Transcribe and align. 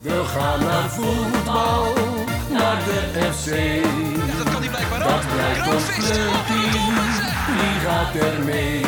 We 0.00 0.24
gaan 0.24 0.60
naar 0.60 0.90
voetbal, 0.90 1.92
naar 2.50 2.78
de 2.84 3.32
FC. 3.32 3.48
Ja, 4.28 4.36
dat 4.44 4.52
kan 4.52 4.62
hij 4.62 4.68
blijkbaar 4.68 4.98
Dat 4.98 5.24
blijkt 5.34 5.74
ons 5.74 5.86
clubteam, 5.86 6.94
wie 7.58 7.76
gaat 7.86 8.14
er 8.14 8.44
mee? 8.44 8.80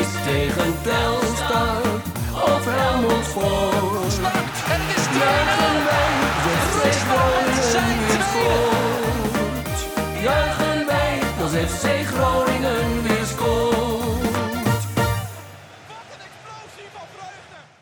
Is 0.00 0.10
tegen 0.24 0.74
Telstar 0.82 1.82
of 2.32 2.64
Helmond 2.64 3.26
2-0. 3.26 3.38
Juichen 5.18 5.84
wij, 5.88 6.12
de 6.44 6.54
FC 6.68 6.82
Groningen 7.08 7.62
tweede. 7.70 8.24
scoort. 8.30 9.78
Juichen 10.22 10.86
wij, 10.86 11.18
als 11.42 11.52
FC 11.72 11.84
Groningen 12.14 12.57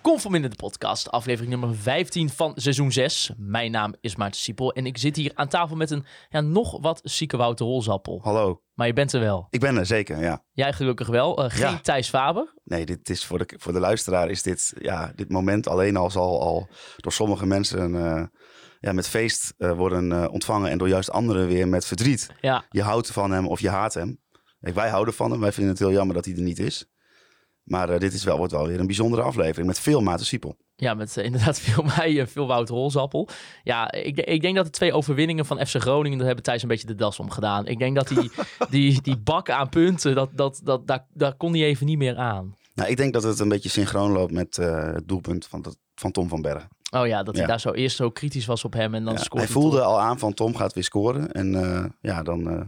Conform 0.06 0.34
in 0.34 0.42
de 0.42 0.56
podcast, 0.56 1.10
aflevering 1.10 1.50
nummer 1.50 1.76
15 1.76 2.30
van 2.30 2.52
seizoen 2.54 2.92
6. 2.92 3.32
Mijn 3.36 3.70
naam 3.70 3.94
is 4.00 4.16
Maarten 4.16 4.40
Siepel 4.40 4.72
en 4.72 4.86
ik 4.86 4.98
zit 4.98 5.16
hier 5.16 5.30
aan 5.34 5.48
tafel 5.48 5.76
met 5.76 5.90
een 5.90 6.04
ja, 6.28 6.40
nog 6.40 6.80
wat 6.80 7.00
zieke 7.02 7.36
Wouter 7.36 7.66
Rolzappel. 7.66 8.20
Hallo, 8.22 8.62
Maar 8.74 8.86
je 8.86 8.92
bent 8.92 9.12
er 9.12 9.20
wel. 9.20 9.46
ik 9.50 9.60
ben 9.60 9.76
er 9.76 9.86
zeker, 9.86 10.20
ja. 10.20 10.44
Jij 10.52 10.72
gelukkig 10.72 11.06
wel. 11.06 11.44
Eh, 11.44 11.50
geen 11.50 11.70
Ja. 11.70 11.80
Thijs 11.80 12.08
Faber. 12.08 12.54
Nee, 12.64 12.86
dit 12.86 13.10
is 13.10 13.24
voor 13.24 13.38
de, 13.38 13.54
voor 13.58 13.72
de 13.72 13.80
luisteraar 13.80 14.30
is 14.30 14.42
dit, 14.42 14.74
ja, 14.78 15.12
dit 15.14 15.30
moment 15.30 15.68
alleen 15.68 15.96
al 15.96 16.10
zal 16.10 16.40
al 16.40 16.68
door 16.96 17.12
sommige 17.12 17.46
mensen 17.46 17.94
eh, 17.94 18.24
ja, 18.80 18.92
met 18.92 19.08
feest 19.08 19.54
eh, 19.58 19.72
worden 19.72 20.30
ontvangen 20.30 20.70
en 20.70 20.78
door 20.78 20.88
juist 20.88 21.10
anderen 21.10 21.46
weer 21.46 21.68
met 21.68 21.86
verdriet. 21.86 22.30
Ja, 22.40 22.64
Je 22.70 22.82
houdt 22.82 23.10
van 23.10 23.30
hem 23.30 23.46
of 23.46 23.60
je 23.60 23.68
haat 23.68 23.94
hem. 23.94 24.20
Kijk, 24.60 24.74
wij 24.74 24.88
houden 24.88 25.14
van 25.14 25.30
hem, 25.30 25.40
wij 25.40 25.52
vinden 25.52 25.72
het 25.72 25.82
heel 25.82 25.92
jammer 25.92 26.14
dat 26.14 26.24
hij 26.24 26.34
er 26.34 26.42
niet 26.42 26.58
is. 26.58 26.86
Maar 27.66 27.90
eh, 27.90 27.98
dit 27.98 28.12
is 28.12 28.24
wel, 28.24 28.36
wordt 28.36 28.52
wel 28.52 28.66
weer 28.66 28.80
een 28.80 28.86
bijzondere 28.86 29.22
aflevering 29.22 29.66
met 29.66 29.78
veel 29.78 30.00
Maarten 30.00 30.26
Siepel. 30.26 30.56
ja 30.76 30.94
met 30.94 31.16
eh, 31.16 31.24
inderdaad 31.24 31.58
veel 31.66 31.82
mij 31.96 32.20
en 32.20 32.28
veel 32.28 32.46
Wouter 32.46 32.74
Rolzappel. 32.74 33.28
Ja, 33.62 33.92
ik, 33.92 34.16
ik 34.20 34.40
denk 34.40 34.56
dat 34.56 34.64
de 34.64 34.70
twee 34.70 34.92
overwinningen 34.92 35.46
van 35.46 35.66
FC 35.66 35.74
Groningen, 35.80 36.18
daar 36.18 36.26
hebben 36.26 36.44
Thijs 36.44 36.62
een 36.62 36.68
beetje 36.68 36.86
de 36.86 36.94
das 36.94 37.18
om 37.18 37.30
gedaan. 37.30 37.66
Ik 37.66 37.78
denk 37.78 37.94
dat 37.96 38.08
die, 38.08 38.30
die, 38.70 39.02
die 39.02 39.16
bak 39.18 39.50
aan 39.50 39.68
punten, 39.68 40.14
dat, 40.14 40.30
dat, 40.32 40.60
dat, 40.64 40.86
daar, 40.86 41.06
daar 41.12 41.34
kon 41.36 41.52
hij 41.52 41.62
even 41.64 41.86
niet 41.86 41.98
meer 41.98 42.16
aan. 42.16 42.56
Nou, 42.74 42.90
ik 42.90 42.96
denk 42.96 43.12
dat 43.12 43.22
het 43.22 43.38
een 43.38 43.48
beetje 43.48 43.68
synchroon 43.68 44.10
loopt 44.12 44.32
met 44.32 44.58
eh, 44.58 44.92
het 44.92 45.08
doelpunt 45.08 45.46
van, 45.46 45.62
dat- 45.62 45.78
van 45.94 46.10
Tom 46.12 46.28
van 46.28 46.42
Bergen. 46.42 46.68
Oh 46.90 47.06
ja, 47.06 47.22
dat 47.22 47.34
hij 47.34 47.42
Ja. 47.42 47.48
daar 47.48 47.60
zo 47.60 47.70
eerst 47.72 47.96
zo 47.96 48.10
kritisch 48.10 48.46
was 48.46 48.64
op 48.64 48.72
hem 48.72 48.94
en 48.94 49.04
dan 49.04 49.12
Ja, 49.14 49.18
scoort 49.20 49.42
hij 49.42 49.52
voelde 49.52 49.82
al 49.82 50.00
aan 50.00 50.18
van 50.18 50.34
Tom 50.34 50.56
gaat 50.56 50.72
weer 50.72 50.84
scoren. 50.84 51.32
En 51.32 51.54
eh, 51.54 51.84
ja, 52.00 52.22
dan 52.22 52.50
eh, 52.50 52.60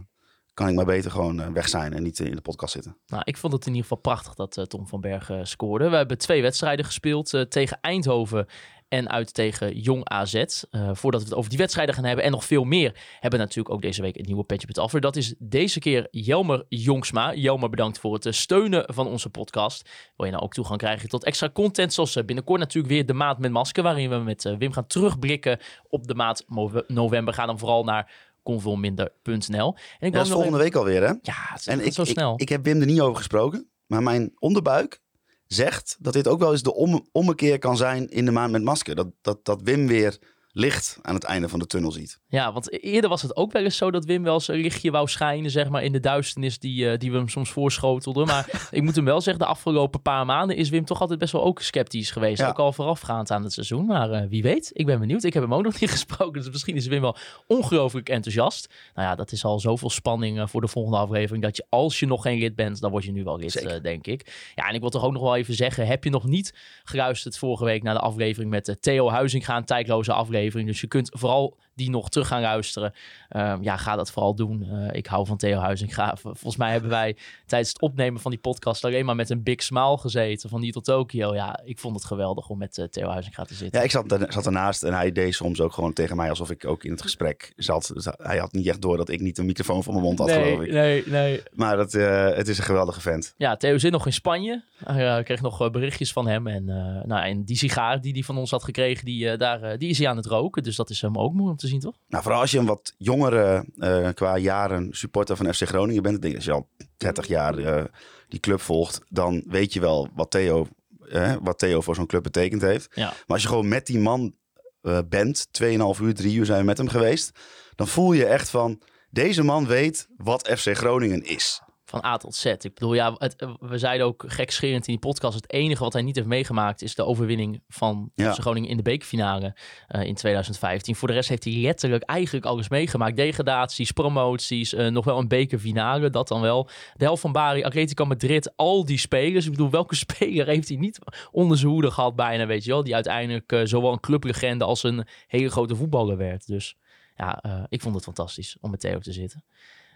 kan 0.53 0.67
ik 0.67 0.75
maar 0.75 0.85
beter 0.85 1.11
gewoon 1.11 1.41
eh, 1.41 1.47
weg 1.47 1.67
zijn 1.69 1.93
en 1.93 2.03
niet 2.03 2.19
eh, 2.19 2.27
in 2.27 2.35
de 2.35 2.41
podcast 2.41 2.73
zitten. 2.73 2.97
Nou, 3.07 3.21
ik 3.25 3.37
vond 3.37 3.53
het 3.53 3.61
in 3.61 3.67
ieder 3.67 3.81
geval 3.83 3.97
prachtig 4.01 4.33
dat 4.33 4.57
eh, 4.57 4.63
Tom 4.63 4.87
van 4.87 5.01
Bergen 5.01 5.47
scoorde. 5.47 5.89
We 5.89 5.95
hebben 5.95 6.17
twee 6.17 6.41
wedstrijden 6.41 6.85
gespeeld 6.85 7.45
tegen 7.49 7.77
Eindhoven 7.81 8.45
en 8.87 9.09
uit 9.09 9.33
tegen 9.33 9.79
Jong 9.79 10.09
AZ. 10.09 10.43
Voordat 10.91 11.21
we 11.21 11.27
het 11.27 11.35
over 11.37 11.49
die 11.49 11.59
wedstrijden 11.59 11.95
gaan 11.95 12.03
hebben 12.03 12.25
en 12.25 12.31
nog 12.31 12.45
veel 12.45 12.63
meer, 12.63 12.95
hebben 13.19 13.39
we 13.39 13.45
natuurlijk 13.45 13.75
ook 13.75 13.81
deze 13.81 14.01
week 14.01 14.17
een 14.17 14.25
nieuwe 14.25 14.43
Petje 14.43 14.67
Pet 14.67 14.77
Affer. 14.77 15.01
Dat 15.01 15.15
is 15.15 15.35
deze 15.37 15.79
keer 15.79 16.07
Jelmer 16.11 16.65
Jongsma. 16.69 17.33
Jelmer, 17.33 17.69
bedankt 17.69 17.99
voor 17.99 18.13
het 18.13 18.35
steunen 18.35 18.93
van 18.93 19.07
onze 19.07 19.29
podcast. 19.29 19.89
Wil 20.15 20.25
je 20.25 20.31
nou 20.31 20.43
ook 20.43 20.53
toegang 20.53 20.79
krijgen 20.79 21.09
tot 21.09 21.23
extra 21.23 21.49
content, 21.49 21.93
zoals 21.93 22.25
binnenkort 22.25 22.59
natuurlijk 22.59 22.93
weer 22.93 23.05
de 23.05 23.13
maand 23.13 23.39
met 23.39 23.51
masker, 23.51 23.83
waarin 23.83 24.09
we 24.09 24.15
met 24.15 24.55
Wim 24.57 24.71
gaan 24.71 24.87
terugblikken 24.87 25.59
op 25.89 26.07
de 26.07 26.43
mo- 26.47 26.83
november. 26.87 27.33
Ga 27.33 27.45
dan 27.45 27.59
vooral 27.59 27.83
naar 27.83 28.11
convolminder.nl. 28.53 29.75
En 29.99 30.07
ik 30.07 30.11
Ja, 30.13 30.17
dat 30.17 30.25
is 30.25 30.31
volgende 30.31 30.57
even- 30.57 30.59
week 30.59 30.75
alweer, 30.75 31.01
hè? 31.01 31.07
Ja, 31.07 31.33
het 31.35 31.59
is 31.59 31.67
En 31.67 31.85
ik, 31.85 31.93
zo 31.93 32.01
ik, 32.01 32.07
snel. 32.07 32.33
ik 32.37 32.49
heb 32.49 32.63
Wim 32.63 32.79
er 32.79 32.85
niet 32.85 33.01
over 33.01 33.17
gesproken. 33.17 33.69
Maar 33.87 34.03
mijn 34.03 34.31
onderbuik 34.39 35.01
zegt 35.47 35.97
dat 35.99 36.13
dit 36.13 36.27
ook 36.27 36.39
wel 36.39 36.51
eens 36.51 36.63
de 36.63 36.73
om, 36.73 37.07
ommekeer 37.11 37.59
kan 37.59 37.77
zijn 37.77 38.09
in 38.09 38.25
de 38.25 38.31
maand 38.31 38.51
met 38.51 38.63
masker. 38.63 38.95
Dat, 38.95 39.07
dat, 39.21 39.45
dat 39.45 39.61
Wim 39.61 39.87
weer 39.87 40.17
licht 40.51 40.99
aan 41.01 41.13
het 41.13 41.23
einde 41.23 41.49
van 41.49 41.59
de 41.59 41.65
tunnel 41.65 41.91
ziet. 41.91 42.19
Ja, 42.27 42.53
want 42.53 42.83
eerder 42.83 43.09
was 43.09 43.21
het 43.21 43.35
ook 43.35 43.51
wel 43.51 43.63
eens 43.63 43.77
zo 43.77 43.91
dat 43.91 44.05
Wim 44.05 44.23
wel 44.23 44.33
eens 44.33 44.47
een 44.47 44.59
lichtje 44.59 44.91
wou 44.91 45.07
schijnen, 45.07 45.51
zeg 45.51 45.69
maar, 45.69 45.83
in 45.83 45.91
de 45.91 45.99
duisternis 45.99 46.59
die, 46.59 46.89
eh, 46.89 46.97
die 46.97 47.11
we 47.11 47.17
hem 47.17 47.29
soms 47.29 47.51
voorschotelden. 47.51 48.27
Maar 48.27 48.49
ik 48.71 48.81
moet 48.81 48.95
hem 48.95 49.05
wel 49.05 49.21
zeggen, 49.21 49.43
de 49.43 49.49
afgelopen 49.49 50.01
paar 50.01 50.25
maanden 50.25 50.55
is 50.55 50.69
Wim 50.69 50.85
toch 50.85 51.01
altijd 51.01 51.19
best 51.19 51.31
wel 51.31 51.43
ook 51.43 51.61
sceptisch 51.61 52.11
geweest. 52.11 52.39
Ja. 52.39 52.47
Ook 52.47 52.59
al 52.59 52.73
voorafgaand 52.73 53.31
aan 53.31 53.43
het 53.43 53.53
seizoen. 53.53 53.85
Maar 53.85 54.11
eh, 54.11 54.27
wie 54.29 54.41
weet, 54.41 54.69
ik 54.73 54.85
ben 54.85 54.99
benieuwd. 54.99 55.23
Ik 55.23 55.33
heb 55.33 55.43
hem 55.43 55.53
ook 55.53 55.63
nog 55.69 55.79
niet 55.79 55.91
gesproken, 55.91 56.41
dus 56.41 56.51
misschien 56.51 56.75
is 56.75 56.87
Wim 56.87 57.01
wel 57.01 57.15
ongelooflijk 57.47 58.09
enthousiast. 58.09 58.73
Nou 58.95 59.07
ja, 59.07 59.15
dat 59.15 59.31
is 59.31 59.45
al 59.45 59.59
zoveel 59.59 59.89
spanning 59.89 60.39
eh, 60.39 60.47
voor 60.47 60.61
de 60.61 60.67
volgende 60.67 60.97
aflevering, 60.97 61.43
dat 61.43 61.57
je 61.57 61.65
als 61.69 61.99
je 61.99 62.05
nog 62.05 62.21
geen 62.21 62.39
lid 62.39 62.55
bent, 62.55 62.81
dan 62.81 62.91
word 62.91 63.03
je 63.03 63.11
nu 63.11 63.23
wel 63.23 63.37
lid, 63.37 63.79
denk 63.81 64.07
ik. 64.07 64.51
Ja, 64.55 64.67
en 64.67 64.73
ik 64.73 64.81
wil 64.81 64.89
toch 64.89 65.03
ook 65.03 65.13
nog 65.13 65.21
wel 65.21 65.35
even 65.35 65.53
zeggen, 65.53 65.87
heb 65.87 66.03
je 66.03 66.09
nog 66.09 66.23
niet 66.23 66.53
geluisterd 66.83 67.37
vorige 67.37 67.65
week 67.65 67.83
naar 67.83 67.93
de 67.93 67.99
aflevering 67.99 68.51
met 68.51 68.77
Theo 68.79 69.09
Huizinga, 69.09 69.57
een 69.57 69.65
tijdloze 69.65 70.13
aflevering. 70.13 70.47
Dus 70.53 70.81
je 70.81 70.87
kunt 70.87 71.09
vooral 71.13 71.57
die 71.75 71.89
nog 71.89 72.09
terug 72.09 72.27
gaan 72.27 72.41
luisteren. 72.41 72.93
Ehm, 73.29 73.63
ja, 73.63 73.77
ga 73.77 73.95
dat 73.95 74.11
vooral 74.11 74.35
doen. 74.35 74.63
Eh, 74.63 74.87
ik 74.97 75.05
hou 75.07 75.25
van 75.25 75.37
Theo 75.37 75.59
Huizinga. 75.59 76.15
V- 76.15 76.21
Volgens 76.41 76.55
mij 76.57 76.71
hebben 76.71 76.89
wij 76.89 77.17
tijdens 77.45 77.69
het 77.71 77.81
opnemen 77.81 78.21
van 78.21 78.31
die 78.31 78.39
podcast 78.39 78.85
alleen 78.85 79.05
maar 79.05 79.15
met 79.15 79.29
een 79.29 79.43
big 79.43 79.63
smile 79.63 79.97
gezeten. 79.97 80.49
Van 80.49 80.61
hier 80.61 80.71
tot 80.71 80.83
Tokio. 80.85 81.33
Ja, 81.35 81.59
ik 81.63 81.79
vond 81.79 81.95
het 81.95 82.05
geweldig 82.05 82.49
om 82.49 82.57
met 82.57 82.77
eh, 82.77 82.85
Theo 82.85 83.09
Huizinga 83.09 83.43
te 83.43 83.53
zitten. 83.53 83.79
Ja, 83.79 83.85
ik 83.85 83.91
zat, 83.91 84.11
er- 84.11 84.33
zat 84.33 84.45
ernaast 84.45 84.83
en 84.83 84.93
hij 84.93 85.11
deed 85.11 85.35
soms 85.35 85.61
ook 85.61 85.73
gewoon 85.73 85.93
tegen 85.93 86.15
mij 86.15 86.29
alsof 86.29 86.49
ik 86.51 86.65
ook 86.65 86.83
in 86.83 86.91
het 86.91 87.01
gesprek 87.01 87.53
zat. 87.55 87.91
Dus 87.93 88.07
hij 88.17 88.37
had 88.37 88.51
niet 88.51 88.67
echt 88.67 88.81
door 88.81 88.97
dat 88.97 89.09
ik 89.09 89.19
niet 89.19 89.37
een 89.37 89.45
microfoon 89.45 89.83
voor 89.83 89.93
mijn 89.93 90.05
mond 90.05 90.19
had, 90.19 90.31
geloof 90.31 90.57
nee, 90.57 90.67
ik. 90.67 90.71
nee, 90.73 91.03
nee. 91.07 91.41
Maar 91.53 91.77
dat, 91.77 91.93
eh, 91.93 92.29
het 92.35 92.47
is 92.47 92.57
een 92.57 92.63
geweldige 92.63 93.01
vent. 93.01 93.33
Ja, 93.37 93.55
Theo 93.55 93.77
zit 93.77 93.91
nog 93.91 94.05
in 94.05 94.13
Spanje. 94.13 94.63
Eh, 94.85 95.17
kreeg 95.23 95.41
nog 95.41 95.71
berichtjes 95.71 96.11
van 96.13 96.27
hem. 96.27 96.47
En, 96.47 96.65
nou, 97.05 97.23
en 97.23 97.43
die 97.43 97.57
sigaar 97.57 98.01
die 98.01 98.13
hij 98.13 98.21
van 98.23 98.37
ons 98.37 98.51
had 98.51 98.63
gekregen, 98.63 99.05
die, 99.05 99.37
daar, 99.37 99.77
die 99.77 99.89
is 99.89 99.97
hij 99.97 100.07
aan 100.07 100.17
het 100.17 100.25
roken. 100.29 100.63
Dus 100.63 100.75
dat 100.75 100.89
is 100.89 101.01
hem 101.01 101.17
ook 101.17 101.33
mooi 101.33 101.49
om 101.49 101.57
te 101.57 101.67
zien, 101.67 101.79
toch? 101.79 101.95
Nou, 102.07 102.23
vooral 102.23 102.41
als 102.41 102.51
je 102.51 102.57
een 102.57 102.65
wat 102.65 102.93
jongere 102.97 103.65
eh, 103.77 104.09
qua 104.13 104.37
jaren 104.37 104.87
supporter 104.91 105.37
van 105.37 105.53
FC 105.53 105.63
Groningen 105.63 106.03
bent. 106.03 106.15
Ik 106.15 106.21
denk 106.21 106.35
als 106.35 106.45
je 106.45 106.51
al 106.51 106.67
30 106.97 107.27
jaar 107.27 107.57
eh, 107.57 107.83
die 108.27 108.39
club 108.39 108.61
volgt, 108.61 109.01
dan 109.09 109.43
weet 109.47 109.73
je 109.73 109.79
wel 109.79 110.07
wat 110.15 110.31
Theo, 110.31 110.67
eh, 111.09 111.35
wat 111.41 111.59
Theo 111.59 111.81
voor 111.81 111.95
zo'n 111.95 112.05
club 112.05 112.23
betekend 112.23 112.61
heeft. 112.61 112.87
Ja. 112.93 113.05
Maar 113.05 113.23
als 113.27 113.41
je 113.41 113.47
gewoon 113.47 113.67
met 113.67 113.85
die 113.85 113.99
man 113.99 114.35
eh, 114.81 114.99
bent, 115.09 115.47
2,5 115.51 115.67
uur, 116.01 116.13
3 116.13 116.35
uur 116.35 116.45
zijn 116.45 116.59
we 116.59 116.65
met 116.65 116.77
hem 116.77 116.87
geweest. 116.87 117.39
Dan 117.75 117.87
voel 117.87 118.13
je 118.13 118.25
echt 118.25 118.49
van, 118.49 118.81
deze 119.09 119.43
man 119.43 119.67
weet 119.67 120.07
wat 120.17 120.47
FC 120.57 120.77
Groningen 120.77 121.23
is. 121.23 121.61
Van 121.89 122.05
A 122.05 122.17
tot 122.17 122.35
Z. 122.35 122.45
Ik 122.45 122.73
bedoel, 122.73 122.93
ja, 122.93 123.15
het, 123.17 123.35
eh, 123.35 123.53
we 123.59 123.77
zeiden 123.77 124.05
ook 124.05 124.23
gekscherend 124.27 124.87
in 124.87 124.93
die 124.93 125.01
podcast. 125.01 125.35
Het 125.35 125.51
enige 125.51 125.83
wat 125.83 125.93
hij 125.93 126.01
niet 126.01 126.15
heeft 126.15 126.27
meegemaakt 126.27 126.81
is 126.81 126.95
de 126.95 127.05
overwinning 127.05 127.61
van 127.67 128.11
Ja. 128.15 128.33
Groningen 128.33 128.69
in 128.69 128.77
de 128.77 128.83
bekerfinale 128.83 129.55
eh, 129.87 130.03
in 130.03 130.15
2015. 130.15 130.95
Voor 130.95 131.07
de 131.07 131.13
rest 131.13 131.29
heeft 131.29 131.43
hij 131.43 131.53
letterlijk 131.53 132.03
eigenlijk 132.03 132.45
alles 132.45 132.69
meegemaakt. 132.69 133.15
Degradaties, 133.15 133.91
promoties, 133.91 134.73
eh, 134.73 134.87
nog 134.87 135.05
wel 135.05 135.17
een 135.17 135.27
bekerfinale, 135.27 136.09
dat 136.09 136.27
dan 136.27 136.41
wel. 136.41 136.69
De 136.93 137.03
helft 137.03 137.21
van 137.21 137.31
Bari, 137.31 137.63
Atletico 137.63 138.05
Madrid, 138.05 138.53
al 138.55 138.85
die 138.85 138.97
spelers. 138.97 139.45
Ik 139.45 139.51
bedoel, 139.51 139.69
welke 139.69 139.95
speler 140.05 140.47
heeft 140.47 140.67
hij 140.67 140.77
niet 140.77 140.99
onder 141.31 141.57
zijn 141.57 141.71
hoede 141.71 141.91
gehad 141.91 142.15
bijna, 142.15 142.45
weet 142.45 142.63
je 142.63 142.71
wel? 142.71 142.83
Die 142.83 142.93
uiteindelijk 142.93 143.61
zowel 143.63 143.91
een 143.91 143.99
clublegende 143.99 144.63
als 144.63 144.83
een 144.83 145.07
hele 145.27 145.49
grote 145.49 145.75
voetballer 145.75 146.17
werd. 146.17 146.47
Dus 146.47 146.75
ja, 147.15 147.43
ik 147.69 147.81
vond 147.81 147.95
het 147.95 148.03
fantastisch 148.03 148.57
om 148.61 148.71
met 148.71 148.79
Theo 148.79 148.99
te 148.99 149.11
zitten. 149.11 149.43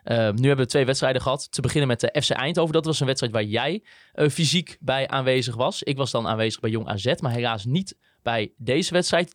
Uh, 0.05 0.17
nu 0.17 0.47
hebben 0.47 0.65
we 0.65 0.71
twee 0.71 0.85
wedstrijden 0.85 1.21
gehad. 1.21 1.51
Te 1.51 1.61
beginnen 1.61 1.87
met 1.87 1.99
de 1.99 2.21
FC 2.21 2.29
Eindhoven. 2.29 2.73
Dat 2.73 2.85
was 2.85 2.99
een 2.99 3.05
wedstrijd 3.05 3.33
waar 3.33 3.43
jij 3.43 3.83
uh, 4.15 4.29
fysiek 4.29 4.77
bij 4.79 5.07
aanwezig 5.07 5.55
was. 5.55 5.83
Ik 5.83 5.97
was 5.97 6.11
dan 6.11 6.27
aanwezig 6.27 6.59
bij 6.59 6.69
Jong 6.69 6.87
AZ, 6.87 7.13
maar 7.19 7.31
helaas 7.31 7.65
niet 7.65 7.95
bij 8.23 8.53
deze 8.57 8.93
wedstrijd. 8.93 9.33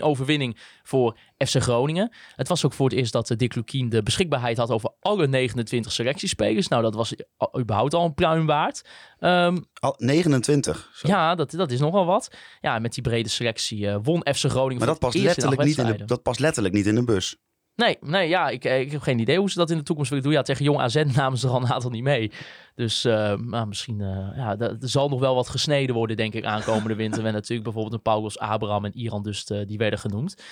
2-1 0.00 0.02
overwinning 0.02 0.56
voor 0.82 1.18
FC 1.36 1.56
Groningen. 1.56 2.12
Het 2.36 2.48
was 2.48 2.64
ook 2.64 2.72
voor 2.72 2.88
het 2.88 2.98
eerst 2.98 3.12
dat 3.12 3.30
uh, 3.30 3.36
Dick 3.36 3.54
Lukien 3.54 3.88
de 3.88 4.02
beschikbaarheid 4.02 4.56
had 4.56 4.70
over 4.70 4.90
alle 5.00 5.26
29 5.26 5.92
selectiespelers. 5.92 6.68
Nou, 6.68 6.82
dat 6.82 6.94
was 6.94 7.14
überhaupt 7.58 7.94
al 7.94 8.04
een 8.04 8.14
pluim 8.14 8.46
waard. 8.46 8.84
Um, 9.20 9.64
al 9.72 9.94
29? 9.96 10.90
Zo. 10.94 11.08
Ja, 11.08 11.34
dat, 11.34 11.50
dat 11.50 11.70
is 11.70 11.80
nogal 11.80 12.06
wat. 12.06 12.30
Ja, 12.60 12.78
met 12.78 12.94
die 12.94 13.02
brede 13.02 13.28
selectie 13.28 13.80
uh, 13.80 13.96
won 14.02 14.26
FC 14.34 14.44
Groningen. 14.44 14.78
Maar 14.78 14.86
dat 14.86 14.98
past, 14.98 15.18
letterlijk 15.18 15.62
niet 15.62 15.78
in 15.78 15.86
de, 15.86 16.04
dat 16.04 16.22
past 16.22 16.40
letterlijk 16.40 16.74
niet 16.74 16.86
in 16.86 16.94
de 16.94 17.04
bus. 17.04 17.36
Nee, 17.80 17.96
nee 18.00 18.28
ja, 18.28 18.48
ik, 18.48 18.64
ik 18.64 18.90
heb 18.92 19.00
geen 19.00 19.18
idee 19.18 19.38
hoe 19.38 19.50
ze 19.50 19.58
dat 19.58 19.70
in 19.70 19.76
de 19.76 19.82
toekomst 19.82 20.10
willen 20.10 20.24
doen. 20.24 20.34
Ja, 20.34 20.42
tegen 20.42 20.64
Jong 20.64 20.78
AZ 20.78 21.02
namen 21.16 21.38
ze 21.38 21.46
er 21.46 21.52
al 21.52 21.60
een 21.60 21.72
aantal 21.72 21.90
niet 21.90 22.02
mee. 22.02 22.30
Dus 22.74 23.04
uh, 23.04 23.34
nou, 23.34 23.66
misschien, 23.66 24.00
uh, 24.00 24.36
ja, 24.36 24.58
er 24.58 24.76
zal 24.80 25.08
nog 25.08 25.20
wel 25.20 25.34
wat 25.34 25.48
gesneden 25.48 25.94
worden, 25.94 26.16
denk 26.16 26.34
ik, 26.34 26.44
aankomende 26.44 26.94
winter. 26.94 27.26
en 27.26 27.32
natuurlijk 27.32 27.62
bijvoorbeeld 27.62 27.94
een 27.94 28.02
Paulus 28.02 28.38
Abraham 28.38 28.84
en 28.84 28.96
Iran 28.96 29.22
dus, 29.22 29.50
uh, 29.50 29.66
die 29.66 29.78
werden 29.78 29.98
genoemd. 29.98 30.42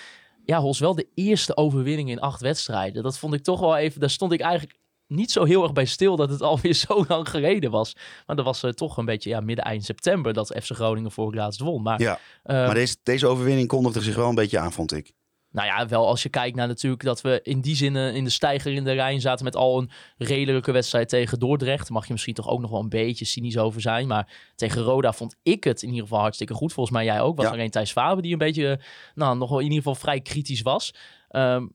Ja, 0.44 0.60
Hols, 0.60 0.78
wel 0.78 0.94
de 0.94 1.08
eerste 1.14 1.56
overwinning 1.56 2.10
in 2.10 2.20
acht 2.20 2.40
wedstrijden. 2.40 3.02
Dat 3.02 3.18
vond 3.18 3.34
ik 3.34 3.42
toch 3.42 3.60
wel 3.60 3.76
even, 3.76 4.00
daar 4.00 4.10
stond 4.10 4.32
ik 4.32 4.40
eigenlijk 4.40 4.78
niet 5.06 5.30
zo 5.30 5.44
heel 5.44 5.62
erg 5.62 5.72
bij 5.72 5.84
stil 5.84 6.16
dat 6.16 6.30
het 6.30 6.42
alweer 6.50 6.74
zo 6.74 7.04
lang 7.08 7.28
geleden 7.28 7.70
was. 7.70 7.96
Maar 8.26 8.36
dat 8.36 8.44
was 8.44 8.64
uh, 8.64 8.70
toch 8.70 8.96
een 8.96 9.04
beetje 9.04 9.30
ja, 9.30 9.40
midden 9.40 9.64
eind 9.64 9.84
september 9.84 10.32
dat 10.32 10.56
FC 10.62 10.70
Groningen 10.70 11.10
voor 11.10 11.26
het 11.26 11.34
laatst 11.34 11.60
won. 11.60 11.82
Maar, 11.82 12.00
ja, 12.00 12.18
uh, 12.44 12.54
maar 12.54 12.74
deze, 12.74 12.96
deze 13.02 13.26
overwinning 13.26 13.68
kondigde 13.68 14.00
zich 14.00 14.16
wel 14.16 14.28
een 14.28 14.34
beetje 14.34 14.58
aan, 14.58 14.72
vond 14.72 14.92
ik. 14.92 15.12
Nou 15.50 15.66
ja, 15.66 15.86
wel 15.86 16.06
als 16.06 16.22
je 16.22 16.28
kijkt 16.28 16.56
naar 16.56 16.66
natuurlijk 16.66 17.02
dat 17.02 17.20
we 17.20 17.40
in 17.42 17.60
die 17.60 17.76
zin 17.76 17.96
eh, 17.96 18.14
in 18.14 18.24
de 18.24 18.30
stijger 18.30 18.72
in 18.72 18.84
de 18.84 18.92
Rijn 18.92 19.20
zaten 19.20 19.44
met 19.44 19.56
al 19.56 19.78
een 19.78 19.90
redelijke 20.18 20.72
wedstrijd 20.72 21.08
tegen 21.08 21.38
Dordrecht. 21.38 21.90
Mag 21.90 22.06
je 22.06 22.12
misschien 22.12 22.34
toch 22.34 22.48
ook 22.48 22.60
nog 22.60 22.70
wel 22.70 22.80
een 22.80 22.88
beetje 22.88 23.24
cynisch 23.24 23.58
over 23.58 23.80
zijn. 23.80 24.06
Maar 24.06 24.32
tegen 24.56 24.82
Roda 24.82 25.12
vond 25.12 25.36
ik 25.42 25.64
het 25.64 25.82
in 25.82 25.88
ieder 25.88 26.02
geval 26.02 26.20
hartstikke 26.20 26.54
goed. 26.54 26.72
Volgens 26.72 26.96
mij 26.96 27.04
jij 27.04 27.20
ook. 27.20 27.36
Was 27.36 27.46
Ja. 27.46 27.52
alleen 27.52 27.70
Thijs 27.70 27.92
Faber 27.92 28.22
die 28.22 28.32
een 28.32 28.38
beetje, 28.38 28.68
eh, 28.70 28.84
nou 29.14 29.36
nog 29.36 29.48
wel 29.48 29.58
in 29.58 29.64
ieder 29.64 29.78
geval 29.78 29.94
vrij 29.94 30.20
kritisch 30.20 30.62
was. 30.62 30.94
Ehm, 31.28 31.66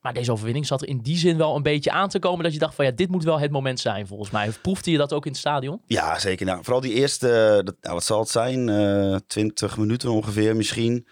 maar 0.00 0.12
deze 0.14 0.32
overwinning 0.32 0.66
zat 0.66 0.82
er 0.82 0.88
in 0.88 0.98
die 1.00 1.16
zin 1.16 1.36
wel 1.36 1.56
een 1.56 1.62
beetje 1.62 1.90
aan 1.90 2.08
te 2.08 2.18
komen 2.18 2.44
dat 2.44 2.52
je 2.52 2.58
dacht 2.58 2.74
van 2.74 2.84
ja, 2.84 2.90
dit 2.90 3.08
moet 3.10 3.24
wel 3.24 3.40
het 3.40 3.50
moment 3.50 3.80
zijn 3.80 4.06
volgens 4.06 4.30
mij. 4.30 4.50
Proefde 4.62 4.90
je 4.90 4.96
dat 4.98 5.12
ook 5.12 5.24
in 5.24 5.30
het 5.30 5.40
stadion? 5.40 5.80
Ja, 5.86 6.18
zeker. 6.18 6.46
Nou, 6.46 6.62
vooral 6.62 6.80
die 6.80 6.92
eerste, 6.92 7.28
eh, 7.32 7.64
dat, 7.64 7.76
nou, 7.80 7.94
wat 7.94 8.04
zal 8.04 8.18
het 8.20 8.28
zijn, 8.28 8.68
eh 8.68 9.16
20 9.26 9.76
minuten 9.76 10.10
ongeveer 10.10 10.56
misschien. 10.56 11.06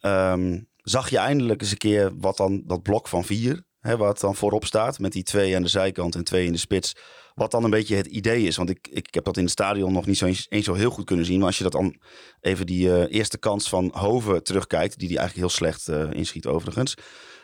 ehm, 0.00 0.58
zag 0.82 1.10
je 1.10 1.18
eindelijk 1.18 1.60
eens 1.60 1.70
een 1.70 1.76
keer 1.76 2.12
wat 2.16 2.36
dan 2.36 2.62
dat 2.66 2.82
blok 2.82 3.08
van 3.08 3.24
vier, 3.24 3.64
hè, 3.80 3.96
wat 3.96 4.20
dan 4.20 4.36
voorop 4.36 4.64
staat. 4.64 4.98
Met 4.98 5.12
die 5.12 5.22
twee 5.22 5.56
aan 5.56 5.62
de 5.62 5.68
zijkant 5.68 6.14
en 6.14 6.24
twee 6.24 6.46
in 6.46 6.52
de 6.52 6.58
spits. 6.58 6.96
Wat 7.34 7.50
dan 7.50 7.64
een 7.64 7.70
beetje 7.70 7.96
het 7.96 8.06
idee 8.06 8.42
is. 8.42 8.56
Want 8.56 8.70
ik, 8.70 8.88
ik 8.90 9.14
heb 9.14 9.24
dat 9.24 9.36
in 9.36 9.42
het 9.42 9.52
stadion 9.52 9.92
nog 9.92 10.06
niet 10.06 10.18
zo 10.18 10.26
eens, 10.26 10.48
zo 10.48 10.74
heel 10.74 10.90
goed 10.90 11.04
kunnen 11.04 11.24
zien. 11.24 11.38
Maar 11.38 11.46
als 11.46 11.56
je 11.56 11.62
dat 11.62 11.72
dan 11.72 12.00
even 12.40 12.66
die 12.66 12.92
eh, 12.92 13.18
eerste 13.18 13.38
kans 13.38 13.68
van 13.68 13.90
Hoven 13.92 14.42
terugkijkt. 14.42 14.98
Die 14.98 15.08
die 15.08 15.18
eigenlijk 15.18 15.48
heel 15.48 15.56
slecht 15.56 15.88
eh, 15.88 16.10
inschiet 16.12 16.46
overigens. 16.46 16.94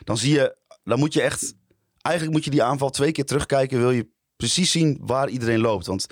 Dan 0.03 0.17
zie 0.17 0.33
je, 0.33 0.57
dan 0.83 0.99
moet 0.99 1.13
je 1.13 1.21
echt, 1.21 1.53
eigenlijk 2.01 2.35
moet 2.35 2.45
je 2.45 2.51
die 2.51 2.63
aanval 2.63 2.89
twee 2.89 3.11
keer 3.11 3.25
terugkijken. 3.25 3.79
Wil 3.79 3.91
je 3.91 4.09
precies 4.35 4.71
zien 4.71 4.97
waar 5.01 5.29
iedereen 5.29 5.59
loopt. 5.59 5.85
Want 5.85 6.07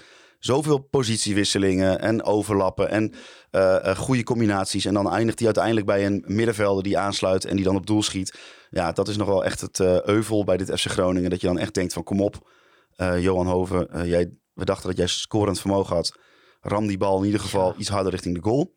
zoveel 0.46 0.78
positiewisselingen 0.78 2.00
en 2.00 2.24
overlappen 2.24 2.90
en 2.90 3.14
eh, 3.52 3.98
goede 3.98 4.24
combinaties. 4.24 4.86
En 4.86 4.94
dan 4.94 5.12
eindigt 5.12 5.38
hij 5.38 5.46
uiteindelijk 5.48 5.86
bij 5.86 6.06
een 6.06 6.24
middenvelder 6.28 6.84
die 6.84 6.98
aansluit 6.98 7.46
en 7.46 7.56
die 7.56 7.66
dan 7.66 7.76
op 7.76 7.86
doel 7.86 8.04
schiet. 8.04 8.38
Ja, 8.70 8.92
dat 8.92 9.08
is 9.08 9.18
nog 9.18 9.28
wel 9.28 9.46
echt 9.46 9.62
het 9.62 9.80
eh, 9.80 10.02
euvel 10.02 10.44
bij 10.44 10.58
dit 10.58 10.80
FC 10.80 10.86
Groningen. 10.86 11.30
Dat 11.30 11.42
je 11.42 11.48
dan 11.48 11.58
echt 11.58 11.74
denkt 11.74 11.94
van 11.94 12.04
kom 12.04 12.22
op, 12.22 12.50
Johan 12.98 13.48
Hoven. 13.48 14.08
jij, 14.08 14.32
we 14.54 14.66
dachten 14.66 14.88
dat 14.88 14.98
jij 14.98 15.08
scorend 15.08 15.60
vermogen 15.60 15.96
had. 15.96 16.18
Ram 16.62 16.88
die 16.88 16.98
bal 16.98 17.20
in 17.20 17.26
ieder 17.26 17.40
geval 17.40 17.74
iets 17.78 17.90
harder 17.90 18.12
richting 18.12 18.36
de 18.36 18.42
goal. 18.42 18.76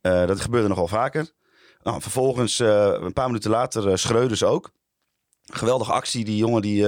Dat 0.00 0.40
gebeurde 0.40 0.68
nogal 0.68 0.88
vaker. 0.88 1.32
Nou, 1.82 2.02
vervolgens, 2.02 2.58
een 2.58 3.12
paar 3.12 3.26
minuten 3.26 3.50
later, 3.50 3.98
Schreuders 3.98 4.42
ook. 4.42 4.70
Geweldige 5.44 5.92
actie. 5.92 6.24
Die 6.24 6.36
jongen 6.36 6.62
die... 6.62 6.86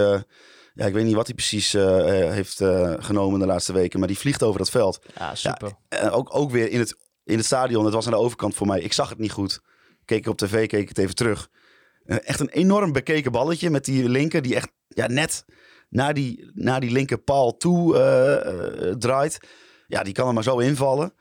ja, 0.77 0.87
ik 0.87 0.93
weet 0.93 1.05
niet 1.05 1.15
wat 1.15 1.27
hij 1.27 1.35
precies 1.35 1.75
eh, 1.75 2.23
eh, 2.23 2.33
heeft 2.33 2.61
eh, 2.61 2.95
genomen 2.99 3.41
de 3.41 3.47
laatste 3.47 3.73
weken. 3.73 3.99
Maar 3.99 4.09
die 4.09 4.19
vliegt 4.19 4.43
over 4.43 4.59
dat 4.59 4.71
veld. 4.71 4.99
Ja, 5.19 5.35
super. 5.35 5.73
Ook, 6.11 6.35
ook 6.35 6.51
weer 6.51 6.71
in 6.71 6.79
het, 6.79 6.97
in 7.25 7.37
het 7.37 7.47
stadion. 7.47 7.85
Het 7.85 7.95
was 7.95 8.07
aan 8.07 8.13
de 8.13 8.19
overkant 8.19 8.55
voor 8.55 8.67
mij. 8.67 8.81
Ik 8.81 8.93
zag 8.93 9.09
het 9.09 9.19
niet 9.19 9.33
goed. 9.33 9.61
Keek 10.05 10.19
ik 10.19 10.29
op 10.29 10.37
tv, 10.37 10.67
keek 10.67 10.89
het 10.89 10.99
even 10.99 11.15
terug. 11.15 11.49
Echt 12.05 12.41
een 12.41 12.49
enorm 12.49 12.93
bekeken 12.93 13.33
balletje 13.33 13.71
met 13.71 13.85
die 13.85 14.09
linker. 14.09 14.43
Die 14.43 14.55
echt 14.55 14.73
ja, 14.89 15.07
net 15.07 15.45
naar 15.89 16.15
die, 16.15 16.51
naar 16.55 16.81
die 16.81 16.91
linker 16.91 17.19
paal 17.19 17.57
toe 17.57 17.93
draait. 18.99 19.39
Ja, 19.87 20.03
die 20.03 20.13
kan 20.13 20.29
er 20.29 20.35
maar 20.35 20.43
zo 20.43 20.59
invallen. 20.59 21.15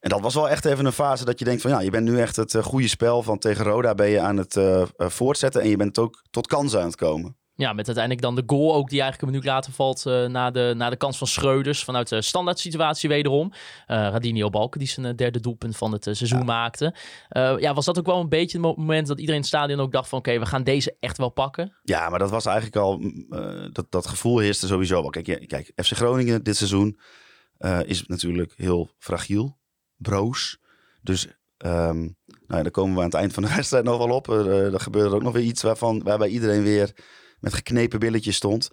En 0.00 0.10
dat 0.10 0.20
was 0.20 0.34
wel 0.34 0.48
echt 0.48 0.64
even 0.64 0.86
een 0.86 0.92
fase 0.92 1.24
dat 1.24 1.38
je 1.38 1.44
denkt 1.44 1.62
van... 1.62 1.70
ja, 1.70 1.80
je 1.80 1.90
bent 1.90 2.04
nu 2.04 2.20
echt 2.20 2.36
het 2.36 2.56
goede 2.56 2.88
spel 2.88 3.22
van 3.22 3.38
tegen 3.38 3.64
Roda 3.64 3.94
ben 3.94 4.08
je 4.08 4.20
aan 4.20 4.36
het 4.36 4.58
voortzetten. 4.96 5.60
En 5.60 5.68
je 5.68 5.76
bent 5.76 5.98
ook 5.98 6.22
tot 6.30 6.46
kansen 6.46 6.80
aan 6.80 6.86
het 6.86 6.96
komen. 6.96 7.36
Ja, 7.60 7.72
met 7.72 7.86
uiteindelijk 7.86 8.24
dan 8.24 8.34
de 8.34 8.42
goal 8.46 8.74
ook 8.74 8.88
die 8.88 9.00
eigenlijk 9.00 9.22
een 9.22 9.28
minuut 9.28 9.44
later 9.54 9.72
valt 9.72 10.06
eh, 10.06 10.24
na, 10.26 10.50
de, 10.50 10.72
na 10.76 10.90
de 10.90 10.96
kans 10.96 11.18
van 11.18 11.26
Schreuders. 11.26 11.84
Vanuit 11.84 12.08
de 12.08 12.22
standaard 12.22 12.58
situatie 12.58 13.08
wederom. 13.08 13.52
Eh 13.86 13.96
Radinio 13.96 14.50
Balken 14.50 14.78
die 14.78 14.88
zijn 14.88 15.06
eh, 15.06 15.14
derde 15.14 15.40
doelpunt 15.40 15.76
van 15.76 15.92
het 15.92 16.06
eh, 16.06 16.14
seizoen 16.14 16.44
maakte. 16.44 16.94
Eh, 17.28 17.54
ja, 17.58 17.74
was 17.74 17.84
dat 17.84 17.98
ook 17.98 18.06
wel 18.06 18.20
een 18.20 18.28
beetje 18.28 18.58
het 18.58 18.66
mo- 18.66 18.74
moment 18.76 19.06
dat 19.06 19.16
iedereen 19.18 19.40
in 19.40 19.46
het 19.46 19.54
stadion 19.54 19.80
ook 19.80 19.92
dacht 19.92 20.08
van... 20.08 20.18
oké, 20.18 20.38
we 20.38 20.46
gaan 20.46 20.62
deze 20.64 20.96
echt 21.00 21.18
wel 21.18 21.28
pakken. 21.28 21.72
Ja, 21.82 22.08
maar 22.08 22.18
dat 22.18 22.30
was 22.30 22.46
eigenlijk 22.46 22.76
al. 22.76 22.98
mm, 22.98 23.26
eh, 23.30 23.68
dat, 23.72 23.86
dat 23.90 24.06
gevoel 24.06 24.38
heerste 24.38 24.66
sowieso 24.66 25.00
wel. 25.00 25.10
Kijk, 25.10 25.26
ja, 25.26 25.38
kijk 25.46 25.72
FC 25.76 25.92
Groningen 25.92 26.42
dit 26.42 26.56
seizoen 26.56 26.98
eh, 27.58 27.78
is 27.84 28.06
natuurlijk 28.06 28.52
heel 28.56 28.90
fragiel, 28.98 29.58
broos. 29.96 30.58
Dus. 31.02 31.26
ehm, 31.56 31.98
nou 31.98 32.14
ja, 32.48 32.62
daar 32.62 32.70
komen 32.70 32.94
we 32.94 32.98
aan 33.00 33.04
het 33.06 33.14
eind 33.14 33.32
van 33.32 33.42
de 33.42 33.54
wedstrijd 33.54 33.84
nog 33.84 33.98
wel 33.98 34.16
op. 34.16 34.28
Er, 34.28 34.50
eh, 34.50 34.72
er 34.72 34.80
gebeurde 34.80 35.14
ook 35.14 35.22
nog 35.22 35.32
weer 35.32 35.42
iets 35.42 35.62
waarvan, 35.62 36.02
waarbij 36.02 36.28
iedereen 36.28 36.62
weer 36.62 36.92
met 37.40 37.54
geknepen 37.54 37.98
billetjes 37.98 38.36
stond. 38.36 38.70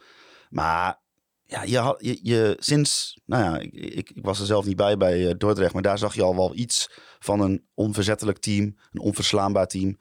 Maar 0.49 0.99
ja, 1.45 1.63
je 1.63 1.77
had, 1.77 1.97
je, 1.99 2.19
je, 2.21 2.55
sinds, 2.59 3.19
nou 3.25 3.43
ja, 3.43 3.59
ik, 3.59 3.73
ik, 3.73 4.09
ik 4.09 4.25
was 4.25 4.39
er 4.39 4.45
zelf 4.45 4.65
niet 4.65 4.75
bij 4.75 4.97
bij 4.97 5.27
eh, 5.27 5.35
Dordrecht, 5.37 5.73
maar 5.73 5.81
daar 5.81 5.97
zag 5.97 6.15
je 6.15 6.23
al 6.23 6.35
wel 6.35 6.55
iets 6.55 6.89
van 7.19 7.39
een 7.39 7.65
onverzettelijk 7.73 8.37
team, 8.37 8.75
een 8.91 9.01
onverslaanbaar 9.01 9.67
team. 9.67 9.97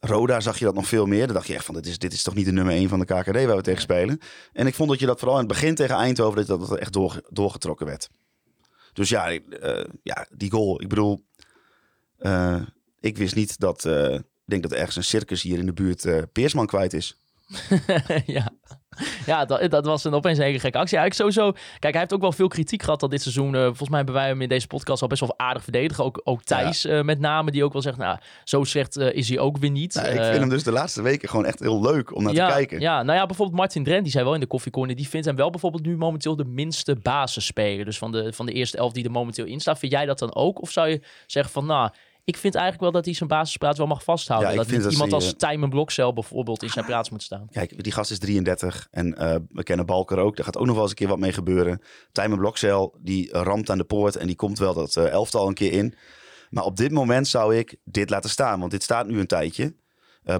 Roda 0.00 0.40
zag 0.40 0.58
je 0.58 0.64
dat 0.64 0.74
nog 0.74 0.86
veel 0.86 1.06
meer. 1.06 1.26
Dan 1.26 1.34
dacht 1.34 1.46
je 1.46 1.54
echt 1.54 1.64
van, 1.64 1.74
dit 1.74 1.86
is, 1.86 1.98
dit 1.98 2.12
is 2.12 2.22
toch 2.22 2.34
niet 2.34 2.44
de 2.44 2.52
nummer 2.52 2.74
1 2.74 2.88
van 2.88 2.98
de 2.98 3.04
KKD 3.04 3.44
waar 3.44 3.56
we 3.56 3.62
tegen 3.62 3.80
spelen. 3.80 4.18
En 4.52 4.66
ik 4.66 4.74
vond 4.74 4.88
dat 4.88 5.00
je 5.00 5.06
dat 5.06 5.18
vooral 5.18 5.38
in 5.38 5.44
het 5.44 5.52
begin 5.52 5.74
tegen 5.74 5.96
Eindhoven, 5.96 6.46
dat 6.46 6.60
dat 6.60 6.78
echt 6.78 6.92
door, 6.92 7.20
doorgetrokken 7.28 7.86
werd. 7.86 8.08
Dus 8.92 9.08
ja, 9.08 9.30
eh, 9.30 9.84
ja, 10.02 10.26
die 10.30 10.50
goal. 10.50 10.82
Ik 10.82 10.88
bedoel, 10.88 11.24
eh, 12.18 12.62
ik 13.00 13.16
wist 13.16 13.34
niet 13.34 13.58
dat, 13.58 13.84
ik 13.84 14.22
denk 14.44 14.62
dat 14.62 14.72
ergens 14.72 14.96
een 14.96 15.04
circus 15.04 15.42
hier 15.42 15.58
in 15.58 15.66
de 15.66 15.72
buurt 15.72 16.32
Peersman 16.32 16.66
kwijt 16.66 16.92
is. 16.92 17.18
ja, 18.26 18.50
ja 19.26 19.44
dat, 19.44 19.70
dat 19.70 19.86
was 19.86 20.04
een 20.04 20.14
opeens 20.14 20.38
een 20.38 20.44
hele 20.44 20.58
gekke 20.58 20.78
actie. 20.78 20.98
Eigenlijk 20.98 21.34
sowieso, 21.34 21.56
kijk, 21.78 21.92
hij 21.92 22.00
heeft 22.00 22.14
ook 22.14 22.20
wel 22.20 22.32
veel 22.32 22.48
kritiek 22.48 22.82
gehad 22.82 23.00
dat 23.00 23.10
dit 23.10 23.22
seizoen. 23.22 23.54
eh, 23.54 23.64
volgens 23.64 23.88
mij 23.88 23.96
hebben 23.96 24.14
wij 24.14 24.26
hem 24.26 24.42
in 24.42 24.48
deze 24.48 24.66
podcast 24.66 25.02
al 25.02 25.08
best 25.08 25.20
wel 25.20 25.34
aardig 25.36 25.62
verdedigen. 25.62 26.04
Ook, 26.04 26.20
ook 26.24 26.42
Thijs 26.42 26.84
eh, 26.84 27.02
met 27.02 27.20
name, 27.20 27.50
die 27.50 27.64
ook 27.64 27.72
wel 27.72 27.82
zegt, 27.82 27.96
nou, 27.96 28.18
zo 28.44 28.64
slecht 28.64 28.96
eh, 28.96 29.12
is 29.12 29.28
hij 29.28 29.38
ook 29.38 29.58
weer 29.58 29.70
niet. 29.70 29.94
Nou, 29.94 30.06
ik 30.06 30.22
vind 30.24 30.38
hem 30.38 30.48
dus 30.48 30.62
de 30.62 30.72
laatste 30.72 31.02
weken 31.02 31.28
gewoon 31.28 31.44
echt 31.44 31.58
heel 31.58 31.80
leuk 31.80 32.14
om 32.14 32.22
naar 32.22 32.34
ja, 32.34 32.46
te 32.46 32.52
kijken. 32.52 32.80
Ja, 32.80 33.02
nou 33.02 33.18
ja, 33.18 33.26
bijvoorbeeld 33.26 33.58
Martin 33.58 33.84
Drent, 33.84 34.02
die 34.02 34.12
zei 34.12 34.24
wel 34.24 34.34
in 34.34 34.40
de 34.40 34.46
koffiecorner, 34.46 34.96
die 34.96 35.08
vindt 35.08 35.26
hem 35.26 35.36
wel 35.36 35.50
bijvoorbeeld 35.50 35.86
nu 35.86 35.96
momenteel 35.96 36.36
de 36.36 36.44
minste 36.44 36.96
basisspeler. 37.02 37.84
Dus 37.84 37.98
van 37.98 38.12
de, 38.12 38.32
van 38.32 38.46
de 38.46 38.52
eerste 38.52 38.76
elf 38.76 38.92
die 38.92 39.04
er 39.04 39.10
momenteel 39.10 39.46
in 39.46 39.60
staat. 39.60 39.78
Vind 39.78 39.92
jij 39.92 40.06
dat 40.06 40.18
dan 40.18 40.34
ook? 40.34 40.62
Of 40.62 40.70
zou 40.70 40.88
je 40.88 41.00
zeggen 41.26 41.52
van, 41.52 41.66
nou, 41.66 41.90
ik 42.24 42.36
vind 42.36 42.54
eigenlijk 42.54 42.82
wel 42.82 42.92
dat 42.92 43.04
hij 43.04 43.14
zijn 43.14 43.28
basisplaats 43.28 43.78
wel 43.78 43.86
mag 43.86 44.04
vasthouden. 44.04 44.50
Ja, 44.50 44.56
dat 44.56 44.66
vind 44.66 44.76
niet 44.76 44.84
dat 44.84 44.92
iemand 44.92 45.12
als 45.12 45.34
Tijmen 45.36 45.70
Blokcel 45.70 46.12
bijvoorbeeld 46.12 46.62
in 46.62 46.70
zijn 46.70 46.84
plaats 46.84 47.10
moet 47.10 47.22
staan. 47.22 47.48
Kijk, 47.50 47.82
die 47.82 47.92
gast 47.92 48.10
is 48.10 48.18
33 48.18 48.88
en 48.90 49.16
eh, 49.16 49.36
we 49.48 49.62
kennen 49.62 49.86
Balker 49.86 50.18
ook. 50.18 50.36
Daar 50.36 50.44
gaat 50.44 50.56
ook 50.56 50.66
nog 50.66 50.74
wel 50.74 50.82
eens 50.82 50.90
een 50.90 50.96
keer 50.96 51.08
wat 51.08 51.18
mee 51.18 51.32
gebeuren. 51.32 51.80
Tijmen 52.12 52.38
Blokcel, 52.38 52.94
die 53.00 53.32
ramt 53.32 53.70
aan 53.70 53.78
de 53.78 53.84
poort 53.84 54.16
en 54.16 54.26
die 54.26 54.36
komt 54.36 54.58
wel 54.58 54.74
dat 54.74 54.96
eh, 54.96 55.08
elftal 55.08 55.48
een 55.48 55.54
keer 55.54 55.72
in. 55.72 55.94
Maar 56.50 56.64
op 56.64 56.76
dit 56.76 56.90
moment 56.90 57.28
zou 57.28 57.56
ik 57.56 57.76
dit 57.84 58.10
laten 58.10 58.30
staan, 58.30 58.60
want 58.60 58.70
dit 58.70 58.82
staat 58.82 59.06
nu 59.06 59.20
een 59.20 59.26
tijdje. 59.26 59.74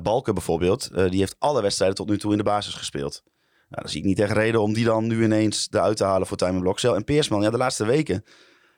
Balker 0.03 0.33
bijvoorbeeld, 0.33 0.91
die 0.95 1.19
heeft 1.19 1.37
alle 1.39 1.63
wedstrijden 1.63 1.97
tot 1.97 2.09
nu 2.09 2.19
toe 2.19 2.33
in 2.33 2.39
de 2.39 2.45
basis 2.45 2.75
gespeeld. 2.75 3.23
Nou, 3.69 3.83
dan 3.83 3.89
zie 3.89 4.01
ik 4.01 4.07
niet 4.07 4.19
echt 4.19 4.33
reden 4.33 4.63
om 4.63 4.73
die 4.73 4.85
dan 4.85 5.07
nu 5.07 5.25
ineens 5.25 5.69
eruit 5.71 5.97
te 5.97 6.05
halen 6.05 6.27
voor 6.27 6.37
Tijmen 6.37 6.61
Blokcel. 6.61 6.95
En 6.95 7.05
Peersman, 7.05 7.43
ja, 7.43 7.51
de 7.51 7.57
laatste 7.57 7.85
weken 7.85 8.25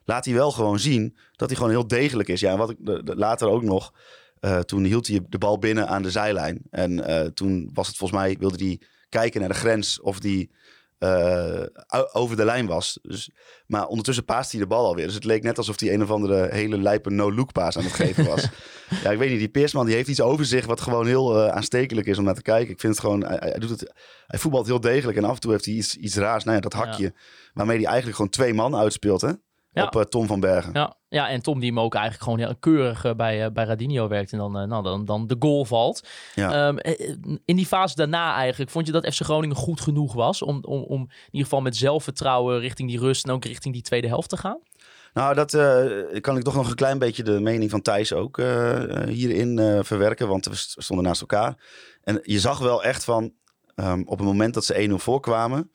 laat 0.07 0.25
hij 0.25 0.35
wel 0.35 0.51
gewoon 0.53 0.79
zien 0.79 1.17
dat 1.33 1.49
hij 1.49 1.57
gewoon 1.57 1.73
heel 1.73 1.87
degelijk 1.87 2.29
is. 2.29 2.41
Ja, 2.41 2.53
en 2.53 2.59
wat 2.59 2.71
ik 2.71 2.77
de- 2.81 3.03
de- 3.03 3.17
later 3.17 3.49
ook 3.49 3.63
nog, 3.63 3.93
eh, 4.41 4.59
toen 4.59 4.85
hield 4.85 5.07
hij 5.07 5.21
de 5.29 5.39
bal 5.39 5.59
binnen 5.59 5.89
aan 5.89 6.03
de 6.03 6.11
zijlijn. 6.11 6.63
En 6.71 7.05
eh, 7.07 7.27
toen 7.27 7.71
was 7.73 7.87
het 7.87 7.97
volgens 7.97 8.21
mij, 8.21 8.37
wilde 8.39 8.65
hij 8.65 8.81
kijken 9.09 9.41
naar 9.41 9.49
de 9.49 9.55
grens 9.55 10.01
of 10.01 10.19
die 10.21 10.55
eh, 10.99 11.63
over 12.13 12.37
de 12.37 12.45
lijn 12.45 12.67
was. 12.67 12.99
Dus, 13.03 13.31
maar 13.67 13.87
ondertussen 13.87 14.25
paast 14.25 14.51
hij 14.51 14.61
de 14.61 14.67
bal 14.67 14.87
alweer. 14.87 15.05
Dus 15.07 15.15
het 15.15 15.25
leek 15.25 15.43
net 15.43 15.59
alsof 15.59 15.81
hij 15.81 15.93
een 15.95 16.03
of 16.03 16.11
andere 16.11 16.49
hele 16.51 16.79
lijpe 16.79 17.11
no-look 17.11 17.53
paas 17.53 17.77
aan 17.77 17.85
het 17.85 17.93
geven 17.93 18.25
was. 18.27 18.43
ja, 19.03 19.11
ik 19.11 19.19
weet 19.19 19.31
niet, 19.31 19.39
die 19.39 19.49
Peersman 19.49 19.87
die 19.87 19.95
heeft 19.95 20.09
iets 20.09 20.21
over 20.21 20.45
zich 20.45 20.67
wat 20.67 20.81
gewoon 20.81 21.07
heel 21.07 21.51
aanstekelijk 21.51 22.07
is 22.07 22.19
om 22.19 22.25
naar 22.25 22.35
te 22.35 22.43
kijken. 22.43 22.73
Ik 22.73 22.81
vind 22.81 22.93
het 22.93 23.03
gewoon, 23.03 23.25
hij, 23.25 23.37
hij 23.41 23.59
doet 23.59 23.71
het, 23.71 23.93
hij 24.27 24.39
voetbalt 24.39 24.67
heel 24.67 24.81
degelijk 24.81 25.19
en 25.19 25.25
af 25.25 25.35
en 25.35 25.41
toe 25.41 25.51
heeft 25.53 25.65
hij 25.65 25.75
iets, 25.75 25.97
iets 25.97 26.17
raars. 26.17 26.45
Nou 26.45 26.57
ja, 26.57 26.63
dat 26.63 26.73
hakje 26.73 27.15
waarmee 27.55 27.77
hij 27.77 27.87
eigenlijk 27.87 28.17
gewoon 28.17 28.31
twee 28.31 28.55
man 28.55 28.77
uitspeelt 28.77 29.21
hè? 29.21 29.31
Ja. 29.77 29.85
op 29.85 29.97
eh, 29.97 30.03
Tom 30.03 30.27
van 30.27 30.41
Bergen. 30.41 30.71
Ja, 30.73 30.97
ja, 31.09 31.29
en 31.29 31.43
Tom 31.43 31.61
die 31.61 31.69
hem 31.69 31.81
ook 31.81 31.95
eigenlijk 31.95 32.25
gewoon 32.25 32.39
heel 32.39 32.57
keurig 32.61 33.05
eh, 33.05 33.15
bij, 33.15 33.45
eh, 33.45 33.51
bij 33.53 33.65
Radinho 33.65 34.09
werkt 34.09 34.33
en 34.33 34.39
dan, 34.39 34.53
nou, 34.53 34.83
dan, 34.83 35.05
dan 35.05 35.27
de 35.27 35.37
goal 35.39 35.65
valt. 35.65 36.09
Ja. 36.35 36.67
Ehm, 36.69 36.77
eh, 36.79 37.15
in 37.45 37.57
die 37.57 37.67
fase 37.67 37.95
daarna 37.95 38.35
eigenlijk, 38.35 38.71
vond 38.71 38.87
je 38.87 38.93
dat 38.93 39.15
FC 39.15 39.23
Groningen 39.23 39.57
goed 39.57 39.81
genoeg 39.81 40.13
was 40.15 40.43
om, 40.43 40.59
om, 40.65 40.83
om 40.83 41.01
in 41.01 41.09
ieder 41.31 41.43
geval 41.43 41.61
met 41.61 41.77
zelfvertrouwen 41.77 42.59
richting 42.61 42.89
die 42.89 42.99
rust 42.99 43.25
en 43.25 43.31
ook 43.33 43.45
richting 43.45 43.75
die 43.75 43.83
tweede 43.83 44.07
helft 44.07 44.29
te 44.29 44.37
gaan? 44.37 44.59
Nou, 45.13 45.35
dat 45.35 45.51
kan 46.21 46.37
ik 46.37 46.43
toch 46.43 46.55
nog 46.55 46.69
een 46.69 46.75
klein 46.75 46.99
beetje 46.99 47.23
de 47.23 47.41
mening 47.41 47.71
van 47.71 47.83
Thijs 47.83 48.13
ook 48.13 48.41
hierin 49.07 49.81
verwerken. 49.85 50.29
Want 50.29 50.45
we 50.45 50.55
st- 50.55 50.75
stonden 50.79 51.05
naast 51.05 51.21
elkaar. 51.21 51.55
En 52.03 52.19
je 52.23 52.41
zag 52.41 52.59
wel 52.59 52.83
echt 52.85 53.05
van, 53.05 53.33
ehm, 53.75 54.01
op 54.05 54.19
het 54.19 54.27
moment 54.27 54.55
dat 54.55 54.65
ze 54.65 54.83
1-0 54.83 54.99
voorkwamen, 54.99 55.71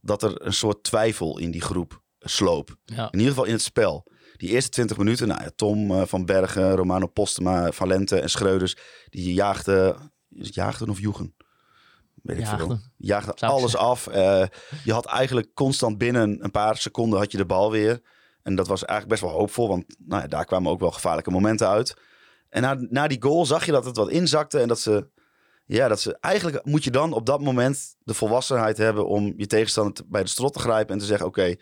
dat 0.00 0.22
er 0.22 0.46
een 0.46 0.52
soort 0.52 0.82
twijfel 0.82 1.38
in 1.38 1.50
die 1.50 1.60
groep 1.60 2.02
sloop. 2.28 2.76
Ja. 2.84 3.04
In 3.10 3.18
ieder 3.18 3.28
geval 3.28 3.44
in 3.44 3.52
het 3.52 3.62
spel. 3.62 4.06
Die 4.36 4.48
eerste 4.50 4.70
20 4.70 4.96
minuten, 4.96 5.28
nou 5.28 5.42
ja, 5.42 5.50
Tom 5.56 5.90
eh, 5.90 6.02
van 6.06 6.24
Bergen, 6.24 6.76
Romano 6.76 7.06
Postema, 7.06 7.72
Valente 7.72 8.20
en 8.20 8.30
Schreuders, 8.30 8.76
die 9.08 9.34
jaagden, 9.34 10.12
jaagden 10.28 10.88
of 10.88 11.00
joegen? 11.00 11.34
Weet 12.22 12.38
ik 12.38 12.46
veel. 12.46 12.56
Jaagden. 12.56 12.92
Jaagden 12.96 13.38
Zou 13.38 13.52
ik 13.52 13.58
alles 13.58 13.76
af. 13.76 14.06
Eh, 14.06 14.44
je 14.84 14.92
had 14.92 15.06
eigenlijk 15.06 15.54
constant 15.54 15.98
binnen 15.98 16.44
een 16.44 16.50
paar 16.50 16.76
seconden 16.76 17.18
had 17.18 17.32
je 17.32 17.38
de 17.38 17.46
bal 17.46 17.70
weer. 17.70 18.00
En 18.42 18.54
dat 18.54 18.66
was 18.66 18.84
eigenlijk 18.84 19.20
best 19.20 19.30
wel 19.32 19.40
hoopvol, 19.40 19.68
want 19.68 19.84
nou 19.98 20.22
ja, 20.22 20.28
daar 20.28 20.44
kwamen 20.44 20.70
ook 20.70 20.80
wel 20.80 20.90
gevaarlijke 20.90 21.30
momenten 21.30 21.68
uit. 21.68 21.96
En 22.48 22.62
na, 22.62 22.76
na 22.78 23.06
die 23.06 23.22
goal 23.22 23.46
zag 23.46 23.66
je 23.66 23.72
dat 23.72 23.84
het 23.84 23.96
wat 23.96 24.10
inzakte 24.10 24.58
en 24.58 24.68
dat 24.68 24.80
ze... 24.80 25.08
Ja, 25.64 25.88
dat 25.88 26.00
ze 26.00 26.16
eigenlijk 26.20 26.64
moet 26.64 26.84
je 26.84 26.90
dan 26.90 27.12
op 27.12 27.26
dat 27.26 27.40
moment 27.40 27.96
de 27.98 28.14
volwassenheid 28.14 28.76
hebben 28.76 29.06
om 29.06 29.34
je 29.36 29.46
tegenstander 29.46 29.94
te- 29.94 30.04
bij 30.08 30.22
de 30.22 30.28
strot 30.28 30.52
te 30.52 30.58
grijpen 30.58 30.94
en 30.94 31.00
te 31.00 31.06
zeggen: 31.06 31.26
Oké, 31.26 31.54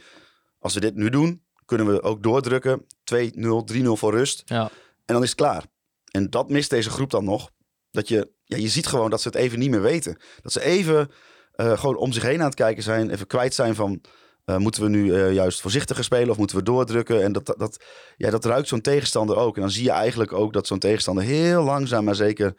als 0.65 0.75
we 0.75 0.81
dit 0.81 0.95
nu 0.95 1.09
doen, 1.09 1.43
kunnen 1.65 1.87
we 1.87 2.03
ook 2.03 2.23
doordrukken. 2.23 2.87
2-0, 3.15 3.73
3-0 3.73 3.83
voor 3.85 4.13
rust. 4.13 4.43
Ja. 4.45 4.63
En 5.05 5.15
dan 5.15 5.23
is 5.23 5.29
het 5.29 5.39
klaar. 5.39 5.65
En 6.11 6.31
dat 6.31 6.51
mist 6.51 6.71
deze 6.71 6.91
groep 6.91 7.11
dan 7.11 7.25
nog. 7.25 7.51
Dat 7.91 8.09
je, 8.09 8.31
ja, 8.45 8.57
je 8.57 8.69
ziet 8.69 8.87
gewoon 8.87 9.11
dat 9.11 9.21
ze 9.21 9.29
het 9.29 9.37
even 9.37 9.59
niet 9.59 9.71
meer 9.71 9.83
weten. 9.83 10.17
Dat 10.43 10.53
ze 10.53 10.63
even 10.63 11.11
eh, 11.53 11.79
gewoon 11.79 11.97
om 11.97 12.13
zich 12.13 12.23
heen 12.23 12.39
aan 12.39 12.47
het 12.47 12.55
kijken 12.55 12.83
zijn. 12.83 13.11
Even 13.11 13.27
kwijt 13.27 13.55
zijn 13.55 13.75
van... 13.75 14.01
eh, 14.45 14.57
moeten 14.57 14.83
we 14.83 14.89
nu 14.89 15.15
eh, 15.15 15.33
juist 15.33 15.61
voorzichtiger 15.61 16.05
spelen 16.05 16.31
of 16.31 16.37
moeten 16.37 16.57
we 16.57 16.63
doordrukken? 16.63 17.23
En 17.23 17.33
dat, 17.33 17.47
dat, 17.47 17.59
dat, 17.59 17.85
ja, 18.17 18.31
dat 18.31 18.45
ruikt 18.45 18.69
zo'n 18.69 18.81
tegenstander 18.81 19.37
ook. 19.37 19.55
En 19.55 19.61
dan 19.63 19.71
zie 19.71 19.85
je 19.85 19.91
eigenlijk 19.91 20.33
ook 20.33 20.53
dat 20.53 20.67
zo'n 20.67 20.79
tegenstander 20.79 21.25
heel 21.25 21.63
langzaam 21.63 22.05
maar 22.05 22.15
zeker 22.15 22.55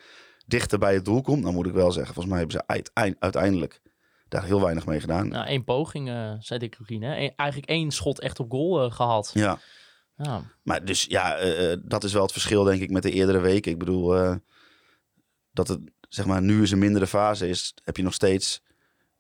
dichter 0.46 0.80
bij 0.80 0.94
het 0.94 1.06
doel 1.06 1.22
komt. 1.22 1.44
Dan 1.44 1.54
moet 1.54 1.68
ik 1.68 1.74
wel 1.74 1.92
zeggen, 1.92 2.14
volgens 2.14 2.34
mij 2.36 2.38
hebben 2.44 2.60
ze 2.60 2.68
uiteind- 2.74 3.20
uiteindelijk 3.20 3.82
daar 4.28 4.44
heel 4.44 4.62
weinig 4.62 4.86
mee 4.86 5.00
gedaan. 5.00 5.28
Nou, 5.28 5.48
één 5.48 5.64
poging, 5.64 6.10
eh 6.10 6.34
zei 6.40 6.60
Dick 6.60 6.78
hè? 6.88 7.16
Eén- 7.18 7.34
eigenlijk 7.36 7.70
één 7.70 7.92
schot 7.92 8.20
echt 8.20 8.40
op 8.40 8.52
goal 8.52 8.84
eh, 8.86 8.92
gehad. 8.92 9.32
Ja, 9.34 9.60
Ja. 10.16 10.42
maar 10.64 10.86
dus 10.86 11.06
ja, 11.10 11.36
eh, 11.38 11.78
dat 11.84 12.04
is 12.04 12.14
wel 12.14 12.22
het 12.22 12.32
verschil 12.32 12.64
denk 12.64 12.82
ik 12.82 12.90
met 12.92 13.04
de 13.04 13.12
eerdere 13.12 13.40
weken. 13.40 13.72
Ik 13.72 13.80
bedoel, 13.80 14.38
dat 15.52 15.68
het 15.68 15.80
zeg 16.10 16.26
maar 16.26 16.42
nu 16.42 16.60
eens 16.60 16.72
een 16.72 16.80
mindere 16.80 17.08
fase 17.08 17.48
is, 17.50 17.74
heb 17.84 17.98
je 17.98 18.04
nog 18.04 18.14
steeds, 18.14 18.62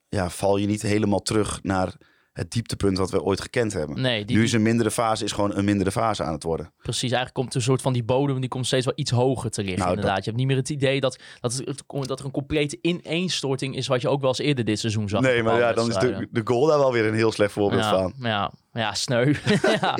ja, 0.09 0.29
val 0.29 0.57
je 0.57 0.67
niet 0.67 0.81
helemaal 0.81 1.21
terug 1.21 1.63
naar 1.63 1.93
het 2.35 2.51
dieptepunt 2.51 2.97
wat 2.97 3.11
we 3.11 3.21
ooit 3.23 3.41
gekend 3.41 3.73
hebben. 3.73 4.01
Nee, 4.01 4.25
die, 4.25 4.37
nu 4.37 4.43
is 4.43 4.53
een 4.53 4.61
mindere 4.61 4.91
fase 4.91 5.23
is 5.23 5.31
gewoon 5.31 5.55
een 5.55 5.65
mindere 5.65 5.91
fase 5.91 6.23
aan 6.23 6.33
het 6.33 6.43
worden. 6.43 6.73
precies. 6.81 7.01
Eigenlijk 7.01 7.33
komt 7.33 7.55
een 7.55 7.61
soort 7.61 7.81
van 7.81 7.93
die 7.93 8.03
bodem, 8.03 8.39
die 8.39 8.49
komt 8.49 8.65
steeds 8.65 8.85
wel 8.85 8.93
iets 8.97 9.11
hoger 9.11 9.49
te 9.51 9.61
liggen. 9.61 9.79
Nou, 9.79 9.89
inderdaad. 9.89 10.15
dat- 10.15 10.23
Je 10.25 10.29
hebt 10.31 10.37
niet 10.43 10.47
meer 10.51 10.57
het 10.61 10.69
idee 10.69 10.99
dat, 10.99 11.19
dat, 11.39 11.53
het, 11.65 11.83
dat 12.07 12.19
er 12.19 12.25
een 12.25 12.31
complete 12.31 12.77
ineenstorting 12.81 13.75
is, 13.75 13.87
wat 13.87 14.01
je 14.01 14.09
ook 14.09 14.19
wel 14.19 14.29
eens 14.29 14.39
eerder 14.39 14.65
dit 14.65 14.79
seizoen 14.79 15.09
zag. 15.09 15.21
nee, 15.21 15.43
maar 15.43 15.59
ja, 15.59 15.73
dan 15.73 15.89
is 15.89 15.95
de, 15.95 16.27
de 16.31 16.41
goal 16.43 16.65
daar 16.67 16.77
wel 16.79 16.91
weer 16.91 17.05
een 17.05 17.13
heel 17.13 17.31
slecht 17.31 17.51
voorbeeld 17.51 17.83
ja, 17.83 17.89
van. 17.89 18.13
Ja, 18.19 18.51
ja, 18.73 18.93
sneu. 18.93 19.33
ja, 19.81 19.97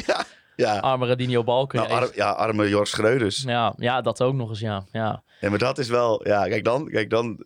Ja, 0.56 0.78
arme 0.80 1.06
Radinho 1.08 1.44
Balken. 1.44 1.80
nou, 1.80 1.92
ar- 1.92 2.10
ja 2.16 2.30
arme 2.32 2.70
Jorg 2.70 2.88
Schreuders. 2.88 3.42
ja, 3.44 3.74
ja, 3.78 4.02
dat 4.02 4.22
ook 4.22 4.34
nog 4.34 4.50
eens, 4.50 4.60
ja. 4.60 4.86
ja. 4.92 5.24
Ja, 5.40 5.50
maar 5.50 5.60
dat 5.60 5.78
is 5.78 5.88
wel, 5.88 6.28
ja, 6.28 6.48
kijk 6.48 6.64
dan, 6.64 6.90
kijk 6.90 7.10
dan, 7.10 7.46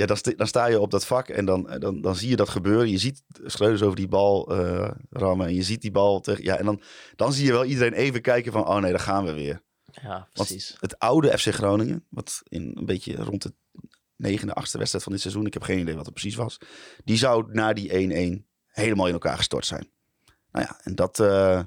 ja, 0.00 0.06
dan, 0.06 0.16
sta, 0.16 0.32
dan 0.36 0.46
sta 0.46 0.66
je 0.66 0.80
op 0.80 0.90
dat 0.90 1.06
vak 1.06 1.28
en 1.28 1.44
dan, 1.44 1.76
dan, 1.78 2.00
dan 2.00 2.16
zie 2.16 2.28
je 2.28 2.36
dat 2.36 2.48
gebeuren. 2.48 2.90
Je 2.90 2.98
ziet 2.98 3.22
Schreuders 3.44 3.82
over 3.82 3.96
die 3.96 4.08
bal 4.08 4.56
eh, 4.56 4.90
rammen 5.10 5.46
en 5.46 5.54
je 5.54 5.62
ziet 5.62 5.80
die 5.80 5.90
bal 5.90 6.20
tegen, 6.20 6.44
ja, 6.44 6.58
en 6.58 6.64
dan, 6.64 6.82
dan 7.16 7.32
zie 7.32 7.44
je 7.44 7.52
wel 7.52 7.64
iedereen 7.64 7.92
even 7.92 8.20
kijken 8.20 8.52
van, 8.52 8.66
oh 8.66 8.76
nee, 8.76 8.90
daar 8.90 9.00
gaan 9.00 9.24
we 9.24 9.32
weer. 9.32 9.62
Ja, 10.02 10.08
Want 10.10 10.48
precies. 10.48 10.76
het 10.80 10.98
oude 10.98 11.38
FC 11.38 11.46
Groningen, 11.46 12.06
wat 12.08 12.40
in 12.48 12.72
een 12.74 12.86
beetje 12.86 13.14
rond 13.16 13.42
de 13.42 13.54
negende, 14.16 14.54
achtste 14.54 14.78
wedstrijd 14.78 15.04
van 15.04 15.12
dit 15.12 15.22
seizoen, 15.22 15.46
ik 15.46 15.52
heb 15.52 15.62
geen 15.62 15.78
idee 15.78 15.94
wat 15.94 16.04
het 16.04 16.14
precies 16.14 16.34
was, 16.34 16.58
die 17.04 17.16
zou 17.16 17.52
na 17.52 17.72
die 17.72 18.40
1-1 18.40 18.44
helemaal 18.66 19.06
in 19.06 19.12
elkaar 19.12 19.36
gestort 19.36 19.66
zijn. 19.66 19.90
Nou 20.52 20.66
ja, 20.66 20.80
en 20.82 20.94
dat 20.94 21.20
eh, 21.20 21.60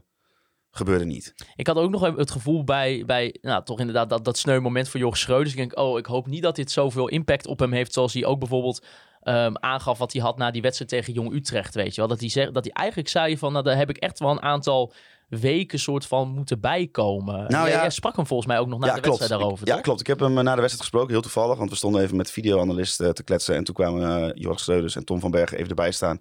gebeurde 0.75 1.05
niet. 1.05 1.33
Ik 1.55 1.67
had 1.67 1.75
ook 1.75 1.89
nog 1.91 2.15
het 2.15 2.31
gevoel 2.31 2.63
bij, 2.63 3.03
bij 3.05 3.35
nou, 3.41 3.63
toch 3.63 3.79
inderdaad 3.79 4.09
dat, 4.09 4.25
dat 4.25 4.37
sneu 4.37 4.59
moment 4.59 4.89
voor 4.89 4.99
Jorg 4.99 5.17
Schreuders. 5.17 5.51
Ik 5.51 5.57
denk, 5.57 5.79
oh, 5.79 5.97
ik 5.97 6.05
hoop 6.05 6.27
niet 6.27 6.43
dat 6.43 6.55
dit 6.55 6.71
zoveel 6.71 7.07
impact 7.09 7.47
op 7.47 7.59
hem 7.59 7.71
heeft, 7.71 7.93
zoals 7.93 8.13
hij 8.13 8.25
ook 8.25 8.39
bijvoorbeeld 8.39 8.85
ehm, 9.21 9.53
aangaf 9.55 9.97
wat 9.97 10.13
hij 10.13 10.21
had 10.21 10.37
na 10.37 10.51
die 10.51 10.61
wedstrijd 10.61 10.91
tegen 10.91 11.13
Jong 11.13 11.33
Utrecht, 11.33 11.75
weet 11.75 11.95
je 11.95 12.01
wel. 12.01 12.09
Dat 12.09 12.19
hij, 12.19 12.29
zeg, 12.29 12.51
dat 12.51 12.63
hij 12.63 12.73
eigenlijk 12.73 13.09
zei 13.09 13.37
van, 13.37 13.51
nou, 13.51 13.63
daar 13.63 13.77
heb 13.77 13.89
ik 13.89 13.97
echt 13.97 14.19
wel 14.19 14.29
een 14.29 14.41
aantal 14.41 14.93
weken 15.29 15.79
soort 15.79 16.05
van 16.05 16.29
moeten 16.29 16.59
bijkomen. 16.59 17.35
Nou 17.35 17.49
Jij- 17.49 17.69
ja. 17.71 17.81
jij 17.81 17.89
sprak 17.89 18.15
hem 18.15 18.27
volgens 18.27 18.47
mij 18.49 18.59
ook 18.59 18.67
nog 18.67 18.79
na 18.79 18.93
de 18.93 19.01
wedstrijd 19.01 19.29
daarover, 19.31 19.67
Ik- 19.67 19.73
ja, 19.73 19.81
klopt. 19.81 19.99
Ik 19.99 20.07
heb 20.07 20.19
hem 20.19 20.37
eh, 20.37 20.43
na 20.43 20.55
de 20.55 20.61
wedstrijd 20.61 20.79
gesproken, 20.81 21.09
heel 21.11 21.21
toevallig. 21.21 21.57
Want 21.57 21.69
we 21.69 21.75
stonden 21.75 22.01
even 22.01 22.17
met 22.17 22.31
videoanalist 22.31 22.99
eh, 23.01 23.09
te 23.09 23.23
kletsen. 23.23 23.55
En 23.55 23.63
toen 23.63 23.75
kwamen 23.75 24.27
eh 24.27 24.31
Jorg 24.41 24.59
Schreuders 24.59 24.95
en 24.95 25.05
Tom 25.05 25.19
van 25.19 25.31
Bergen 25.31 25.57
even 25.57 25.69
erbij 25.69 25.91
staan. 25.91 26.19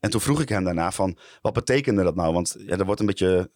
En 0.00 0.10
toen 0.10 0.20
vroeg 0.20 0.40
ik 0.40 0.48
hem 0.48 0.64
daarna 0.64 0.90
van, 0.92 1.16
wat 1.42 1.52
betekende 1.52 2.02
dat 2.02 2.14
nou? 2.14 2.32
Want 2.32 2.56
ja, 2.66 2.76
er 2.78 2.84
wordt 2.84 3.00
een 3.00 3.06
beetje... 3.06 3.50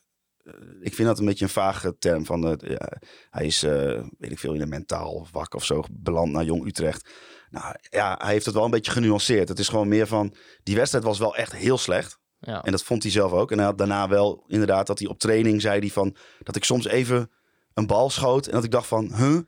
ik 0.81 0.95
vind 0.95 1.09
dat 1.09 1.19
een 1.19 1.25
beetje 1.25 1.45
een 1.45 1.51
vage 1.51 1.97
term. 1.99 2.27
Van, 2.27 2.49
eh, 2.49 2.71
ja, 2.71 2.93
hij 3.31 3.47
is, 3.47 3.63
eh, 3.63 4.03
weet 4.19 4.31
ik 4.31 4.39
veel, 4.39 4.55
in 4.55 4.61
een 4.61 4.69
mentaal 4.69 5.27
wak 5.33 5.55
of 5.55 5.65
zo 5.65 5.85
beland 5.91 6.33
naar 6.33 6.45
Jong 6.45 6.67
Utrecht. 6.67 7.11
Nou 7.51 7.75
ja, 7.91 8.15
hij 8.19 8.33
heeft 8.33 8.45
het 8.45 8.55
wel 8.55 8.65
een 8.65 8.71
beetje 8.71 8.93
genuanceerd. 8.93 9.49
Het 9.49 9.59
is 9.59 9.69
gewoon 9.69 9.89
meer 9.89 10.07
van, 10.07 10.35
die 10.63 10.77
wedstrijd 10.77 11.05
was 11.05 11.19
wel 11.19 11.37
echt 11.37 11.53
heel 11.53 11.79
slecht. 11.79 12.19
Ja. 12.41 12.63
En 12.63 12.71
dat 12.71 12.83
vond 12.83 13.03
hij 13.03 13.13
zelf 13.13 13.33
ook. 13.33 13.51
En 13.51 13.57
hij 13.57 13.67
had 13.67 13.79
daarna 13.79 14.09
wel 14.09 14.45
inderdaad 14.47 14.87
dat 14.87 14.99
hij 14.99 15.09
op 15.09 15.19
training 15.19 15.61
zei 15.61 15.81
hij 15.81 15.91
van 15.91 16.17
dat 16.43 16.57
ik 16.57 16.65
soms 16.65 16.87
even 16.87 17.31
een 17.75 17.87
bal 17.87 18.11
schoot 18.11 18.47
en 18.47 18.53
dat 18.53 18.65
ik 18.65 18.71
dacht 18.71 18.87
van, 18.87 19.15
huh, 19.15 19.39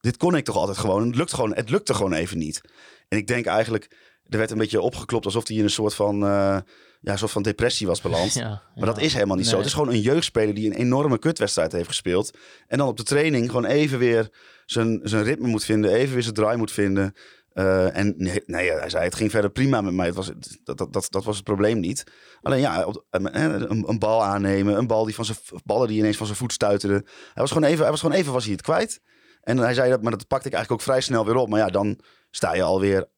dit 0.00 0.16
kon 0.16 0.36
ik 0.36 0.44
toch 0.44 0.56
altijd 0.56 0.78
gewoon. 0.78 1.06
Het 1.06 1.16
lukt 1.16 1.34
gewoon, 1.34 1.54
het 1.54 1.70
lukte 1.70 1.94
gewoon 1.94 2.12
even 2.12 2.38
niet. 2.38 2.60
En 3.08 3.18
ik 3.18 3.26
denk 3.26 3.46
eigenlijk, 3.46 3.96
er 4.26 4.38
werd 4.38 4.50
een 4.50 4.58
beetje 4.58 4.80
opgeklopt 4.80 5.24
alsof 5.24 5.48
hij 5.48 5.56
in 5.56 5.62
een 5.62 5.70
soort 5.70 5.94
van, 5.94 6.24
eh, 6.24 6.58
ja, 7.00 7.12
een 7.12 7.18
soort 7.18 7.30
van 7.30 7.42
depressie 7.42 7.86
was 7.86 8.00
beland. 8.00 8.32
Ja, 8.40 8.62
Maar 8.74 8.86
dat 8.86 9.00
is 9.00 9.14
helemaal 9.14 9.36
niet 9.36 9.46
zo. 9.46 9.56
Het 9.56 9.66
is 9.66 9.72
gewoon 9.72 9.88
een 9.88 10.00
jeugdspeler 10.00 10.54
die 10.54 10.66
een 10.66 10.76
enorme 10.76 11.18
kutwedstrijd 11.18 11.72
heeft 11.72 11.88
gespeeld. 11.88 12.38
En 12.66 12.78
dan 12.78 12.88
op 12.88 12.96
de 12.96 13.02
training 13.02 13.46
gewoon 13.46 13.64
even 13.64 13.98
weer 13.98 14.28
zijn, 14.66 15.00
zijn 15.02 15.22
ritme 15.22 15.48
moet 15.48 15.64
vinden. 15.64 15.92
Even 15.92 16.14
weer 16.14 16.22
zijn 16.22 16.34
draai 16.34 16.56
moet 16.56 16.72
vinden. 16.72 17.14
Eh, 17.52 17.96
en 17.96 18.14
nee, 18.16 18.42
nee, 18.46 18.70
hij 18.70 18.90
zei, 18.90 19.04
het 19.04 19.14
ging 19.14 19.30
verder 19.30 19.50
prima 19.50 19.80
met 19.80 19.94
mij. 19.94 20.06
Het 20.06 20.14
was, 20.14 20.30
dat, 20.64 20.78
dat, 20.78 20.92
dat, 20.92 21.06
dat 21.10 21.24
was 21.24 21.36
het 21.36 21.44
probleem 21.44 21.80
niet. 21.80 22.04
Alleen 22.42 22.60
ja, 22.60 22.84
op, 22.84 23.04
eh, 23.10 23.20
een, 23.22 23.88
een 23.88 23.98
bal 23.98 24.24
aannemen. 24.24 24.76
Een 24.76 24.86
bal 24.86 25.04
die 25.04 25.14
van 25.14 25.24
zijn, 25.24 25.38
ballen 25.64 25.88
die 25.88 25.98
ineens 25.98 26.16
van 26.16 26.26
zijn 26.26 26.38
voet 26.38 26.52
stuiterden. 26.52 27.02
Hij 27.04 27.42
was 27.42 27.52
gewoon 27.52 27.68
even, 27.68 27.80
hij 27.80 27.90
was 27.90 28.00
gewoon 28.00 28.16
even 28.16 28.32
was 28.32 28.44
hij 28.44 28.52
het 28.52 28.62
kwijt. 28.62 29.00
En 29.40 29.58
hij 29.58 29.74
zei 29.74 29.90
dat, 29.90 30.02
maar 30.02 30.10
dat 30.10 30.26
pakte 30.26 30.48
ik 30.48 30.54
eigenlijk 30.54 30.82
ook 30.82 30.88
vrij 30.88 31.00
snel 31.02 31.24
weer 31.24 31.36
op. 31.36 31.48
Maar 31.48 31.58
ja, 31.58 31.68
dan 31.68 31.98
sta 32.30 32.54
je 32.54 32.62
alweer 32.62 33.08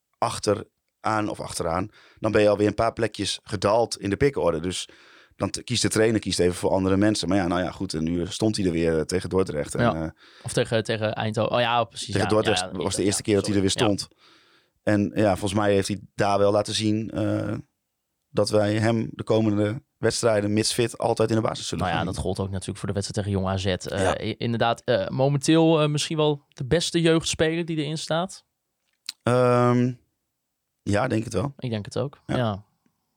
achteraan 1.02 1.28
of 1.28 1.40
achteraan. 1.40 1.88
Dan 2.18 2.32
ben 2.32 2.42
je 2.42 2.48
alweer 2.48 2.66
een 2.66 2.74
paar 2.74 2.92
plekjes 2.92 3.40
gedaald 3.42 3.98
in 3.98 4.10
de 4.10 4.16
pikorde. 4.16 4.60
Dus 4.60 4.88
dan 5.36 5.50
kiest 5.64 5.82
de 5.82 5.88
trainer 5.88 6.20
kiest 6.20 6.38
even 6.38 6.54
voor 6.54 6.70
andere 6.70 6.96
mensen. 6.96 7.28
Maar 7.28 7.36
ja, 7.36 7.46
nou 7.46 7.62
ja, 7.62 7.70
goed. 7.70 7.94
En 7.94 8.04
nu 8.04 8.26
stond 8.26 8.56
hij 8.56 8.66
er 8.66 8.72
weer 8.72 8.98
eh, 8.98 9.04
tegen 9.04 9.28
Dordrecht. 9.28 9.74
En, 9.74 9.82
Ja. 9.82 9.94
eh, 10.04 10.10
Of 10.42 10.52
tegen, 10.52 10.84
tegen 10.84 11.12
Eindhoven. 11.14 11.52
Oh 11.52 11.60
ja, 11.60 11.84
precies. 11.84 12.12
tegen 12.12 12.28
Dordrecht 12.28 12.60
ja, 12.60 12.70
was 12.72 12.94
de 12.96 13.02
eerste 13.04 13.22
keer 13.22 13.34
dat 13.34 13.46
hij 13.46 13.54
er 13.54 13.60
weer 13.60 13.70
stond. 13.70 14.08
En 14.82 15.12
ja, 15.14 15.30
volgens 15.30 15.60
mij 15.60 15.72
heeft 15.72 15.88
hij 15.88 16.00
daar 16.14 16.38
wel 16.38 16.52
laten 16.52 16.74
zien 16.74 17.10
eh, 17.10 17.54
dat 18.28 18.50
wij 18.50 18.74
hem 18.74 19.08
de 19.10 19.22
komende 19.24 19.82
wedstrijden, 19.98 20.52
mits 20.52 20.72
fit, 20.72 20.98
altijd 20.98 21.30
in 21.30 21.36
de 21.36 21.42
basis 21.42 21.66
zullen 21.68 21.84
Nou 21.84 21.96
ja, 21.98 22.04
dat 22.04 22.16
gold 22.16 22.40
ook 22.40 22.50
natuurlijk 22.50 22.78
voor 22.78 22.88
de 22.88 22.94
wedstrijd 22.94 23.26
tegen 23.26 23.40
Jong 23.40 23.54
AZ. 23.54 23.74
Ja. 24.02 24.18
Inderdaad, 24.18 25.08
momenteel 25.10 25.88
misschien 25.88 26.16
wel 26.16 26.44
de 26.48 26.64
beste 26.66 27.00
jeugdspeler 27.00 27.64
die 27.64 27.76
erin 27.76 27.98
staat. 27.98 28.44
Ehm, 29.22 29.92
ja, 30.82 31.08
denk 31.08 31.24
het 31.24 31.32
wel. 31.32 31.54
Ik 31.58 31.70
denk 31.70 31.84
het 31.84 31.98
ook. 31.98 32.20
Ja. 32.26 32.36
Ja. 32.36 32.64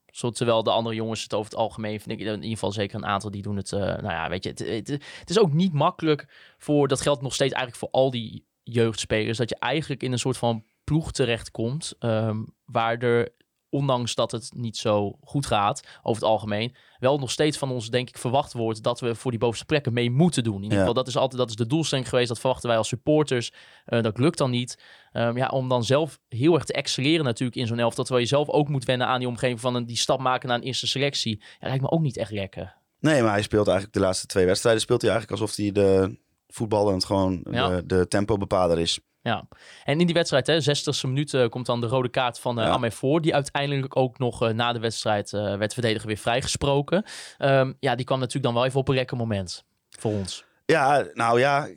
Zo, 0.05 0.29
terwijl 0.29 0.63
de 0.63 0.71
andere 0.71 0.95
jongens 0.95 1.23
het 1.23 1.33
over 1.33 1.51
het 1.51 1.59
algemeen, 1.59 1.99
vind 1.99 2.19
ik 2.19 2.27
in 2.27 2.33
ieder 2.33 2.49
geval 2.49 2.71
zeker 2.71 2.95
een 2.95 3.05
aantal 3.05 3.31
die 3.31 3.41
doen 3.41 3.55
het. 3.55 3.73
eh, 3.73 3.79
nou 3.79 4.03
ja, 4.03 4.29
weet 4.29 4.43
je, 4.43 4.49
het, 4.49 4.59
het, 4.59 4.87
het 5.19 5.29
is 5.29 5.39
ook 5.39 5.53
niet 5.53 5.73
makkelijk 5.73 6.53
voor, 6.57 6.87
dat 6.87 7.01
geldt 7.01 7.21
nog 7.21 7.33
steeds 7.33 7.53
eigenlijk 7.53 7.83
voor 7.83 8.01
al 8.01 8.11
die 8.11 8.45
jeugdspelers, 8.63 9.37
dat 9.37 9.49
je 9.49 9.55
eigenlijk 9.59 10.03
in 10.03 10.11
een 10.11 10.19
soort 10.19 10.37
van 10.37 10.63
ploeg 10.83 11.11
terechtkomt, 11.11 11.93
ehm 11.99 12.43
waar 12.65 12.97
er, 12.97 13.29
ondanks 13.75 14.15
dat 14.15 14.31
het 14.31 14.51
niet 14.55 14.77
zo 14.77 15.17
goed 15.23 15.45
gaat 15.45 15.81
over 16.03 16.21
het 16.21 16.31
algemeen, 16.31 16.75
wel 16.99 17.17
nog 17.17 17.31
steeds 17.31 17.57
van 17.57 17.71
ons, 17.71 17.89
denk 17.89 18.09
ik, 18.09 18.17
verwacht 18.17 18.53
wordt 18.53 18.83
dat 18.83 18.99
we 18.99 19.15
voor 19.15 19.31
die 19.31 19.39
bovenste 19.39 19.65
plekken 19.65 19.93
mee 19.93 20.11
moeten 20.11 20.43
doen. 20.43 20.55
In 20.55 20.61
ieder 20.63 20.77
Ja. 20.77 20.79
geval, 20.79 20.93
dat 21.03 21.07
is 21.07 21.17
altijd 21.17 21.39
dat 21.39 21.49
is 21.49 21.55
de 21.55 21.67
doelstelling 21.67 22.09
geweest. 22.09 22.27
Dat 22.27 22.39
verwachten 22.39 22.69
wij 22.69 22.77
als 22.77 22.87
supporters. 22.87 23.51
Eh, 23.85 24.01
dat 24.01 24.17
lukt 24.17 24.37
dan 24.37 24.49
niet. 24.51 24.81
Ehm, 25.11 25.37
ja, 25.37 25.47
om 25.47 25.69
dan 25.69 25.83
zelf 25.83 26.19
heel 26.29 26.53
erg 26.53 26.63
te 26.63 26.73
excelleren 26.73 27.25
natuurlijk 27.25 27.57
in 27.57 27.67
zo'n 27.67 27.79
elftal. 27.79 28.03
Terwijl 28.03 28.25
je 28.25 28.31
zelf 28.31 28.49
ook 28.49 28.67
moet 28.69 28.85
wennen 28.85 29.07
aan 29.07 29.19
die 29.19 29.27
omgeving 29.27 29.59
van 29.59 29.75
een, 29.75 29.85
die 29.85 29.97
stap 29.97 30.19
maken 30.19 30.47
naar 30.49 30.57
een 30.57 30.63
eerste 30.63 30.87
selectie. 30.87 31.41
Ja, 31.59 31.67
lijkt 31.67 31.81
me 31.81 31.91
ook 31.91 32.01
niet 32.01 32.17
echt 32.17 32.31
lekker. 32.31 32.75
Nee, 32.99 33.21
maar 33.21 33.31
hij 33.31 33.41
speelt 33.41 33.67
eigenlijk 33.67 33.97
de 33.97 34.03
laatste 34.03 34.27
twee 34.27 34.45
wedstrijden 34.45 34.81
speelt 34.81 35.01
hij 35.01 35.11
eigenlijk 35.11 35.41
alsof 35.41 35.55
hij 35.57 35.71
de 35.71 36.17
voetballend 36.47 37.05
gewoon 37.05 37.45
Ja. 37.51 37.69
de, 37.69 37.85
de 37.85 38.07
tempobepaler 38.07 38.79
is. 38.79 38.99
Ja. 39.25 39.47
En 39.83 39.99
in 39.99 40.05
die 40.05 40.15
wedstrijd, 40.15 40.47
hè, 40.47 40.61
60ste 40.61 41.07
minuut, 41.07 41.33
eh, 41.33 41.47
komt 41.49 41.65
dan 41.65 41.81
de 41.81 41.87
rode 41.87 42.09
kaart 42.09 42.39
van 42.39 42.55
Ja. 42.55 42.67
Amé 42.67 42.91
voor. 42.91 43.21
Die 43.21 43.33
uiteindelijk 43.33 43.97
ook 43.97 44.17
nog 44.17 44.41
eh, 44.41 44.49
na 44.49 44.73
de 44.73 44.79
wedstrijd 44.79 45.31
werd 45.31 45.59
de 45.59 45.69
verdediger 45.69 46.07
weer 46.07 46.17
vrijgesproken. 46.17 47.03
Ehm, 47.37 47.73
ja, 47.79 47.95
die 47.95 48.05
kwam 48.05 48.19
natuurlijk 48.19 48.45
dan 48.45 48.53
wel 48.53 48.65
even 48.65 48.79
op 48.79 48.87
een 48.87 48.95
lekker 48.95 49.17
moment 49.17 49.63
voor 49.89 50.11
ons. 50.11 50.45
Ja, 50.65 51.07
nou 51.13 51.39
ja, 51.39 51.67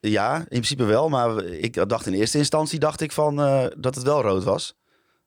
ja, 0.00 0.36
in 0.38 0.44
principe 0.48 0.84
wel. 0.84 1.08
Maar 1.08 1.44
ik 1.44 1.88
dacht 1.88 2.06
in 2.06 2.12
eerste 2.12 2.38
instantie 2.38 2.78
dacht 2.78 3.00
ik 3.00 3.12
van 3.12 3.36
dat 3.76 3.94
het 3.94 4.04
wel 4.04 4.22
rood 4.22 4.44
was. 4.44 4.76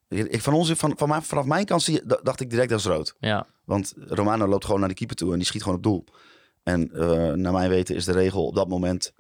Ik, 0.08 0.42
van 0.42 0.54
ons, 0.54 0.72
van, 0.72 0.94
van, 0.98 1.24
vanaf 1.24 1.46
mijn 1.46 1.66
kant 1.66 1.82
zie, 1.82 2.02
dacht 2.24 2.40
ik 2.40 2.50
direct 2.50 2.70
dat 2.70 2.80
is 2.80 2.86
rood. 2.86 3.16
Ja, 3.20 3.46
Want 3.66 3.94
Romano 3.98 4.48
loopt 4.48 4.66
gewoon 4.66 4.80
naar 4.80 4.90
de 4.90 4.96
keeper 4.96 5.16
toe 5.16 5.32
en 5.32 5.38
die 5.38 5.48
schiet 5.48 5.64
gewoon 5.64 5.78
op 5.78 5.84
doel. 5.84 6.06
En 6.64 6.90
naar 7.42 7.54
mijn 7.54 7.70
weten 7.70 7.96
is 7.96 8.06
de 8.06 8.12
regel 8.12 8.46
op 8.46 8.56
dat 8.56 8.68
moment 8.68 9.14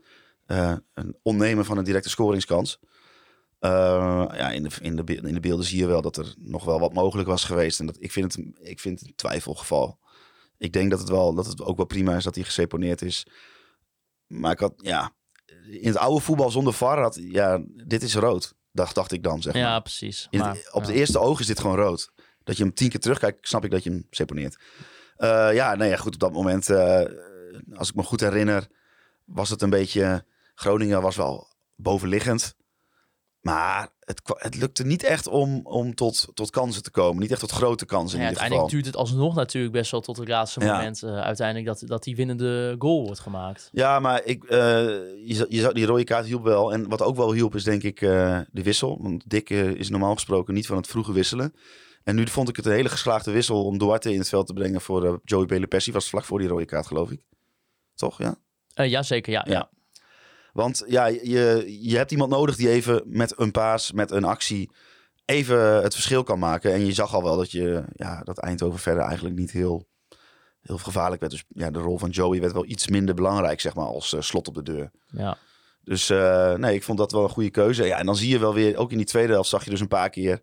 eh, 0.50 0.74
een 0.94 1.18
onnemen 1.22 1.66
van 1.66 1.78
een 1.78 1.84
directe 1.84 2.10
scoringskans. 2.10 2.80
Eh, 3.60 4.26
ja, 4.34 4.52
in, 4.52 4.64
de, 4.64 4.70
in, 4.82 4.96
de, 4.96 5.16
in 5.16 5.34
de 5.34 5.40
beelden 5.40 5.66
zie 5.66 5.78
je 5.80 5.86
wel 5.86 6.02
dat 6.02 6.18
er 6.18 6.34
nog 6.38 6.64
wel 6.64 6.80
wat 6.80 6.94
mogelijk 6.94 7.28
was 7.28 7.44
geweest. 7.44 7.80
En 7.80 7.86
dat, 7.86 7.98
ik, 8.00 8.12
vind 8.12 8.36
het, 8.36 8.46
ik 8.60 8.80
vind 8.80 9.00
het 9.00 9.10
een 9.10 9.16
twijfelgeval. 9.16 10.00
Ik 10.58 10.74
denk 10.74 10.90
dat 10.90 11.00
het, 11.00 11.10
wel, 11.10 11.34
dat 11.34 11.46
het 11.46 11.62
ook 11.62 11.78
wel 11.78 11.86
prima 11.86 12.16
is 12.16 12.24
dat 12.24 12.36
hij 12.36 12.44
geseponeerd 12.44 13.02
is. 13.02 13.26
Maar 14.28 14.52
ik 14.52 14.60
had, 14.60 14.74
ja, 14.78 15.12
in 15.66 15.88
het 15.88 15.98
oude 15.98 16.22
voetbal 16.22 16.52
zonder 16.52 16.74
VAR 16.74 17.02
had... 17.02 17.16
Ja, 17.22 17.62
dit 17.86 18.04
is 18.04 18.16
rood. 18.16 18.56
Dacht, 18.72 18.96
dacht 18.96 19.12
ik 19.12 19.24
dan, 19.24 19.42
zeg 19.42 19.54
maar. 19.54 19.62
Ja, 19.62 19.80
precies. 19.80 20.28
Maar, 20.32 20.56
het- 20.56 20.74
op 20.74 20.82
ja. 20.82 20.88
de 20.88 20.94
eerste 20.94 21.20
oog 21.20 21.40
is 21.40 21.48
dit 21.48 21.60
gewoon 21.60 21.76
rood. 21.76 22.12
Dat 22.44 22.58
je 22.58 22.64
hem 22.64 22.74
tien 22.74 22.90
keer 22.90 23.00
terugkijkt, 23.00 23.48
snap 23.48 23.66
ik 23.66 23.72
dat 23.72 23.84
je 23.84 23.90
hem 23.90 24.08
seponeert. 24.10 24.58
Eh, 25.16 25.54
ja, 25.54 25.76
nee, 25.76 25.90
ja, 25.90 25.96
goed, 25.98 26.14
op 26.14 26.20
dat 26.20 26.34
moment, 26.34 26.70
als 27.74 27.90
ik 27.90 27.96
me 27.96 28.04
goed 28.04 28.20
herinner, 28.20 28.68
was 29.26 29.50
het 29.50 29.62
een 29.62 29.70
beetje... 29.70 30.26
Groningen 30.60 31.02
was 31.02 31.16
wel 31.16 31.48
bovenliggend. 31.76 32.56
Maar 33.40 33.90
het, 34.00 34.22
het 34.26 34.56
lukte 34.56 34.86
niet 34.86 35.04
echt 35.04 35.28
om, 35.28 35.60
om 35.64 35.96
tot, 35.96 36.28
tot 36.34 36.50
kansen 36.50 36.84
te 36.84 36.92
komen. 36.92 37.22
Niet 37.22 37.32
echt 37.32 37.40
tot 37.40 37.52
grote 37.52 37.86
kansen 37.86 38.18
Ja, 38.18 38.24
in 38.24 38.28
uiteindelijk 38.30 38.70
geval. 38.70 38.82
duurt 38.82 38.94
het 38.96 39.02
alsnog 39.04 39.36
natuurlijk 39.36 39.74
best 39.74 39.92
wel 39.92 40.02
tot 40.02 40.18
het 40.18 40.28
laatste 40.28 40.60
Ja. 40.60 40.76
moment. 40.76 41.04
eh, 41.04 41.20
uiteindelijk 41.20 41.68
dat, 41.68 41.84
dat 41.90 42.04
die 42.04 42.16
winnende 42.16 42.76
goal 42.80 43.04
wordt 43.06 43.20
gemaakt. 43.20 43.70
Ja, 43.72 44.00
maar 44.00 44.24
ik, 44.24 44.44
eh, 44.44 44.58
je, 45.26 45.46
je, 45.50 45.74
die 45.74 45.86
rode 45.86 46.04
kaart 46.04 46.26
hielp 46.26 46.44
wel. 46.44 46.74
En 46.74 46.90
wat 46.90 47.02
ook 47.02 47.16
wel 47.16 47.34
hielp 47.34 47.56
is 47.56 47.64
denk 47.64 47.84
ik 47.84 48.02
eh, 48.02 48.40
de 48.52 48.64
wissel. 48.64 49.00
Want 49.02 49.30
Dick 49.30 49.50
is 49.50 49.90
normaal 49.90 50.14
gesproken 50.14 50.54
niet 50.54 50.68
van 50.68 50.78
het 50.78 50.88
vroege 50.88 51.12
wisselen. 51.12 51.54
En 52.04 52.16
nu 52.16 52.28
vond 52.28 52.50
ik 52.50 52.56
het 52.56 52.66
een 52.66 52.72
hele 52.72 52.90
geslaagde 52.90 53.32
wissel 53.32 53.66
om 53.66 53.78
Duarte 53.78 54.12
in 54.14 54.20
het 54.20 54.30
veld 54.30 54.48
te 54.48 54.54
brengen 54.54 54.82
voor 54.82 55.20
Joey 55.24 55.46
Bellepessi. 55.46 55.92
Was 55.92 56.10
vlak 56.10 56.24
voor 56.24 56.40
die 56.40 56.48
rode 56.48 56.66
kaart 56.66 56.88
geloof 56.88 57.12
ik. 57.12 57.26
Toch, 57.96 58.18
ja? 58.18 58.36
Eh 58.74 58.90
ja, 58.90 59.04
zeker. 59.04 59.32
Ja, 59.34 59.44
Ja. 59.48 59.54
ja. 59.54 59.70
Want 60.60 60.84
ja, 60.88 61.06
je, 61.06 61.78
je 61.82 61.98
hebt 61.98 62.12
iemand 62.12 62.30
nodig 62.30 62.56
die 62.56 62.70
even 62.70 63.02
met 63.06 63.40
een 63.40 63.52
paas, 63.52 63.92
met 63.92 64.12
een 64.12 64.24
actie, 64.24 64.72
even 65.26 65.60
het 65.60 65.94
verschil 65.94 66.24
kan 66.24 66.40
maken. 66.40 66.74
En 66.74 66.86
je 66.86 66.94
zag 66.94 67.14
al 67.14 67.24
wel 67.24 67.38
dat, 67.38 67.52
je, 67.52 67.84
ja, 67.94 68.22
dat 68.24 68.38
Eindhoven 68.38 68.80
verder 68.80 69.04
eigenlijk 69.04 69.36
niet 69.36 69.52
heel, 69.52 69.88
heel 70.62 70.78
gevaarlijk 70.78 71.22
werd. 71.22 71.32
Dus 71.32 71.44
ja, 71.48 71.72
de 71.72 71.80
rol 71.80 71.98
van 71.98 72.10
Joey 72.10 72.40
werd 72.42 72.54
wel 72.54 72.66
iets 72.66 72.88
minder 72.88 73.16
belangrijk, 73.16 73.60
zeg 73.60 73.76
maar, 73.76 73.86
als 73.86 74.14
eh, 74.14 74.22
slot 74.22 74.48
op 74.48 74.54
de 74.54 74.64
deur. 74.64 74.92
ja. 75.08 75.38
Dus 75.84 76.10
eh, 76.10 76.54
nee, 76.54 76.76
ik 76.76 76.84
vond 76.84 76.98
dat 76.98 77.12
wel 77.12 77.24
een 77.24 77.30
goede 77.30 77.50
keuze. 77.50 77.86
Ja, 77.86 77.98
en 77.98 78.06
dan 78.06 78.16
zie 78.16 78.30
je 78.30 78.40
wel 78.40 78.54
weer, 78.54 78.78
ook 78.78 78.92
in 78.92 78.98
die 78.98 79.06
tweede 79.06 79.34
helft 79.34 79.50
zag 79.50 79.64
je 79.64 79.70
dus 79.70 79.80
een 79.80 79.88
paar 79.88 80.10
keer, 80.10 80.42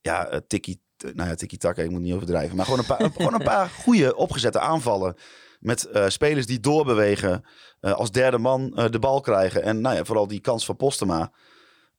ja, 0.00 0.26
eh, 0.26 0.38
tikkie, 0.46 0.80
nou 0.98 1.28
ja, 1.28 1.34
tikkie 1.34 1.58
taka, 1.58 1.82
ik 1.82 1.90
moet 1.90 2.00
niet 2.00 2.14
overdrijven. 2.14 2.56
Maar 2.56 2.64
gewoon 2.64 2.80
een 2.80 2.86
paar, 2.86 3.10
gewoon 3.16 3.34
een 3.34 3.42
paar 3.42 3.68
goede 3.68 4.16
opgezette 4.16 4.58
aanvallen. 4.58 5.16
Met 5.64 5.84
eh, 5.84 6.08
spelers 6.08 6.46
die 6.46 6.60
doorbewegen, 6.60 7.44
eh, 7.80 7.92
als 7.92 8.10
derde 8.10 8.38
man 8.38 8.76
eh, 8.76 8.90
de 8.90 8.98
bal 8.98 9.20
krijgen. 9.20 9.62
En 9.62 9.80
nou 9.80 9.96
ja, 9.96 10.04
vooral 10.04 10.26
die 10.26 10.40
kans 10.40 10.64
van 10.64 10.76
Postema. 10.76 11.32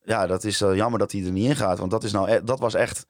Ja, 0.04 0.28
dat 0.28 0.44
is 0.44 0.60
jammer 0.60 1.00
dat 1.00 1.12
hij 1.12 1.24
er 1.24 1.32
niet 1.32 1.50
in 1.50 1.56
gaat. 1.56 1.80
Want 1.80 1.92
dat, 1.92 2.04
is 2.04 2.12
nou, 2.12 2.30
e- 2.32 2.44
dat 2.44 2.60
was 2.60 2.74
echt, 2.74 3.06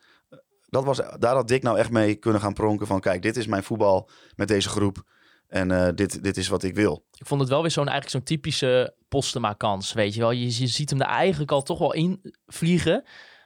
dat 0.69 0.83
was, 0.83 1.01
daar 1.19 1.35
had 1.35 1.47
Dick 1.47 1.63
nou 1.63 1.77
echt 1.77 1.91
mee 1.91 2.15
kunnen 2.15 2.41
gaan 2.41 2.53
pronken 2.53 2.87
van, 2.87 2.99
kijk, 2.99 3.21
dit 3.21 3.37
is 3.37 3.47
mijn 3.47 3.63
voetbal 3.63 4.09
met 4.35 4.47
deze 4.47 4.69
groep. 4.69 5.03
En 5.47 5.95
dit, 5.95 6.23
dit 6.23 6.37
is 6.37 6.47
wat 6.47 6.63
ik 6.63 6.75
wil. 6.75 7.05
Ik 7.11 7.25
vond 7.25 7.41
het 7.41 7.49
wel 7.49 7.61
weer 7.61 7.71
zo'n 7.71 7.87
eigenlijk 7.87 8.11
zo'n 8.11 8.35
typische 8.35 8.95
Postema 9.09 9.53
kans, 9.53 9.93
weet 9.93 10.13
je 10.13 10.19
wel. 10.19 10.31
Je, 10.31 10.45
je 10.45 10.67
ziet 10.67 10.89
hem 10.89 11.01
er 11.01 11.07
eigenlijk 11.07 11.51
al 11.51 11.63
toch 11.63 11.79
wel 11.79 11.93
in 11.93 12.33
vliegen. 12.47 13.03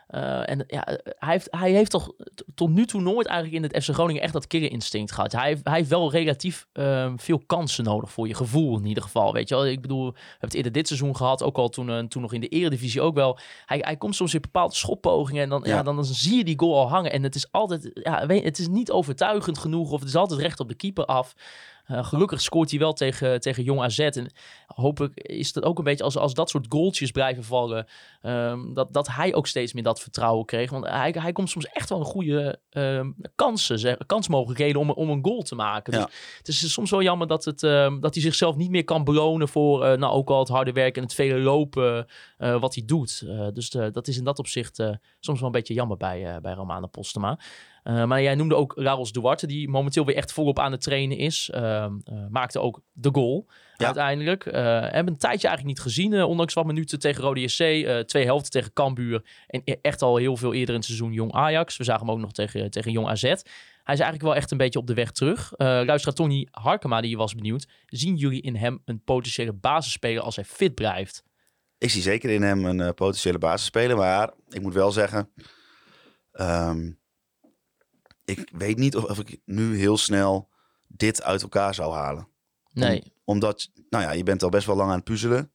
Eh, 0.09 0.49
en 0.49 0.63
ja, 0.67 0.83
hij 1.03 1.31
heeft, 1.31 1.47
hij 1.51 1.71
heeft 1.71 1.91
toch 1.91 2.11
tot 2.55 2.69
nu 2.69 2.85
toe 2.85 3.01
nooit 3.01 3.27
eigenlijk 3.27 3.63
in 3.63 3.71
het 3.71 3.83
FC 3.83 3.93
Groningen 3.93 4.21
echt 4.21 4.33
dat 4.33 4.47
killerinstinct 4.47 5.11
gehad. 5.11 5.31
Hij 5.31 5.47
heeft, 5.47 5.61
hij 5.63 5.77
heeft 5.77 5.89
wel 5.89 6.11
relatief 6.11 6.67
ehm, 6.73 7.17
veel 7.17 7.43
kansen 7.45 7.83
nodig 7.83 8.11
voor 8.11 8.27
je 8.27 8.33
gevoel 8.33 8.77
in 8.77 8.85
ieder 8.85 9.03
geval, 9.03 9.33
weet 9.33 9.49
je 9.49 9.55
wel. 9.55 9.67
Ik 9.67 9.81
bedoel, 9.81 10.05
we 10.05 10.19
hebben 10.29 10.39
het 10.39 10.53
eerder 10.53 10.71
dit 10.71 10.87
seizoen 10.87 11.15
gehad, 11.15 11.43
ook 11.43 11.57
al 11.57 11.69
toen, 11.69 11.89
eh, 11.89 11.99
toen 11.99 12.21
nog 12.21 12.33
in 12.33 12.41
de 12.41 12.47
eredivisie 12.47 13.01
ook 13.01 13.15
wel. 13.15 13.39
Hij, 13.65 13.77
hij 13.81 13.97
komt 13.97 14.15
soms 14.15 14.33
in 14.33 14.41
bepaalde 14.41 14.75
schoppogingen 14.75 15.43
en 15.43 15.49
dan, 15.49 15.61
ja. 15.63 15.75
Ja. 15.75 15.83
dan, 15.83 15.95
dan 15.95 16.05
zie 16.05 16.37
je 16.37 16.43
die 16.43 16.59
goal 16.59 16.79
al 16.79 16.89
hangen. 16.89 17.11
En 17.11 17.23
het 17.23 17.35
is 17.35 17.51
altijd, 17.51 17.89
ja, 17.93 18.25
weet, 18.25 18.43
het 18.43 18.59
is 18.59 18.67
niet 18.67 18.91
overtuigend 18.91 19.57
genoeg 19.57 19.91
of 19.91 19.99
het 19.99 20.09
is 20.09 20.15
altijd 20.15 20.39
recht 20.39 20.59
op 20.59 20.67
de 20.67 20.75
keeper 20.75 21.05
af. 21.05 21.33
Eh, 21.89 22.05
gelukkig 22.05 22.41
scoort 22.41 22.69
hij 22.69 22.79
wel 22.79 22.93
tegen, 22.93 23.39
tegen 23.39 23.63
Jong 23.63 23.81
AZ. 23.81 23.99
En 23.99 24.31
hopelijk 24.67 25.19
is 25.19 25.55
het 25.55 25.63
ook 25.63 25.77
een 25.77 25.83
beetje 25.83 26.03
als, 26.03 26.17
als 26.17 26.33
dat 26.33 26.49
soort 26.49 26.65
goaltjes 26.69 27.11
blijven 27.11 27.43
vallen. 27.43 27.87
ehm, 28.21 28.73
dat, 28.73 28.93
dat 28.93 29.07
hij 29.07 29.33
ook 29.33 29.47
steeds 29.47 29.73
meer 29.73 29.83
dat 29.83 29.99
vertrouwen 29.99 30.45
kreeg. 30.45 30.69
Want 30.69 30.85
hij, 30.85 31.15
hij 31.19 31.31
komt 31.31 31.49
soms 31.49 31.65
echt 31.65 31.89
wel 31.89 31.99
een 31.99 32.05
goede 32.05 32.59
ehm, 32.69 33.11
kansen, 33.35 33.79
zeg, 33.79 33.97
kansmogelijkheden 34.05 34.81
om, 34.81 34.91
om 34.91 35.09
een 35.09 35.25
goal 35.25 35.41
te 35.41 35.55
maken. 35.55 35.93
Ja. 35.93 36.05
Dus 36.05 36.15
het 36.37 36.47
is 36.47 36.73
soms 36.73 36.89
wel 36.89 37.01
jammer 37.01 37.27
dat, 37.27 37.45
het, 37.45 37.63
ehm, 37.63 37.99
dat 37.99 38.13
hij 38.13 38.23
zichzelf 38.23 38.55
niet 38.55 38.69
meer 38.69 38.83
kan 38.83 39.03
belonen 39.03 39.47
voor 39.47 39.85
eh, 39.85 39.97
nou, 39.97 40.13
ook 40.13 40.29
al 40.29 40.39
het 40.39 40.49
harde 40.49 40.71
werk 40.71 40.95
en 40.97 41.03
het 41.03 41.13
vele 41.13 41.39
lopen 41.39 42.07
eh, 42.37 42.59
wat 42.59 42.75
hij 42.75 42.83
doet. 42.85 43.25
Dus 43.53 43.69
dat 43.69 44.07
is 44.07 44.17
in 44.17 44.23
dat 44.23 44.39
opzicht 44.39 44.83
soms 45.19 45.39
wel 45.39 45.47
een 45.47 45.51
beetje 45.51 45.73
jammer 45.73 45.97
bij, 45.97 46.39
bij 46.41 46.53
Romane 46.53 46.87
Postema. 46.87 47.39
Eh, 47.89 48.05
maar 48.05 48.21
jij 48.21 48.35
noemde 48.35 48.55
ook 48.55 48.73
Laros 48.75 49.11
Duarte, 49.11 49.47
die 49.47 49.69
momenteel 49.69 50.05
weer 50.05 50.15
echt 50.15 50.31
volop 50.31 50.59
aan 50.59 50.71
het 50.71 50.81
trainen 50.81 51.17
is. 51.17 51.49
Ehm, 51.53 51.93
eh, 52.03 52.25
maakte 52.29 52.59
ook 52.59 52.81
de 52.91 53.09
goal 53.11 53.45
Ja. 53.77 53.85
uiteindelijk. 53.85 54.45
Eh 54.45 54.61
hebben 54.81 55.13
een 55.13 55.17
tijdje 55.17 55.47
eigenlijk 55.47 55.63
niet 55.77 55.79
gezien, 55.79 56.23
ondanks 56.23 56.53
wat 56.53 56.65
minuten 56.65 56.99
tegen 56.99 57.23
Rode 57.23 57.41
eh, 57.57 57.99
twee 57.99 58.25
helften 58.25 58.51
tegen 58.51 58.73
Cambuur 58.73 59.23
en 59.47 59.61
e- 59.63 59.75
echt 59.81 60.01
al 60.01 60.17
heel 60.17 60.37
veel 60.37 60.53
eerder 60.53 60.69
in 60.69 60.75
het 60.75 60.85
seizoen 60.85 61.11
Jong 61.13 61.31
Ajax. 61.33 61.77
We 61.77 61.83
zagen 61.83 62.05
hem 62.05 62.15
ook 62.15 62.21
nog 62.21 62.31
tegen, 62.31 62.71
tegen 62.71 62.91
Jong 62.91 63.07
AZ. 63.07 63.21
Hij 63.21 63.97
is 63.97 64.03
eigenlijk 64.03 64.21
wel 64.21 64.35
echt 64.35 64.51
een 64.51 64.57
beetje 64.57 64.79
op 64.79 64.87
de 64.87 64.93
weg 64.93 65.11
terug. 65.11 65.53
Eh 65.53 65.67
luisteraar 65.67 66.15
Tony 66.15 66.47
Harkema, 66.51 67.01
die 67.01 67.17
was 67.17 67.35
benieuwd. 67.35 67.67
Zien 67.85 68.15
jullie 68.15 68.41
in 68.41 68.55
hem 68.55 68.81
een 68.85 69.03
potentiële 69.03 69.53
basisspeler 69.53 70.23
als 70.23 70.35
hij 70.35 70.45
fit 70.45 70.75
blijft? 70.75 71.23
Ik 71.77 71.89
zie 71.89 72.01
zeker 72.01 72.29
in 72.29 72.41
hem 72.41 72.65
een 72.65 72.81
eh, 72.81 72.89
potentiële 72.89 73.37
basisspeler. 73.37 73.97
Maar 73.97 74.31
ik 74.49 74.61
moet 74.61 74.73
wel 74.73 74.91
zeggen... 74.91 75.29
ehm, 76.31 76.91
ik 78.29 78.49
weet 78.51 78.77
niet 78.77 78.95
of, 78.95 79.03
of 79.03 79.19
ik 79.19 79.39
nu 79.45 79.77
heel 79.77 79.97
snel 79.97 80.49
dit 80.87 81.23
uit 81.23 81.41
elkaar 81.41 81.73
zou 81.73 81.93
halen. 81.93 82.27
Nee, 82.71 83.13
Omdat, 83.23 83.69
nou 83.89 84.03
ja, 84.03 84.11
je 84.11 84.23
bent 84.23 84.43
al 84.43 84.49
best 84.49 84.65
wel 84.65 84.75
lang 84.75 84.89
aan 84.89 84.95
het 84.95 85.03
puzzelen. 85.03 85.51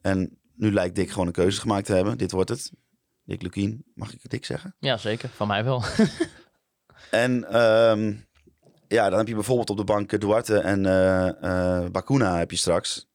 En 0.00 0.38
nu 0.54 0.72
lijkt 0.72 0.94
Dick 0.94 1.10
gewoon 1.10 1.26
een 1.26 1.32
keuze 1.32 1.60
gemaakt 1.60 1.86
te 1.86 1.94
hebben. 1.94 2.18
Dit 2.18 2.32
wordt 2.32 2.48
het. 2.48 2.72
Dick 3.24 3.42
Lukien, 3.42 3.84
mag 3.94 4.12
ik 4.12 4.30
Dick 4.30 4.44
zeggen? 4.44 4.74
ja 4.78 4.96
zeker. 4.96 5.28
Van 5.28 5.46
mij 5.46 5.64
wel. 5.64 5.82
En 7.10 7.48
ehm, 7.48 8.14
ja, 8.88 9.08
dan 9.08 9.18
heb 9.18 9.28
je 9.28 9.34
bijvoorbeeld 9.34 9.70
op 9.70 9.76
de 9.76 9.84
bank 9.84 10.20
Duarte 10.20 10.58
en 10.58 10.86
eh, 10.86 11.90
Bakuna 11.90 12.38
heb 12.38 12.50
je 12.50 12.56
straks. 12.56 13.10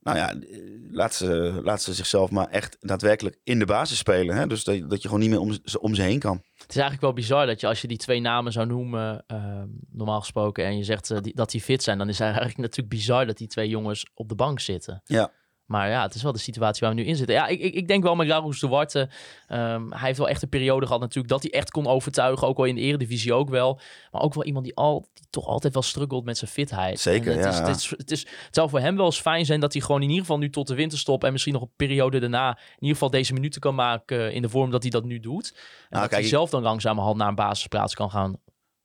Nou 0.00 0.16
ja, 0.16 0.32
eh, 0.32 0.58
laat 0.90 1.14
ze, 1.14 1.60
laat 1.64 1.82
ze 1.82 1.94
zichzelf 1.94 2.30
maar 2.30 2.48
echt 2.48 2.76
daadwerkelijk 2.80 3.38
in 3.44 3.58
de 3.58 3.64
basis 3.64 3.98
spelen. 3.98 4.36
Hè? 4.36 4.46
Dus 4.46 4.64
dat, 4.64 4.90
dat 4.90 5.02
je 5.02 5.08
gewoon 5.08 5.22
niet 5.22 5.30
meer 5.30 5.40
om, 5.40 5.52
ze- 5.64 5.80
om 5.80 5.94
ze 5.94 6.02
heen 6.02 6.18
kan. 6.18 6.42
Het 6.52 6.68
is 6.70 6.74
eigenlijk 6.76 7.00
wel 7.02 7.12
bizar 7.12 7.46
dat 7.46 7.60
je 7.60 7.66
als 7.66 7.80
je 7.80 7.88
die 7.88 7.96
twee 7.96 8.20
namen 8.20 8.52
zou 8.52 8.66
noemen, 8.66 9.24
ehm, 9.26 9.66
normaal 9.90 10.20
gesproken, 10.20 10.64
en 10.64 10.76
je 10.76 10.84
zegt 10.84 11.10
eh, 11.10 11.18
die, 11.20 11.34
dat 11.34 11.50
die 11.50 11.60
fit 11.60 11.82
zijn, 11.82 11.98
dan 11.98 12.08
is 12.08 12.18
het 12.18 12.26
eigenlijk 12.26 12.58
natuurlijk 12.68 12.88
bizar 12.88 13.26
dat 13.26 13.36
die 13.36 13.48
twee 13.48 13.68
jongens 13.68 14.10
op 14.14 14.28
de 14.28 14.34
bank 14.34 14.60
zitten. 14.60 15.00
Ja. 15.04 15.32
Maar 15.68 15.88
ja, 15.88 16.02
het 16.02 16.14
is 16.14 16.22
wel 16.22 16.32
de 16.32 16.38
situatie 16.38 16.86
waar 16.86 16.96
we 16.96 17.00
nu 17.00 17.06
in 17.06 17.16
zitten. 17.16 17.34
Ja, 17.34 17.46
ik, 17.46 17.60
ik, 17.60 17.74
ik 17.74 17.88
denk 17.88 18.02
wel 18.02 18.14
met 18.14 18.26
Laroes 18.26 18.60
de 18.60 18.68
Warte. 18.68 19.08
ehm, 19.46 19.90
hij 19.90 20.06
heeft 20.06 20.18
wel 20.18 20.28
echt 20.28 20.42
een 20.42 20.48
periode 20.48 20.86
gehad 20.86 21.00
natuurlijk 21.00 21.28
dat 21.28 21.42
hij 21.42 21.52
echt 21.52 21.70
kon 21.70 21.86
overtuigen. 21.86 22.46
Ook 22.46 22.56
wel 22.56 22.66
in 22.66 22.74
de 22.74 22.80
eredivisie 22.80 23.34
ook 23.34 23.48
wel. 23.48 23.80
Maar 24.10 24.22
ook 24.22 24.34
wel 24.34 24.44
iemand 24.44 24.64
die, 24.64 24.76
al, 24.76 25.06
die 25.14 25.26
toch 25.30 25.46
altijd 25.46 25.72
wel 25.72 25.82
struggelt 25.82 26.24
met 26.24 26.38
zijn 26.38 26.50
fitheid. 26.50 27.00
Zeker, 27.00 27.36
het, 27.36 27.44
is, 27.44 27.58
ja. 27.58 27.66
het, 27.66 27.76
is, 27.76 27.90
het, 27.96 28.10
is, 28.10 28.20
het 28.20 28.54
zou 28.54 28.68
voor 28.68 28.80
hem 28.80 28.96
wel 28.96 29.04
eens 29.04 29.20
fijn 29.20 29.46
zijn 29.46 29.60
dat 29.60 29.72
hij 29.72 29.82
gewoon 29.82 30.02
in 30.02 30.08
ieder 30.08 30.24
geval 30.24 30.38
nu 30.38 30.50
tot 30.50 30.66
de 30.66 30.74
winterstop 30.74 31.24
en 31.24 31.32
misschien 31.32 31.52
nog 31.52 31.62
een 31.62 31.72
periode 31.76 32.18
daarna 32.18 32.48
in 32.50 32.74
ieder 32.74 32.94
geval 32.94 33.10
deze 33.10 33.32
minuten 33.32 33.60
kan 33.60 33.74
maken 33.74 34.32
in 34.32 34.42
de 34.42 34.48
vorm 34.48 34.70
dat 34.70 34.82
hij 34.82 34.90
dat 34.90 35.04
nu 35.04 35.20
doet. 35.20 35.54
En 35.88 36.00
dat 36.00 36.08
kijk, 36.08 36.20
hij 36.20 36.30
zelf 36.30 36.50
dan 36.50 36.62
langzamerhand 36.62 37.16
naar 37.16 37.28
een 37.28 37.34
basisplaats 37.34 37.94
kan 37.94 38.10
gaan 38.10 38.38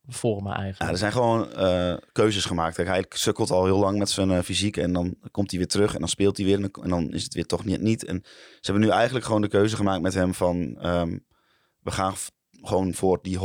vormen 0.08 0.52
Ja, 0.52 0.58
eigenlijk. 0.58 0.92
er 0.92 0.98
zijn 0.98 1.12
gewoon 1.12 1.54
eh, 1.54 1.96
keuzes 2.12 2.46
gemaakt. 2.46 2.78
Hij 2.78 3.06
sukkelt 3.10 3.52
al 3.52 3.66
heel 3.66 3.80
lang 3.80 3.98
met 3.98 4.10
zijn 4.10 4.32
eh, 4.32 4.40
fysiek. 4.40 4.78
En 4.78 4.94
dan 4.94 5.16
komt 5.32 5.50
hij 5.50 5.60
weer 5.60 5.68
terug 5.70 5.94
en 5.94 6.00
dan 6.00 6.10
speelt 6.10 6.38
hij 6.38 6.46
weer. 6.46 6.70
En 6.82 6.90
dan, 6.90 7.14
is 7.14 7.24
het 7.24 7.34
weer 7.34 7.46
toch 7.46 7.66
niet, 7.66 7.82
niet. 7.82 8.06
En 8.06 8.22
ze 8.24 8.72
hebben 8.72 8.84
nu 8.84 8.90
eigenlijk 8.90 9.26
gewoon 9.26 9.42
de 9.42 9.48
keuze 9.48 9.76
gemaakt 9.76 10.02
met 10.02 10.14
hem 10.14 10.34
van... 10.34 10.78
ehm, 10.78 11.18
we 11.80 11.92
gaan 11.92 12.14
gewoon 12.62 12.94
voor 12.94 13.20
die 13.22 13.40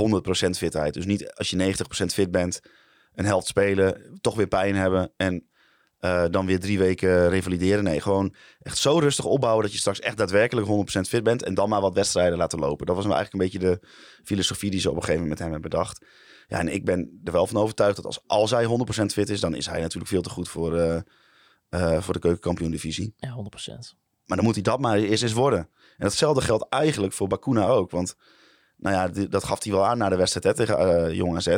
100% 0.47 0.51
fitheid. 0.51 0.95
Dus 0.95 1.05
niet 1.07 1.35
als 1.35 1.51
je 1.51 1.75
90% 2.03 2.05
fit 2.05 2.31
bent, 2.31 2.61
een 3.15 3.25
helft 3.25 3.47
spelen, 3.47 4.19
toch 4.21 4.35
weer 4.35 4.47
pijn 4.47 4.75
hebben... 4.75 5.13
en 5.17 5.49
eh, 5.99 6.25
dan 6.31 6.47
weer 6.47 6.61
drie 6.61 6.79
weken 6.79 7.29
revalideren. 7.29 7.85
Nee, 7.85 8.01
gewoon 8.01 8.35
echt 8.61 8.79
zo 8.79 8.99
rustig 8.99 9.25
opbouwen... 9.25 9.63
dat 9.63 9.73
je 9.73 9.79
straks 9.79 10.01
echt 10.01 10.17
daadwerkelijk 10.17 10.67
100% 10.67 11.01
fit 11.01 11.23
bent... 11.23 11.43
en 11.43 11.55
dan 11.55 11.69
maar 11.69 11.81
wat 11.81 11.95
wedstrijden 11.95 12.39
laten 12.39 12.59
lopen. 12.59 12.87
Dat 12.87 12.97
was 12.97 13.05
nou 13.05 13.17
eigenlijk 13.17 13.45
een 13.53 13.61
beetje 13.61 13.69
de 13.71 13.87
filosofie 14.25 14.71
die 14.71 14.81
ze 14.81 14.91
op 14.91 14.97
een 14.97 15.03
gegeven 15.03 15.23
moment 15.23 15.39
met 15.39 15.49
hem 15.49 15.53
hebben 15.53 15.71
bedacht. 15.71 16.05
Ja, 16.49 16.59
en 16.59 16.69
ik 16.69 16.85
ben 16.85 17.21
er 17.25 17.33
wel 17.33 17.47
van 17.47 17.61
overtuigd 17.61 17.97
dat 17.97 18.05
als, 18.05 18.21
als 18.27 18.51
hij 18.51 18.65
100% 18.65 18.69
fit 19.05 19.31
is, 19.31 19.41
dan 19.41 19.55
is 19.55 19.67
hij 19.67 19.81
natuurlijk 19.81 20.11
veel 20.11 20.23
te 20.23 20.31
goed 20.31 20.49
voor, 20.49 20.77
eh, 20.77 21.01
eh, 21.69 22.03
voor 22.03 22.15
de 22.15 22.21
keukenkampioen 22.21 22.71
divisie. 22.71 23.15
Ja, 23.17 23.31
100%. 23.31 23.97
Maar 24.25 24.37
dan 24.37 24.47
moet 24.47 24.55
hij 24.55 24.63
dat 24.63 24.81
maar 24.81 24.97
eerst 24.97 25.23
eens 25.23 25.33
worden. 25.33 25.59
En 25.59 25.69
datzelfde 26.05 26.41
geldt 26.41 26.69
eigenlijk 26.69 27.13
voor 27.13 27.29
Bakuna 27.29 27.67
ook. 27.67 27.91
Want 27.91 28.17
nou 28.77 28.95
ja, 28.95 29.27
dat 29.27 29.45
gaf 29.45 29.63
hij 29.63 29.73
wel 29.73 29.87
aan 29.87 29.99
na 29.99 30.09
de 30.09 30.17
wedstrijd 30.17 30.47
hè, 30.47 30.65
tegen 30.65 31.07
eh 31.07 31.15
Jong 31.15 31.37
AZ. 31.37 31.57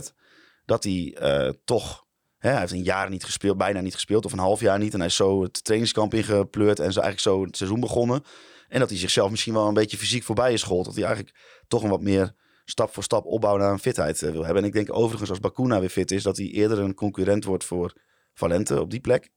Dat 0.65 0.85
hij 0.85 1.17
toch... 1.65 2.05
Hè, 2.39 2.51
hij 2.51 2.61
heeft 2.61 2.73
een 2.73 2.83
jaar 2.83 3.11
niet 3.11 3.25
gespeeld, 3.25 3.57
bijna 3.57 3.81
niet 3.81 3.95
gespeeld. 3.95 4.25
Of 4.25 4.33
een 4.33 4.39
half 4.39 4.61
jaar 4.61 4.79
niet. 4.79 4.93
En 4.93 4.99
hij 4.99 5.09
is 5.09 5.15
zo 5.15 5.43
het 5.43 5.65
trainingskamp 5.65 6.15
ingepleurd. 6.15 6.79
En 6.79 6.93
zo 6.93 7.01
eigenlijk 7.01 7.21
zo 7.21 7.45
het 7.45 7.57
seizoen 7.57 7.81
begonnen. 7.81 8.25
En 8.69 8.81
dat 8.81 8.89
hij 8.89 8.99
zichzelf 8.99 9.31
misschien 9.31 9.53
wel 9.53 9.69
een 9.69 9.75
beetje 9.75 9.97
fysiek 9.97 10.23
voorbij 10.23 10.53
is 10.53 10.63
gehold. 10.63 10.85
Dat 10.85 10.95
hij 10.95 11.05
eigenlijk 11.05 11.37
toch 11.69 11.83
een 11.83 11.91
wat 11.91 12.03
meer 12.03 12.35
stap 12.71 12.93
voor 12.93 13.03
stap 13.03 13.27
opbouw 13.27 13.57
naar 13.57 13.73
een 13.73 13.79
fitheid 13.79 14.23
eh, 14.23 14.31
wil 14.31 14.45
hebben. 14.45 14.63
En 14.63 14.69
ik 14.69 14.75
denk 14.75 14.97
overigens 14.97 15.31
als 15.31 15.41
Bakuna 15.41 15.81
weer 15.81 15.89
fit 15.89 16.11
is... 16.11 16.23
dat 16.23 16.37
hij 16.37 16.47
eerder 16.47 16.79
een 16.79 16.95
concurrent 16.95 17.45
wordt 17.45 17.65
voor 17.65 17.93
Valente 18.35 18.81
op 18.81 18.91
die 18.91 19.01
plek... 19.01 19.31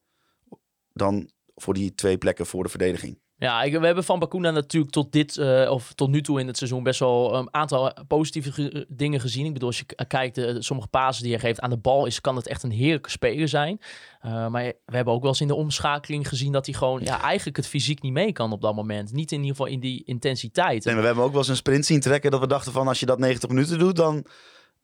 dan 0.94 1.32
voor 1.56 1.74
die 1.74 1.94
twee 1.94 2.18
plekken 2.18 2.46
voor 2.46 2.64
de 2.64 2.70
verdediging. 2.70 3.22
Ja, 3.44 3.64
ik, 3.64 3.78
we 3.80 3.86
hebben 3.86 4.04
van 4.04 4.20
Bakuna 4.20 4.52
natuurlijk 4.52 4.92
tot, 4.94 5.12
dit, 5.12 5.38
eh, 5.38 5.72
of 5.72 5.94
tot 5.94 6.10
nu 6.10 6.22
toe 6.22 6.40
in 6.40 6.48
het 6.48 6.58
seizoen 6.58 6.84
best 6.84 7.00
wel 7.00 7.36
een 7.36 7.54
aantal 7.54 7.94
positieve 8.08 8.52
ge- 8.52 8.86
dingen 8.90 9.20
gezien. 9.20 9.46
Ik 9.46 9.54
bedoel, 9.54 9.68
als 9.68 9.78
je 9.78 10.06
kijkt, 10.08 10.38
eh, 10.38 10.56
sommige 10.60 10.88
pasen 10.90 11.24
die 11.24 11.32
hij 11.32 11.42
geeft 11.42 11.60
aan 11.60 11.70
de 11.70 11.78
bal, 11.78 12.06
is, 12.06 12.22
kan 12.22 12.36
het 12.36 12.48
echt 12.48 12.64
een 12.64 12.72
heerlijke 12.72 13.10
speler 13.10 13.48
zijn. 13.48 13.80
Eh, 14.22 14.48
maar 14.48 14.64
we 14.86 14.96
hebben 14.96 15.14
ook 15.14 15.22
wel 15.22 15.30
eens 15.32 15.42
in 15.42 15.48
de 15.48 15.56
omschakeling 15.56 16.28
gezien 16.28 16.52
dat 16.52 16.66
hij 16.66 16.76
gewoon 16.76 17.02
ja, 17.04 17.22
eigenlijk 17.22 17.58
het 17.58 17.68
fysiek 17.68 18.02
niet 18.02 18.14
mee 18.14 18.32
kan 18.32 18.52
op 18.52 18.62
dat 18.62 18.76
moment. 18.76 19.12
Niet 19.14 19.32
in 19.32 19.38
ieder 19.42 19.56
geval 19.56 19.72
in 19.72 19.80
die 19.80 20.04
intensiteit. 20.06 20.84
Nee, 20.86 20.94
maar 20.94 21.02
we 21.02 21.08
hebben 21.08 21.26
ook 21.26 21.32
wel 21.32 21.40
eens 21.40 21.50
een 21.50 21.56
sprint 21.56 21.86
zien 21.86 22.00
trekken 22.00 22.32
dat 22.32 22.40
we 22.40 22.48
dachten 22.48 22.72
van 22.72 22.88
als 22.88 23.00
je 23.00 23.06
dat 23.06 23.20
90 23.20 23.50
minuten 23.50 23.80
doet, 23.80 23.96
dan, 23.96 24.26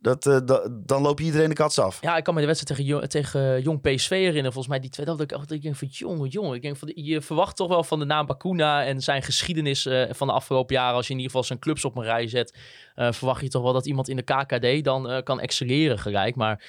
dat, 0.01 0.25
eh, 0.25 0.37
da- 0.45 0.67
dan 0.71 1.01
loop 1.01 1.19
je 1.19 1.25
iedereen 1.25 1.49
de 1.49 1.55
kats 1.55 1.79
af. 1.79 2.01
Ja, 2.01 2.17
ik 2.17 2.23
kan 2.23 2.33
me 2.33 2.39
de 2.39 2.45
wedstrijd 2.47 2.79
tegen, 2.81 3.09
tegen 3.09 3.61
Jong 3.61 3.81
PSV 3.81 4.09
herinneren. 4.09 4.43
Volgens 4.53 4.67
mij 4.67 4.79
die 4.79 4.89
tweede 4.89 5.11
helft. 5.11 5.29
dat 5.29 5.41
Ik, 5.41 5.55
ik 5.55 5.61
denk 5.61 5.75
van 5.75 5.87
jongen, 5.87 6.27
jongen. 6.29 6.55
Ik 6.55 6.61
denk 6.61 6.77
van, 6.77 6.91
je 6.95 7.21
verwacht 7.21 7.55
toch 7.55 7.67
wel 7.67 7.83
van 7.83 7.99
de 7.99 8.05
naam 8.05 8.25
Bakuna 8.25 8.85
en 8.85 9.01
zijn 9.01 9.23
geschiedenis 9.23 9.85
eh, 9.85 10.03
van 10.11 10.27
de 10.27 10.33
afgelopen 10.33 10.75
jaren. 10.75 10.95
Als 10.95 11.07
je 11.07 11.13
in 11.13 11.19
ieder 11.19 11.31
geval 11.31 11.47
zijn 11.47 11.59
clubs 11.59 11.85
op 11.85 11.97
een 11.97 12.03
rij 12.03 12.27
zet, 12.27 12.57
eh, 12.95 13.11
verwacht 13.11 13.41
je 13.41 13.49
toch 13.49 13.63
wel 13.63 13.73
dat 13.73 13.85
iemand 13.85 14.09
in 14.09 14.15
de 14.15 14.21
KKD 14.23 14.83
dan 14.83 15.09
eh, 15.09 15.23
kan 15.23 15.39
excelleren 15.39 15.99
gelijk. 15.99 16.35
Maar 16.35 16.63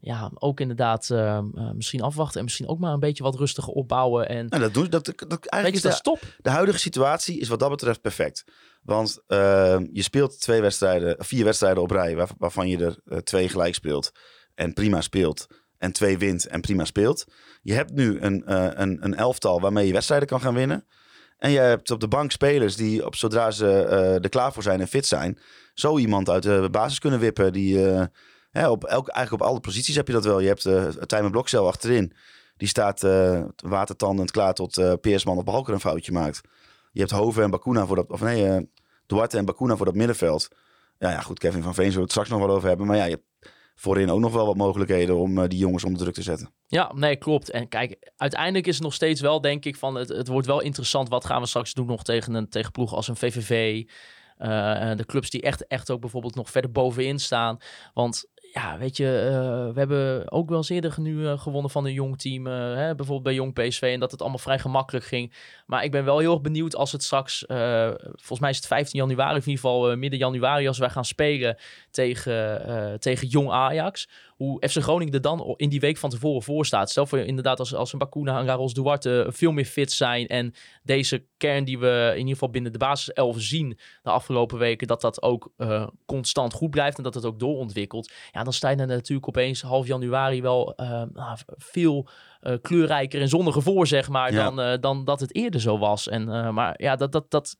ja, 0.00 0.30
ook 0.34 0.60
inderdaad 0.60 1.10
eh, 1.10 1.36
eh, 1.36 1.44
misschien 1.74 2.00
afwachten 2.02 2.38
en 2.38 2.44
misschien 2.44 2.68
ook 2.68 2.78
maar 2.78 2.92
een 2.92 3.00
beetje 3.00 3.22
wat 3.22 3.34
rustiger 3.36 3.72
opbouwen. 3.72 4.28
En 4.28 4.46
Nou, 4.48 4.62
dat 4.62 4.74
doen, 4.74 4.90
dat, 4.90 5.04
dat, 5.04 5.46
eigenlijk 5.46 5.74
is 5.84 5.90
dat 5.90 6.04
de, 6.04 6.10
is 6.20 6.20
top. 6.20 6.36
de 6.42 6.50
huidige 6.50 6.78
situatie 6.78 7.38
is 7.40 7.48
wat 7.48 7.58
dat 7.58 7.70
betreft 7.70 8.00
perfect. 8.00 8.44
Want 8.86 9.18
eh, 9.26 9.78
je 9.92 10.02
speelt 10.02 10.40
twee 10.40 10.60
wedstrijden, 10.60 11.16
vier 11.18 11.44
wedstrijden 11.44 11.82
op 11.82 11.90
rij, 11.90 12.16
waar- 12.16 12.30
waarvan 12.38 12.68
je 12.68 12.78
er 12.84 12.96
eh, 13.04 13.18
twee 13.18 13.48
gelijk 13.48 13.74
speelt 13.74 14.10
en 14.54 14.72
prima 14.72 15.00
speelt. 15.00 15.46
En 15.78 15.92
twee 15.92 16.18
wint 16.18 16.46
en 16.46 16.60
prima 16.60 16.84
speelt. 16.84 17.24
Je 17.62 17.72
hebt 17.72 17.92
nu 17.92 18.20
een, 18.20 18.44
eh, 18.44 18.68
een, 18.70 18.98
een 19.04 19.14
elftal 19.14 19.60
waarmee 19.60 19.86
je 19.86 19.92
wedstrijden 19.92 20.28
kan 20.28 20.40
gaan 20.40 20.54
winnen. 20.54 20.86
En 21.38 21.50
je 21.50 21.58
hebt 21.58 21.90
op 21.90 22.00
de 22.00 22.08
bank 22.08 22.30
spelers 22.30 22.76
die, 22.76 23.06
op, 23.06 23.14
zodra 23.14 23.50
ze 23.50 23.82
eh, 23.82 24.14
er 24.14 24.28
klaar 24.28 24.52
voor 24.52 24.62
zijn 24.62 24.80
en 24.80 24.88
fit 24.88 25.06
zijn, 25.06 25.38
zo 25.74 25.98
iemand 25.98 26.28
uit 26.28 26.42
de 26.42 26.68
basis 26.70 26.98
kunnen 26.98 27.20
wippen. 27.20 27.52
Die, 27.52 27.78
hè, 28.50 28.68
op 28.68 28.84
elk, 28.84 29.08
eigenlijk 29.08 29.42
op 29.42 29.48
alle 29.48 29.60
posities 29.60 29.96
heb 29.96 30.06
je 30.06 30.12
dat 30.12 30.24
wel. 30.24 30.40
Je 30.40 30.46
hebt 30.48 30.64
uh, 30.64 30.86
Tijmen 30.88 31.30
Blokcel 31.30 31.66
achterin. 31.66 32.12
Die 32.56 32.68
staat 32.68 33.06
watertandend 33.56 34.30
klaar 34.30 34.54
tot 34.54 35.00
Peersman 35.00 35.36
of 35.36 35.44
Balker 35.44 35.74
een 35.74 35.80
foutje 35.80 36.12
maakt. 36.12 36.40
Je 36.92 37.00
hebt 37.00 37.12
Hoven 37.12 37.42
en 37.42 37.50
Bakuna 37.50 37.86
voor 37.86 37.96
dat... 37.96 38.10
Of 38.10 38.20
nee, 38.20 38.68
Duarte 39.06 39.38
en 39.38 39.44
Bakuna 39.44 39.76
voor 39.76 39.86
dat 39.86 39.94
middenveld. 39.94 40.48
Ja, 40.98 41.10
ja, 41.10 41.20
goed, 41.20 41.38
Kevin 41.38 41.62
van 41.62 41.74
Veen 41.74 41.84
zullen 41.84 41.96
we 41.96 42.02
het 42.02 42.10
straks 42.10 42.28
nog 42.28 42.38
wel 42.40 42.50
over 42.50 42.68
hebben. 42.68 42.86
Maar 42.86 42.96
ja, 42.96 43.04
je 43.04 43.10
hebt 43.10 43.52
voorin 43.74 44.10
ook 44.10 44.20
nog 44.20 44.32
wel 44.32 44.46
wat 44.46 44.56
mogelijkheden 44.56 45.16
om 45.16 45.38
eh, 45.38 45.48
die 45.48 45.58
jongens 45.58 45.84
onder 45.84 46.00
druk 46.00 46.14
te 46.14 46.22
zetten. 46.22 46.50
Ja, 46.66 46.92
nee, 46.94 47.16
klopt. 47.16 47.50
En 47.50 47.68
kijk, 47.68 48.12
uiteindelijk 48.16 48.66
is 48.66 48.74
het 48.74 48.82
nog 48.82 48.94
steeds 48.94 49.20
wel, 49.20 49.40
denk 49.40 49.64
ik, 49.64 49.76
van 49.76 49.94
het, 49.94 50.08
het 50.08 50.28
wordt 50.28 50.46
wel 50.46 50.60
interessant. 50.60 51.08
Wat 51.08 51.24
gaan 51.24 51.40
we 51.40 51.46
straks 51.46 51.74
doen 51.74 51.86
nog 51.86 52.02
tegen 52.02 52.34
een 52.34 52.48
tegen 52.48 52.72
ploeg 52.72 52.94
als 52.94 53.08
een 53.08 53.16
VVV? 53.16 53.84
eh, 54.36 54.96
de 54.96 55.06
clubs 55.06 55.30
die 55.30 55.42
echt, 55.42 55.66
echt 55.66 55.90
ook 55.90 56.00
bijvoorbeeld 56.00 56.34
nog 56.34 56.50
verder 56.50 56.72
bovenin 56.72 57.18
staan. 57.18 57.58
Want 57.94 58.24
ja, 58.56 58.78
weet 58.78 58.96
je, 58.96 59.04
uh, 59.04 59.74
we 59.74 59.78
hebben 59.78 60.32
ook 60.32 60.48
wel 60.48 60.58
eens 60.58 60.68
eerder 60.68 60.94
nu 60.96 61.16
uh, 61.16 61.38
gewonnen 61.38 61.70
van 61.70 61.84
een 61.84 61.92
jong 61.92 62.18
team. 62.18 62.46
Uh, 62.46 62.52
hè, 62.52 62.94
bijvoorbeeld 62.94 63.22
bij 63.22 63.34
Jong 63.34 63.52
PSV. 63.52 63.82
En 63.82 64.00
dat 64.00 64.10
het 64.10 64.20
allemaal 64.20 64.38
vrij 64.38 64.58
gemakkelijk 64.58 65.04
ging. 65.04 65.32
Maar 65.66 65.84
ik 65.84 65.90
ben 65.90 66.04
wel 66.04 66.18
heel 66.18 66.32
erg 66.32 66.40
benieuwd 66.40 66.76
als 66.76 66.92
het 66.92 67.02
straks... 67.02 67.46
eh, 67.46 67.90
volgens 68.00 68.40
mij 68.40 68.50
is 68.50 68.56
het 68.56 68.66
15 68.66 69.00
januari, 69.00 69.30
in 69.30 69.38
ieder 69.38 69.54
geval 69.54 69.90
eh, 69.90 69.96
midden 69.96 70.18
januari... 70.18 70.68
als 70.68 70.78
wij 70.78 70.90
gaan 70.90 71.04
spelen 71.04 71.56
tegen, 71.90 72.66
eh, 72.66 72.94
tegen 72.94 73.28
Jong 73.28 73.50
Ajax. 73.50 74.08
Hoe 74.36 74.68
FC 74.68 74.76
Groningen 74.82 75.14
er 75.14 75.20
dan 75.20 75.54
in 75.56 75.68
die 75.68 75.80
week 75.80 75.96
van 75.96 76.10
tevoren 76.10 76.42
voor 76.42 76.66
staat. 76.66 76.90
Stel 76.90 77.06
voor 77.06 77.18
inderdaad 77.18 77.58
als, 77.58 77.74
als 77.74 77.92
een 77.92 77.98
Bakuna 77.98 78.38
en 78.38 78.46
Raros 78.46 78.74
Duarte 78.74 79.26
veel 79.28 79.52
meer 79.52 79.64
fit 79.64 79.92
zijn. 79.92 80.26
En 80.26 80.54
deze 80.82 81.24
kern 81.36 81.64
die 81.64 81.78
we 81.78 82.08
in 82.10 82.18
ieder 82.18 82.32
geval 82.32 82.50
binnen 82.50 82.72
de 82.72 82.78
basis 82.78 83.12
11 83.12 83.40
zien 83.40 83.78
de 84.02 84.10
afgelopen 84.10 84.58
weken... 84.58 84.86
dat 84.86 85.00
dat 85.00 85.22
ook 85.22 85.52
uh, 85.56 85.86
constant 86.06 86.52
goed 86.52 86.70
blijft 86.70 86.96
en 86.96 87.02
dat 87.02 87.14
het 87.14 87.24
ook 87.24 87.38
doorontwikkelt. 87.38 88.12
Ja, 88.32 88.42
dan 88.42 88.52
sta 88.52 88.68
je 88.68 88.76
er 88.76 88.86
natuurlijk 88.86 89.28
opeens 89.28 89.62
half 89.62 89.86
januari 89.86 90.42
wel 90.42 90.74
uh, 90.76 91.02
veel 91.46 92.08
uh, 92.42 92.54
kleurrijker 92.62 93.20
en 93.20 93.28
zonniger 93.28 93.62
voor, 93.62 93.86
zeg 93.86 94.08
maar, 94.08 94.32
ja. 94.32 94.50
dan, 94.50 94.60
uh, 94.60 94.80
dan 94.80 95.04
dat 95.04 95.20
het 95.20 95.34
eerder 95.34 95.60
zo 95.60 95.78
was. 95.78 96.08
En, 96.08 96.28
uh, 96.28 96.50
maar 96.50 96.74
ja, 96.82 96.96
dat, 96.96 97.12
dat, 97.12 97.30
dat, 97.30 97.56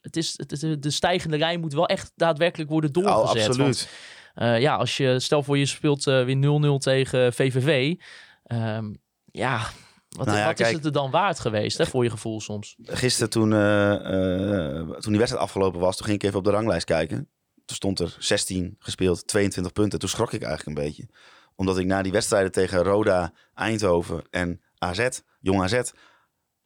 het 0.00 0.16
is, 0.16 0.34
het 0.36 0.82
de 0.82 0.90
stijgende 0.90 1.38
lijn 1.38 1.60
moet 1.60 1.72
wel 1.72 1.86
echt 1.86 2.12
daadwerkelijk 2.16 2.70
worden 2.70 2.92
doorgezet. 2.92 3.42
Oh, 3.42 3.46
absoluut. 3.46 3.58
Want, 3.58 3.88
uh, 4.34 4.60
ja, 4.60 4.74
als 4.74 4.96
je, 4.96 5.20
stel 5.20 5.42
voor 5.42 5.58
je 5.58 5.66
speelt 5.66 6.06
uh, 6.06 6.24
weer 6.24 6.76
0-0 6.76 6.82
tegen 6.82 7.32
VVV. 7.32 7.94
Um, 8.52 9.02
ja, 9.24 9.70
wat, 10.08 10.26
nou 10.26 10.38
ja, 10.38 10.46
wat 10.46 10.54
kijk, 10.54 10.68
is 10.68 10.74
het 10.74 10.84
er 10.84 10.92
dan 10.92 11.10
waard 11.10 11.40
geweest 11.40 11.78
hè, 11.78 11.86
voor 11.86 12.04
je 12.04 12.10
gevoel 12.10 12.40
soms? 12.40 12.76
Gisteren 12.82 13.30
toen, 13.30 13.50
uh, 13.50 14.90
toen 14.90 15.10
die 15.10 15.18
wedstrijd 15.18 15.44
afgelopen 15.44 15.80
was, 15.80 15.96
toen 15.96 16.06
ging 16.06 16.18
ik 16.18 16.24
even 16.24 16.38
op 16.38 16.44
de 16.44 16.50
ranglijst 16.50 16.84
kijken. 16.84 17.28
Toen 17.64 17.76
stond 17.76 18.00
er 18.00 18.16
16 18.18 18.76
gespeeld, 18.78 19.26
22 19.26 19.72
punten. 19.72 19.98
Toen 19.98 20.08
schrok 20.08 20.32
ik 20.32 20.42
eigenlijk 20.42 20.78
een 20.78 20.84
beetje. 20.84 21.08
Omdat 21.54 21.78
ik 21.78 21.86
na 21.86 22.02
die 22.02 22.12
wedstrijden 22.12 22.52
tegen 22.52 22.82
Roda, 22.82 23.32
Eindhoven 23.54 24.22
en 24.30 24.60
AZ, 24.78 25.08
Jong 25.40 25.62
AZ... 25.62 25.80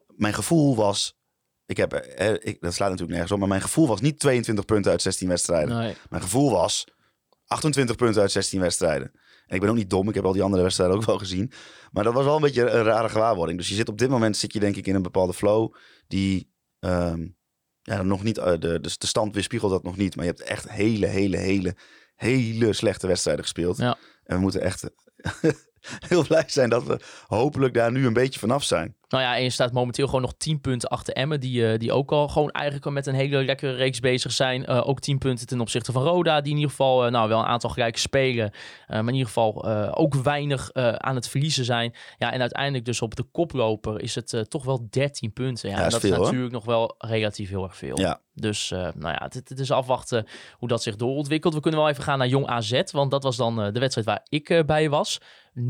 Mijn 0.06 0.34
gevoel 0.34 0.76
was... 0.76 1.16
Ik 1.66 1.76
heb, 1.76 1.92
eh, 1.92 2.32
ik, 2.32 2.60
dat 2.60 2.74
slaat 2.74 2.88
natuurlijk 2.88 3.10
nergens 3.10 3.32
op, 3.32 3.38
maar 3.38 3.48
mijn 3.48 3.60
gevoel 3.60 3.88
was 3.88 4.00
niet 4.00 4.18
22 4.18 4.64
punten 4.64 4.90
uit 4.90 5.02
16 5.02 5.28
wedstrijden. 5.28 5.76
Nee. 5.76 5.96
Mijn 6.08 6.22
gevoel 6.22 6.50
was 6.50 6.84
28 7.48 7.96
punten 7.96 8.22
uit 8.22 8.30
16 8.30 8.60
wedstrijden. 8.60 9.10
En 9.46 9.54
ik 9.54 9.60
ben 9.60 9.70
ook 9.70 9.76
niet 9.76 9.90
dom, 9.90 10.08
ik 10.08 10.14
heb 10.14 10.24
al 10.24 10.32
die 10.32 10.42
andere 10.42 10.62
wedstrijden 10.62 10.96
ook 10.96 11.04
wel 11.04 11.18
gezien. 11.18 11.52
Maar 11.92 12.04
dat 12.04 12.14
was 12.14 12.24
wel 12.24 12.36
een 12.36 12.42
beetje 12.42 12.70
een 12.70 12.82
rare 12.82 13.08
gewaarwording. 13.08 13.58
Dus 13.58 13.68
je 13.68 13.74
zit 13.74 13.88
op 13.88 13.98
dit 13.98 14.08
moment, 14.08 14.36
zit 14.36 14.52
je 14.52 14.60
denk 14.60 14.76
ik 14.76 14.86
in 14.86 14.94
een 14.94 15.02
bepaalde 15.02 15.34
flow 15.34 15.74
die... 16.06 16.52
Um, 16.80 17.36
ja, 17.82 18.02
nog 18.02 18.22
niet, 18.22 18.38
uh, 18.38 18.52
de, 18.58 18.80
dus 18.80 18.98
de 18.98 19.06
stand 19.06 19.34
weerspiegelt 19.34 19.70
dat 19.70 19.82
nog 19.82 19.96
niet. 19.96 20.16
Maar 20.16 20.24
je 20.24 20.30
hebt 20.30 20.42
echt 20.42 20.70
hele, 20.70 21.06
hele, 21.06 21.36
hele, 21.36 21.76
hele 22.14 22.72
slechte 22.72 23.06
wedstrijden 23.06 23.44
gespeeld. 23.44 23.76
Ja. 23.76 23.96
En 24.24 24.36
we 24.36 24.42
moeten 24.42 24.60
echt 24.60 24.90
heel 26.08 26.26
blij 26.26 26.44
zijn 26.46 26.70
dat 26.70 26.84
we 26.84 27.00
hopelijk 27.26 27.74
daar 27.74 27.92
nu 27.92 28.06
een 28.06 28.12
beetje 28.12 28.40
vanaf 28.40 28.64
zijn. 28.64 28.96
Nou 29.08 29.22
ja, 29.22 29.36
en 29.36 29.42
je 29.42 29.50
staat 29.50 29.72
momenteel 29.72 30.06
gewoon 30.06 30.20
nog 30.20 30.34
10 30.36 30.60
punten 30.60 30.88
achter 30.88 31.14
Emmen. 31.14 31.40
Die, 31.40 31.72
uh, 31.72 31.78
die 31.78 31.92
ook 31.92 32.12
al 32.12 32.28
gewoon 32.28 32.50
eigenlijk 32.50 32.90
met 32.90 33.06
een 33.06 33.14
hele 33.14 33.44
lekkere 33.44 33.72
reeks 33.72 34.00
bezig 34.00 34.32
zijn. 34.32 34.70
Uh, 34.70 34.88
ook 34.88 35.00
10 35.00 35.18
punten 35.18 35.46
ten 35.46 35.60
opzichte 35.60 35.92
van 35.92 36.02
Roda. 36.02 36.40
Die 36.40 36.50
in 36.50 36.56
ieder 36.56 36.70
geval 36.70 37.06
uh, 37.06 37.10
nou, 37.10 37.28
wel 37.28 37.38
een 37.38 37.44
aantal 37.44 37.70
gelijke 37.70 37.98
spelen. 37.98 38.52
maar 38.88 38.98
in 38.98 39.12
ieder 39.12 39.26
geval 39.26 39.64
ook 39.94 40.14
weinig 40.14 40.72
aan 40.72 41.14
het 41.14 41.28
verliezen 41.28 41.64
zijn. 41.64 41.94
Ja, 42.18 42.32
en 42.32 42.40
uiteindelijk 42.40 42.84
dus 42.84 43.02
op 43.02 43.16
de 43.16 43.22
koploper 43.22 44.00
is 44.00 44.14
het 44.14 44.46
toch 44.48 44.64
wel 44.64 44.86
13 44.90 45.32
punten. 45.32 45.68
Ja, 45.68 45.76
ja 45.76 45.84
en 45.84 45.90
dat 45.90 46.04
is, 46.04 46.10
veel, 46.10 46.22
natuurlijk 46.22 46.52
nog 46.52 46.64
wel 46.64 46.94
relatief 46.98 47.48
heel 47.48 47.64
erg 47.64 47.76
veel. 47.76 48.00
Ja. 48.00 48.20
Dus 48.34 48.70
nou 48.70 48.94
ja, 49.00 49.20
het, 49.22 49.34
het, 49.34 49.58
is 49.58 49.70
afwachten 49.70 50.26
hoe 50.52 50.68
dat 50.68 50.82
zich 50.82 50.96
doorontwikkelt. 50.96 51.54
We 51.54 51.60
kunnen 51.60 51.80
wel 51.80 51.88
even 51.88 52.02
gaan 52.02 52.18
naar 52.18 52.28
Jong 52.28 52.46
AZ. 52.46 52.82
Want 52.92 53.10
dat 53.10 53.22
was 53.22 53.36
dan 53.36 53.56
de 53.56 53.80
wedstrijd 53.80 54.06
waar 54.06 54.26
ik 54.28 54.62
bij 54.66 54.88
was. 54.88 55.20
0-5. 55.54 55.60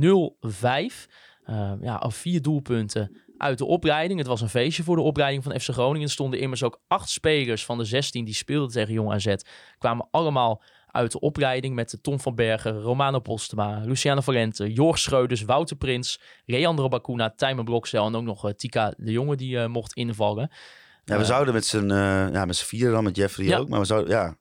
ja, 1.80 1.94
al 1.94 2.10
vier 2.10 2.42
doelpunten 2.42 3.26
uit 3.38 3.58
de 3.58 3.64
opleiding. 3.64 4.18
Het 4.18 4.28
was 4.28 4.40
een 4.40 4.48
feestje 4.48 4.82
voor 4.82 4.96
de 4.96 5.02
opleiding 5.02 5.44
van 5.44 5.60
FC 5.60 5.68
Groningen. 5.68 6.06
Er 6.06 6.12
stonden 6.12 6.40
immers 6.40 6.62
ook 6.62 6.80
acht 6.88 7.08
spelers 7.08 7.64
van 7.64 7.78
de 7.78 7.84
16 7.84 8.24
die 8.24 8.34
speelden 8.34 8.70
tegen 8.70 8.92
Jong 8.92 9.12
AZ. 9.12 9.34
Kwamen 9.78 10.08
allemaal 10.10 10.62
uit 10.90 11.12
de 11.12 11.20
opleiding 11.20 11.74
met 11.74 11.98
Tom 12.02 12.20
van 12.20 12.34
Bergen, 12.34 12.80
Romano 12.80 13.18
Postema, 13.18 13.80
Luciano 13.84 14.20
Valente, 14.20 14.72
Jorg 14.72 14.98
Schreuders, 14.98 15.42
Wouter 15.42 15.76
Prins, 15.76 16.20
Leandro 16.44 16.88
Bacuna, 16.88 17.30
Tijmen 17.30 17.64
Blokcel 17.64 18.06
en 18.06 18.14
ook 18.14 18.22
nog 18.22 18.44
uh, 18.44 18.52
Tika 18.52 18.94
de 18.96 19.12
Jonge 19.12 19.36
die 19.36 19.56
uh, 19.56 19.66
mocht 19.66 19.92
invallen. 19.92 20.50
Ja, 21.04 21.14
we 21.14 21.20
uh, 21.20 21.26
zouden 21.26 21.54
met 21.54 21.66
z'n 21.66 21.90
uh, 21.90 22.32
ja, 22.32 22.44
met 22.44 22.58
vieren 22.58 22.92
dan, 22.92 23.04
met 23.04 23.16
Jeffrey 23.16 23.46
ja. 23.46 23.58
ook, 23.58 23.68
maar 23.68 23.80
we 23.80 23.86
zouden, 23.86 24.10
ja, 24.10 24.36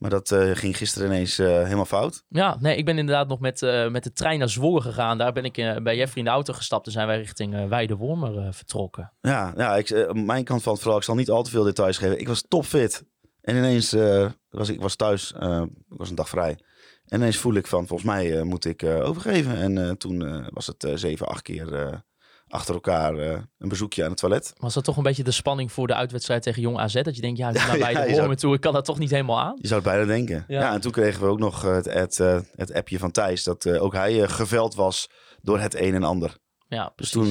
maar 0.00 0.10
dat 0.10 0.30
uh, 0.30 0.50
ging 0.54 0.76
gisteren 0.76 1.08
ineens 1.08 1.38
uh, 1.38 1.46
helemaal 1.46 1.84
fout. 1.84 2.24
Ja, 2.28 2.56
nee, 2.60 2.76
ik 2.76 2.84
ben 2.84 2.98
inderdaad 2.98 3.28
nog 3.28 3.40
met, 3.40 3.62
uh, 3.62 3.88
met 3.88 4.04
de 4.04 4.12
trein 4.12 4.38
naar 4.38 4.48
Zwolle 4.48 4.80
gegaan. 4.80 5.18
Daar 5.18 5.32
ben 5.32 5.44
ik 5.44 5.54
bij 5.82 5.96
Jeffrey 5.96 6.18
in 6.18 6.24
de 6.24 6.30
auto 6.30 6.52
gestapt 6.52 6.86
en 6.86 6.92
zijn 6.92 7.06
wij 7.06 7.16
richting 7.16 7.68
Weidewormer 7.68 8.54
vertrokken. 8.54 9.12
Ja, 9.20 9.52
ja 9.56 9.76
ik, 9.76 10.14
mijn 10.14 10.44
kant 10.44 10.62
van 10.62 10.72
het 10.72 10.80
verhaal, 10.80 10.98
ik 10.98 11.04
zal 11.04 11.14
niet 11.14 11.30
al 11.30 11.42
te 11.42 11.50
veel 11.50 11.64
details 11.64 11.98
geven. 11.98 12.20
Ik 12.20 12.28
was 12.28 12.44
topfit. 12.48 13.04
En 13.40 13.56
ineens 13.56 13.96
was 14.50 14.68
ik 14.68 14.80
was 14.80 14.96
thuis, 14.96 15.32
ik 15.32 15.96
was 15.96 16.10
een 16.10 16.14
dag 16.14 16.28
vrij. 16.28 16.58
En 17.06 17.18
ineens 17.18 17.36
voel 17.36 17.54
ik 17.54 17.66
van, 17.66 17.86
volgens 17.86 18.08
mij 18.08 18.42
moet 18.42 18.64
ik 18.64 18.84
overgeven. 18.84 19.56
En 19.56 19.98
toen 19.98 20.46
was 20.50 20.66
het 20.66 20.92
zeven, 20.94 21.26
acht 21.26 21.42
keer 21.42 22.02
achter 22.50 22.74
elkaar 22.74 23.14
uh, 23.14 23.38
een 23.58 23.68
bezoekje 23.68 24.02
aan 24.04 24.10
het 24.10 24.18
toilet. 24.18 24.52
Was 24.56 24.74
dat 24.74 24.84
toch 24.84 24.96
een 24.96 25.02
beetje 25.02 25.22
de 25.22 25.30
spanning 25.30 25.72
voor 25.72 25.86
de 25.86 25.94
uitwedstrijd 25.94 26.42
tegen 26.42 26.62
Jong 26.62 26.78
AZ? 26.78 27.02
Dat 27.02 27.16
je 27.16 27.20
denkt, 27.20 27.38
ja, 27.38 27.48
ik 27.48 27.58
ga 27.70 27.78
bij 27.78 27.94
de 27.94 28.12
ja, 28.12 28.34
toe, 28.34 28.54
ik 28.54 28.60
kan 28.60 28.72
dat 28.72 28.84
toch 28.84 28.98
niet 28.98 29.10
helemaal 29.10 29.40
aan? 29.40 29.56
Je 29.60 29.66
zou 29.66 29.80
het 29.80 29.90
bijna 29.90 30.06
denken. 30.06 30.44
Ja, 30.48 30.60
ja 30.60 30.72
en 30.72 30.80
toen 30.80 30.92
kregen 30.92 31.20
we 31.20 31.26
ook 31.26 31.38
nog 31.38 31.62
het, 31.62 31.92
het, 31.92 32.18
uh, 32.18 32.40
het 32.54 32.72
appje 32.72 32.98
van 32.98 33.10
Thijs... 33.10 33.44
dat 33.44 33.64
uh, 33.64 33.82
ook 33.82 33.94
hij 33.94 34.28
geveld 34.28 34.74
was 34.74 35.10
door 35.42 35.60
het 35.60 35.74
een 35.74 35.94
en 35.94 36.02
ander. 36.02 36.36
Ja, 36.68 36.92
dus 36.96 37.10
toen 37.10 37.30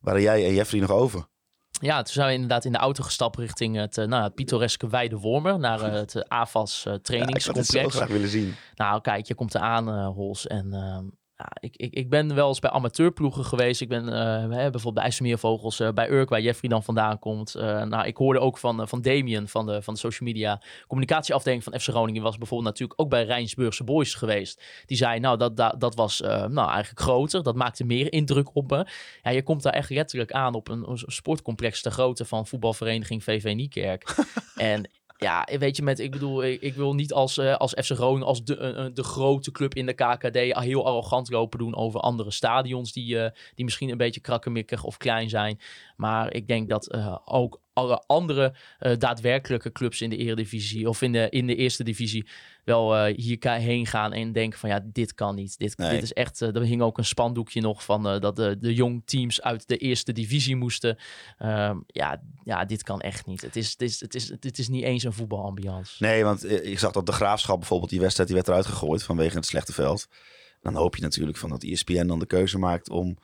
waren 0.00 0.22
jij 0.22 0.46
en 0.46 0.54
Jeffrey 0.54 0.80
nog 0.80 0.90
over. 0.90 1.28
Ja, 1.70 2.02
toen 2.02 2.12
zijn 2.12 2.26
we 2.26 2.32
inderdaad 2.32 2.64
in 2.64 2.72
de 2.72 2.78
auto 2.78 3.02
gestapt 3.02 3.36
richting 3.36 3.76
het, 3.76 3.96
nou, 3.96 4.22
het 4.22 4.34
pittoreske 4.34 4.88
Weide 4.88 5.16
Wormer. 5.16 5.58
Naar 5.58 5.80
het 5.80 6.28
AFAS 6.28 6.86
trainingscomplex. 7.02 7.68
Ja, 7.72 7.78
ik 7.78 7.84
had 7.84 7.84
het 7.84 7.92
zo 7.92 7.98
graag 7.98 8.08
willen 8.08 8.28
zien. 8.28 8.54
Nou, 8.74 9.00
kijk, 9.00 9.26
je 9.26 9.34
komt 9.34 9.54
eraan, 9.54 10.04
Hols. 10.04 10.46
En 10.46 10.72
ja, 11.40 11.48
ik, 11.60 11.76
ik, 11.76 11.92
ik 11.92 12.10
ben 12.10 12.34
wel 12.34 12.48
eens 12.48 12.58
bij 12.58 12.70
amateurploegen 12.70 13.44
geweest. 13.44 13.80
Ik 13.80 13.88
ben 13.88 14.08
eh, 14.08 14.40
hè, 14.40 14.48
bijvoorbeeld 14.48 14.94
bij 14.94 15.02
IJsselmeervogels, 15.02 15.80
eh, 15.80 15.92
bij 15.92 16.10
Urk, 16.10 16.28
waar 16.28 16.40
Jeffrey 16.40 16.70
dan 16.70 16.82
vandaan 16.82 17.18
komt. 17.18 17.54
Eh, 17.54 17.82
nou, 17.82 18.06
ik 18.06 18.16
hoorde 18.16 18.40
ook 18.40 18.58
van, 18.58 18.88
van 18.88 19.02
Damien 19.02 19.48
van 19.48 19.66
de, 19.66 19.82
van 19.82 19.94
de 19.94 20.00
social 20.00 20.28
media 20.28 20.62
communicatieafdeling 20.86 21.64
van 21.64 21.80
FC 21.80 21.88
Groningen. 21.88 22.22
Was 22.22 22.38
bijvoorbeeld 22.38 22.68
natuurlijk 22.68 23.00
ook 23.00 23.08
bij 23.08 23.24
Rijnsburgse 23.24 23.84
Boys 23.84 24.14
geweest. 24.14 24.62
Die 24.86 24.96
zei, 24.96 25.20
nou, 25.20 25.36
dat, 25.38 25.56
dat, 25.56 25.80
dat 25.80 25.94
was 25.94 26.20
nou, 26.20 26.70
eigenlijk 26.70 27.00
groter. 27.00 27.42
Dat 27.42 27.54
maakte 27.54 27.84
meer 27.84 28.12
indruk 28.12 28.56
op 28.56 28.70
me. 28.70 28.86
Ja, 29.22 29.30
je 29.30 29.42
komt 29.42 29.62
daar 29.62 29.72
echt 29.72 29.90
letterlijk 29.90 30.32
aan 30.32 30.54
op 30.54 30.68
een, 30.68 30.90
een 30.90 30.98
sportcomplex 31.06 31.82
de 31.82 31.90
grootte 31.90 32.24
van 32.24 32.46
voetbalvereniging 32.46 33.24
VV 33.24 33.52
Niekerk. 33.54 34.14
en 34.54 34.90
ja, 35.20 35.46
weet 35.58 35.76
je, 35.76 35.82
met, 35.82 35.98
ik 35.98 36.10
bedoel, 36.10 36.44
ik, 36.44 36.74
wil 36.74 36.94
niet 36.94 37.12
als, 37.12 37.38
eh, 37.38 37.56
als 37.56 37.72
FC 37.72 37.90
Groningen, 37.90 38.26
als 38.26 38.44
de, 38.44 38.56
eh, 38.56 38.84
eh, 38.84 38.94
de 38.94 39.02
grote 39.02 39.50
club 39.50 39.74
in 39.74 39.86
de 39.86 39.92
KKD, 39.92 40.36
heel 40.36 40.86
arrogant 40.86 41.30
lopen 41.30 41.58
doen 41.58 41.76
over 41.76 42.00
andere 42.00 42.30
stadions 42.30 42.92
die, 42.92 43.16
die 43.54 43.64
misschien 43.64 43.90
een 43.90 43.96
beetje 43.96 44.20
krakkemikkig 44.20 44.84
of 44.84 44.96
klein 44.96 45.28
zijn. 45.28 45.60
Maar 45.96 46.34
ik 46.34 46.46
denk 46.46 46.68
dat 46.68 46.94
ook 47.24 47.60
alle 47.80 48.02
andere 48.06 48.54
eh, 48.78 48.96
daadwerkelijke 48.96 49.72
clubs 49.72 50.00
in 50.00 50.10
de 50.10 50.16
Eredivisie 50.16 50.88
of 50.88 51.02
in 51.02 51.12
de, 51.12 51.26
in 51.30 51.46
de 51.46 51.56
Eerste 51.56 51.84
Divisie 51.84 52.26
wel 52.64 52.96
eh, 52.96 53.16
hierheen 53.16 53.86
gaan 53.86 54.12
en 54.12 54.32
denken 54.32 54.58
van 54.58 54.68
ja, 54.68 54.80
dit 54.84 55.14
kan 55.14 55.34
niet. 55.34 55.58
Dit, 55.58 55.78
Nee. 55.78 55.90
dit 55.90 56.02
is 56.02 56.12
echt, 56.12 56.42
eh, 56.42 56.54
er 56.54 56.62
hing 56.62 56.82
ook 56.82 56.98
een 56.98 57.04
spandoekje 57.04 57.60
nog 57.60 57.84
van 57.84 58.02
dat 58.02 58.36
de, 58.36 58.56
de 58.60 58.74
jong 58.74 59.02
teams 59.04 59.42
uit 59.42 59.68
de 59.68 59.76
Eerste 59.76 60.12
Divisie 60.12 60.56
moesten. 60.56 60.98
Ehm, 61.38 61.76
ja, 61.86 62.22
ja, 62.44 62.64
dit 62.64 62.82
kan 62.82 63.00
echt 63.00 63.26
niet. 63.26 63.40
Het 63.40 63.56
is, 63.56 63.70
het 63.70 63.82
is, 63.82 64.00
het 64.00 64.14
is, 64.14 64.28
het 64.28 64.58
is 64.58 64.68
niet 64.68 64.84
eens 64.84 65.04
een 65.04 65.12
voetbalambiance. 65.12 66.04
Nee, 66.04 66.24
want 66.24 66.50
ik 66.50 66.78
zag 66.78 66.92
dat 66.92 67.06
de 67.06 67.12
Graafschap 67.12 67.58
bijvoorbeeld, 67.58 67.90
die 67.90 68.00
wedstrijd 68.00 68.28
die 68.28 68.38
werd 68.38 68.48
eruit 68.48 68.66
gegooid 68.66 69.02
vanwege 69.02 69.36
het 69.36 69.46
slechte 69.46 69.72
veld. 69.72 70.08
Dan 70.62 70.74
hoop 70.74 70.96
je 70.96 71.02
natuurlijk 71.02 71.38
van 71.38 71.50
dat 71.50 71.62
ESPN 71.62 72.06
dan 72.06 72.18
de 72.18 72.26
keuze 72.26 72.58
maakt 72.58 72.90
om 72.90 73.18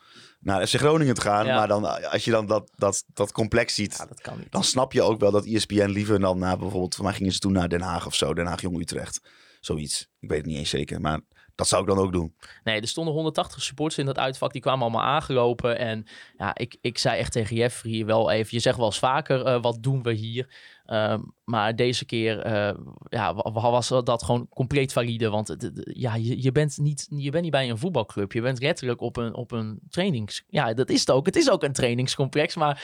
naar 0.47 0.67
FC 0.67 0.75
Groningen 0.75 1.13
te 1.15 1.21
gaan. 1.21 1.45
Ja. 1.45 1.55
Maar 1.55 1.67
dan, 1.67 1.87
eh, 1.87 2.11
als 2.11 2.25
je 2.25 2.31
dan 2.31 2.45
dat, 2.45 2.71
dat, 2.75 3.03
dat 3.13 3.31
complex 3.31 3.73
ziet, 3.73 3.95
Ja, 3.97 4.05
dat 4.05 4.21
kan 4.21 4.37
niet. 4.37 4.51
dan 4.51 4.63
snap 4.63 4.93
je 4.93 5.01
ook 5.01 5.19
wel 5.19 5.31
dat 5.31 5.45
ESPN 5.45 5.85
liever 5.87 6.19
dan 6.19 6.39
naar 6.39 6.57
bijvoorbeeld, 6.57 6.95
voor 6.95 7.03
mij 7.05 7.13
gingen 7.13 7.31
ze 7.31 7.39
toen 7.39 7.51
naar 7.51 7.69
Den 7.69 7.81
Haag 7.81 8.05
of 8.05 8.15
zo, 8.15 8.33
Den 8.33 8.45
Haag 8.45 8.61
Jong 8.61 8.79
Utrecht. 8.79 9.21
Zoiets. 9.59 10.07
Ik 10.19 10.29
weet 10.29 10.37
het 10.37 10.47
niet 10.47 10.57
eens 10.57 10.69
zeker, 10.69 11.01
maar 11.01 11.19
dat 11.55 11.67
zou 11.67 11.81
ik 11.81 11.87
dan 11.87 11.97
ook 11.97 12.11
doen. 12.11 12.35
Nee, 12.63 12.81
er 12.81 12.87
stonden 12.87 13.13
180 13.13 13.61
supporters 13.61 13.99
in 13.99 14.05
dat 14.05 14.17
uitvak. 14.17 14.51
Die 14.51 14.61
kwamen 14.61 14.81
allemaal 14.81 15.03
aangelopen. 15.03 15.77
En 15.77 16.05
ja, 16.37 16.55
ik, 16.55 16.77
ik 16.81 16.97
zei 16.97 17.19
echt 17.19 17.31
tegen 17.31 17.55
Jeffrey 17.55 18.05
wel 18.05 18.31
even... 18.31 18.47
Je 18.51 18.59
zegt 18.59 18.77
wel 18.77 18.85
eens 18.85 18.99
vaker, 18.99 19.45
eh, 19.45 19.61
wat 19.61 19.77
doen 19.83 20.03
we 20.03 20.13
hier? 20.13 20.55
Ehm, 20.87 21.21
maar 21.43 21.75
deze 21.75 22.05
keer 22.05 22.39
eh, 22.39 22.75
ja, 23.09 23.33
wa- 23.33 23.51
wa- 23.51 23.71
was 23.71 23.87
dat 23.87 24.23
gewoon 24.23 24.49
compleet 24.49 24.93
valide. 24.93 25.29
Want 25.29 25.57
ja, 25.83 26.15
je, 26.15 26.41
je, 26.41 26.51
bent 26.51 26.77
niet, 26.77 27.07
je 27.09 27.31
bent 27.31 27.43
niet 27.43 27.51
bij 27.51 27.69
een 27.69 27.77
voetbalclub. 27.77 28.31
Je 28.31 28.41
bent 28.41 28.61
letterlijk 28.61 29.01
op 29.01 29.17
een, 29.17 29.33
op 29.33 29.51
een 29.51 29.79
trainings... 29.89 30.43
Ja, 30.49 30.73
dat 30.73 30.89
is 30.89 30.99
het 30.99 31.11
ook. 31.11 31.25
Het 31.25 31.35
is 31.35 31.49
ook 31.49 31.63
een 31.63 31.73
trainingscomplex. 31.73 32.55
Maar 32.55 32.83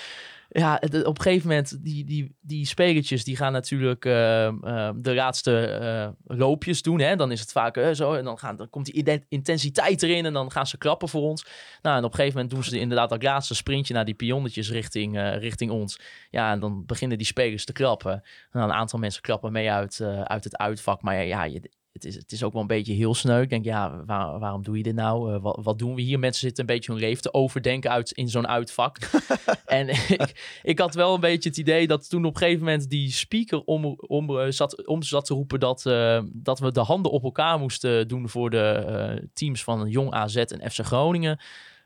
ja, 0.49 0.81
op 1.03 1.17
een 1.17 1.21
gegeven 1.21 1.47
moment, 1.47 1.83
die, 1.83 2.05
die, 2.05 2.35
die 2.41 2.65
spelertjes 2.65 3.23
die 3.23 3.35
gaan 3.35 3.51
natuurlijk 3.51 4.05
eh, 4.05 4.47
eh, 4.47 4.89
de 4.95 5.13
laatste 5.13 5.67
eh, 5.67 6.37
loopjes 6.37 6.81
doen. 6.81 6.99
Hè? 6.99 7.15
Dan 7.15 7.31
is 7.31 7.39
het 7.39 7.51
vaak 7.51 7.77
eh, 7.77 7.91
zo. 7.91 8.13
En 8.13 8.23
dan, 8.23 8.39
gaan, 8.39 8.55
dan 8.55 8.69
komt 8.69 8.85
die 8.85 9.25
intensiteit 9.29 10.03
erin 10.03 10.25
en 10.25 10.33
dan 10.33 10.51
gaan 10.51 10.67
ze 10.67 10.77
klappen 10.77 11.09
voor 11.09 11.21
ons. 11.21 11.45
Nou, 11.81 11.97
en 11.97 12.03
op 12.03 12.09
een 12.09 12.15
gegeven 12.15 12.35
moment 12.35 12.53
doen 12.53 12.63
ze 12.63 12.79
inderdaad 12.79 13.09
dat 13.09 13.23
laatste 13.23 13.55
sprintje 13.55 13.93
naar 13.93 14.05
die 14.05 14.13
pionnetjes 14.13 14.71
richting, 14.71 15.17
eh, 15.17 15.37
richting 15.37 15.71
ons. 15.71 15.99
Ja, 16.29 16.51
en 16.51 16.59
dan 16.59 16.85
beginnen 16.85 17.17
die 17.17 17.27
spelers 17.27 17.65
te 17.65 17.73
klappen. 17.73 18.11
En 18.11 18.21
dan 18.51 18.63
een 18.63 18.71
aantal 18.75 18.99
mensen 18.99 19.21
klappen 19.21 19.51
mee 19.51 19.71
uit, 19.71 20.01
uit 20.23 20.43
het 20.43 20.57
uitvak. 20.57 21.01
Maar 21.01 21.25
ja 21.25 21.43
je, 21.43 21.69
het, 22.03 22.13
is, 22.13 22.21
het 22.21 22.31
is 22.31 22.43
ook 22.43 22.53
wel 22.53 22.61
een 22.61 22.67
beetje 22.67 22.93
heel 22.93 23.13
sneu. 23.13 23.41
Ik 23.41 23.49
denk, 23.49 23.65
ja, 23.65 24.03
waar- 24.05 24.39
waarom 24.39 24.63
doe 24.63 24.77
je 24.77 24.83
dit 24.83 24.95
nou? 24.95 25.33
Eh, 25.33 25.41
wat, 25.41 25.59
wat 25.63 25.79
doen 25.79 25.95
we 25.95 26.01
hier? 26.01 26.19
Mensen 26.19 26.41
zitten 26.41 26.59
een 26.63 26.75
beetje 26.75 26.91
hun 26.91 27.01
leven 27.01 27.21
te 27.21 27.33
overdenken 27.33 27.91
uit, 27.91 28.11
in 28.11 28.29
zo'n 28.29 28.47
uitvak. 28.47 28.97
en 29.65 29.89
ik, 29.89 30.59
ik 30.63 30.79
had 30.79 30.93
wel 30.95 31.13
een 31.13 31.19
beetje 31.19 31.49
het 31.49 31.57
idee 31.57 31.87
dat 31.87 32.09
toen 32.09 32.25
op 32.25 32.33
een 32.33 32.41
gegeven 32.41 32.59
moment 32.63 32.89
die 32.89 33.11
speaker 33.11 33.61
om, 33.63 33.85
om, 33.85 34.39
eh, 34.39 34.45
zat, 34.49 34.87
om 34.87 35.03
zat 35.03 35.25
te 35.25 35.33
roepen 35.33 35.59
dat, 35.59 35.85
eh, 35.85 36.21
dat 36.33 36.59
we 36.59 36.71
de 36.71 36.79
handen 36.79 37.11
op 37.11 37.23
elkaar 37.23 37.59
moesten 37.59 38.07
doen 38.07 38.29
voor 38.29 38.49
de 38.49 39.29
teams 39.33 39.63
van 39.63 39.89
Jong 39.89 40.11
AZ 40.11 40.35
en 40.35 40.71
FC 40.71 40.79
Groningen. 40.85 41.39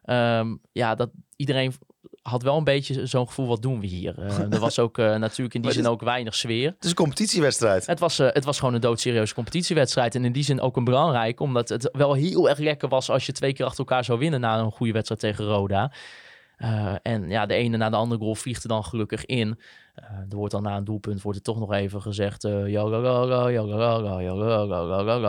Ehm, 0.03 0.55
ja, 0.71 0.95
dat 0.95 1.09
iedereen 1.35 1.73
had 2.29 2.43
wel 2.43 2.57
een 2.57 2.63
beetje 2.63 3.05
zo'n 3.05 3.27
gevoel, 3.27 3.47
wat 3.47 3.61
doen 3.61 3.79
we 3.79 3.87
hier? 3.87 4.19
Eh, 4.19 4.53
er 4.53 4.59
was 4.59 4.79
ook 4.79 4.97
eh, 4.97 5.15
natuurlijk 5.15 5.55
in 5.55 5.61
die 5.61 5.71
zin 5.71 5.87
ook 5.87 6.01
weinig 6.01 6.35
sfeer. 6.35 6.69
Het 6.69 6.83
is 6.83 6.89
een 6.89 6.95
competitiewedstrijd. 6.95 7.85
Het 7.85 7.99
was, 7.99 8.19
eh, 8.19 8.27
het 8.31 8.45
was 8.45 8.59
gewoon 8.59 8.73
een 8.73 8.81
doodserieuze 8.81 9.33
competitiewedstrijd. 9.33 10.15
En 10.15 10.25
in 10.25 10.31
die 10.31 10.43
zin 10.43 10.61
ook 10.61 10.77
een 10.77 10.83
belangrijk, 10.83 11.39
omdat 11.39 11.69
het 11.69 11.89
wel 11.91 12.13
heel 12.13 12.49
erg 12.49 12.57
lekker 12.57 12.89
was 12.89 13.09
als 13.09 13.25
je 13.25 13.31
twee 13.31 13.53
keer 13.53 13.65
achter 13.65 13.79
elkaar 13.79 14.03
zou 14.03 14.19
winnen 14.19 14.39
na 14.39 14.59
een 14.59 14.71
goede 14.71 14.93
wedstrijd 14.93 15.21
tegen 15.21 15.45
Roda. 15.45 15.91
Eh, 16.57 16.95
en 17.01 17.29
ja, 17.29 17.45
de 17.45 17.53
ene 17.53 17.77
na 17.77 17.89
de 17.89 17.95
andere 17.95 18.21
goal 18.21 18.35
vliegt 18.35 18.63
er 18.63 18.69
dan 18.69 18.83
gelukkig 18.83 19.25
in. 19.25 19.59
Eh, 19.95 20.09
er 20.29 20.35
wordt 20.35 20.53
dan 20.53 20.63
na 20.63 20.77
een 20.77 20.83
doelpunt 20.83 21.21
wordt 21.21 21.37
er 21.37 21.43
toch 21.43 21.59
nog 21.59 21.73
even 21.73 22.01
gezegd: 22.01 22.43
eh, 22.43 22.71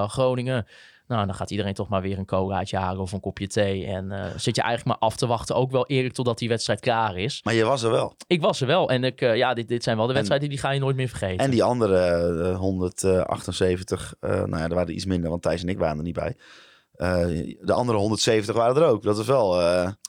Groningen. 0.09 0.67
Nou, 1.09 1.27
dan 1.27 1.35
gaat 1.35 1.51
iedereen 1.51 1.75
toch 1.75 1.89
maar 1.89 2.03
weer 2.03 2.19
een 2.19 2.27
colaatje 2.27 2.77
halen 2.77 3.03
of 3.03 3.13
een 3.13 3.21
kopje 3.21 3.47
thee. 3.47 3.87
En 3.87 4.13
eh, 4.13 4.25
zit 4.37 4.57
je 4.57 4.63
eigenlijk 4.63 5.01
maar 5.01 5.09
af 5.09 5.17
te 5.17 5.27
wachten, 5.27 5.57
ook 5.57 5.71
wel 5.71 5.87
eerlijk 5.87 6.15
totdat 6.15 6.39
die 6.39 6.49
wedstrijd 6.49 6.81
klaar 6.81 7.17
is. 7.17 7.41
Maar 7.43 7.55
je 7.55 7.65
was 7.65 7.83
er 7.83 7.91
wel. 7.91 8.15
Ik 8.27 8.41
was 8.41 8.61
er 8.61 8.67
wel. 8.67 8.91
En 8.91 9.05
ik, 9.05 9.21
eh, 9.21 9.37
ja, 9.37 9.55
dit, 9.55 9.69
dit 9.69 9.83
zijn 9.83 9.97
wel 9.97 10.07
de 10.07 10.13
wedstrijden 10.13 10.49
die 10.49 10.59
ga 10.59 10.71
je 10.71 10.81
nooit 10.81 10.97
meer 10.97 11.09
vergeten. 11.09 11.45
En 11.45 11.51
die 11.51 11.63
andere 11.63 11.97
eh, 12.51 12.57
178, 12.57 14.15
eh, 14.21 14.31
nou 14.31 14.57
ja, 14.57 14.63
er 14.63 14.75
waren 14.75 14.89
er 14.89 14.95
iets 14.95 15.05
minder, 15.05 15.31
want 15.31 15.43
Thijs 15.43 15.63
en 15.63 15.69
ik 15.69 15.79
waren 15.79 15.97
er 15.97 16.03
niet 16.03 16.15
bij. 16.15 16.37
De 17.61 17.73
andere 17.73 17.99
170 17.99 18.55
waren 18.55 18.83
er 18.83 18.89
ook. 18.89 19.03
Dat 19.03 19.19
is 19.19 19.27
wel. 19.27 19.61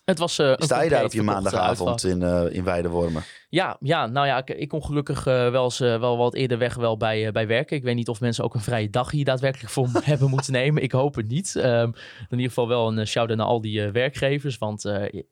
Het 0.09 0.19
was 0.19 0.37
een 0.37 0.55
sta 0.59 0.81
je 0.81 0.89
daar 0.89 1.03
op 1.03 1.13
je 1.13 1.21
maandagavond 1.21 2.03
in, 2.03 2.21
eh 2.21 2.45
in 2.49 2.63
Weidewormen? 2.63 3.23
Ja, 3.51 3.77
ja, 3.79 4.07
nou 4.07 4.27
ja, 4.27 4.37
ik, 4.37 4.49
ik 4.49 4.67
kon 4.67 4.83
gelukkig 4.83 5.27
eh, 5.27 5.49
wel, 5.49 5.63
eens, 5.63 5.79
wel 5.79 6.17
wat 6.17 6.33
eerder 6.33 6.57
weg 6.57 6.75
wel 6.75 6.97
bij, 6.97 7.31
bij 7.31 7.47
werken. 7.47 7.77
Ik 7.77 7.83
weet 7.83 7.95
niet 7.95 8.09
of 8.09 8.19
mensen 8.19 8.43
ook 8.43 8.53
een 8.53 8.61
vrije 8.61 8.89
dag 8.89 9.11
hier 9.11 9.25
daadwerkelijk 9.25 9.71
voor 9.71 9.89
hebben 10.03 10.29
moeten 10.29 10.53
nemen. 10.53 10.83
Ik 10.83 10.91
hoop 10.91 11.15
het 11.15 11.27
niet. 11.27 11.55
Ehm, 11.55 11.91
in 12.29 12.29
ieder 12.29 12.47
geval 12.47 12.67
wel 12.67 12.87
een 12.87 12.97
uh, 12.97 13.05
shout-out 13.05 13.37
naar 13.37 13.47
al 13.47 13.61
die 13.61 13.91
werkgevers. 13.91 14.57
Want 14.57 14.81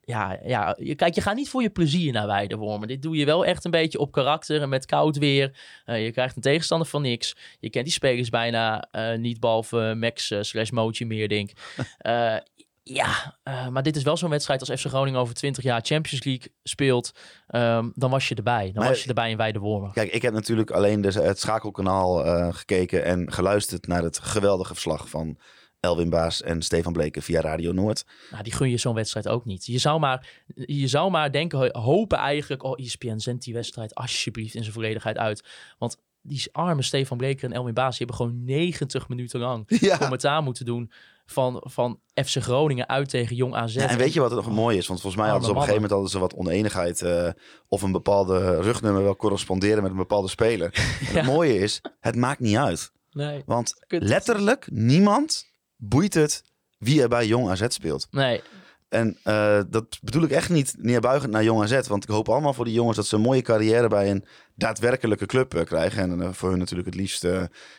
ja, 0.01 0.39
ja 0.45 0.77
kijk, 0.95 1.15
je 1.15 1.21
gaat 1.21 1.35
niet 1.35 1.49
voor 1.49 1.61
je 1.61 1.69
plezier 1.69 2.13
naar 2.13 2.27
Weidewormen. 2.27 2.87
Dit 2.87 3.01
doe 3.01 3.15
je 3.15 3.25
wel 3.25 3.45
echt 3.45 3.65
een 3.65 3.71
beetje 3.71 3.99
op 3.99 4.11
karakter 4.11 4.61
en 4.61 4.69
met 4.69 4.85
koud 4.85 5.17
weer. 5.17 5.57
Je 5.85 6.11
krijgt 6.11 6.35
een 6.35 6.41
tegenstander 6.41 6.87
van 6.87 7.01
niks. 7.01 7.35
Je 7.59 7.69
kent 7.69 7.85
die 7.85 7.93
spelers 7.93 8.29
bijna 8.29 8.87
niet, 9.17 9.39
behalve 9.39 9.95
Max 9.97 10.33
slash 10.39 10.69
Mootje 10.69 11.05
Meerdink. 11.05 11.51
Eh 12.89 12.95
ja, 12.95 13.37
uh, 13.43 13.67
maar 13.67 13.83
dit 13.83 13.95
is 13.95 14.03
wel 14.03 14.17
zo'n 14.17 14.29
wedstrijd 14.29 14.59
als 14.59 14.81
FC 14.81 14.85
Groningen 14.85 15.19
over 15.19 15.33
20 15.33 15.63
jaar 15.63 15.81
Champions 15.83 16.23
League 16.23 16.51
speelt. 16.63 17.11
Um, 17.49 17.91
dan 17.95 18.09
was 18.09 18.27
je 18.27 18.35
erbij. 18.35 18.65
Dan 18.65 18.73
maar, 18.83 18.87
was 18.87 19.01
je 19.01 19.07
erbij 19.07 19.31
in 19.31 19.37
Weide 19.37 19.59
Wormen. 19.59 19.91
Kijk, 19.91 20.11
ik 20.11 20.21
heb 20.21 20.33
natuurlijk 20.33 20.71
alleen 20.71 21.01
de, 21.01 21.11
het 21.11 21.39
schakelkanaal 21.39 22.25
uh, 22.25 22.53
gekeken 22.53 23.03
en 23.03 23.31
geluisterd 23.31 23.87
naar 23.87 24.03
het 24.03 24.19
geweldige 24.19 24.73
verslag 24.73 25.09
van 25.09 25.37
Elwin 25.79 26.09
Baas 26.09 26.41
en 26.41 26.61
Stefan 26.61 26.93
Bleken 26.93 27.21
via 27.21 27.41
Radio 27.41 27.71
Noord. 27.71 28.05
Nou, 28.31 28.43
die 28.43 28.53
gun 28.53 28.69
je 28.69 28.77
zo'n 28.77 28.95
wedstrijd 28.95 29.27
ook 29.27 29.45
niet. 29.45 29.65
Je 29.65 29.77
zou 29.77 29.99
maar, 29.99 30.27
je 30.55 30.87
zou 30.87 31.11
maar 31.11 31.31
denken, 31.31 31.77
hopen 31.77 32.17
eigenlijk, 32.17 32.63
oh 32.63 32.79
ESPN 32.79 33.17
zendt 33.17 33.43
die 33.43 33.53
wedstrijd 33.53 33.95
alsjeblieft 33.95 34.55
in 34.55 34.61
zijn 34.61 34.73
volledigheid 34.73 35.17
uit. 35.17 35.43
Want 35.77 35.97
die 36.27 36.49
arme 36.51 36.81
Stefan 36.81 37.17
Bleker 37.17 37.49
en 37.49 37.55
Elwin 37.55 37.73
Baas, 37.73 37.97
die 37.97 38.07
hebben 38.07 38.15
gewoon 38.15 38.43
90 38.45 39.07
minuten 39.07 39.39
lang 39.39 39.63
ja. 39.79 39.97
commentaar 39.97 40.43
moeten 40.43 40.65
doen 40.65 40.91
van, 41.25 41.63
van 41.65 41.99
FC 42.13 42.35
Groningen 42.41 42.89
uit 42.89 43.09
tegen 43.09 43.35
Jong 43.35 43.55
AZ. 43.55 43.73
Ja, 43.73 43.89
en 43.89 43.97
weet 43.97 44.13
je 44.13 44.19
wat 44.19 44.31
het 44.31 44.45
nog 44.45 44.55
mooi 44.55 44.77
is? 44.77 44.87
Want 44.87 45.01
volgens 45.01 45.21
mij 45.21 45.31
hadden 45.31 45.45
ze 45.45 45.55
op 45.55 45.61
een 45.61 45.67
gegeven 45.67 45.81
moment 45.81 46.11
hadden 46.11 46.11
ze 46.11 46.19
wat 46.19 46.47
oneenigheid 46.47 47.01
uh, 47.01 47.29
of 47.67 47.81
een 47.81 47.91
bepaalde 47.91 48.61
rugnummer 48.61 49.03
wel 49.03 49.15
corresponderen 49.15 49.81
met 49.81 49.91
een 49.91 49.97
bepaalde 49.97 50.27
speler. 50.27 50.71
En 51.09 51.15
het 51.15 51.25
mooie 51.25 51.59
is, 51.59 51.81
het 51.99 52.15
maakt 52.15 52.39
niet 52.39 52.57
uit. 52.57 52.91
Nee. 53.11 53.43
Want 53.45 53.73
letterlijk 53.87 54.67
niemand 54.71 55.45
boeit 55.75 56.13
het 56.13 56.43
wie 56.77 57.01
er 57.01 57.09
bij 57.09 57.27
Jong 57.27 57.49
AZ 57.49 57.65
speelt. 57.67 58.07
Nee. 58.11 58.41
En 58.89 59.17
uh, 59.23 59.61
dat 59.69 59.99
bedoel 60.01 60.23
ik 60.23 60.31
echt 60.31 60.49
niet 60.49 60.75
neerbuigend 60.77 61.31
naar 61.31 61.43
Jong 61.43 61.61
AZ. 61.61 61.87
Want 61.87 62.03
ik 62.03 62.09
hoop 62.09 62.29
allemaal 62.29 62.53
voor 62.53 62.65
die 62.65 62.73
jongens 62.73 62.95
dat 62.95 63.05
ze 63.05 63.15
een 63.15 63.21
mooie 63.21 63.41
carrière 63.41 63.87
bij 63.87 64.11
een 64.11 64.25
daadwerkelijke 64.55 65.25
club 65.25 65.53
uh, 65.53 65.63
krijgen. 65.63 66.11
En 66.11 66.19
uh, 66.19 66.29
voor 66.31 66.49
hun 66.49 66.59
natuurlijk 66.59 66.87
het 66.87 66.97
liefst 66.97 67.21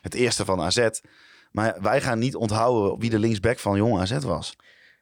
het 0.00 0.14
eerste 0.14 0.44
van 0.44 0.60
AZ. 0.60 0.88
Maar 1.52 1.76
wij 1.80 2.00
gaan 2.00 2.18
niet 2.18 2.36
onthouden 2.36 2.98
wie 2.98 3.10
de 3.10 3.18
linksback 3.18 3.58
van 3.58 3.76
Jong 3.76 3.98
AZ 3.98 4.18
was. 4.18 4.56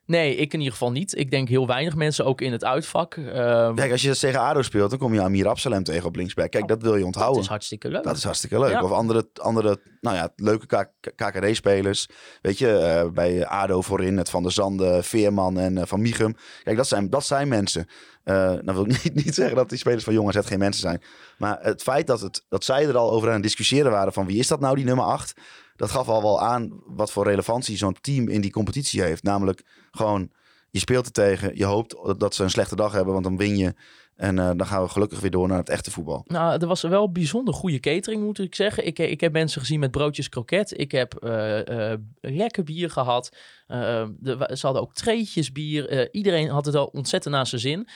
Nee, 0.06 0.36
ik 0.36 0.52
in 0.52 0.58
ieder 0.58 0.72
geval 0.72 0.90
niet. 0.90 1.16
Ik 1.16 1.30
denk 1.30 1.48
heel 1.48 1.66
weinig 1.66 1.94
mensen 1.94 2.24
ook 2.24 2.40
in 2.40 2.52
het 2.52 2.64
uitvak. 2.64 3.14
Uh, 3.14 3.74
Kijk, 3.74 3.92
als 3.92 4.02
je 4.02 4.16
tegen 4.16 4.40
ADO 4.40 4.62
speelt, 4.62 4.90
dan 4.90 4.98
kom 4.98 5.14
je 5.14 5.22
Amir 5.22 5.48
Absalem 5.48 5.82
tegen 5.82 6.06
op 6.06 6.16
linksback. 6.16 6.50
Kijk, 6.50 6.68
dat 6.68 6.82
wil 6.82 6.96
je 6.96 7.04
onthouden. 7.04 7.34
Dat 7.34 7.44
is 7.44 7.50
hartstikke 7.50 7.88
leuk. 7.88 8.02
Dat 8.02 8.16
is 8.16 8.24
hartstikke 8.24 8.58
leuk. 8.58 8.70
Ja. 8.70 8.82
Of 8.82 8.90
andere, 8.90 9.28
andere 9.34 9.78
nou 10.00 10.16
ja, 10.16 10.32
leuke 10.36 10.88
KKD-spelers. 11.14 12.08
Weet 12.42 12.58
je, 12.58 13.02
uh, 13.04 13.12
bij 13.12 13.46
ADO 13.46 13.80
voorin, 13.80 14.16
het 14.16 14.30
Van 14.30 14.42
der 14.42 14.52
Zanden, 14.52 15.04
Veerman 15.04 15.58
en 15.58 15.76
uh, 15.76 15.82
Van 15.84 16.00
Michum. 16.00 16.36
Kijk, 16.62 16.76
dat 16.76 16.88
zijn, 16.88 17.10
dat 17.10 17.26
zijn 17.26 17.48
mensen. 17.48 17.86
Uh, 18.24 18.34
nou 18.34 18.72
wil 18.72 18.86
ik 18.88 19.02
niet, 19.04 19.24
niet 19.24 19.34
zeggen 19.34 19.56
dat 19.56 19.68
die 19.68 19.78
spelers 19.78 20.04
van 20.04 20.12
Jong 20.14 20.28
AZ 20.28 20.46
geen 20.46 20.58
mensen 20.58 20.80
zijn. 20.80 21.02
Maar 21.38 21.58
het 21.60 21.82
feit 21.82 22.06
dat, 22.06 22.20
het, 22.20 22.44
dat 22.48 22.64
zij 22.64 22.86
er 22.86 22.96
al 22.96 23.10
over 23.10 23.28
aan 23.28 23.34
het 23.34 23.42
discussiëren 23.42 23.90
waren 23.90 24.12
van 24.12 24.26
wie 24.26 24.38
is 24.38 24.48
dat 24.48 24.60
nou, 24.60 24.76
die 24.76 24.84
nummer 24.84 25.04
8... 25.04 25.34
dat 25.76 25.90
gaf 25.90 26.08
al 26.08 26.22
wel 26.22 26.40
aan 26.40 26.80
wat 26.86 27.12
voor 27.12 27.24
relevantie 27.24 27.76
zo'n 27.76 27.96
team 28.00 28.28
in 28.28 28.40
die 28.40 28.50
competitie 28.50 29.02
heeft. 29.02 29.22
Namelijk 29.22 29.62
gewoon, 29.90 30.30
je 30.70 30.78
speelt 30.78 31.06
er 31.06 31.12
tegen, 31.12 31.56
je 31.56 31.64
hoopt 31.64 32.18
dat 32.18 32.34
ze 32.34 32.42
een 32.42 32.50
slechte 32.50 32.76
dag 32.76 32.92
hebben, 32.92 33.12
want 33.12 33.24
dan 33.24 33.36
win 33.36 33.56
je. 33.56 33.74
En 34.16 34.38
eh, 34.38 34.50
dan 34.56 34.66
gaan 34.66 34.82
we 34.82 34.88
gelukkig 34.88 35.20
weer 35.20 35.30
door 35.30 35.48
naar 35.48 35.58
het 35.58 35.68
echte 35.68 35.90
voetbal. 35.90 36.24
Nou, 36.26 36.60
er 36.60 36.66
was 36.66 36.82
wel 36.82 37.12
bijzonder 37.12 37.54
goede 37.54 37.80
catering, 37.80 38.22
moet 38.22 38.38
ik 38.38 38.54
zeggen. 38.54 38.86
Ik, 38.86 38.98
ik 38.98 39.20
heb 39.20 39.32
mensen 39.32 39.60
gezien 39.60 39.80
met 39.80 39.90
broodjes 39.90 40.28
kroket. 40.28 40.78
Ik 40.78 40.92
heb 40.92 41.14
eh, 41.14 41.92
eh, 41.92 41.98
lekker 42.20 42.64
bier 42.64 42.90
gehad. 42.90 43.36
Ze 43.66 44.58
hadden 44.60 44.82
ook 44.82 44.94
treetjes 44.94 45.52
bier. 45.52 46.14
iedereen 46.14 46.48
had 46.48 46.66
het 46.66 46.74
al 46.74 46.86
ontzettend 46.86 47.34
naar 47.34 47.46
zijn 47.46 47.60
zin. 47.60 47.88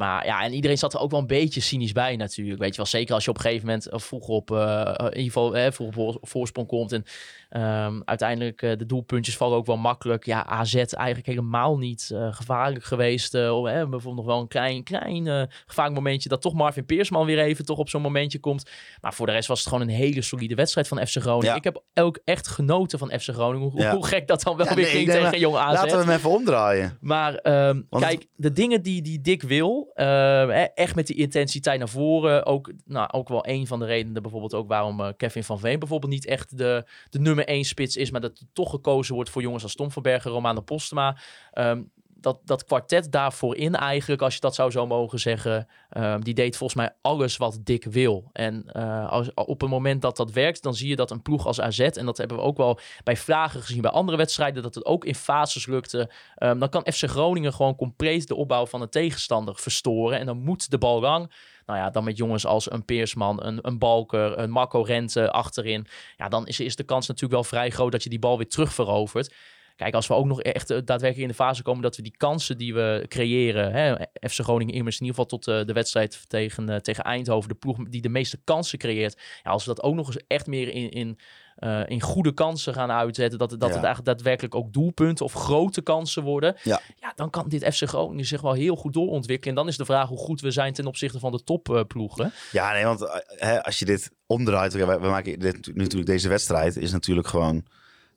Maar 0.00 0.26
ja, 0.26 0.42
en 0.42 0.52
iedereen 0.52 0.78
zat 0.78 0.94
er 0.94 1.00
ook 1.00 1.10
wel 1.10 1.20
een 1.20 1.26
beetje 1.26 1.60
cynisch 1.60 1.92
bij 1.92 2.16
natuurlijk. 2.16 2.60
Weet 2.60 2.70
je 2.70 2.76
wel, 2.76 2.86
zeker 2.86 3.14
als 3.14 3.24
je 3.24 3.30
op 3.30 3.36
een 3.36 3.42
gegeven 3.42 3.66
moment 3.66 3.88
vroeg 3.90 4.28
op, 4.28 4.50
uh, 4.50 4.94
in 4.96 5.04
ieder 5.04 5.22
geval 5.22 5.56
eh, 5.56 5.72
vroeg 5.72 6.16
voorsprong 6.20 6.66
komt. 6.66 6.92
En 6.92 7.04
um, 7.50 8.02
uiteindelijk 8.04 8.62
uh, 8.62 8.76
de 8.76 8.86
doelpuntjes 8.86 9.36
vallen 9.36 9.56
ook 9.56 9.66
wel 9.66 9.76
makkelijk. 9.76 10.26
Ja, 10.26 10.46
AZ 10.46 10.74
eigenlijk 10.74 11.26
helemaal 11.26 11.78
niet 11.78 12.10
uh, 12.12 12.34
gevaarlijk 12.34 12.84
geweest. 12.84 13.34
Uh, 13.34 13.62
bijvoorbeeld 13.62 14.16
nog 14.16 14.24
wel 14.24 14.40
een 14.40 14.48
klein, 14.48 14.82
klein 14.82 15.48
gevaarlijk 15.66 15.96
momentje 15.96 16.28
dat 16.28 16.42
toch 16.42 16.54
Marvin 16.54 16.86
Peersman 16.86 17.26
weer 17.26 17.38
even 17.38 17.64
toch 17.64 17.78
op 17.78 17.88
zo'n 17.88 18.02
momentje 18.02 18.38
komt. 18.38 18.70
Maar 19.00 19.14
voor 19.14 19.26
de 19.26 19.32
rest 19.32 19.48
was 19.48 19.58
het 19.58 19.68
gewoon 19.68 19.88
een 19.88 19.94
hele 19.94 20.22
solide 20.22 20.54
wedstrijd 20.54 20.88
van 20.88 21.06
FC 21.06 21.16
Groningen. 21.16 21.48
Ja. 21.48 21.54
Ik 21.54 21.64
heb 21.64 21.82
ook 21.94 22.18
echt 22.24 22.48
genoten 22.48 22.98
van 22.98 23.08
FC 23.20 23.28
Groningen. 23.28 23.70
Hoe, 23.70 23.80
ja. 23.80 23.94
hoe 23.94 24.06
gek 24.06 24.26
dat 24.26 24.42
dan 24.42 24.56
wel 24.56 24.66
ja, 24.66 24.74
weer 24.74 24.84
nee, 24.84 24.94
ging 24.94 25.10
tegen 25.10 25.38
Jong 25.38 25.56
AZ. 25.56 25.74
Laten 25.74 25.98
we 25.98 26.04
hem 26.04 26.14
even 26.14 26.30
omdraaien. 26.30 26.98
Maar 27.00 27.68
um, 27.68 27.86
kijk, 27.90 28.26
de 28.36 28.52
dingen 28.52 28.82
die, 28.82 29.02
die 29.02 29.20
Dick 29.20 29.42
wil, 29.42 29.90
uh, 29.94 30.78
echt 30.78 30.94
met 30.94 31.06
die 31.06 31.16
intensiteit 31.16 31.78
naar 31.78 31.88
voren. 31.88 32.46
Ook, 32.46 32.72
nou, 32.84 33.08
ook 33.12 33.28
wel 33.28 33.46
een 33.48 33.66
van 33.66 33.78
de 33.78 33.84
redenen 33.84 34.22
bijvoorbeeld 34.22 34.54
ook 34.54 34.68
waarom 34.68 35.16
Kevin 35.16 35.44
van 35.44 35.58
Veen 35.58 35.78
bijvoorbeeld 35.78 36.12
niet 36.12 36.26
echt 36.26 36.58
de, 36.58 36.84
de 37.10 37.18
nummer 37.20 37.39
één 37.44 37.64
spits 37.64 37.96
is. 37.96 38.10
Maar 38.10 38.20
dat 38.20 38.38
er 38.38 38.46
toch 38.52 38.70
gekozen 38.70 39.14
wordt 39.14 39.30
voor 39.30 39.42
jongens 39.42 39.62
als 39.62 39.74
Tom 39.74 39.90
van 39.90 40.02
Bergen, 40.02 40.30
Romano 40.30 40.60
Postema. 40.60 41.16
Um, 41.54 41.90
dat, 42.20 42.38
dat 42.44 42.64
kwartet 42.64 43.12
daarvoor 43.12 43.56
in 43.56 43.74
eigenlijk, 43.74 44.22
als 44.22 44.34
je 44.34 44.40
dat 44.40 44.54
zou 44.54 44.70
zo 44.70 44.86
mogen 44.86 45.18
zeggen, 45.18 45.68
um, 45.96 46.24
die 46.24 46.34
deed 46.34 46.56
volgens 46.56 46.78
mij 46.80 46.94
alles 47.00 47.36
wat 47.36 47.58
Dick 47.62 47.84
wil. 47.84 48.30
En 48.32 48.70
uh, 48.76 49.10
als, 49.10 49.34
op 49.34 49.60
het 49.60 49.70
moment 49.70 50.02
dat 50.02 50.16
dat 50.16 50.30
werkt, 50.30 50.62
dan 50.62 50.74
zie 50.74 50.88
je 50.88 50.96
dat 50.96 51.10
een 51.10 51.22
ploeg 51.22 51.46
als 51.46 51.60
AZ, 51.60 51.80
en 51.80 52.06
dat 52.06 52.16
hebben 52.16 52.36
we 52.36 52.42
ook 52.42 52.56
wel 52.56 52.78
bij 53.04 53.16
vragen 53.16 53.60
gezien 53.60 53.82
bij 53.82 53.90
andere 53.90 54.16
wedstrijden, 54.16 54.62
dat 54.62 54.74
het 54.74 54.84
ook 54.84 55.04
in 55.04 55.14
fases 55.14 55.66
lukte. 55.66 56.10
Um, 56.38 56.58
dan 56.58 56.68
kan 56.68 56.86
FC 56.92 57.04
Groningen 57.08 57.52
gewoon 57.52 57.76
compleet 57.76 58.28
de 58.28 58.34
opbouw 58.34 58.66
van 58.66 58.80
de 58.80 58.88
tegenstander 58.88 59.56
verstoren. 59.56 60.18
En 60.18 60.26
dan 60.26 60.38
moet 60.38 60.70
de 60.70 60.78
bal 60.78 61.00
lang. 61.00 61.32
Nou 61.66 61.78
ja, 61.78 61.90
dan 61.90 62.04
met 62.04 62.16
jongens 62.16 62.46
als 62.46 62.70
een 62.70 62.84
Peersman, 62.84 63.44
een, 63.44 63.58
een 63.62 63.78
Balker, 63.78 64.38
een 64.38 64.50
Marco 64.50 64.82
Rente 64.82 65.30
achterin. 65.30 65.86
Ja, 66.16 66.28
dan 66.28 66.46
is, 66.46 66.76
de 66.76 66.84
kans 66.84 67.06
natuurlijk 67.06 67.34
wel 67.34 67.44
vrij 67.44 67.70
groot 67.70 67.92
dat 67.92 68.02
je 68.02 68.10
die 68.10 68.18
bal 68.18 68.36
weer 68.36 68.48
terug 68.48 68.72
verovert. 68.72 69.34
Kijk, 69.76 69.94
als 69.94 70.06
we 70.06 70.14
ook 70.14 70.26
nog 70.26 70.42
echt 70.42 70.70
eh, 70.70 70.76
daadwerkelijk 70.76 71.18
in 71.18 71.28
de 71.28 71.34
fase 71.34 71.62
komen 71.62 71.82
dat 71.82 71.96
we 71.96 72.02
die 72.02 72.16
kansen 72.16 72.58
die 72.58 72.74
we 72.74 73.04
creëren, 73.08 73.72
hè, 73.72 73.94
FC 74.28 74.40
Groningen 74.40 74.74
immers 74.74 75.00
in 75.00 75.06
ieder 75.06 75.20
geval 75.20 75.38
tot 75.38 75.48
uh, 75.48 75.66
de 75.66 75.72
wedstrijd 75.72 76.28
tegen, 76.28 76.70
uh, 76.70 76.76
tegen 76.76 77.04
Eindhoven, 77.04 77.48
de 77.48 77.54
ploeg 77.54 77.76
die 77.88 78.00
de 78.00 78.08
meeste 78.08 78.40
kansen 78.44 78.78
creëert. 78.78 79.20
Ja, 79.42 79.50
als 79.50 79.64
we 79.64 79.74
dat 79.74 79.84
ook 79.84 79.94
nog 79.94 80.06
eens 80.06 80.24
echt 80.26 80.46
meer 80.46 80.68
in, 80.68 80.90
in, 80.90 81.18
uh, 81.60 81.80
in 81.86 82.00
goede 82.00 82.32
kansen 82.32 82.74
gaan 82.74 82.90
uitzetten, 82.90 83.38
dat, 83.38 83.50
dat 83.50 83.60
ja. 83.60 83.66
het 83.66 83.74
eigenlijk 83.74 84.04
daadwerkelijk 84.04 84.54
ook 84.54 84.72
doelpunten 84.72 85.24
of 85.24 85.32
grote 85.32 85.82
kansen 85.82 86.22
worden, 86.22 86.56
ja. 86.62 86.80
ja, 87.00 87.12
dan 87.16 87.30
kan 87.30 87.48
dit 87.48 87.74
FC 87.74 87.88
Groningen 87.88 88.24
zich 88.24 88.40
wel 88.40 88.52
heel 88.52 88.76
goed 88.76 88.92
doorontwikkelen. 88.92 89.56
En 89.56 89.60
dan 89.62 89.70
is 89.70 89.76
de 89.76 89.84
vraag 89.84 90.08
hoe 90.08 90.18
goed 90.18 90.40
we 90.40 90.50
zijn 90.50 90.72
ten 90.72 90.86
opzichte 90.86 91.18
van 91.18 91.32
de 91.32 91.44
topploegen. 91.44 92.32
ja, 92.52 92.72
nee, 92.72 92.84
want 92.84 93.22
hè, 93.26 93.64
als 93.64 93.78
je 93.78 93.84
dit 93.84 94.10
omdraait, 94.26 94.72
we, 94.72 94.98
maken 95.00 95.38
dit, 95.38 95.74
natuurlijk 95.74 96.10
deze 96.10 96.28
wedstrijd 96.28 96.76
is 96.76 96.92
natuurlijk 96.92 97.28
gewoon 97.28 97.64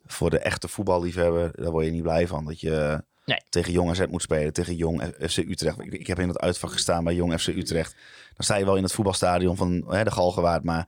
voor 0.06 0.30
de 0.30 0.40
echte 0.40 0.68
voetballiefhebber, 0.68 1.52
daar 1.56 1.72
word 1.72 1.86
je 1.86 1.92
niet 1.92 2.02
blij 2.02 2.28
van. 2.28 2.46
Dat 2.46 2.60
je 2.60 3.04
nee. 3.26 3.42
tegen 3.50 3.72
Jong 3.72 3.90
AZ 3.90 4.06
moet 4.10 4.22
spelen, 4.22 4.54
tegen 4.54 4.76
Jong 4.76 5.04
FC 5.20 5.38
Utrecht. 5.38 5.80
Ik, 5.80 5.94
ik, 5.94 6.08
heb 6.08 6.20
in 6.20 6.28
het 6.28 6.40
uitvak 6.40 6.72
gestaan 6.72 7.04
bij 7.04 7.14
Jong 7.14 7.40
FC 7.40 7.48
Utrecht. 7.48 7.96
Dan 8.36 8.46
sta 8.46 8.56
je 8.56 8.66
wel 8.66 8.76
in 8.76 8.84
het 8.84 8.92
voetbalstadion 8.92 9.56
van 9.56 9.84
hè, 9.88 10.04
de 10.04 10.12
Galgenwaard, 10.12 10.64
maar 10.64 10.88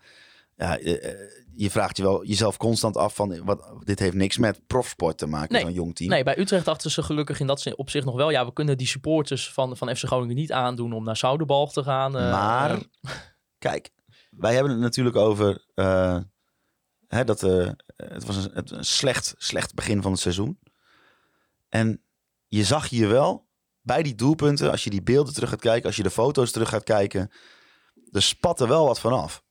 ja, 0.58 0.78
je 1.56 1.72
vraagt 1.72 1.98
je 1.98 2.04
wel 2.04 2.26
jezelf 2.26 2.58
constant 2.58 2.98
af 2.98 3.16
van 3.16 3.46
wat, 3.46 3.74
dit 3.84 4.00
heeft 4.00 4.16
niks 4.16 4.38
met 4.38 4.68
profsport 4.68 5.18
te 5.18 5.26
maken, 5.26 5.54
nee. 5.54 5.62
zo'n 5.62 5.74
jong 5.74 5.96
team. 5.96 6.10
Nee, 6.10 6.24
bij 6.24 6.40
Utrecht 6.40 6.66
dachten 6.66 6.92
ze 6.92 7.04
gelukkig 7.04 7.40
in 7.40 7.48
dat 7.48 7.76
opzicht 7.76 8.06
nog 8.06 8.16
wel. 8.16 8.30
Ja, 8.30 8.46
we 8.46 8.54
kunnen 8.54 8.78
die 8.78 8.88
supporters 8.88 9.52
van, 9.52 9.78
van 9.78 9.96
FC 9.96 10.04
Groningen 10.06 10.36
niet 10.36 10.52
aandoen 10.52 10.94
om 10.94 11.04
naar 11.04 11.18
Zoudenbalg 11.18 11.74
te 11.74 11.84
gaan. 11.84 12.16
Uh, 12.16 12.32
maar, 12.32 12.72
uh, 12.72 12.82
kijk, 13.58 13.90
wij 14.30 14.54
hebben 14.54 14.72
het 14.72 14.82
natuurlijk 14.82 15.16
over 15.16 15.66
uh, 15.76 16.20
hè, 17.08 17.24
dat 17.24 17.42
het 17.42 18.26
was 18.26 18.36
een, 18.36 18.52
een, 18.54 18.86
slecht, 18.86 19.36
slecht 19.38 19.74
begin 19.74 20.02
van 20.02 20.12
het 20.12 20.22
seizoen. 20.22 20.60
En 21.70 22.02
je 22.48 22.64
zag 22.64 22.90
hier 22.90 23.10
wel 23.10 23.48
bij 23.82 24.04
die 24.04 24.16
doelpunten, 24.16 24.72
als 24.72 24.84
je 24.84 24.90
die 24.90 25.04
beelden 25.04 25.34
terug 25.34 25.50
gaat 25.50 25.60
kijken, 25.60 25.86
als 25.86 25.96
je 25.96 26.04
de 26.04 26.10
foto's 26.10 26.52
terug 26.52 26.70
gaat 26.70 26.84
kijken, 26.84 27.32
er 28.12 28.22
spatte 28.22 28.68
wel 28.68 28.86
wat 28.86 29.00
vanaf. 29.00 29.45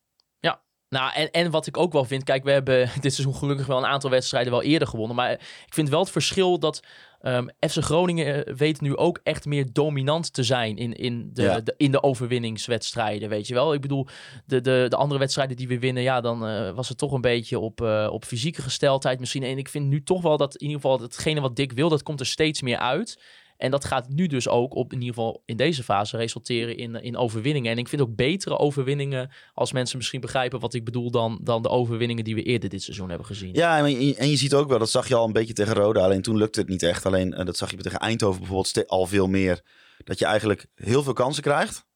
Nou, 0.95 1.13
en, 1.15 1.31
en 1.31 1.51
wat 1.51 1.67
ik 1.67 1.77
ook 1.77 1.93
wel 1.93 2.05
vind, 2.05 2.25
kijk, 2.25 2.45
we 2.45 2.51
hebben 2.51 2.91
dit 3.01 3.15
seizoen 3.15 3.35
gelukkig 3.35 3.67
wel 3.67 3.79
een 3.79 3.87
aantal 3.87 4.11
wedstrijden 4.11 4.53
wel 4.53 4.63
eerder 4.63 4.89
gewonnen. 4.89 5.17
Maar 5.17 5.31
ik 5.67 5.75
vind 5.75 5.89
wel 5.89 6.01
het 6.01 6.11
verschil 6.11 6.59
dat 6.59 6.83
um, 7.23 7.51
FC 7.61 7.83
Groningen 7.83 8.57
weet 8.57 8.81
nu 8.81 8.97
ook 8.97 9.21
echt 9.23 9.45
meer 9.45 9.73
dominant 9.73 10.33
te 10.33 10.43
zijn 10.43 10.77
in, 10.77 10.93
in, 10.93 11.31
de, 11.33 11.43
Ja. 11.43 11.61
de, 11.61 11.75
in 11.77 11.91
de 11.91 12.03
overwinningswedstrijden, 12.03 13.29
weet 13.29 13.47
je 13.47 13.55
wel. 13.55 13.75
Ik 13.75 13.81
bedoel, 13.81 14.07
de, 14.47 14.61
de, 14.61 14.87
de 14.89 14.97
andere 14.97 15.21
wedstrijden 15.21 15.57
die 15.57 15.69
we 15.69 15.79
winnen, 15.79 16.03
ja, 16.03 16.21
dan 16.21 16.47
eh, 16.47 16.71
was 16.71 16.89
het 16.89 16.99
toch 16.99 17.13
een 17.13 17.21
beetje 17.21 17.59
op, 17.59 17.81
eh, 17.81 18.09
op 18.11 18.25
fysieke 18.25 18.63
gesteldheid 18.63 19.21
misschien. 19.21 19.43
En 19.43 19.59
ik 19.59 19.69
vind 19.69 19.87
nu 19.87 20.03
toch 20.03 20.23
wel 20.23 20.37
dat 20.37 20.55
in 20.55 20.67
ieder 20.67 20.81
geval 20.81 21.01
hetgene 21.01 21.41
wat 21.41 21.57
Dick 21.57 21.73
wil, 21.73 21.89
dat 21.89 22.03
komt 22.03 22.21
er 22.21 22.27
steeds 22.27 22.63
meer 22.63 22.79
uit. 22.79 23.19
En 23.57 23.71
dat 23.71 23.85
gaat 23.85 24.09
nu 24.09 24.27
dus 24.27 24.49
ook 24.49 24.75
op 24.75 24.93
in 24.93 24.99
ieder 25.01 25.15
geval 25.15 25.43
in 25.45 25.57
deze 25.57 25.83
fase 25.83 26.17
resulteren 26.17 26.77
in, 26.77 26.95
in 26.95 27.17
overwinningen. 27.17 27.73
En 27.73 27.79
ik 27.79 27.89
vind 27.89 28.03
ook 28.03 28.17
betere 28.17 28.59
overwinningen 28.59 29.31
als 29.53 29.73
mensen 29.73 29.97
misschien 29.97 30.21
begrijpen 30.21 30.61
wat 30.61 30.75
ik 30.75 30.85
bedoel 30.85 31.11
dan, 31.11 31.39
dan 31.43 31.63
de 31.63 31.69
overwinningen 31.69 32.25
die 32.25 32.35
we 32.35 32.43
eerder 32.43 32.69
dit 32.69 32.83
seizoen 32.83 33.09
hebben 33.09 33.27
gezien. 33.27 33.55
Ja, 33.55 33.79
en 33.79 34.07
je, 34.07 34.15
en 34.15 34.31
je 34.31 34.37
ziet 34.37 34.55
ook 34.55 34.69
wel, 34.69 34.79
dat 34.79 34.91
zag 34.91 35.09
je 35.09 35.15
al 35.15 35.27
een 35.27 35.33
beetje 35.33 35.55
tegen 35.55 35.75
Roda. 35.75 36.01
Alleen 36.01 36.23
toen 36.23 36.37
lukte 36.37 36.61
het 36.61 36.69
niet 36.69 36.83
echt. 36.83 37.07
Alleen 37.07 37.35
eh, 37.35 37.47
dat 37.47 37.57
zag 37.57 37.71
je 37.71 37.77
tegen 37.77 37.99
Eindhoven 37.99 38.41
bijvoorbeeld 38.41 38.89
al 38.89 39.07
veel 39.07 39.27
meer. 39.27 39.63
Dat 40.05 40.19
je 40.19 40.25
eigenlijk 40.25 40.67
heel 40.75 41.03
veel 41.03 41.13
kansen 41.13 41.43
krijgt. 41.43 41.87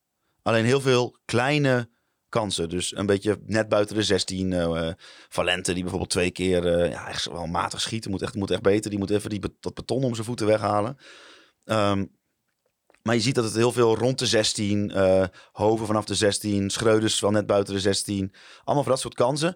Alleen 0.43 0.65
heel 0.65 0.81
veel 0.81 1.17
kleine 1.25 1.89
kansen. 2.29 2.69
Dus 2.69 2.97
een 2.97 3.07
beetje 3.07 3.39
net 3.45 3.69
buiten 3.69 3.97
de 3.97 4.03
16. 4.03 4.53
eh 4.53 4.91
Valente 5.29 5.73
die 5.73 5.83
bijvoorbeeld 5.83 6.11
twee 6.11 6.31
keer 6.31 6.67
eh, 6.67 6.91
ja, 6.91 7.09
echt 7.09 7.25
wel 7.25 7.47
matig 7.47 7.81
schieten. 7.81 8.11
Moet 8.11 8.23
echt, 8.23 8.35
moet 8.35 8.51
echt 8.51 8.63
beter. 8.63 8.91
Die 8.91 8.99
moet 8.99 9.11
even 9.11 9.31
die, 9.31 9.41
dat 9.61 9.75
beton 9.75 10.05
om 10.05 10.15
zijn 10.15 10.27
voeten 10.27 10.47
weghalen. 10.47 10.99
Ehm, 11.69 12.05
maar 13.03 13.15
je 13.15 13.21
ziet 13.21 13.35
dat 13.35 13.45
het 13.45 13.55
heel 13.55 13.73
veel 13.73 13.97
rond 13.97 14.19
de 14.19 14.27
16, 14.27 14.91
eh, 14.91 15.25
Hoven 15.53 15.87
vanaf 15.87 16.05
de 16.05 16.15
16, 16.15 16.71
Schreuders 16.71 17.21
wel 17.21 17.31
net 17.31 17.47
buiten 17.47 17.75
de 17.75 17.81
16. 17.81 18.33
Allemaal 18.65 18.83
voor 18.85 18.93
dat 18.93 19.01
soort 19.01 19.15
kansen. 19.15 19.55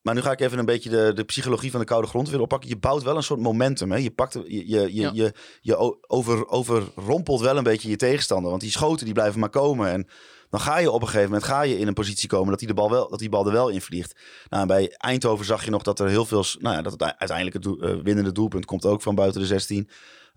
Maar 0.00 0.14
nu 0.14 0.20
ga 0.20 0.32
ik 0.32 0.40
even 0.40 0.58
een 0.58 0.64
beetje 0.64 0.90
de, 0.90 1.12
de 1.14 1.24
psychologie 1.24 1.70
van 1.70 1.80
de 1.80 1.86
koude 1.86 2.08
grond 2.08 2.28
weer 2.30 2.40
oppakken. 2.40 2.68
Je 2.68 2.78
bouwt 2.78 3.02
wel 3.02 3.16
een 3.16 3.22
soort 3.22 3.40
momentum. 3.40 3.90
Hè? 3.90 3.96
Je, 3.98 4.10
pakt, 4.10 4.32
je, 4.32 4.68
je, 4.68 4.80
je, 4.94 5.00
Ja. 5.00 5.10
je, 5.14 5.34
je 5.60 5.76
over, 6.08 6.48
overrompelt 6.48 7.40
wel 7.40 7.56
een 7.56 7.62
beetje 7.64 7.88
je 7.88 7.96
tegenstander. 7.96 8.50
Want 8.50 8.62
die 8.62 8.70
schoten 8.70 9.04
die 9.04 9.14
blijven 9.14 9.40
maar 9.40 9.48
komen. 9.50 9.90
En 9.90 10.08
dan 10.50 10.60
ga 10.60 10.78
je 10.78 10.90
op 10.90 11.00
een 11.00 11.06
gegeven 11.06 11.28
moment 11.28 11.44
ga 11.44 11.62
je 11.62 11.78
in 11.78 11.86
een 11.86 11.94
positie 11.94 12.28
komen 12.28 12.48
dat 12.50 12.58
die, 12.58 12.68
de 12.68 12.74
bal 12.74 12.90
wel, 12.90 13.08
dat 13.08 13.18
die 13.18 13.28
bal 13.28 13.46
er 13.46 13.52
wel 13.52 13.68
in 13.68 13.80
vliegt. 13.80 14.20
Nou, 14.48 14.66
bij 14.66 14.94
Eindhoven 14.96 15.44
zag 15.44 15.64
je 15.64 15.70
nog 15.70 15.82
dat 15.82 16.00
er 16.00 16.08
heel 16.08 16.24
veel... 16.24 16.44
Nou 16.58 16.76
ja, 16.76 16.82
dat 16.82 16.92
het 16.92 17.02
uiteindelijk 17.02 17.52
het 17.52 17.62
doel- 17.62 17.80
eh, 17.80 18.02
winnende 18.02 18.32
doelpunt 18.32 18.64
komt 18.64 18.84
ook 18.86 19.02
van 19.02 19.14
buiten 19.14 19.40
de 19.40 19.46
16. 19.46 19.88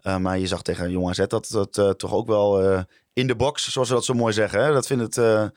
Uh, 0.03 0.17
maar 0.17 0.39
je 0.39 0.47
zag 0.47 0.61
tegen 0.61 0.91
Jong 0.91 1.09
AZ 1.09 1.25
dat 1.27 1.47
het 1.47 1.77
uh, 1.77 1.89
toch 1.89 2.13
ook 2.13 2.27
wel 2.27 2.63
uh, 2.63 2.81
in 3.13 3.27
de 3.27 3.35
box, 3.35 3.71
zoals 3.71 3.87
ze 3.87 3.93
dat 3.93 4.05
zo 4.05 4.13
mooi 4.13 4.33
zeggen. 4.33 4.63
Hè? 4.63 4.71
Dat 4.73 4.87
vindt 4.87 5.15
het, 5.15 5.51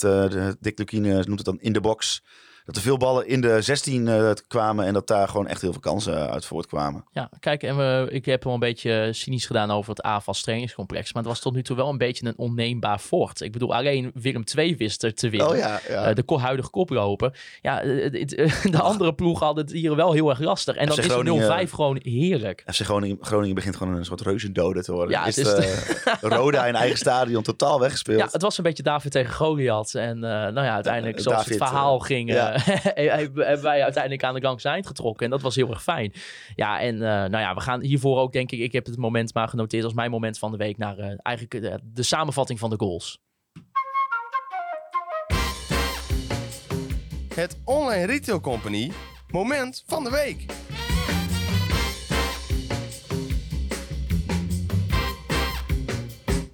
het 0.00 0.56
Dick 0.60 0.78
Lukien 0.78 1.02
noemt 1.02 1.28
het 1.28 1.44
dan 1.44 1.60
in 1.60 1.72
de 1.72 1.80
box. 1.80 2.22
Dat 2.64 2.76
er 2.76 2.82
veel 2.82 2.96
ballen 2.96 3.26
in 3.26 3.40
de 3.40 3.62
16 3.62 4.06
uh, 4.06 4.30
kwamen 4.48 4.86
en 4.86 4.92
dat 4.92 5.06
daar 5.06 5.28
gewoon 5.28 5.46
echt 5.46 5.60
heel 5.60 5.72
veel 5.72 5.80
kansen 5.80 6.30
uit 6.30 6.44
voortkwamen. 6.44 7.04
Ja, 7.12 7.28
kijk, 7.40 7.62
en 7.62 7.76
we, 7.76 8.06
ik 8.10 8.24
heb 8.24 8.44
wel 8.44 8.52
een 8.54 8.58
beetje 8.58 9.08
cynisch 9.12 9.46
gedaan 9.46 9.70
over 9.70 9.90
het 9.90 10.02
AFAS 10.02 10.42
trainingscomplex. 10.42 11.12
Maar 11.12 11.22
het 11.22 11.32
was 11.32 11.40
tot 11.40 11.54
nu 11.54 11.62
toe 11.62 11.76
wel 11.76 11.88
een 11.88 11.98
beetje 11.98 12.26
een 12.26 12.34
onneembaar 12.36 12.98
fort. 12.98 13.40
Ik 13.40 13.52
bedoel, 13.52 13.74
alleen 13.74 14.10
Willem 14.14 14.44
II 14.56 14.76
wist 14.76 15.02
er 15.02 15.14
te 15.14 15.28
winnen. 15.30 15.48
Oh 15.48 15.56
ja, 15.56 15.80
ja. 15.88 16.08
Uh, 16.08 16.14
de 16.14 16.22
ko- 16.22 16.38
huidige 16.38 16.70
koploper. 16.70 17.38
Ja, 17.62 17.80
de 17.82 18.80
andere 18.80 19.14
ploeg 19.14 19.40
hadden 19.40 19.64
het 19.64 19.72
hier 19.72 19.96
wel 19.96 20.12
heel 20.12 20.30
erg 20.30 20.38
lastig. 20.40 20.76
En 20.76 20.86
dan 20.86 20.96
FC 20.96 21.02
is 21.04 21.10
Groningen- 21.10 21.66
0-5 21.66 21.70
gewoon 21.70 21.98
heerlijk. 22.02 22.62
FC 22.66 22.80
Groningen, 22.80 23.18
Groningen 23.20 23.54
begint 23.54 23.76
gewoon 23.76 23.94
een 23.94 24.04
soort 24.04 24.20
reuzendode 24.20 24.82
te 24.82 24.92
worden. 24.92 25.10
Ja, 25.10 25.26
is 25.26 25.36
het 25.36 25.46
is 25.46 25.54
de, 25.54 26.28
Roda 26.28 26.66
in 26.66 26.74
eigen 26.74 26.98
stadion 26.98 27.42
totaal 27.42 27.80
weggespeeld. 27.86 28.18
Ja, 28.18 28.28
het 28.30 28.42
was 28.42 28.58
een 28.58 28.64
beetje 28.64 28.82
David 28.82 29.12
tegen 29.12 29.34
Goliath. 29.34 29.94
En 29.94 30.18
nou 30.18 30.54
ja, 30.54 30.74
uiteindelijk, 30.74 31.16
Eh, 31.16 31.22
zoals 31.22 31.38
David, 31.38 31.58
het 31.58 31.68
verhaal 31.68 31.98
eh, 31.98 32.04
ging, 32.06 32.30
ja. 32.32 32.51
Eh, 32.52 33.06
hebben 33.06 33.62
wij 33.62 33.82
uiteindelijk 33.82 34.24
aan 34.24 34.34
de 34.34 34.40
langs 34.40 34.64
eind 34.64 34.86
getrokken. 34.86 35.24
En 35.24 35.30
dat 35.30 35.42
was 35.42 35.54
heel 35.54 35.70
erg 35.70 35.82
fijn. 35.82 36.12
Ja, 36.54 36.80
en 36.80 36.94
uh, 36.94 37.00
nou 37.00 37.38
ja, 37.38 37.54
we 37.54 37.60
gaan 37.60 37.80
hiervoor 37.80 38.18
ook, 38.18 38.32
denk 38.32 38.52
ik, 38.52 38.60
ik 38.60 38.72
heb 38.72 38.86
het 38.86 38.96
moment 38.96 39.34
maar 39.34 39.48
genoteerd 39.48 39.84
als 39.84 39.94
mijn 39.94 40.10
moment 40.10 40.38
van 40.38 40.50
de 40.50 40.56
week 40.56 40.78
naar 40.78 40.98
uh, 40.98 41.14
eigenlijk 41.22 41.80
de 41.94 42.02
samenvatting 42.02 42.58
van 42.58 42.70
de 42.70 42.76
goals. 42.78 43.20
Het 47.34 47.60
Online 47.64 48.06
Retail 48.06 48.40
Company 48.40 48.92
Moment 49.32 49.82
van 49.86 50.04
de 50.04 50.10
week. 50.10 50.44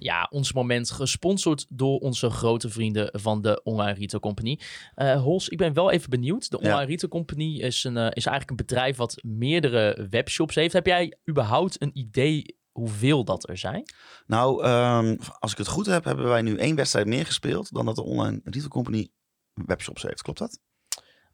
Ja, 0.09 0.29
ons 0.31 0.53
moment 0.53 0.91
gesponsord 0.91 1.67
door 1.69 1.99
onze 1.99 2.31
grote 2.31 2.69
vrienden 2.69 3.11
van 3.13 3.43
de 3.43 3.63
Online 3.63 3.99
Retail 3.99 4.21
Company. 4.21 4.61
Eh 4.95 5.23
Hols, 5.23 5.49
ik 5.49 5.59
ben 5.59 5.73
wel 5.73 5.91
even 5.91 6.11
benieuwd. 6.11 6.51
De 6.51 6.59
Ja. 6.61 6.69
Online 6.69 6.91
Retail 6.91 7.11
Company 7.11 7.59
is, 7.61 7.85
een, 7.85 7.97
eh, 7.97 8.05
is 8.05 8.27
eigenlijk 8.27 8.51
een 8.51 8.67
bedrijf 8.67 8.97
wat 8.97 9.23
meerdere 9.23 10.07
webshops 10.11 10.55
heeft. 10.55 10.73
Heb 10.73 10.87
jij 10.87 11.17
überhaupt 11.29 11.83
een 11.83 11.91
idee 11.99 12.57
hoeveel 12.73 13.25
dat 13.25 13.49
er 13.49 13.59
zijn? 13.59 13.83
Nou, 14.27 14.63
ehm, 14.63 15.17
als 15.39 15.53
ik 15.53 15.59
het 15.59 15.67
goed 15.69 15.87
heb, 15.87 16.05
hebben 16.05 16.29
wij 16.29 16.43
nu 16.43 16.57
één 16.57 16.77
wedstrijd 16.77 17.07
meer 17.07 17.27
gespeeld 17.27 17.73
dan 17.75 17.85
dat 17.85 17.97
de 17.97 18.05
online 18.05 18.41
retail 18.45 18.69
company 18.69 19.09
webshops 19.53 20.03
heeft. 20.03 20.23
Klopt 20.23 20.39
dat? 20.39 20.59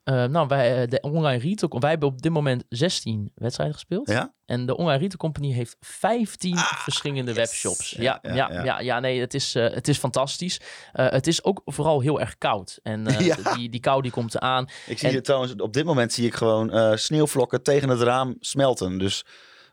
Eh, 0.04 0.24
nou, 0.24 0.46
wij, 0.48 0.82
eh, 0.82 0.88
de 0.88 1.00
Online 1.00 1.42
Retail 1.42 1.80
wij 1.80 1.90
hebben 1.90 2.08
op 2.08 2.22
dit 2.22 2.32
moment 2.32 2.64
16 2.68 3.32
wedstrijden 3.34 3.74
gespeeld. 3.74 4.08
Ja? 4.08 4.34
En 4.46 4.66
de 4.66 4.76
Online 4.76 4.98
Retail 4.98 5.16
Company 5.16 5.52
heeft 5.52 5.76
15 5.80 6.56
verschillende 6.58 7.30
Ah, 7.30 7.36
yes. 7.36 7.46
webshops. 7.50 7.90
Ja, 7.98 8.18
Ja, 8.22 8.34
ja, 8.34 8.62
ja, 8.64 8.80
ja. 8.80 9.00
nee, 9.00 9.20
het 9.20 9.34
is, 9.34 9.54
eh, 9.54 9.70
het 9.74 9.88
is 9.88 9.98
fantastisch. 9.98 10.60
Eh, 10.92 11.10
het 11.10 11.26
is 11.26 11.44
ook 11.44 11.62
vooral 11.64 12.00
heel 12.00 12.20
erg 12.20 12.38
koud. 12.38 12.78
En 12.82 13.04
die, 13.56 13.68
die 13.68 13.80
kou 13.80 14.02
die 14.02 14.10
komt 14.10 14.34
eraan. 14.34 14.68
Ik 14.86 14.98
zie 14.98 15.08
En- 15.08 15.14
het 15.14 15.24
trouwens, 15.24 15.54
op 15.56 15.72
dit 15.72 15.84
moment 15.84 16.12
zie 16.12 16.26
ik 16.26 16.34
gewoon 16.34 16.98
sneeuwvlokken 16.98 17.62
tegen 17.62 17.88
het 17.88 18.00
raam 18.00 18.36
smelten. 18.40 18.98
Dus 18.98 19.24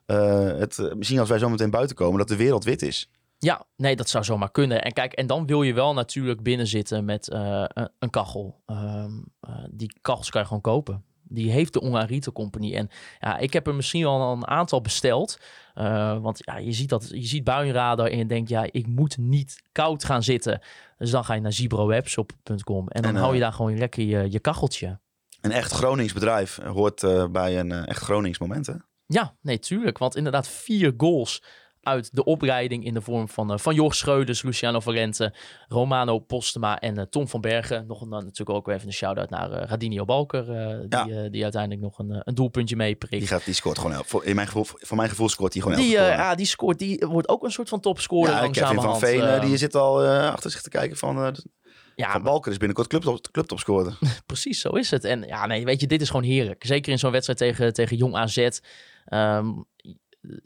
het, 0.05 0.93
misschien 0.95 1.19
als 1.19 1.29
wij 1.29 1.39
zo 1.39 1.49
meteen 1.49 1.69
buiten 1.71 1.95
komen, 1.95 2.17
dat 2.19 2.27
de 2.27 2.36
wereld 2.36 2.63
wit 2.63 2.82
is. 2.82 3.09
Ja, 3.43 3.65
nee, 3.75 3.95
dat 3.95 4.09
zou 4.09 4.23
zomaar 4.23 4.51
kunnen. 4.51 4.83
En 4.83 4.91
kijk, 4.91 5.13
en 5.13 5.27
dan 5.27 5.45
wil 5.45 5.63
je 5.63 5.73
wel 5.73 5.93
natuurlijk 5.93 6.43
binnen 6.43 6.67
zitten 6.67 7.05
met 7.05 7.29
eh, 7.29 7.63
een, 7.67 7.89
een 7.99 8.09
kachel. 8.09 8.61
Ehm, 8.65 9.11
eh, 9.39 9.63
die 9.71 9.93
kachels 10.01 10.29
kan 10.29 10.41
je 10.41 10.47
gewoon 10.47 10.61
kopen. 10.61 11.03
Die 11.23 11.51
heeft 11.51 11.73
de 11.73 11.81
Online 11.81 12.05
Retail 12.05 12.33
Company. 12.33 12.75
En 12.75 12.89
ja, 13.19 13.37
ik 13.37 13.53
heb 13.53 13.67
er 13.67 13.75
misschien 13.75 14.05
al 14.05 14.31
een 14.31 14.47
aantal 14.47 14.81
besteld. 14.81 15.39
Eh, 15.73 16.21
want 16.21 16.41
ja, 16.45 16.57
je 16.57 16.71
ziet, 16.71 16.89
dat, 16.89 17.09
je 17.09 17.25
ziet 17.25 17.43
buienradar 17.43 18.07
en 18.07 18.17
je 18.17 18.25
denkt, 18.25 18.49
ja, 18.49 18.67
ik 18.71 18.87
moet 18.87 19.17
niet 19.17 19.63
koud 19.71 20.03
gaan 20.03 20.23
zitten. 20.23 20.61
Dus 20.97 21.11
dan 21.11 21.25
ga 21.25 21.33
je 21.33 21.41
naar 21.41 21.53
zibrowebshop.com 21.53 22.87
en 22.87 23.01
dan 23.01 23.15
En, 23.15 23.21
hou 23.21 23.33
je 23.33 23.39
daar 23.39 23.53
gewoon 23.53 23.77
lekker 23.77 24.03
je, 24.03 24.31
je 24.31 24.39
kacheltje. 24.39 24.99
Een 25.41 25.51
echt 25.51 25.71
Gronings 25.71 26.13
bedrijf 26.13 26.59
hoort 26.63 27.31
bij 27.31 27.59
een 27.59 27.71
echt 27.71 28.03
Gronings 28.03 28.39
moment. 28.39 28.67
Hè? 28.67 28.73
Ja, 29.05 29.35
nee, 29.41 29.59
tuurlijk. 29.59 29.97
Want 29.97 30.15
inderdaad, 30.15 30.47
vier 30.47 30.93
goals 30.97 31.41
uit 31.82 32.15
de 32.15 32.23
opleiding 32.23 32.86
in 32.86 32.93
de 32.93 33.01
vorm 33.01 33.29
van, 33.29 33.51
eh, 33.51 33.57
van 33.57 33.75
Jorg 33.75 33.95
Schreuders, 33.95 34.41
Luciano 34.41 34.79
Valente, 34.79 35.34
Romano 35.67 36.19
Postema 36.19 36.79
en 36.79 36.97
eh, 36.97 37.03
Tom 37.09 37.27
van 37.27 37.41
Bergen. 37.41 37.88
Nog 37.88 38.01
een, 38.01 38.09
dan 38.09 38.23
natuurlijk 38.23 38.57
ook 38.57 38.67
even 38.67 38.88
een 38.88 38.93
shout-out 38.93 39.29
naar 39.29 39.51
eh, 39.51 39.69
Radinio 39.69 40.05
Balker, 40.05 40.45
die, 40.89 41.29
die 41.29 41.43
uiteindelijk 41.43 41.82
nog 41.82 41.99
een, 41.99 42.21
een 42.23 42.36
doelpuntje 42.36 42.75
meeprikt. 42.75 43.19
Die, 43.19 43.27
gaat, 43.27 43.45
die 43.45 43.53
scoort 43.53 43.79
gewoon, 43.79 44.03
voor, 44.05 44.25
in 44.25 44.36
mijn 44.36 44.47
gevoel, 44.47 44.65
voor 44.65 44.97
mijn 44.97 45.09
gevoel 45.09 45.29
scoort 45.29 45.53
hij 45.53 45.61
gewoon 45.61 45.77
elke 45.77 45.89
ja, 46.21 46.36
die 46.36 46.45
scoort, 46.45 46.79
die 46.79 47.05
wordt 47.07 47.29
ook 47.29 47.43
een 47.43 47.51
soort 47.51 47.69
van 47.69 47.79
topscorer 47.79 48.34
Ja, 48.34 48.49
Kevin 48.49 48.82
van. 48.82 48.99
Veen, 48.99 49.21
eh, 49.21 49.36
eh, 49.36 49.41
die 49.41 49.57
zit 49.57 49.75
al 49.75 50.05
achter 50.07 50.51
zich 50.51 50.61
te 50.61 50.69
kijken 50.69 50.97
van... 50.97 51.36
ja, 51.95 52.11
van 52.11 52.23
Balker 52.23 52.51
is 52.51 52.57
binnenkort 52.57 52.88
clubtop, 52.88 53.32
clubtopscorer. 53.32 53.97
precies, 54.25 54.61
zo 54.61 54.69
is 54.69 54.91
het. 54.91 55.03
En 55.03 55.21
ja, 55.21 55.45
nee, 55.45 55.65
weet 55.65 55.82
je, 55.82 55.88
dit 55.88 56.01
is 56.01 56.09
gewoon 56.09 56.25
heerlijk. 56.25 56.65
Zeker 56.65 56.91
in 56.91 56.99
zo'n 56.99 57.11
wedstrijd 57.11 57.39
tegen, 57.39 57.73
tegen 57.73 57.97
Jong 57.97 58.15
AZ. 58.15 58.49
Ehm, 59.05 59.49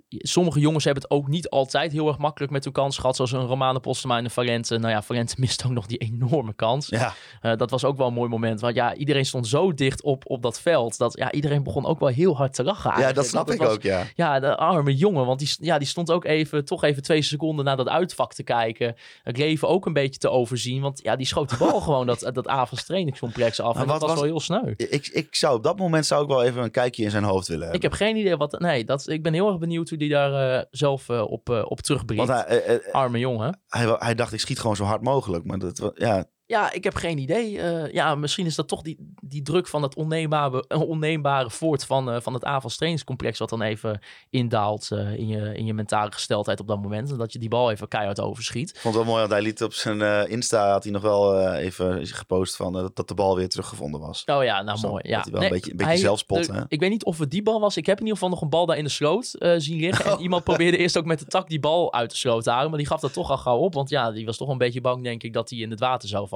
sommige 0.09 0.59
jongens 0.59 0.83
hebben 0.83 1.03
het 1.03 1.11
ook 1.11 1.27
niet 1.27 1.49
altijd 1.49 1.91
heel 1.91 2.07
erg 2.07 2.17
makkelijk 2.17 2.51
met 2.51 2.63
hun 2.63 2.73
kans 2.73 2.97
gehad. 2.97 3.15
Zoals 3.15 3.31
een 3.31 3.45
Romane 3.45 3.79
Postema 3.79 4.17
en 4.17 4.23
een 4.23 4.29
Valente. 4.31 4.77
Nou 4.77 4.91
ja, 4.93 5.01
Valente 5.01 5.35
mist 5.39 5.65
ook 5.65 5.71
nog 5.71 5.85
die 5.85 5.97
enorme 5.97 6.53
kans. 6.53 6.87
Ja, 6.87 7.13
Eh, 7.41 7.55
dat 7.57 7.69
was 7.69 7.83
ook 7.85 7.97
wel 7.97 8.07
een 8.07 8.13
mooi 8.13 8.29
moment. 8.29 8.59
Want 8.61 8.75
ja, 8.75 8.95
iedereen 8.95 9.25
stond 9.25 9.47
zo 9.47 9.73
dicht 9.73 10.03
op, 10.03 10.23
op 10.29 10.41
dat 10.41 10.61
veld. 10.61 10.97
Dat 10.97 11.17
ja, 11.17 11.31
iedereen 11.31 11.63
begon 11.63 11.85
ook 11.85 11.99
wel 11.99 12.09
heel 12.09 12.35
hard 12.37 12.53
te 12.53 12.63
lachen. 12.63 12.99
ja 12.99 13.13
dat 13.13 13.25
snap 13.25 13.51
ik 13.51 13.59
was- 13.59 13.69
ook, 13.73 13.81
ja. 13.81 14.03
Ja, 14.15 14.39
de 14.39 14.55
arme 14.55 14.95
jongen. 14.95 15.25
Want 15.25 15.39
die, 15.39 15.55
ja, 15.59 15.77
die 15.77 15.87
stond 15.87 16.11
ook 16.11 16.25
even, 16.25 16.65
toch 16.65 16.83
even 16.83 17.03
twee 17.03 17.21
seconden 17.21 17.65
naar 17.65 17.77
dat 17.77 17.87
uitvak 17.87 18.33
te 18.33 18.43
kijken. 18.43 18.95
Het 19.23 19.37
leven 19.37 19.67
ook 19.67 19.85
een 19.85 19.93
beetje 19.93 20.19
te 20.19 20.29
overzien. 20.29 20.81
Want 20.81 20.99
ja, 21.03 21.15
die 21.15 21.25
schoot 21.27 21.49
die 21.49 21.57
bal 21.57 21.81
gewoon 21.87 22.05
dat, 22.07 22.29
dat 22.33 22.47
Avonds 22.47 22.85
trainingscomplex 22.85 23.59
af. 23.59 23.73
Maar 23.73 23.83
en 23.83 23.89
dat 23.89 24.01
was- 24.01 24.13
wel 24.13 24.23
heel 24.23 24.39
sneu. 24.39 24.73
Ik, 24.77 25.07
ik 25.07 25.35
zou 25.35 25.55
op 25.57 25.63
dat 25.63 25.77
moment 25.77 26.05
zou 26.05 26.21
ik 26.23 26.27
wel 26.27 26.43
even 26.43 26.63
een 26.63 26.71
kijkje 26.71 27.03
in 27.03 27.09
zijn 27.11 27.23
hoofd 27.23 27.47
willen 27.47 27.63
hebben. 27.63 27.83
Ik 27.83 27.89
heb 27.89 27.93
geen 27.99 28.15
idee 28.15 28.37
wat... 28.37 28.59
Nee, 28.59 28.83
dat, 28.85 29.09
ik 29.09 29.23
ben 29.23 29.33
heel 29.33 29.47
erg 29.49 29.57
benieuwd 29.65 29.89
hoe 29.89 29.97
die 29.97 30.09
daar 30.09 30.57
eh, 30.57 30.65
zelf 30.71 31.09
eh, 31.09 31.21
op, 31.21 31.49
eh, 31.49 31.61
op 31.65 31.81
terugbrengt. 31.81 32.27
Want 32.27 32.47
hij, 32.47 32.91
Arme 32.91 33.19
jongen. 33.19 33.61
hij, 33.67 33.95
hij 33.99 34.15
dacht, 34.15 34.33
ik 34.33 34.39
schiet 34.39 34.59
gewoon 34.59 34.75
zo 34.75 34.83
hard 34.83 35.01
mogelijk. 35.01 35.45
Maar 35.45 35.59
dat, 35.59 35.91
ja, 35.93 36.25
Ja, 36.47 36.71
ik 36.71 36.83
heb 36.83 36.95
geen 36.95 37.17
idee. 37.17 37.59
Eh, 37.61 37.93
ja, 37.93 38.15
misschien 38.15 38.45
is 38.45 38.55
dat 38.55 38.67
toch 38.67 38.81
die, 38.81 38.97
die 39.21 39.41
druk 39.41 39.67
van 39.67 39.83
het 39.83 39.95
onneembare, 39.95 40.65
eh, 40.67 40.81
onneembare 40.81 41.49
voort 41.49 41.85
van, 41.85 42.11
eh, 42.11 42.21
van 42.21 42.33
het 42.33 42.41
trainingscomplex... 42.75 43.39
wat 43.39 43.49
dan 43.49 43.61
even 43.61 43.99
indaalt 44.29 44.91
in, 44.91 45.27
je, 45.27 45.55
in 45.55 45.65
je 45.65 45.73
mentale 45.73 46.11
gesteldheid 46.11 46.59
op 46.59 46.67
dat 46.67 46.81
moment. 46.81 47.11
En 47.11 47.17
dat 47.17 47.33
je 47.33 47.39
die 47.39 47.49
bal 47.49 47.71
even 47.71 47.87
keihard 47.87 48.19
overschiet. 48.19 48.69
ik 48.69 48.77
vond 48.79 48.95
het 48.95 49.03
wel 49.03 49.13
mooi, 49.13 49.19
want 49.19 49.33
hij 49.33 49.41
liet 49.41 49.63
op 49.63 49.73
zijn 49.73 50.29
Insta, 50.29 50.71
had 50.71 50.83
hij 50.83 50.91
nog 50.91 51.01
wel 51.01 51.53
even 51.53 52.07
gepost 52.07 52.55
van 52.55 52.91
dat 52.93 53.07
de 53.07 53.13
bal 53.13 53.35
weer 53.35 53.49
teruggevonden 53.49 53.99
was. 54.01 54.23
Oh 54.25 54.43
ja, 54.43 54.61
nou 54.61 54.79
mooi. 54.79 55.01
dat 55.01 55.11
Ja. 55.11 55.21
hij 55.21 55.31
wel 55.31 55.43
een 55.43 55.49
beetje- 55.49 55.71
een 55.71 55.77
beetje 55.77 55.91
hij- 55.91 56.01
zelfspot? 56.01 56.49
Ik 56.67 56.79
weet 56.79 56.89
niet 56.89 57.05
of 57.05 57.17
het 57.19 57.31
die 57.31 57.43
bal 57.43 57.59
was. 57.59 57.77
Ik 57.77 57.85
heb 57.85 57.95
in 57.99 58.03
ieder 58.03 58.17
geval 58.17 58.33
nog 58.33 58.41
een 58.41 58.49
bal 58.49 58.65
daar 58.65 58.77
in 58.77 58.83
de 58.83 58.89
sloot 58.89 59.35
zien 59.57 59.79
liggen. 59.79 60.05
En 60.11 60.19
iemand 60.25 60.43
probeerde 60.43 60.77
eerst 60.77 60.97
ook 60.97 61.05
met 61.05 61.19
de 61.19 61.25
tak 61.25 61.47
die 61.49 61.59
bal 61.59 61.93
uit 61.93 62.09
de 62.09 62.15
sloot 62.17 62.43
te 62.43 62.49
halen. 62.51 62.69
Maar 62.69 62.79
die 62.79 62.87
gaf 62.87 62.99
dat 62.99 63.13
toch 63.13 63.29
al 63.29 63.37
gauw 63.37 63.57
op. 63.57 63.73
Want 63.73 63.89
ja, 63.89 64.11
die 64.11 64.25
was 64.25 64.37
toch 64.37 64.49
een 64.49 64.57
beetje 64.57 64.81
bang, 64.81 65.03
denk 65.03 65.23
ik, 65.23 65.33
dat 65.33 65.49
hij 65.49 65.59
in 65.59 65.69
het 65.69 65.79
water 65.79 66.09
zou 66.09 66.27
vallen. 66.27 66.33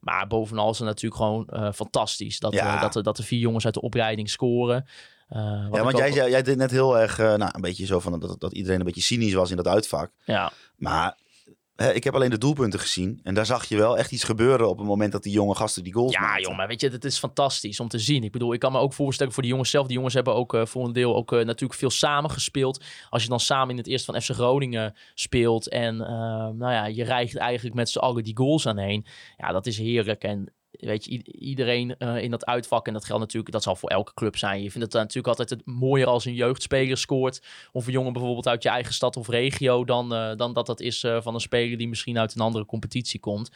Maar 0.00 0.26
bovenal 0.26 0.70
is 0.70 0.78
het 0.78 0.86
natuurlijk 0.86 1.20
gewoon 1.20 1.46
eh, 1.48 1.72
fantastisch 1.72 2.38
dat, 2.38 2.52
Ja. 2.52 2.74
eh, 2.74 2.80
dat, 2.80 2.96
er- 2.96 3.02
dat 3.02 3.16
de 3.16 3.22
vier 3.22 3.38
jongens 3.38 3.64
uit 3.64 3.74
de 3.74 3.80
opleiding 3.80 4.30
scoren. 4.30 4.86
Eh, 5.28 5.38
Ja, 5.72 5.82
want 5.82 5.96
jij, 5.96 6.12
zei- 6.12 6.30
jij 6.30 6.42
deed 6.42 6.56
net 6.56 6.70
heel 6.70 6.98
erg, 6.98 7.18
nou, 7.18 7.42
een 7.52 7.60
beetje 7.60 7.86
zo 7.86 8.00
van 8.00 8.20
dat, 8.20 8.40
dat 8.40 8.52
iedereen 8.52 8.78
een 8.78 8.84
beetje 8.86 9.00
cynisch 9.00 9.32
was 9.34 9.50
in 9.50 9.56
dat 9.56 9.66
uitvak. 9.68 10.10
Ja, 10.24 10.52
Maar 10.76 11.16
ik 11.88 12.04
heb 12.04 12.14
alleen 12.14 12.30
de 12.30 12.38
doelpunten 12.38 12.80
gezien. 12.80 13.20
En 13.22 13.34
daar 13.34 13.46
zag 13.46 13.64
je 13.64 13.76
wel 13.76 13.98
echt 13.98 14.12
iets 14.12 14.24
gebeuren 14.24 14.68
op 14.68 14.78
het 14.78 14.86
moment 14.86 15.12
dat 15.12 15.22
die 15.22 15.32
jonge 15.32 15.54
gasten 15.54 15.84
die 15.84 15.92
goals 15.92 16.12
Ja, 16.12 16.20
maakten. 16.20 16.42
joh, 16.42 16.56
maar 16.56 16.68
weet 16.68 16.80
je, 16.80 16.88
het 16.88 17.04
is 17.04 17.18
fantastisch 17.18 17.80
om 17.80 17.88
te 17.88 17.98
zien. 17.98 18.24
Ik 18.24 18.32
bedoel, 18.32 18.52
ik 18.52 18.60
kan 18.60 18.72
me 18.72 18.78
ook 18.78 18.92
voorstellen 18.92 19.32
voor 19.32 19.42
die 19.42 19.50
jongens 19.52 19.70
zelf. 19.70 19.86
Die 19.86 19.96
jongens 19.96 20.14
hebben 20.14 20.34
ook 20.34 20.54
eh, 20.54 20.66
voor 20.66 20.84
een 20.84 20.92
deel 20.92 21.16
ook 21.16 21.32
eh, 21.32 21.44
natuurlijk 21.44 21.78
veel 21.80 21.90
samen 21.90 22.30
gespeeld. 22.30 22.84
Als 23.10 23.22
je 23.22 23.28
dan 23.28 23.40
samen 23.40 23.70
in 23.70 23.76
het 23.76 23.86
eerste 23.86 24.12
van 24.12 24.20
FC 24.22 24.30
Groningen 24.30 24.94
speelt 25.14 25.68
en 25.68 26.00
eh, 26.00 26.08
nou 26.48 26.72
ja, 26.72 26.86
je 26.86 27.04
rijgt 27.04 27.36
eigenlijk 27.36 27.76
met 27.76 27.88
z'n 27.88 27.98
allen 27.98 28.22
die 28.24 28.36
goals 28.36 28.66
aan 28.66 28.78
heen. 28.78 29.06
Ja, 29.36 29.52
dat 29.52 29.66
is 29.66 29.78
heerlijk. 29.78 30.22
En 30.22 30.52
weet 30.70 31.04
je, 31.04 31.22
iedereen 31.24 31.96
eh, 31.96 32.22
in 32.22 32.30
dat 32.30 32.46
uitvak, 32.46 32.86
en 32.86 32.92
dat 32.92 33.04
geldt 33.04 33.20
natuurlijk, 33.20 33.52
dat 33.52 33.62
zal 33.62 33.76
voor 33.76 33.90
elke 33.90 34.14
club 34.14 34.36
zijn. 34.36 34.62
Je 34.62 34.70
vindt 34.70 34.92
het 34.92 35.02
natuurlijk 35.02 35.38
altijd 35.38 35.50
het 35.50 35.66
mooier 35.66 36.06
als 36.06 36.24
een 36.24 36.34
jeugdspeler 36.34 36.96
scoort. 36.96 37.42
Of 37.72 37.86
een 37.86 37.92
jongen 37.92 38.12
bijvoorbeeld 38.12 38.48
uit 38.48 38.62
je 38.62 38.68
eigen 38.68 38.94
stad 38.94 39.16
of 39.16 39.28
regio, 39.28 39.84
dan, 39.84 40.14
eh, 40.14 40.36
dan 40.36 40.52
dat 40.52 40.66
dat 40.66 40.80
is 40.80 41.02
eh, 41.02 41.20
van 41.20 41.34
een 41.34 41.40
speler 41.40 41.78
die 41.78 41.88
misschien 41.88 42.18
uit 42.18 42.34
een 42.34 42.40
andere 42.40 42.64
competitie 42.64 43.20
komt. 43.20 43.50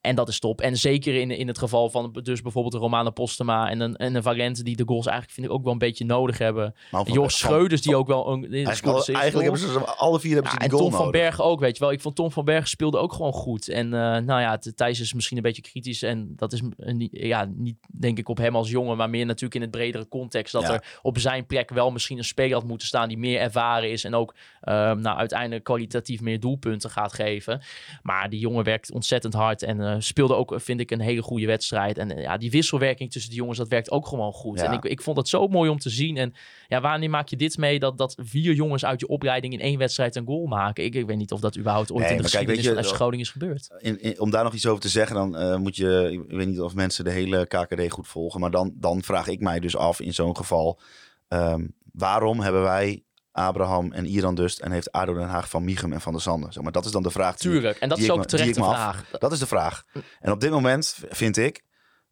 Eh, 0.00 0.10
en 0.10 0.16
dat 0.16 0.28
is 0.28 0.38
top. 0.38 0.60
En 0.60 0.76
zeker 0.76 1.14
in, 1.14 1.30
in 1.30 1.48
het 1.48 1.58
geval 1.58 1.90
van 1.90 2.18
dus 2.22 2.42
bijvoorbeeld 2.42 2.74
een 2.74 2.80
Romano 2.80 3.10
Postema 3.10 3.70
en 3.70 3.80
een, 3.80 3.96
en 3.96 4.14
een 4.14 4.22
Valente 4.22 4.62
die 4.62 4.76
de 4.76 4.82
goals 4.86 5.06
eigenlijk 5.06 5.34
vind 5.34 5.46
ik 5.46 5.52
ook 5.52 5.62
wel 5.62 5.72
een 5.72 5.78
beetje 5.78 6.04
nodig 6.04 6.38
hebben. 6.38 6.74
En 6.90 7.12
Jos 7.12 7.38
Schreuders 7.38 7.82
die 7.82 7.96
ook 7.96 8.06
wel 8.06 8.28
een... 8.32 8.52
Eigenlijk, 8.52 9.08
eigenlijk 9.08 9.42
hebben 9.42 9.72
ze 9.72 9.84
alle 9.84 10.20
vier 10.20 10.34
hebben 10.34 10.52
Ja, 10.52 10.56
ze 10.58 10.64
en 10.64 10.68
die 10.68 10.78
goal 10.78 10.90
Tom 10.90 10.98
van. 10.98 11.10
Bergen 11.10 11.44
ook, 11.44 11.60
weet 11.60 11.76
je 11.76 11.84
wel. 11.84 11.92
Ik 11.92 12.00
vond 12.00 12.14
Tom 12.16 12.30
van 12.30 12.44
Bergen 12.44 12.68
speelde 12.68 12.98
ook 12.98 13.12
gewoon 13.12 13.32
goed. 13.32 13.68
En 13.68 13.84
eh, 13.94 14.00
nou 14.00 14.40
ja, 14.40 14.58
Thijs 14.74 15.00
is 15.00 15.12
misschien 15.12 15.36
een 15.36 15.42
beetje 15.42 15.62
kritisch. 15.62 16.02
En 16.02 16.32
dat 16.36 16.52
is 16.52 16.60
eh, 16.78 16.94
niet, 16.94 17.10
ja, 17.12 17.50
niet 17.56 17.76
denk 17.98 18.18
ik 18.18 18.28
op 18.28 18.36
hem 18.36 18.56
als 18.56 18.70
jongen, 18.70 18.96
maar 18.96 19.10
meer 19.10 19.26
natuurlijk 19.26 19.54
in 19.54 19.60
het 19.60 19.70
bredere 19.70 20.08
context. 20.08 20.52
Dat 20.52 20.62
Ja. 20.62 20.72
er 20.72 20.98
op 21.02 21.18
zijn 21.18 21.46
plek 21.46 21.70
wel 21.70 21.90
misschien 21.90 22.18
een 22.18 22.24
speler 22.24 22.54
had 22.54 22.66
moeten 22.66 22.86
staan 22.86 23.08
die 23.08 23.18
meer 23.18 23.40
ervaren 23.40 23.90
is. 23.90 24.04
En 24.04 24.14
ook 24.14 24.34
ehm, 24.60 25.00
nou, 25.00 25.18
uiteindelijk 25.18 25.64
kwalitatief 25.64 26.20
meer 26.20 26.40
doelpunten 26.40 26.90
gaat 26.90 27.12
geven. 27.12 27.62
Maar 28.02 28.30
die 28.30 28.40
jongen 28.40 28.64
werkt 28.64 28.92
ontzettend 28.92 29.34
hard 29.34 29.62
en 29.62 29.80
eh, 29.94 29.96
speelde 29.98 30.34
ook, 30.34 30.54
vind 30.56 30.80
ik, 30.80 30.90
een 30.90 31.00
hele 31.00 31.22
goede 31.22 31.46
wedstrijd. 31.46 31.98
En 31.98 32.16
eh, 32.16 32.22
ja, 32.22 32.36
die 32.36 32.50
wisselwerking 32.50 33.10
tussen 33.12 33.30
die 33.30 33.38
jongens, 33.40 33.58
dat 33.58 33.68
werkt 33.68 33.90
ook 33.90 34.06
gewoon 34.06 34.32
goed. 34.32 34.58
Ja. 34.58 34.64
En 34.64 34.72
ik, 34.72 34.84
ik 34.84 35.02
vond 35.02 35.16
het 35.16 35.28
zo 35.28 35.48
mooi 35.48 35.70
om 35.70 35.78
te 35.78 35.90
zien. 35.90 36.16
En 36.16 36.34
ja, 36.68 36.80
wanneer 36.80 37.10
maak 37.10 37.28
je 37.28 37.36
dit 37.36 37.58
mee 37.58 37.78
dat, 37.78 37.98
dat 37.98 38.14
vier 38.22 38.54
jongens 38.54 38.84
uit 38.84 39.00
je 39.00 39.08
opleiding 39.08 39.52
in 39.52 39.60
één 39.60 39.78
wedstrijd 39.78 40.16
een 40.16 40.26
goal 40.26 40.46
maken? 40.46 40.84
Ik, 40.84 40.94
ik 40.94 41.06
weet 41.06 41.16
niet 41.16 41.32
of 41.32 41.40
dat 41.40 41.58
überhaupt 41.58 41.90
ooit 41.92 42.00
Nee, 42.04 42.10
in 42.10 42.16
de 42.16 42.22
kijk, 42.22 42.32
geschiedenis 42.32 42.64
weet 42.66 42.74
je, 42.76 42.82
van 42.82 42.90
FC 42.90 42.96
Groningen 42.96 43.24
is 43.24 43.30
gebeurd. 43.30 43.68
In, 43.78 44.02
in- 44.02 44.20
om 44.20 44.30
daar 44.30 44.44
nog 44.44 44.54
iets 44.54 44.66
over 44.66 44.80
te 44.80 44.88
zeggen, 44.88 45.16
dan 45.16 45.36
eh, 45.36 45.56
moet 45.56 45.76
je... 45.76 46.08
Ik 46.28 46.36
weet 46.36 46.46
niet 46.46 46.60
of 46.60 46.74
mensen 46.74 47.04
de 47.04 47.10
hele 47.10 47.46
KKD 47.46 47.90
goed 47.90 48.08
volgen. 48.08 48.40
Maar 48.40 48.50
dan, 48.50 48.72
dan 48.76 49.02
vraag 49.02 49.28
ik 49.28 49.40
mij 49.40 49.60
dus 49.60 49.76
af 49.76 50.00
in 50.00 50.14
zo'n 50.14 50.36
geval... 50.36 50.80
ehm, 51.28 51.66
waarom 51.92 52.40
hebben 52.40 52.62
wij 52.62 53.04
Abraham 53.32 53.92
en 53.92 54.06
Iran 54.06 54.34
Dust... 54.34 54.58
en 54.58 54.72
heeft 54.72 54.92
ADO 54.92 55.14
Den 55.14 55.28
Haag 55.28 55.48
van 55.48 55.64
Michem 55.64 55.92
en 55.92 56.00
Van 56.00 56.12
der 56.12 56.22
Sande? 56.22 56.52
Zeg 56.52 56.62
maar, 56.62 56.72
dat 56.72 56.84
is 56.84 56.90
dan 56.90 57.02
de 57.02 57.10
vraag 57.10 57.36
die, 57.36 57.50
Tuurlijk, 57.50 57.78
en 57.78 57.88
dat 57.88 57.98
is 57.98 58.10
ook 58.10 58.26
terecht 58.26 58.54
de 58.54 58.60
af- 58.60 58.74
vraag. 58.74 59.10
Dat 59.10 59.32
is 59.32 59.38
de 59.38 59.46
vraag. 59.46 59.84
En 60.20 60.32
op 60.32 60.40
dit 60.40 60.50
moment 60.50 60.98
vind 61.08 61.36
ik... 61.36 61.64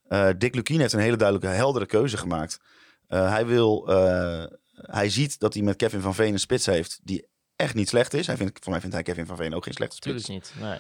eh, 0.09 0.29
Dick 0.39 0.55
Lukien 0.55 0.81
heeft 0.81 0.93
een 0.93 1.01
hele 1.01 1.17
duidelijke, 1.17 1.57
heldere 1.57 1.87
keuze 1.87 2.17
gemaakt. 2.17 2.61
Eh, 3.07 3.29
hij 3.31 3.47
wil... 3.47 3.89
eh, 3.89 4.45
hij 4.73 5.11
ziet 5.11 5.39
dat 5.39 5.55
hij 5.55 5.63
met 5.63 5.77
Kevin 5.77 6.01
van 6.01 6.15
Veen 6.15 6.33
een 6.33 6.39
spits 6.39 6.67
heeft... 6.67 7.01
die 7.03 7.27
echt 7.57 7.75
niet 7.75 7.89
slecht 7.89 8.15
is. 8.15 8.27
Hij 8.27 8.37
vindt, 8.37 8.59
voor 8.63 8.71
mij 8.73 8.81
vindt 8.81 8.95
hij 8.95 9.05
Kevin 9.05 9.27
van 9.27 9.37
Veen 9.37 9.55
ook 9.55 9.65
geen 9.65 9.75
slechte 9.75 9.97
spits. 9.97 10.25
Tuurlijk 10.25 10.45
niet. 10.55 10.63
Nee. 10.63 10.79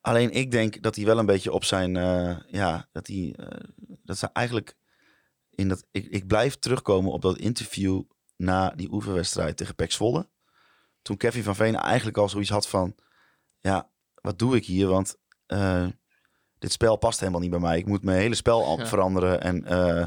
Alleen 0.00 0.30
ik 0.30 0.50
denk 0.50 0.82
dat 0.82 0.96
hij 0.96 1.04
wel 1.04 1.18
een 1.18 1.26
beetje 1.26 1.52
op 1.52 1.64
zijn, 1.64 1.94
ja, 2.46 2.88
dat 2.92 3.06
hij, 3.06 3.36
dat 4.04 4.18
ze 4.18 4.28
eigenlijk, 4.32 4.74
in 5.50 5.68
dat, 5.68 5.84
ik, 5.90 6.06
ik 6.06 6.26
blijf 6.26 6.56
terugkomen 6.58 7.12
op 7.12 7.22
dat 7.22 7.38
interview 7.38 8.02
na 8.42 8.72
die 8.76 8.92
oefenwedstrijd 8.92 9.56
tegen 9.56 9.74
Pek 9.74 9.92
Zwolle. 9.92 10.28
Toen 11.02 11.16
Kevin 11.16 11.42
van 11.42 11.56
Veen 11.56 11.76
eigenlijk 11.76 12.16
al 12.16 12.28
zoiets 12.28 12.50
had 12.50 12.68
van... 12.68 12.94
Ja, 13.60 13.88
wat 14.14 14.38
doe 14.38 14.56
ik 14.56 14.66
hier? 14.66 14.86
Want 14.86 15.16
eh, 15.46 15.86
dit 16.58 16.72
spel 16.72 16.96
past 16.96 17.20
helemaal 17.20 17.40
niet 17.40 17.50
bij 17.50 17.58
mij. 17.58 17.78
Ik 17.78 17.86
moet 17.86 18.04
mijn 18.04 18.18
hele 18.20 18.34
spel 18.34 18.78
Ja. 18.78 18.86
veranderen. 18.86 19.40
En 19.40 19.64
eh, 19.64 20.06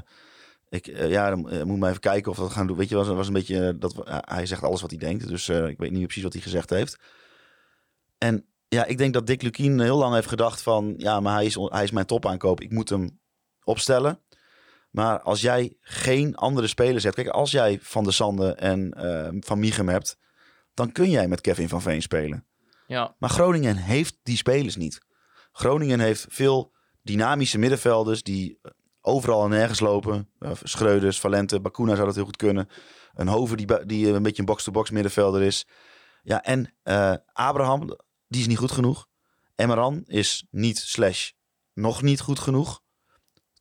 ik, 0.70 0.88
eh, 0.88 1.10
ja, 1.10 1.30
dan 1.30 1.68
moet 1.68 1.80
maar 1.80 1.90
even 1.90 2.02
kijken 2.02 2.32
of 2.32 2.38
we 2.38 2.44
dat 2.44 2.52
gaan 2.52 2.68
doen. 2.68 2.78
Weet 2.78 2.90
je, 2.90 2.96
was, 2.96 3.08
was 3.08 3.28
een 3.28 3.34
beetje... 3.34 3.78
dat, 3.78 3.96
hij 4.06 4.46
zegt 4.46 4.64
alles 4.64 4.82
wat 4.82 4.90
hij 4.90 5.00
denkt. 5.00 5.28
Dus 5.28 5.50
ik 5.50 5.78
weet 5.78 5.92
niet 5.92 6.04
precies 6.04 6.24
wat 6.24 6.34
hij 6.34 6.42
gezegd 6.42 6.70
heeft. 6.70 7.00
En 8.18 8.46
ja, 8.68 8.86
ik 8.86 8.98
denk 8.98 9.14
dat 9.14 9.28
Dick 9.28 9.42
Lukien 9.42 9.80
heel 9.80 9.98
lang 9.98 10.14
heeft 10.14 10.28
gedacht 10.28 10.62
van... 10.62 10.94
Ja, 10.98 11.20
maar 11.20 11.34
hij 11.34 11.46
is, 11.46 11.56
hij 11.56 11.84
is 11.84 11.92
mijn 11.92 12.06
topaankoop. 12.06 12.62
Ik 12.62 12.72
moet 12.72 12.90
hem 12.90 13.20
opstellen. 13.64 14.20
Maar 14.96 15.22
als 15.22 15.42
jij 15.42 15.78
geen 15.82 16.36
andere 16.36 16.68
spelers 16.68 17.04
hebt... 17.04 17.16
Kijk, 17.16 17.28
als 17.28 17.52
jij 17.52 17.80
Van 17.82 18.04
der 18.04 18.14
Sande 18.14 18.54
en 18.54 18.92
eh, 18.92 19.30
Van 19.40 19.60
Mieghem 19.60 19.90
hebt... 19.90 20.18
dan 20.74 20.92
kun 20.92 21.10
jij 21.10 21.28
met 21.28 21.42
Kevin 21.42 21.70
van 21.70 21.82
Veen 21.82 22.02
spelen. 22.02 22.46
Ja, 22.88 23.16
Maar 23.20 23.30
Groningen 23.30 23.76
heeft 23.76 24.18
die 24.24 24.38
spelers 24.38 24.76
niet. 24.76 25.02
Groningen 25.52 26.00
heeft 26.00 26.26
veel 26.30 26.74
dynamische 27.02 27.58
middenvelders... 27.58 28.24
die 28.24 28.60
overal 29.02 29.44
en 29.44 29.50
nergens 29.50 29.80
lopen. 29.80 30.30
Uh, 30.40 30.52
Schreuders, 30.64 31.20
Valente, 31.20 31.60
Bakuna 31.60 31.94
zou 31.94 32.06
dat 32.06 32.16
heel 32.16 32.26
goed 32.26 32.38
kunnen. 32.38 32.70
Een 33.14 33.28
Hoven 33.28 33.58
die, 33.58 33.86
die 33.86 34.08
een 34.08 34.24
beetje 34.24 34.40
een 34.40 34.46
box-to-box 34.46 34.90
middenvelder 34.90 35.42
is. 35.42 35.68
Ja, 36.24 36.44
en 36.44 36.74
eh, 36.84 37.14
Abraham, 37.34 37.98
die 38.28 38.42
is 38.42 38.48
niet 38.48 38.58
goed 38.58 38.72
genoeg. 38.72 39.08
Emmeran 39.56 40.04
is 40.06 40.46
niet 40.50 40.78
slash 40.78 41.32
nog 41.74 42.02
niet 42.02 42.22
goed 42.22 42.40
genoeg. 42.40 42.82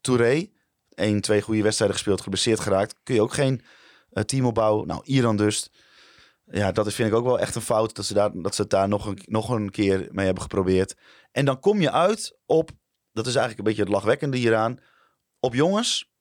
Touré, 0.00 0.52
één, 0.94 1.20
twee 1.20 1.42
goede 1.42 1.62
wedstrijden 1.62 1.96
gespeeld, 1.96 2.20
geblesseerd 2.20 2.60
geraakt. 2.60 2.94
Kun 3.02 3.14
je 3.14 3.22
ook 3.22 3.32
geen 3.32 3.62
eh, 4.10 4.22
team 4.22 4.46
opbouwen. 4.46 4.86
Nou, 4.86 5.00
Iran 5.04 5.36
dus. 5.36 5.70
Ja, 6.46 6.72
dat 6.72 6.92
vind 6.92 7.08
ik 7.08 7.14
ook 7.14 7.24
wel 7.24 7.38
echt 7.38 7.54
een 7.54 7.62
fout 7.62 7.94
dat 7.94 8.04
ze, 8.04 8.14
daar, 8.14 8.30
dat 8.34 8.54
ze 8.54 8.62
het 8.62 8.70
daar 8.70 8.88
nog 8.88 9.06
een, 9.06 9.18
nog 9.24 9.48
een 9.48 9.70
keer 9.70 10.08
mee 10.10 10.24
hebben 10.24 10.42
geprobeerd. 10.42 10.94
En 11.32 11.44
dan 11.44 11.60
kom 11.60 11.80
je 11.80 11.90
uit 11.90 12.38
op, 12.46 12.70
dat 13.12 13.26
is 13.26 13.34
eigenlijk 13.34 13.58
een 13.58 13.64
beetje 13.64 13.82
het 13.82 13.92
lachwekkende 13.92 14.36
hieraan, 14.36 14.78
op 15.40 15.54
jongens 15.54 16.12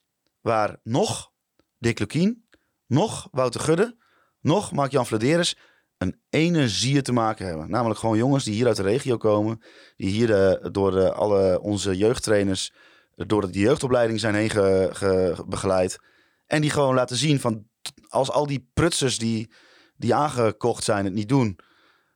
waar 0.42 0.80
nog 0.84 1.32
Dick 1.78 2.00
Lukien, 2.00 2.48
nog 2.88 3.28
Wouter 3.32 3.62
Gudde, 3.62 3.98
nog 4.40 4.72
Mark-Jan 4.72 5.06
Vladeris 5.06 5.58
een 5.98 6.22
energie 6.30 7.02
te 7.02 7.12
maken 7.12 7.46
hebben. 7.46 7.70
Namelijk 7.70 8.00
gewoon 8.00 8.18
jongens 8.18 8.44
die 8.44 8.54
hier 8.54 8.68
uit 8.68 8.76
de 8.76 8.84
regio 8.84 9.18
komen, 9.18 9.62
die 9.96 10.10
hier 10.10 10.28
de, 10.28 10.70
door 10.72 10.92
de, 10.92 11.14
alle 11.14 11.62
onze 11.62 11.98
jeugdtrainers, 11.98 12.74
door 13.16 13.52
de 13.52 13.60
jeugdopleiding 13.60 14.20
zijn 14.20 14.36
heen 14.36 14.50
ge, 14.50 14.90
ge- 14.92 15.44
begeleid. 15.48 16.00
En 16.46 16.62
die 16.62 16.70
gewoon 16.70 16.96
laten 16.96 17.16
zien 17.16 17.40
van, 17.40 17.68
als 18.08 18.32
al 18.32 18.48
die 18.48 18.70
prutsers 18.74 19.18
die, 19.18 19.52
die 19.98 20.16
aangekocht 20.16 20.84
zijn 20.84 21.06
het 21.06 21.14
niet 21.14 21.30
doen, 21.30 21.60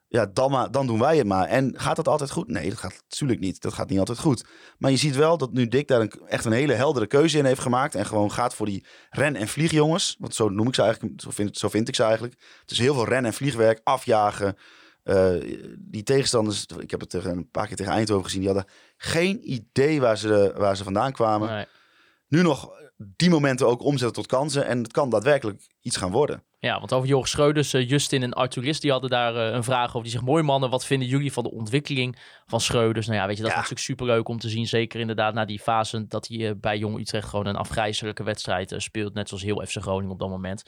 ja, 0.10 0.26
dan, 0.26 0.68
dan 0.72 0.88
doen 0.88 1.00
wij 1.00 1.18
het 1.18 1.28
maar. 1.28 1.48
En 1.48 1.74
gaat 1.80 1.95
dat 1.95 2.08
altijd 2.08 2.32
goed? 2.32 2.48
Nee, 2.48 2.70
dat 2.70 2.78
gaat 2.80 3.04
natuurlijk 3.10 3.39
niet. 3.39 3.62
Dat 3.62 3.74
gaat 3.74 3.89
niet 3.89 4.00
altijd 4.00 4.20
goed. 4.20 4.45
Maar 4.78 4.91
je 4.91 4.98
ziet 4.98 5.16
wel 5.16 5.38
dat 5.38 5.52
nu 5.52 5.68
Dick 5.68 5.88
daar 5.88 6.02
een, 6.02 6.12
echt 6.28 6.45
een 6.45 6.52
hele 6.52 6.74
heldere 6.74 7.08
keuze 7.08 7.38
in 7.38 7.45
heeft 7.45 7.62
gemaakt. 7.62 7.95
En 7.95 8.06
gewoon 8.06 8.32
gaat 8.32 8.54
voor 8.54 8.66
die 8.66 8.86
ren- 9.10 9.36
en 9.36 9.48
vliegjongens. 9.48 10.16
Want 10.20 10.36
zo 10.36 10.50
noem 10.50 10.68
ik 10.68 10.76
ze 10.76 10.82
eigenlijk. 10.82 11.22
Zo 11.22 11.30
vind, 11.30 11.58
zo 11.58 11.70
vind 11.70 11.88
ik 11.88 11.95
ze 11.95 12.04
eigenlijk. 12.04 12.34
Het 12.62 12.72
is 12.72 12.80
heel 12.80 12.93
veel 12.93 13.06
ren- 13.08 13.26
en 13.26 13.34
vliegwerk, 13.34 13.82
afjagen. 13.84 14.58
Eh, 15.08 15.58
die 15.80 16.03
tegenstanders, 16.03 16.66
ik 16.80 16.91
heb 16.91 16.99
het 16.99 17.10
tegen, 17.10 17.32
een 17.32 17.49
paar 17.51 17.68
keer 17.68 17.76
tegen 17.76 17.91
Eindhoven 17.91 18.24
gezien. 18.24 18.39
Die 18.41 18.49
hadden 18.49 18.72
geen 18.97 19.51
idee 19.51 19.99
waar 20.01 20.18
ze, 20.18 20.53
waar 20.58 20.78
ze 20.78 20.84
vandaan 20.84 21.12
kwamen. 21.12 21.49
nee. 21.49 21.66
Nu 22.28 22.41
nog 22.41 22.70
die 22.97 23.30
momenten 23.30 23.68
ook 23.68 23.84
omzetten 23.84 24.14
tot 24.16 24.26
kansen. 24.26 24.66
En 24.66 24.78
het 24.78 24.91
kan 24.91 25.10
daadwerkelijk 25.10 25.68
iets 25.82 25.97
gaan 25.97 26.12
worden. 26.12 26.43
Ja, 26.60 26.80
want 26.80 26.93
over 26.93 27.08
Jorg 27.08 27.28
Schreuders, 27.28 27.74
eh, 27.74 27.89
Justin 27.89 28.24
en 28.24 28.34
Arturis, 28.34 28.80
die 28.80 28.91
hadden 28.91 29.10
daar 29.10 29.36
eh, 29.36 29.53
een 29.53 29.64
vraag 29.64 29.88
over. 29.89 30.01
Die 30.01 30.12
zegt, 30.12 30.24
mooi 30.24 30.43
mannen, 30.43 30.70
wat 30.70 30.86
vinden 30.86 31.08
jullie 31.08 31.34
van 31.34 31.43
de 31.43 31.51
ontwikkeling 31.51 32.18
van 32.45 32.62
Schreuders? 32.62 33.08
Nou 33.08 33.20
ja, 33.20 33.28
weet 33.28 33.38
je, 33.38 33.41
dat 33.43 33.51
Ja. 33.51 33.58
is 33.58 33.62
natuurlijk 33.70 33.89
superleuk 33.89 34.28
om 34.28 34.39
te 34.39 34.49
zien. 34.49 34.68
Zeker 34.68 34.99
inderdaad 34.99 35.34
na 35.34 35.45
die 35.45 35.60
fase 35.60 36.08
dat 36.08 36.28
hij 36.28 36.58
bij 36.58 36.78
Jong 36.78 36.99
Utrecht 36.99 37.28
gewoon 37.30 37.45
een 37.45 37.55
afgrijzelijke 37.55 38.24
wedstrijd 38.24 38.74
speelt. 38.78 39.14
Net 39.14 39.28
zoals 39.28 39.43
heel 39.43 39.66
FC 39.66 39.76
Groningen 39.82 40.12
op 40.12 40.20
dat 40.20 40.30
moment. 40.30 40.64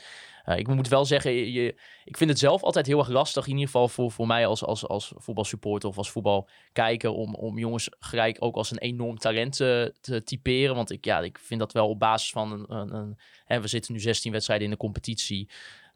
Eh, 0.49 0.57
ik 0.57 0.67
moet 0.67 0.87
wel 0.87 1.05
zeggen, 1.05 1.31
je, 1.31 1.75
ik 2.03 2.17
vind 2.17 2.29
het 2.29 2.39
zelf 2.39 2.63
altijd 2.63 2.85
heel 2.85 2.99
erg 2.99 3.07
lastig. 3.07 3.45
In 3.45 3.51
ieder 3.51 3.65
geval 3.65 3.87
voor, 3.87 4.11
voor 4.11 4.27
mij 4.27 4.45
als, 4.45 4.63
als, 4.63 4.87
als 4.87 5.13
voetbalsupporter 5.15 5.89
of 5.89 5.97
als 5.97 6.11
voetbalkijker. 6.11 7.09
Om, 7.09 7.35
om 7.35 7.57
jongens 7.57 7.89
gelijk 7.99 8.37
ook 8.39 8.55
als 8.55 8.71
een 8.71 8.77
enorm 8.77 9.17
talent 9.17 9.59
eh, 9.59 9.85
te 10.01 10.23
typeren. 10.23 10.75
Want 10.75 10.91
ik, 10.91 11.05
ja, 11.05 11.19
ik 11.19 11.39
vind 11.39 11.59
dat 11.59 11.73
wel 11.73 11.89
op 11.89 11.99
basis 11.99 12.31
van 12.31 12.51
een... 12.51 12.65
een, 12.67 12.93
een 12.93 13.17
hè, 13.45 13.61
we 13.61 13.67
zitten 13.67 13.93
nu 13.93 13.99
16 13.99 14.31
wedstrijden 14.31 14.65
in 14.65 14.71
de 14.71 14.79
competitie. 14.79 15.49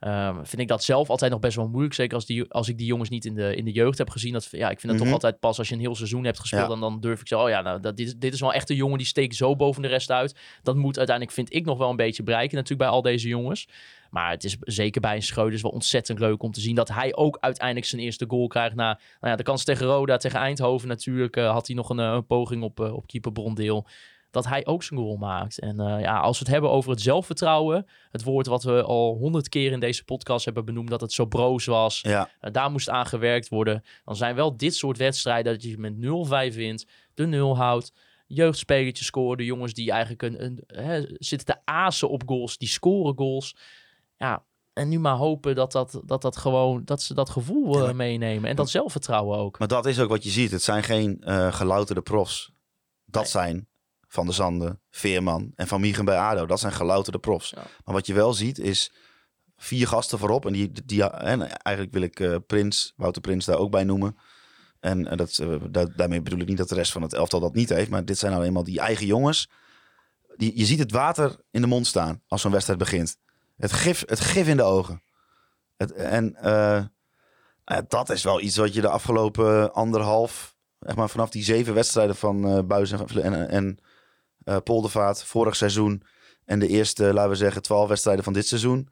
Ehm, 0.03 0.35
vind 0.43 0.61
ik 0.61 0.67
dat 0.67 0.83
zelf 0.83 1.09
altijd 1.09 1.31
nog 1.31 1.39
best 1.39 1.55
wel 1.55 1.67
moeilijk. 1.67 1.93
Zeker 1.93 2.15
als, 2.15 2.25
die, 2.25 2.51
als 2.51 2.67
ik 2.67 2.77
die 2.77 2.87
jongens 2.87 3.09
niet 3.09 3.25
in 3.25 3.33
de, 3.33 3.55
in 3.55 3.65
de 3.65 3.71
jeugd 3.71 3.97
heb 3.97 4.09
gezien. 4.09 4.33
Dat, 4.33 4.47
ja, 4.51 4.69
ik 4.69 4.79
vind 4.79 4.91
het 4.91 5.01
Mhm. 5.01 5.03
toch 5.03 5.13
altijd 5.13 5.39
pas 5.39 5.57
als 5.57 5.67
je 5.67 5.73
een 5.73 5.79
heel 5.79 5.95
seizoen 5.95 6.23
hebt 6.23 6.39
gespeeld. 6.39 6.61
Ja. 6.61 6.67
Dan, 6.67 6.79
dan 6.79 6.99
durf 6.99 7.21
ik 7.21 7.27
zo, 7.27 7.43
oh 7.43 7.49
ja, 7.49 7.61
nou, 7.61 7.79
dat, 7.79 7.97
dit, 7.97 8.21
dit 8.21 8.33
is 8.33 8.39
wel 8.39 8.53
echt 8.53 8.69
een 8.69 8.75
jongen 8.75 8.97
die 8.97 9.07
steekt 9.07 9.35
zo 9.35 9.55
boven 9.55 9.81
de 9.81 9.87
rest 9.87 10.11
uit. 10.11 10.35
Dat 10.63 10.75
moet 10.75 10.97
uiteindelijk, 10.97 11.35
vind 11.35 11.53
ik, 11.53 11.65
nog 11.65 11.77
wel 11.77 11.89
een 11.89 11.95
beetje 11.95 12.23
bereiken 12.23 12.55
natuurlijk 12.55 12.89
bij 12.89 12.97
al 12.97 13.01
deze 13.01 13.27
jongens. 13.27 13.67
Maar 14.09 14.31
het 14.31 14.43
is 14.43 14.57
zeker 14.59 15.01
bij 15.01 15.15
een 15.15 15.21
Schreuders 15.23 15.61
wel 15.61 15.71
ontzettend 15.71 16.19
leuk 16.19 16.43
om 16.43 16.51
te 16.51 16.61
zien 16.61 16.75
dat 16.75 16.89
hij 16.89 17.15
ook 17.15 17.37
uiteindelijk 17.39 17.85
zijn 17.85 18.01
eerste 18.01 18.25
goal 18.27 18.47
krijgt. 18.47 18.75
Na 18.75 18.85
nou 19.19 19.31
ja, 19.31 19.35
de 19.35 19.43
kans 19.43 19.63
tegen 19.63 19.85
Roda, 19.85 20.17
tegen 20.17 20.39
Eindhoven 20.39 20.87
natuurlijk, 20.87 21.35
eh, 21.35 21.51
had 21.51 21.67
hij 21.67 21.75
nog 21.75 21.89
een, 21.89 21.99
eh, 21.99 22.11
een 22.13 22.25
poging 22.25 22.63
op, 22.63 22.79
uh, 22.79 22.93
op 22.93 23.07
keeper 23.07 23.31
Brondeel. 23.31 23.87
Dat 24.33 24.45
hij 24.47 24.65
ook 24.65 24.83
zijn 24.83 24.99
goal 24.99 25.17
maakt. 25.17 25.59
En 25.59 25.81
uh, 25.81 26.01
ja, 26.01 26.19
als 26.19 26.37
we 26.39 26.43
het 26.43 26.53
hebben 26.53 26.71
over 26.71 26.91
het 26.91 27.01
zelfvertrouwen, 27.01 27.85
het 28.11 28.23
woord 28.23 28.45
wat 28.47 28.63
we 28.63 28.83
al 28.83 29.15
honderd 29.17 29.49
keer 29.49 29.71
in 29.71 29.79
deze 29.79 30.03
podcast 30.03 30.45
hebben 30.45 30.65
benoemd, 30.65 30.89
dat 30.89 31.01
het 31.01 31.13
zo 31.13 31.25
broos 31.25 31.65
was, 31.65 31.99
Ja. 32.01 32.29
uh, 32.41 32.51
daar 32.51 32.71
moest 32.71 32.89
aan 32.89 33.05
gewerkt 33.05 33.49
worden. 33.49 33.83
Dan 34.05 34.15
zijn 34.15 34.35
wel 34.35 34.57
dit 34.57 34.75
soort 34.75 34.97
wedstrijden 34.97 35.53
dat 35.53 35.63
je 35.63 35.77
met 35.77 35.93
0-5 36.51 36.55
wint, 36.55 36.85
de 37.13 37.25
0 37.25 37.57
houdt 37.57 37.93
jeugdspelertjes 38.27 39.07
scoren. 39.07 39.37
De 39.37 39.45
jongens 39.45 39.73
die 39.73 39.91
eigenlijk 39.91 40.21
een, 40.21 40.43
een, 40.43 40.63
hè, 40.67 41.01
zitten 41.13 41.45
te 41.47 41.61
azen 41.65 42.09
op 42.09 42.23
goals, 42.25 42.57
die 42.57 42.67
scoren 42.67 43.17
goals. 43.17 43.55
Ja, 44.17 44.43
en 44.73 44.89
nu 44.89 44.99
maar 44.99 45.15
hopen 45.15 45.55
dat, 45.55 45.71
dat, 45.71 46.01
dat, 46.05 46.21
dat, 46.21 46.37
gewoon, 46.37 46.81
dat 46.85 47.01
ze 47.01 47.13
dat 47.13 47.29
gevoel 47.29 47.79
uh, 47.81 47.85
Ja. 47.87 47.93
meenemen. 47.93 48.49
En 48.49 48.55
dat 48.55 48.69
zelfvertrouwen 48.69 49.37
ook. 49.37 49.59
Maar 49.59 49.67
dat 49.67 49.85
is 49.85 49.99
ook 49.99 50.09
wat 50.09 50.23
je 50.23 50.29
ziet. 50.29 50.51
Het 50.51 50.63
zijn 50.63 50.83
geen 50.83 51.21
uh, 51.25 51.53
gelouterde 51.53 52.01
profs. 52.01 52.51
Dat 53.05 53.21
nee. 53.21 53.31
zijn 53.31 53.67
Van 54.13 54.25
der 54.25 54.33
Zanden, 54.33 54.81
Veerman 54.89 55.51
en 55.55 55.67
Van 55.67 55.81
Miegen 55.81 56.05
bij 56.05 56.17
ADO. 56.17 56.45
Dat 56.45 56.59
zijn 56.59 56.73
gelouterde 56.73 57.19
profs. 57.19 57.49
Ja. 57.49 57.61
Maar 57.85 57.93
wat 57.93 58.05
je 58.07 58.13
wel 58.13 58.33
ziet 58.33 58.59
is 58.59 58.91
vier 59.57 59.87
gasten 59.87 60.19
voorop. 60.19 60.45
En, 60.45 60.53
die, 60.53 60.71
die, 60.85 61.03
en 61.03 61.41
eigenlijk 61.61 61.93
wil 61.93 62.01
ik 62.01 62.19
uh, 62.19 62.35
Prins, 62.47 62.93
Wouter 62.95 63.21
Prins 63.21 63.45
daar 63.45 63.57
ook 63.57 63.71
bij 63.71 63.83
noemen. 63.83 64.17
En 64.79 65.21
uh, 65.21 65.55
dat, 65.69 65.89
daarmee 65.95 66.21
bedoel 66.21 66.39
ik 66.39 66.47
niet 66.47 66.57
dat 66.57 66.69
de 66.69 66.75
rest 66.75 66.91
van 66.91 67.01
het 67.01 67.13
elftal 67.13 67.39
dat 67.39 67.53
niet 67.53 67.69
heeft. 67.69 67.89
Maar 67.89 68.05
dit 68.05 68.17
zijn 68.17 68.31
nou 68.31 68.43
eenmaal 68.43 68.63
die 68.63 68.79
eigen 68.79 69.05
jongens. 69.05 69.49
Die, 70.35 70.57
je 70.57 70.65
ziet 70.65 70.79
het 70.79 70.91
water 70.91 71.35
in 71.51 71.61
de 71.61 71.67
mond 71.67 71.87
staan 71.87 72.21
als 72.27 72.41
zo'n 72.41 72.51
wedstrijd 72.51 72.79
begint. 72.79 73.17
Het 73.57 73.71
gif, 73.71 74.03
het 74.05 74.19
gif 74.19 74.47
in 74.47 74.57
de 74.57 74.63
ogen. 74.63 75.03
Het, 75.77 75.91
en 75.91 76.37
dat 77.87 78.09
is 78.09 78.23
wel 78.23 78.41
iets 78.41 78.57
wat 78.57 78.73
je 78.73 78.81
de 78.81 78.89
afgelopen 78.89 79.73
anderhalf, 79.73 80.55
zeg 80.79 80.95
maar 80.95 81.09
vanaf 81.09 81.29
die 81.29 81.43
zeven 81.43 81.73
wedstrijden 81.73 82.15
van 82.15 82.47
uh, 82.47 82.63
Buis 82.63 82.91
en, 82.91 83.23
en, 83.23 83.49
en 83.49 83.79
uh, 84.45 84.57
Poldervaart 84.63 85.23
vorig 85.23 85.55
seizoen 85.55 86.03
en 86.45 86.59
de 86.59 86.67
eerste, 86.67 87.13
laten 87.13 87.29
we 87.29 87.35
zeggen, 87.35 87.61
twaalf 87.61 87.87
wedstrijden 87.87 88.23
van 88.23 88.33
dit 88.33 88.47
seizoen. 88.47 88.89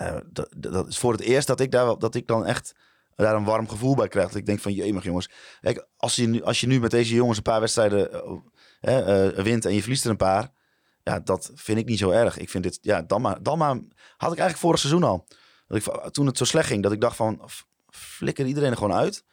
Uh, 0.00 0.16
dat, 0.56 0.88
is 0.88 0.98
voor 0.98 1.12
het 1.12 1.20
eerst 1.20 1.46
dat 1.46 1.60
ik, 1.60 1.70
daar, 1.70 1.98
dat 1.98 2.14
ik 2.14 2.26
dan 2.26 2.46
echt 2.46 2.74
daar 3.16 3.34
een 3.34 3.44
warm 3.44 3.68
gevoel 3.68 3.94
bij 3.94 4.08
krijg. 4.08 4.26
Dat 4.28 4.36
ik 4.36 4.46
denk 4.46 4.60
van, 4.60 4.72
jemig 4.72 5.04
jongens. 5.04 5.30
Kijk, 5.60 5.86
als 5.96 6.16
je, 6.16 6.26
nu, 6.26 6.42
als 6.42 6.60
je 6.60 6.66
nu 6.66 6.80
met 6.80 6.90
deze 6.90 7.14
jongens 7.14 7.36
een 7.36 7.42
paar 7.42 7.60
wedstrijden 7.60 8.22
uh, 8.80 9.28
wint 9.28 9.64
en 9.64 9.74
je 9.74 9.80
verliest 9.80 10.04
er 10.04 10.10
een 10.10 10.16
paar. 10.16 10.50
Ja, 11.02 11.20
dat 11.20 11.50
vind 11.54 11.78
ik 11.78 11.86
niet 11.86 11.98
zo 11.98 12.10
erg. 12.10 12.38
Ik 12.38 12.50
vind 12.50 12.62
dit, 12.62 12.78
ja, 12.80 13.02
dan 13.02 13.20
maar, 13.20 13.42
dan 13.42 13.58
maar. 13.58 13.74
Had 14.16 14.32
ik 14.32 14.38
eigenlijk 14.38 14.58
vorig 14.58 14.78
seizoen 14.78 15.02
al. 15.02 15.26
Dat 15.66 15.76
ik, 15.76 16.12
toen 16.12 16.26
het 16.26 16.38
zo 16.38 16.44
slecht 16.44 16.66
ging, 16.66 16.82
dat 16.82 16.92
ik 16.92 17.00
dacht 17.00 17.16
van, 17.16 17.48
flikker 17.90 18.46
iedereen 18.46 18.70
er 18.70 18.76
gewoon 18.76 18.96
uit. 18.96 19.24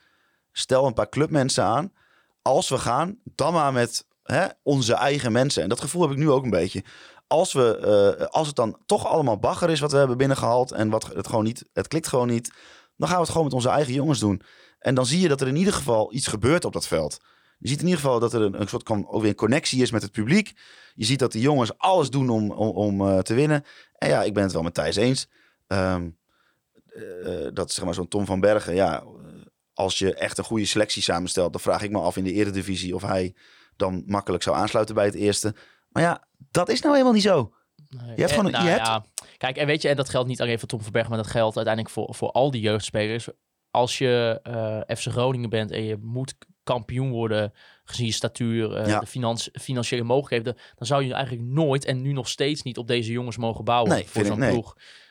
Stel 0.51 0.85
een 0.85 0.93
paar 0.93 1.09
clubmensen 1.09 1.63
aan. 1.63 1.93
Als 2.41 2.69
we 2.69 2.77
gaan, 2.77 3.19
dan 3.23 3.53
maar 3.53 3.73
met 3.73 4.07
hè, 4.25 4.45
onze 4.63 4.93
eigen 4.93 5.31
mensen. 5.31 5.63
En 5.63 5.69
dat 5.69 5.79
gevoel 5.79 6.01
heb 6.01 6.11
ik 6.11 6.17
nu 6.17 6.29
ook 6.29 6.43
een 6.43 6.49
beetje. 6.49 6.83
Als, 7.27 7.53
we, 7.53 8.15
uh, 8.19 8.25
als 8.25 8.47
het 8.47 8.55
dan 8.55 8.77
toch 8.85 9.05
allemaal 9.05 9.39
bagger 9.39 9.69
is 9.69 9.79
wat 9.79 9.91
we 9.91 9.97
hebben 9.97 10.17
binnengehaald. 10.17 10.71
En 10.71 10.89
wat 10.89 11.13
het 11.13 11.27
gewoon 11.27 11.43
niet, 11.43 11.65
het 11.73 11.87
klikt 11.87 12.07
gewoon 12.07 12.27
niet. 12.27 12.53
Dan 12.97 13.07
gaan 13.07 13.17
we 13.17 13.23
het 13.23 13.31
gewoon 13.31 13.45
met 13.45 13.55
onze 13.55 13.69
eigen 13.69 13.93
jongens 13.93 14.19
doen. 14.19 14.41
En 14.79 14.95
dan 14.95 15.05
zie 15.05 15.19
je 15.19 15.27
dat 15.27 15.41
er 15.41 15.47
in 15.47 15.55
ieder 15.55 15.73
geval 15.73 16.13
iets 16.13 16.27
gebeurt 16.27 16.65
op 16.65 16.73
dat 16.73 16.87
veld. 16.87 17.17
Je 17.57 17.67
ziet 17.67 17.79
in 17.79 17.85
ieder 17.85 18.01
geval 18.01 18.19
dat 18.19 18.33
er 18.33 18.41
een, 18.41 18.67
soort 18.67 18.83
kan, 18.83 19.07
ook 19.07 19.21
weer 19.21 19.35
connectie 19.35 19.81
is 19.81 19.91
met 19.91 20.01
het 20.01 20.11
publiek. 20.11 20.53
Je 20.95 21.05
ziet 21.05 21.19
dat 21.19 21.31
die 21.31 21.41
jongens 21.41 21.77
alles 21.77 22.09
doen 22.09 22.29
om, 22.29 22.51
om, 22.51 22.69
om 22.69 23.01
uh, 23.01 23.19
te 23.19 23.33
winnen. 23.33 23.65
En 23.97 24.09
ja, 24.09 24.23
ik 24.23 24.33
ben 24.33 24.43
het 24.43 24.51
wel 24.51 24.61
met 24.61 24.73
Thijs 24.73 24.95
eens. 24.95 25.27
Um, 25.67 26.17
uh, 26.95 27.47
dat 27.53 27.71
zeg 27.71 27.85
maar 27.85 27.93
zo'n 27.93 28.07
Tom 28.07 28.25
van 28.25 28.39
Bergen. 28.39 28.75
Ja, 28.75 29.03
als 29.73 29.99
je 29.99 30.13
echt 30.13 30.37
een 30.37 30.43
goede 30.43 30.65
selectie 30.65 31.01
samenstelt, 31.01 31.51
dan 31.51 31.61
vraag 31.61 31.81
ik 31.81 31.91
me 31.91 31.99
af 31.99 32.17
in 32.17 32.23
de 32.23 32.33
eredivisie 32.33 32.95
of 32.95 33.01
hij 33.01 33.33
dan 33.75 34.03
makkelijk 34.05 34.43
zou 34.43 34.55
aansluiten 34.55 34.95
bij 34.95 35.05
het 35.05 35.15
eerste. 35.15 35.55
Maar 35.89 36.03
ja, 36.03 36.27
dat 36.51 36.69
is 36.69 36.79
nou 36.81 36.91
helemaal 36.93 37.13
niet 37.13 37.23
zo. 37.23 37.53
Nee. 37.89 38.15
Je 38.15 38.21
hebt 38.21 38.31
gewoon- 38.33 38.51
nou 38.51 38.63
je 38.63 38.69
hebt- 38.69 38.85
ja, 38.87 39.05
kijk, 39.37 39.57
en 39.57 39.67
weet 39.67 39.81
je, 39.81 39.89
en 39.89 39.95
dat 39.95 40.09
geldt 40.09 40.27
niet 40.27 40.41
alleen 40.41 40.59
voor 40.59 40.67
Tom 40.67 40.81
Verberg, 40.81 41.07
maar 41.07 41.17
dat 41.17 41.27
geldt 41.27 41.55
uiteindelijk 41.55 41.93
voor, 41.95 42.15
voor 42.15 42.31
al 42.31 42.51
die 42.51 42.61
jeugdspelers. 42.61 43.27
Als 43.71 43.97
je 43.97 44.39
eh 44.43 44.95
FC 44.97 45.07
Groningen 45.07 45.49
bent 45.49 45.71
en 45.71 45.83
je 45.83 45.97
moet 46.01 46.35
kampioen 46.63 47.09
worden 47.11 47.53
gezien 47.83 48.05
je 48.05 48.11
statuur, 48.11 48.73
eh, 48.75 48.87
Ja. 48.87 48.99
de 48.99 49.39
financiële 49.59 50.03
mogelijkheden, 50.03 50.57
dan 50.75 50.87
zou 50.87 51.03
je 51.03 51.13
eigenlijk 51.13 51.47
nooit 51.47 51.85
en 51.85 52.01
nu 52.01 52.11
nog 52.11 52.27
steeds 52.29 52.61
niet 52.61 52.77
op 52.77 52.87
deze 52.87 53.11
jongens 53.11 53.37
mogen 53.37 53.63
bouwen 53.63 53.91
Nee, 53.91 54.07
voor 54.07 54.25
zo'n 54.25 54.39
nee. 54.39 54.63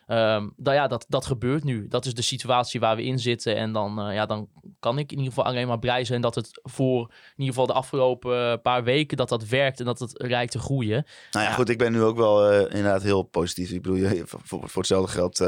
Ploeg. 0.06 0.18
Ehm 0.18 0.48
nou 0.56 0.76
ja, 0.76 0.86
dat, 0.86 1.04
dat 1.08 1.26
gebeurt 1.26 1.64
nu. 1.64 1.88
Dat 1.88 2.06
is 2.06 2.14
de 2.14 2.22
situatie 2.22 2.80
waar 2.80 2.96
we 2.96 3.02
in 3.04 3.18
zitten. 3.18 3.56
En 3.56 3.72
dan, 3.72 4.00
eh, 4.00 4.14
ja, 4.14 4.26
dan 4.26 4.48
kan 4.80 4.98
ik 4.98 5.12
in 5.12 5.18
ieder 5.18 5.32
geval 5.32 5.50
alleen 5.50 5.66
maar 5.68 5.78
blij 5.78 6.04
zijn 6.04 6.20
dat 6.20 6.34
het 6.34 6.60
voor 6.62 7.00
in 7.00 7.10
ieder 7.36 7.54
geval 7.54 7.66
de 7.66 7.72
afgelopen 7.72 8.50
eh, 8.50 8.58
paar 8.62 8.84
weken 8.84 9.16
dat 9.16 9.28
dat 9.28 9.46
werkt 9.48 9.78
en 9.78 9.84
dat 9.84 9.98
het 9.98 10.12
lijkt 10.16 10.52
te 10.52 10.58
groeien. 10.58 11.06
Nou 11.30 11.44
ja, 11.44 11.50
Ja. 11.50 11.56
goed, 11.56 11.68
ik 11.68 11.78
ben 11.78 11.92
nu 11.92 12.02
ook 12.02 12.16
wel 12.16 12.50
eh, 12.50 12.60
inderdaad 12.60 13.02
heel 13.02 13.22
positief. 13.22 13.70
Ik 13.70 13.82
bedoel, 13.82 13.98
je, 13.98 14.22
voor, 14.26 14.40
voor 14.42 14.78
hetzelfde 14.78 15.12
geld 15.12 15.38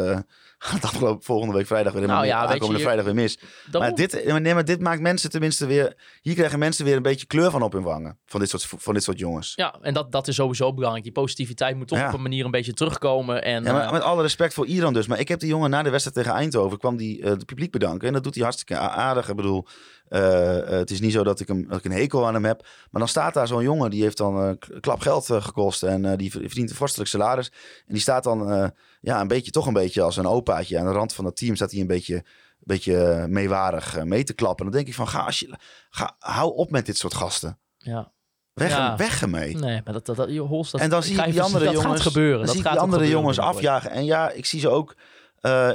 gaat 0.66 0.82
afgelopen 0.84 1.24
volgende 1.24 1.54
week 1.54 1.66
vrijdag 1.66 1.92
weer 1.92 2.00
helemaal 2.02 2.22
Nou 2.24 2.34
ja, 2.36 2.46
aankomende 2.46 2.76
je- 2.78 2.84
vrijdag 2.84 3.04
weer 3.04 3.14
mis. 3.14 3.38
Maar 3.72 3.94
dit, 3.94 4.24
nee, 4.40 4.54
maar 4.54 4.64
dit 4.64 4.80
maakt 4.80 5.00
mensen 5.00 5.30
tenminste 5.30 5.66
weer... 5.66 5.94
Hier 6.22 6.34
krijgen 6.34 6.58
mensen 6.58 6.84
weer 6.84 6.96
een 6.96 7.02
beetje 7.02 7.26
kleur 7.26 7.50
van 7.50 7.62
op 7.62 7.72
hun 7.72 7.82
wangen. 7.82 8.18
Van 8.26 8.40
dit 8.40 8.48
soort, 8.48 8.66
van 8.76 8.94
dit 8.94 9.02
soort 9.02 9.18
jongens. 9.18 9.52
Ja, 9.54 9.74
en 9.82 9.94
dat, 9.94 10.12
dat 10.12 10.28
is 10.28 10.34
sowieso 10.34 10.74
belangrijk. 10.74 11.04
Die 11.04 11.12
positiviteit 11.12 11.76
moet 11.76 11.88
toch 11.88 11.98
Ja. 11.98 12.08
op 12.08 12.14
een 12.14 12.22
manier 12.22 12.44
een 12.44 12.50
beetje 12.50 12.72
terugkomen. 12.72 13.42
En, 13.42 13.64
Ja, 13.64 13.72
maar 13.72 13.84
eh, 13.86 13.92
met 13.92 14.02
alle 14.02 14.22
respect 14.22 14.54
voor 14.54 14.66
Iran 14.66 14.92
dus. 14.92 15.06
Maar 15.06 15.20
ik 15.20 15.28
heb 15.28 15.40
die 15.40 15.48
jongen 15.48 15.70
na 15.70 15.82
de 15.82 15.90
wedstrijd 15.90 16.16
tegen 16.16 16.38
Eindhoven... 16.38 16.78
kwam 16.78 16.96
die 16.96 17.22
eh, 17.22 17.30
het 17.30 17.46
publiek 17.46 17.70
bedanken. 17.70 18.06
En 18.08 18.12
dat 18.14 18.22
doet 18.24 18.34
hij 18.34 18.42
hartstikke 18.44 18.78
aardig. 18.78 19.28
Ik 19.28 19.36
bedoel, 19.36 19.66
het 20.08 20.90
is 20.90 21.00
niet 21.00 21.12
zo 21.12 21.24
dat 21.24 21.40
ik, 21.40 21.48
hem, 21.48 21.68
dat 21.68 21.78
ik 21.78 21.84
een 21.84 21.92
hekel 21.92 22.26
aan 22.26 22.34
hem 22.34 22.44
heb. 22.44 22.60
Maar 22.90 23.00
dan 23.00 23.08
staat 23.08 23.34
daar 23.34 23.46
zo'n 23.46 23.62
jongen... 23.62 23.90
die 23.90 24.02
heeft 24.02 24.16
dan 24.16 24.42
eh, 24.42 24.50
k- 24.58 24.80
klap 24.80 25.00
geld 25.00 25.30
eh, 25.30 25.42
gekost. 25.44 25.82
En 25.82 26.04
eh, 26.04 26.16
die 26.16 26.30
verdient 26.30 26.70
een 26.70 26.76
vorstelijk 26.76 27.10
salaris. 27.10 27.48
En 27.86 27.92
die 27.92 28.02
staat 28.02 28.24
dan 28.24 28.52
eh, 28.52 28.68
ja, 29.00 29.20
een 29.20 29.28
beetje, 29.28 29.50
toch 29.50 29.66
een 29.66 29.72
beetje 29.72 30.02
als 30.02 30.16
een 30.16 30.26
opaatje. 30.26 30.78
Aan 30.78 30.86
de 30.86 30.92
rand 30.92 31.12
van 31.12 31.24
dat 31.24 31.36
team 31.36 31.54
staat 31.56 31.70
hij 31.70 31.80
een 31.80 31.86
beetje... 31.86 32.24
beetje 32.58 32.96
eh, 32.96 33.24
meewarig 33.24 33.96
eh, 33.96 34.02
mee 34.02 34.24
te 34.24 34.34
klappen. 34.34 34.64
En 34.66 34.70
dan 34.70 34.80
denk 34.80 34.90
ik 34.90 34.96
van, 34.96 35.08
ga, 35.08 35.20
als 35.20 35.38
je, 35.38 35.54
ga 35.90 36.16
hou 36.18 36.54
op 36.54 36.70
met 36.70 36.86
dit 36.86 36.96
soort 36.98 37.14
gasten. 37.14 37.58
ja. 37.78 38.14
Weg, 38.54 38.70
Ja. 38.70 38.96
weg 38.96 39.22
ermee. 39.22 39.56
Nee, 39.56 39.80
maar 39.84 39.92
dat, 39.92 40.06
dat, 40.06 40.30
Holst, 40.36 40.72
dat, 40.72 40.80
en 40.80 40.90
dan 40.90 41.02
zie 41.02 41.22
die 41.22 41.42
andere 41.42 41.64
jongens, 41.64 41.84
gaat 41.84 42.00
gebeuren. 42.00 42.36
Dan 42.36 42.46
dat 42.46 42.50
zie 42.54 42.58
ik 42.60 42.66
gaat 42.66 42.72
die 42.74 42.82
andere 42.82 43.08
jongens 43.08 43.38
afjagen. 43.38 43.90
En 43.90 44.04
ja, 44.04 44.30
ik 44.30 44.46
zie 44.46 44.60
ze 44.60 44.68
ook 44.68 44.90
eh, 44.90 44.96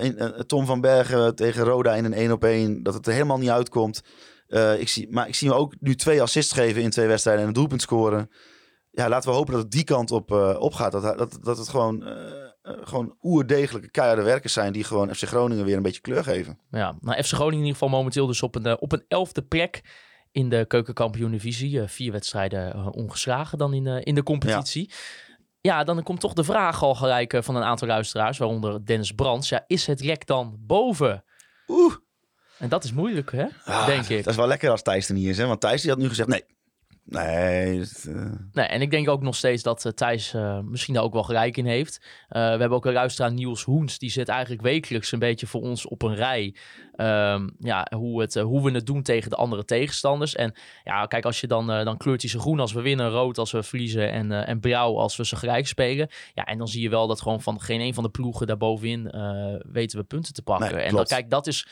in, 0.01 0.17
eh, 0.17 0.27
Tom 0.27 0.65
van 0.65 0.81
Bergen 0.81 1.35
tegen 1.35 1.63
Roda 1.63 1.95
in 1.95 2.05
een 2.05 2.17
1 2.17 2.31
op 2.31 2.43
1 2.43 2.83
dat 2.83 2.93
het 2.93 3.07
er 3.07 3.13
helemaal 3.13 3.37
niet 3.37 3.49
uitkomt. 3.49 4.01
Eh, 4.47 4.79
ik 4.79 4.89
zie, 4.89 5.07
maar 5.11 5.27
ik 5.27 5.35
zie 5.35 5.49
hem 5.49 5.57
ook 5.57 5.75
nu 5.79 5.95
twee 5.95 6.21
assists 6.21 6.53
geven 6.53 6.81
in 6.81 6.89
twee 6.89 7.07
wedstrijden 7.07 7.41
en 7.41 7.47
een 7.47 7.53
doelpunt 7.53 7.81
scoren. 7.81 8.29
Ja, 8.91 9.09
laten 9.09 9.29
we 9.29 9.35
hopen 9.35 9.53
dat 9.53 9.61
het 9.61 9.71
die 9.71 9.83
kant 9.83 10.11
op, 10.11 10.31
eh, 10.31 10.55
opgaat. 10.59 10.91
Dat, 10.91 11.17
dat, 11.17 11.37
dat 11.41 11.57
het 11.57 11.69
gewoon, 11.69 12.05
eh 12.05 12.49
eh, 12.61 12.73
gewoon 12.83 13.15
oerdegelijke 13.21 13.91
keiharde 13.91 14.21
werkers 14.21 14.53
zijn 14.53 14.73
die 14.73 14.83
gewoon 14.83 15.15
FC 15.15 15.23
Groningen 15.23 15.65
weer 15.65 15.75
een 15.75 15.81
beetje 15.81 16.01
kleur 16.01 16.23
geven. 16.23 16.59
Ja, 16.71 16.95
nou, 17.01 17.23
FC 17.23 17.31
Groningen 17.31 17.59
in 17.59 17.65
ieder 17.65 17.73
geval 17.73 17.89
momenteel 17.89 18.27
dus 18.27 18.41
op 18.41 18.55
een, 18.55 18.65
eh, 18.65 18.75
op 18.79 18.91
een 18.91 19.05
elfde 19.07 19.41
plek 19.41 19.81
in 20.31 20.49
de 20.49 20.65
keukenkampioen-divisie. 20.67 21.81
Eh, 21.81 21.87
vier 21.87 22.11
wedstrijden 22.11 22.73
eh, 22.73 22.87
ongeslagen 22.91 23.57
dan 23.57 23.73
in, 23.73 23.87
eh, 23.87 23.99
in 24.03 24.15
de 24.15 24.23
competitie. 24.23 24.89
Ja. 24.89 24.95
Dan 25.61 26.03
komt 26.03 26.19
toch 26.19 26.33
de 26.33 26.43
vraag 26.43 26.83
al 26.83 26.95
gelijk 26.95 27.33
eh, 27.33 27.41
van 27.41 27.55
een 27.55 27.63
aantal 27.63 27.87
luisteraars, 27.87 28.37
waaronder 28.37 28.85
Dennis 28.85 29.11
Brands. 29.11 29.49
Ja, 29.49 29.63
is 29.67 29.87
het 29.87 30.01
rek 30.01 30.25
dan 30.25 30.55
boven? 30.59 31.23
Oeh, 31.67 31.93
En 32.57 32.69
dat 32.69 32.83
is 32.83 32.93
moeilijk, 32.93 33.31
hè? 33.31 33.45
Ah, 33.65 33.85
denk 33.85 34.07
ik. 34.07 34.23
dat 34.23 34.33
is 34.33 34.39
wel 34.39 34.47
lekker 34.47 34.69
als 34.69 34.81
Thijs 34.81 35.07
er 35.07 35.13
niet 35.15 35.27
is. 35.27 35.37
Hè? 35.37 35.45
Want 35.45 35.61
Thijs 35.61 35.81
die 35.81 35.89
had 35.91 35.99
nu 35.99 36.07
gezegd, 36.07 36.29
nee. 36.29 36.43
Nee, 37.03 37.77
dat, 37.77 38.05
eh, 38.07 38.31
Nee, 38.51 38.65
en 38.65 38.81
ik 38.81 38.91
denk 38.91 39.09
ook 39.09 39.21
nog 39.21 39.35
steeds 39.35 39.63
dat 39.63 39.85
eh, 39.85 39.91
Thijs 39.91 40.33
eh, 40.33 40.59
misschien 40.59 40.93
daar 40.93 41.03
ook 41.03 41.13
wel 41.13 41.23
gelijk 41.23 41.57
in 41.57 41.65
heeft. 41.65 42.01
We 42.27 42.39
hebben 42.39 42.71
ook 42.71 42.85
een 42.85 42.93
luisteraar, 42.93 43.31
Niels 43.31 43.63
Hoens, 43.63 43.97
die 43.97 44.09
zit 44.09 44.29
eigenlijk 44.29 44.61
wekelijks 44.61 45.11
een 45.11 45.19
beetje 45.19 45.47
voor 45.47 45.61
ons 45.61 45.87
op 45.87 46.01
een 46.01 46.15
rij. 46.15 46.55
Ehm, 46.95 47.49
ja, 47.59 47.87
hoe, 47.95 48.21
het, 48.21 48.35
hoe 48.35 48.63
we 48.63 48.71
het 48.71 48.85
doen 48.85 49.01
tegen 49.01 49.29
de 49.29 49.35
andere 49.35 49.65
tegenstanders. 49.65 50.35
En 50.35 50.53
ja, 50.83 51.05
kijk, 51.05 51.25
als 51.25 51.41
je 51.41 51.47
dan, 51.47 51.67
dan 51.67 51.97
kleurt 51.97 52.21
hij 52.21 52.29
ze 52.29 52.39
groen 52.39 52.59
als 52.59 52.73
we 52.73 52.81
winnen, 52.81 53.09
rood 53.09 53.37
als 53.37 53.51
we 53.51 53.63
verliezen 53.63 54.11
en, 54.11 54.31
en 54.31 54.59
blauw 54.59 54.97
als 54.97 55.15
we 55.15 55.25
ze 55.25 55.35
gelijk 55.35 55.67
spelen. 55.67 56.09
Ja, 56.33 56.45
en 56.45 56.57
dan 56.57 56.67
zie 56.67 56.81
je 56.81 56.89
wel 56.89 57.07
dat 57.07 57.21
gewoon 57.21 57.41
van 57.41 57.61
geen 57.61 57.81
een 57.81 57.93
van 57.93 58.03
de 58.03 58.09
ploegen 58.09 58.47
daarbovenin 58.47 59.03
weten 59.71 59.99
we 59.99 60.03
punten 60.03 60.33
te 60.33 60.41
pakken. 60.41 60.75
Nee, 60.75 60.83
en 60.83 60.95
dan, 60.95 61.05
kijk, 61.05 61.29
dat 61.29 61.47
is... 61.47 61.67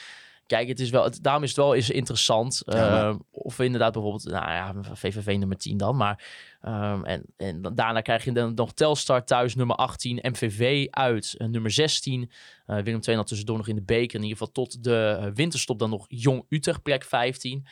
Kijk, 0.49 0.67
het 0.67 0.79
is 0.79 0.89
wel, 0.89 1.03
het, 1.03 1.23
daarom 1.23 1.43
is 1.43 1.49
het 1.49 1.57
wel 1.57 1.75
eens 1.75 1.89
interessant. 1.89 2.61
Ja, 2.65 2.89
maar- 2.89 3.09
eh, 3.09 3.15
Of 3.31 3.57
we 3.57 3.65
inderdaad 3.65 3.93
bijvoorbeeld, 3.93 4.25
nou 4.25 4.51
ja, 4.51 4.73
VVV 4.93 5.35
nummer 5.37 5.57
10 5.57 5.77
dan. 5.77 5.95
Maar 5.95 6.23
Ehm, 6.61 7.03
en, 7.03 7.23
en 7.37 7.61
daarna 7.61 8.01
krijg 8.01 8.23
je 8.23 8.31
dan 8.31 8.53
nog 8.53 8.73
Telstar 8.73 9.23
thuis 9.23 9.55
nummer 9.55 9.75
18, 9.75 10.19
MVV 10.21 10.87
uit 10.89 11.35
eh, 11.37 11.47
nummer 11.47 11.71
16. 11.71 12.31
Eh, 12.65 12.75
Willem 12.75 12.99
II 13.07 13.15
dan 13.15 13.25
tussendoor 13.25 13.57
nog 13.57 13.67
in 13.67 13.75
de 13.75 13.81
beker. 13.81 14.15
In 14.15 14.23
ieder 14.23 14.37
geval 14.37 14.51
tot 14.53 14.83
de 14.83 15.17
eh, 15.19 15.27
winterstop 15.33 15.79
dan 15.79 15.89
nog 15.89 16.05
Jong 16.07 16.45
Utrecht 16.49 16.81
plek 16.81 17.03
15. 17.03 17.65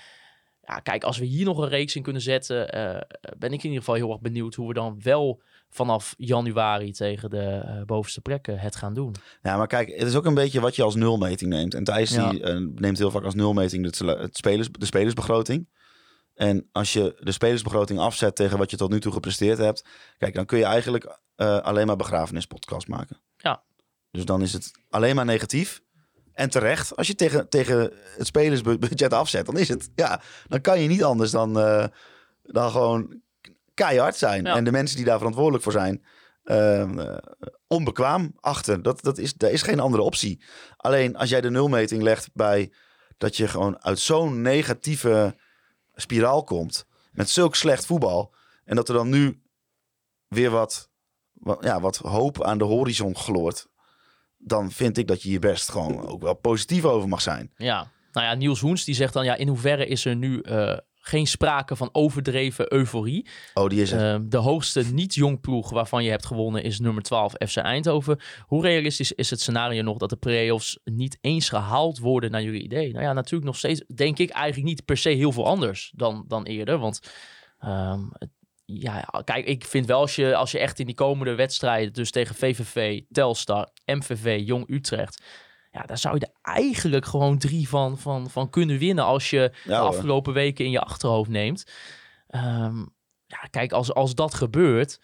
Ja, 0.69 0.79
kijk, 0.79 1.03
als 1.03 1.17
we 1.17 1.25
hier 1.25 1.45
nog 1.45 1.57
een 1.57 1.67
reeks 1.69 1.95
in 1.95 2.01
kunnen 2.01 2.21
zetten, 2.21 2.69
eh, 2.69 3.01
ben 3.37 3.51
ik 3.51 3.57
in 3.59 3.63
ieder 3.69 3.77
geval 3.79 3.95
heel 3.95 4.11
erg 4.11 4.19
benieuwd 4.21 4.55
hoe 4.55 4.67
we 4.67 4.73
dan 4.73 4.99
wel 5.03 5.41
vanaf 5.69 6.13
januari 6.17 6.91
tegen 6.91 7.29
de 7.29 7.41
eh, 7.65 7.81
bovenste 7.85 8.21
plekken 8.21 8.59
het 8.59 8.75
gaan 8.75 8.93
doen. 8.93 9.15
Ja, 9.41 9.57
maar 9.57 9.67
kijk, 9.67 9.89
het 9.89 10.07
is 10.07 10.15
ook 10.15 10.25
een 10.25 10.33
beetje 10.33 10.59
wat 10.59 10.75
je 10.75 10.83
als 10.83 10.95
nulmeting 10.95 11.49
neemt. 11.51 11.73
En 11.73 11.83
Thijs 11.83 12.09
Ja. 12.11 12.29
die, 12.29 12.43
eh, 12.43 12.57
neemt 12.75 12.97
heel 12.97 13.11
vaak 13.11 13.23
als 13.23 13.33
nulmeting 13.35 13.95
sele- 13.95 14.17
het 14.17 14.37
spelers, 14.37 14.67
de 14.71 14.85
spelersbegroting. 14.85 15.69
En 16.33 16.69
als 16.71 16.93
je 16.93 17.17
de 17.19 17.31
spelersbegroting 17.31 17.99
afzet 17.99 18.35
tegen 18.35 18.57
wat 18.57 18.71
je 18.71 18.77
tot 18.77 18.89
nu 18.91 18.99
toe 18.99 19.11
gepresteerd 19.13 19.57
hebt, 19.57 19.85
kijk, 20.17 20.33
dan 20.33 20.45
kun 20.45 20.57
je 20.57 20.65
eigenlijk 20.65 21.19
alleen 21.35 21.87
maar 21.87 21.95
begrafenispodcast 21.95 22.87
maken. 22.87 23.21
Ja. 23.37 23.63
Dus 24.11 24.25
dan 24.25 24.41
is 24.41 24.53
het 24.53 24.71
alleen 24.89 25.15
maar 25.15 25.25
negatief. 25.25 25.81
En 26.37 26.49
terecht, 26.49 26.95
als 26.95 27.07
je 27.07 27.15
tegen, 27.15 27.49
tegen 27.49 27.91
het 28.17 28.27
spelersbudget 28.27 29.13
afzet, 29.13 29.45
dan 29.45 29.57
is 29.57 29.67
het, 29.67 29.89
ja, 29.95 30.21
dan 30.47 30.61
kan 30.61 30.81
je 30.81 30.87
niet 30.87 31.03
anders 31.03 31.31
dan, 31.31 31.59
eh, 31.59 31.85
dan 32.43 32.71
gewoon 32.71 33.21
keihard 33.73 34.15
zijn. 34.15 34.43
Ja. 34.43 34.55
En 34.55 34.63
de 34.63 34.71
mensen 34.71 34.97
die 34.97 35.05
daar 35.05 35.17
verantwoordelijk 35.17 35.63
voor 35.63 35.71
zijn, 35.71 36.05
eh, 36.43 36.81
eh, 36.81 37.17
onbekwaam 37.67 38.33
achter. 38.39 38.81
Dat, 38.81 39.01
dat 39.01 39.17
is, 39.17 39.33
er 39.37 39.51
is 39.51 39.61
geen 39.61 39.79
andere 39.79 40.03
optie. 40.03 40.43
Alleen 40.75 41.15
als 41.15 41.29
jij 41.29 41.41
de 41.41 41.49
nulmeting 41.49 42.01
legt 42.01 42.29
bij 42.33 42.71
dat 43.17 43.37
je 43.37 43.47
gewoon 43.47 43.83
uit 43.83 43.99
zo'n 43.99 44.41
negatieve 44.41 45.35
spiraal 45.95 46.43
komt. 46.43 46.85
Met 47.11 47.29
zulk 47.29 47.55
slecht 47.55 47.85
voetbal. 47.85 48.33
En 48.65 48.75
dat 48.75 48.87
er 48.87 48.95
dan 48.95 49.09
nu 49.09 49.41
weer 50.27 50.49
wat, 50.49 50.89
wat, 51.33 51.63
ja, 51.63 51.79
wat 51.79 51.97
hoop 51.97 52.43
aan 52.43 52.57
de 52.57 52.63
horizon 52.63 53.15
gloort. 53.15 53.67
Dan 54.47 54.71
vind 54.71 54.97
ik 54.97 55.07
dat 55.07 55.21
je 55.21 55.29
hier 55.29 55.39
best 55.39 55.69
gewoon 55.69 56.07
ook 56.07 56.21
wel 56.21 56.33
positief 56.35 56.85
over 56.85 57.07
mag 57.09 57.21
zijn. 57.21 57.51
Ja, 57.57 57.91
nou 58.11 58.25
ja, 58.27 58.33
Niels 58.33 58.59
Hoens 58.59 58.83
die 58.85 58.95
zegt 58.95 59.13
dan, 59.13 59.25
ja, 59.25 59.35
in 59.35 59.47
hoeverre 59.47 59.85
is 59.87 60.05
er 60.05 60.15
nu 60.15 60.39
eh, 60.41 60.77
geen 60.99 61.27
sprake 61.27 61.75
van 61.75 61.89
overdreven 61.91 62.73
euforie? 62.73 63.27
Oh, 63.53 63.67
die 63.69 63.81
is. 63.81 63.91
Ehm, 63.91 64.29
de 64.29 64.37
hoogste 64.37 64.83
niet-jong 64.93 65.39
ploeg 65.41 65.69
waarvan 65.69 66.03
je 66.03 66.09
hebt 66.09 66.25
gewonnen 66.25 66.63
is 66.63 66.79
nummer 66.79 67.03
12 67.03 67.33
FC 67.47 67.55
Eindhoven. 67.57 68.19
Hoe 68.45 68.61
realistisch 68.61 69.11
is 69.11 69.29
het 69.29 69.41
scenario 69.41 69.81
nog 69.81 69.97
dat 69.97 70.09
de 70.09 70.15
play-offs 70.15 70.79
niet 70.83 71.17
eens 71.21 71.49
gehaald 71.49 71.99
worden 71.99 72.31
naar 72.31 72.43
jullie 72.43 72.61
idee? 72.63 72.91
Nou 72.91 73.03
ja, 73.03 73.13
natuurlijk 73.13 73.45
nog 73.45 73.57
steeds 73.57 73.83
denk 73.95 74.17
ik 74.17 74.29
eigenlijk 74.29 74.67
niet 74.67 74.85
per 74.85 74.97
se 74.97 75.09
heel 75.09 75.31
veel 75.31 75.45
anders 75.45 75.91
dan, 75.95 76.25
dan 76.27 76.43
eerder. 76.43 76.77
Want 76.77 76.99
ehm, 77.59 77.99
het- 78.11 78.35
ja, 78.69 79.21
kijk, 79.23 79.45
ik 79.45 79.65
vind 79.65 79.85
wel 79.85 79.99
als 79.99 80.15
je, 80.15 80.35
als 80.35 80.51
je 80.51 80.59
echt 80.59 80.79
in 80.79 80.85
die 80.85 80.95
komende 80.95 81.35
wedstrijden, 81.35 81.93
dus 81.93 82.11
tegen 82.11 82.35
VVV, 82.35 83.01
Telstar, 83.11 83.69
MVV, 83.85 84.41
Jong 84.45 84.69
Utrecht... 84.69 85.23
Ja, 85.71 85.83
daar 85.83 85.97
zou 85.97 86.15
je 86.15 86.25
er 86.25 86.53
eigenlijk 86.53 87.05
gewoon 87.05 87.37
drie 87.37 87.69
van, 87.69 87.97
van, 87.97 88.29
van 88.29 88.49
kunnen 88.49 88.77
winnen 88.77 89.03
als 89.03 89.29
je 89.29 89.51
de 89.63 89.69
Ja, 89.69 89.79
afgelopen 89.79 90.33
weken 90.33 90.65
in 90.65 90.71
je 90.71 90.81
achterhoofd 90.81 91.29
neemt. 91.29 91.71
Ehm, 92.27 92.77
ja, 93.25 93.37
kijk, 93.49 93.71
als, 93.71 93.93
als 93.93 94.15
dat 94.15 94.33
gebeurt, 94.33 94.99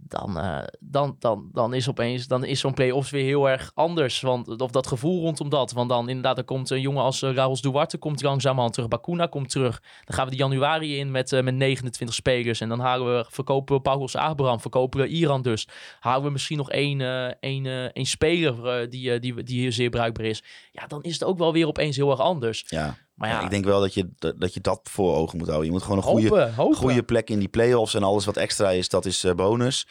dan, 0.00 0.38
eh, 0.38 0.58
dan, 0.80 1.16
dan, 1.18 1.48
dan 1.52 1.74
is 1.74 1.88
opeens 1.88 2.26
dan 2.26 2.44
is 2.44 2.60
zo'n 2.60 2.74
play-offs 2.74 3.10
weer 3.10 3.24
heel 3.24 3.48
erg 3.48 3.70
anders. 3.74 4.20
Want, 4.20 4.60
of 4.60 4.70
dat 4.70 4.86
gevoel 4.86 5.22
rondom 5.22 5.48
dat. 5.48 5.72
Want 5.72 5.88
dan 5.88 6.08
inderdaad, 6.08 6.38
er 6.38 6.44
komt 6.44 6.70
een 6.70 6.80
jongen 6.80 7.02
als 7.02 7.22
uh, 7.22 7.34
Raúl 7.34 7.60
Duarte, 7.60 7.98
komt 7.98 8.22
langzamerhand 8.22 8.72
terug. 8.72 8.88
Bakuna 8.88 9.26
komt 9.26 9.50
terug. 9.50 9.82
Dan 10.04 10.16
gaan 10.16 10.24
we 10.24 10.30
de 10.30 10.36
januari 10.36 10.98
in 10.98 11.10
met, 11.10 11.32
eh, 11.32 11.42
met 11.42 11.54
29 11.54 12.16
spelers. 12.16 12.60
En 12.60 12.68
dan 12.68 12.80
halen 12.80 13.16
we, 13.16 13.24
verkopen 13.28 13.76
we 13.76 13.82
Paulus 13.82 14.16
Abraham, 14.16 14.60
verkopen 14.60 15.00
we 15.00 15.06
Iran 15.06 15.42
dus. 15.42 15.68
Halen 16.00 16.24
we 16.24 16.30
misschien 16.30 16.56
nog 16.56 16.70
één, 16.70 17.00
eh, 17.00 17.32
één, 17.40 17.66
eh, 17.66 17.84
één 17.84 18.06
speler 18.06 18.66
eh, 18.66 18.90
die, 18.90 19.12
eh, 19.12 19.20
die, 19.20 19.42
die 19.42 19.60
hier 19.60 19.72
zeer 19.72 19.90
bruikbaar 19.90 20.26
is. 20.26 20.42
Ja, 20.72 20.86
dan 20.86 21.02
is 21.02 21.12
het 21.12 21.24
ook 21.24 21.38
wel 21.38 21.52
weer 21.52 21.66
opeens 21.66 21.96
heel 21.96 22.10
erg 22.10 22.20
anders. 22.20 22.64
Ja. 22.66 22.96
Maar 23.14 23.28
ja, 23.28 23.38
Ja, 23.38 23.44
ik 23.44 23.50
denk 23.50 23.64
wel 23.64 23.80
dat 23.80 23.94
je, 23.94 24.10
dat, 24.18 24.40
dat 24.40 24.54
je 24.54 24.60
dat 24.60 24.80
voor 24.82 25.14
ogen 25.14 25.38
moet 25.38 25.46
houden. 25.46 25.66
Je 25.66 25.72
moet 25.72 25.82
gewoon 25.82 25.96
een 25.96 26.02
goede, 26.02 26.28
hopen, 26.28 26.54
hopen. 26.54 26.76
goede 26.76 27.02
plek 27.02 27.30
in 27.30 27.38
die 27.38 27.48
play-offs. 27.48 27.94
En 27.94 28.02
alles 28.02 28.24
wat 28.24 28.36
extra 28.36 28.70
is, 28.70 28.88
dat 28.88 29.04
is 29.04 29.24
eh, 29.24 29.34
bonus. 29.34 29.88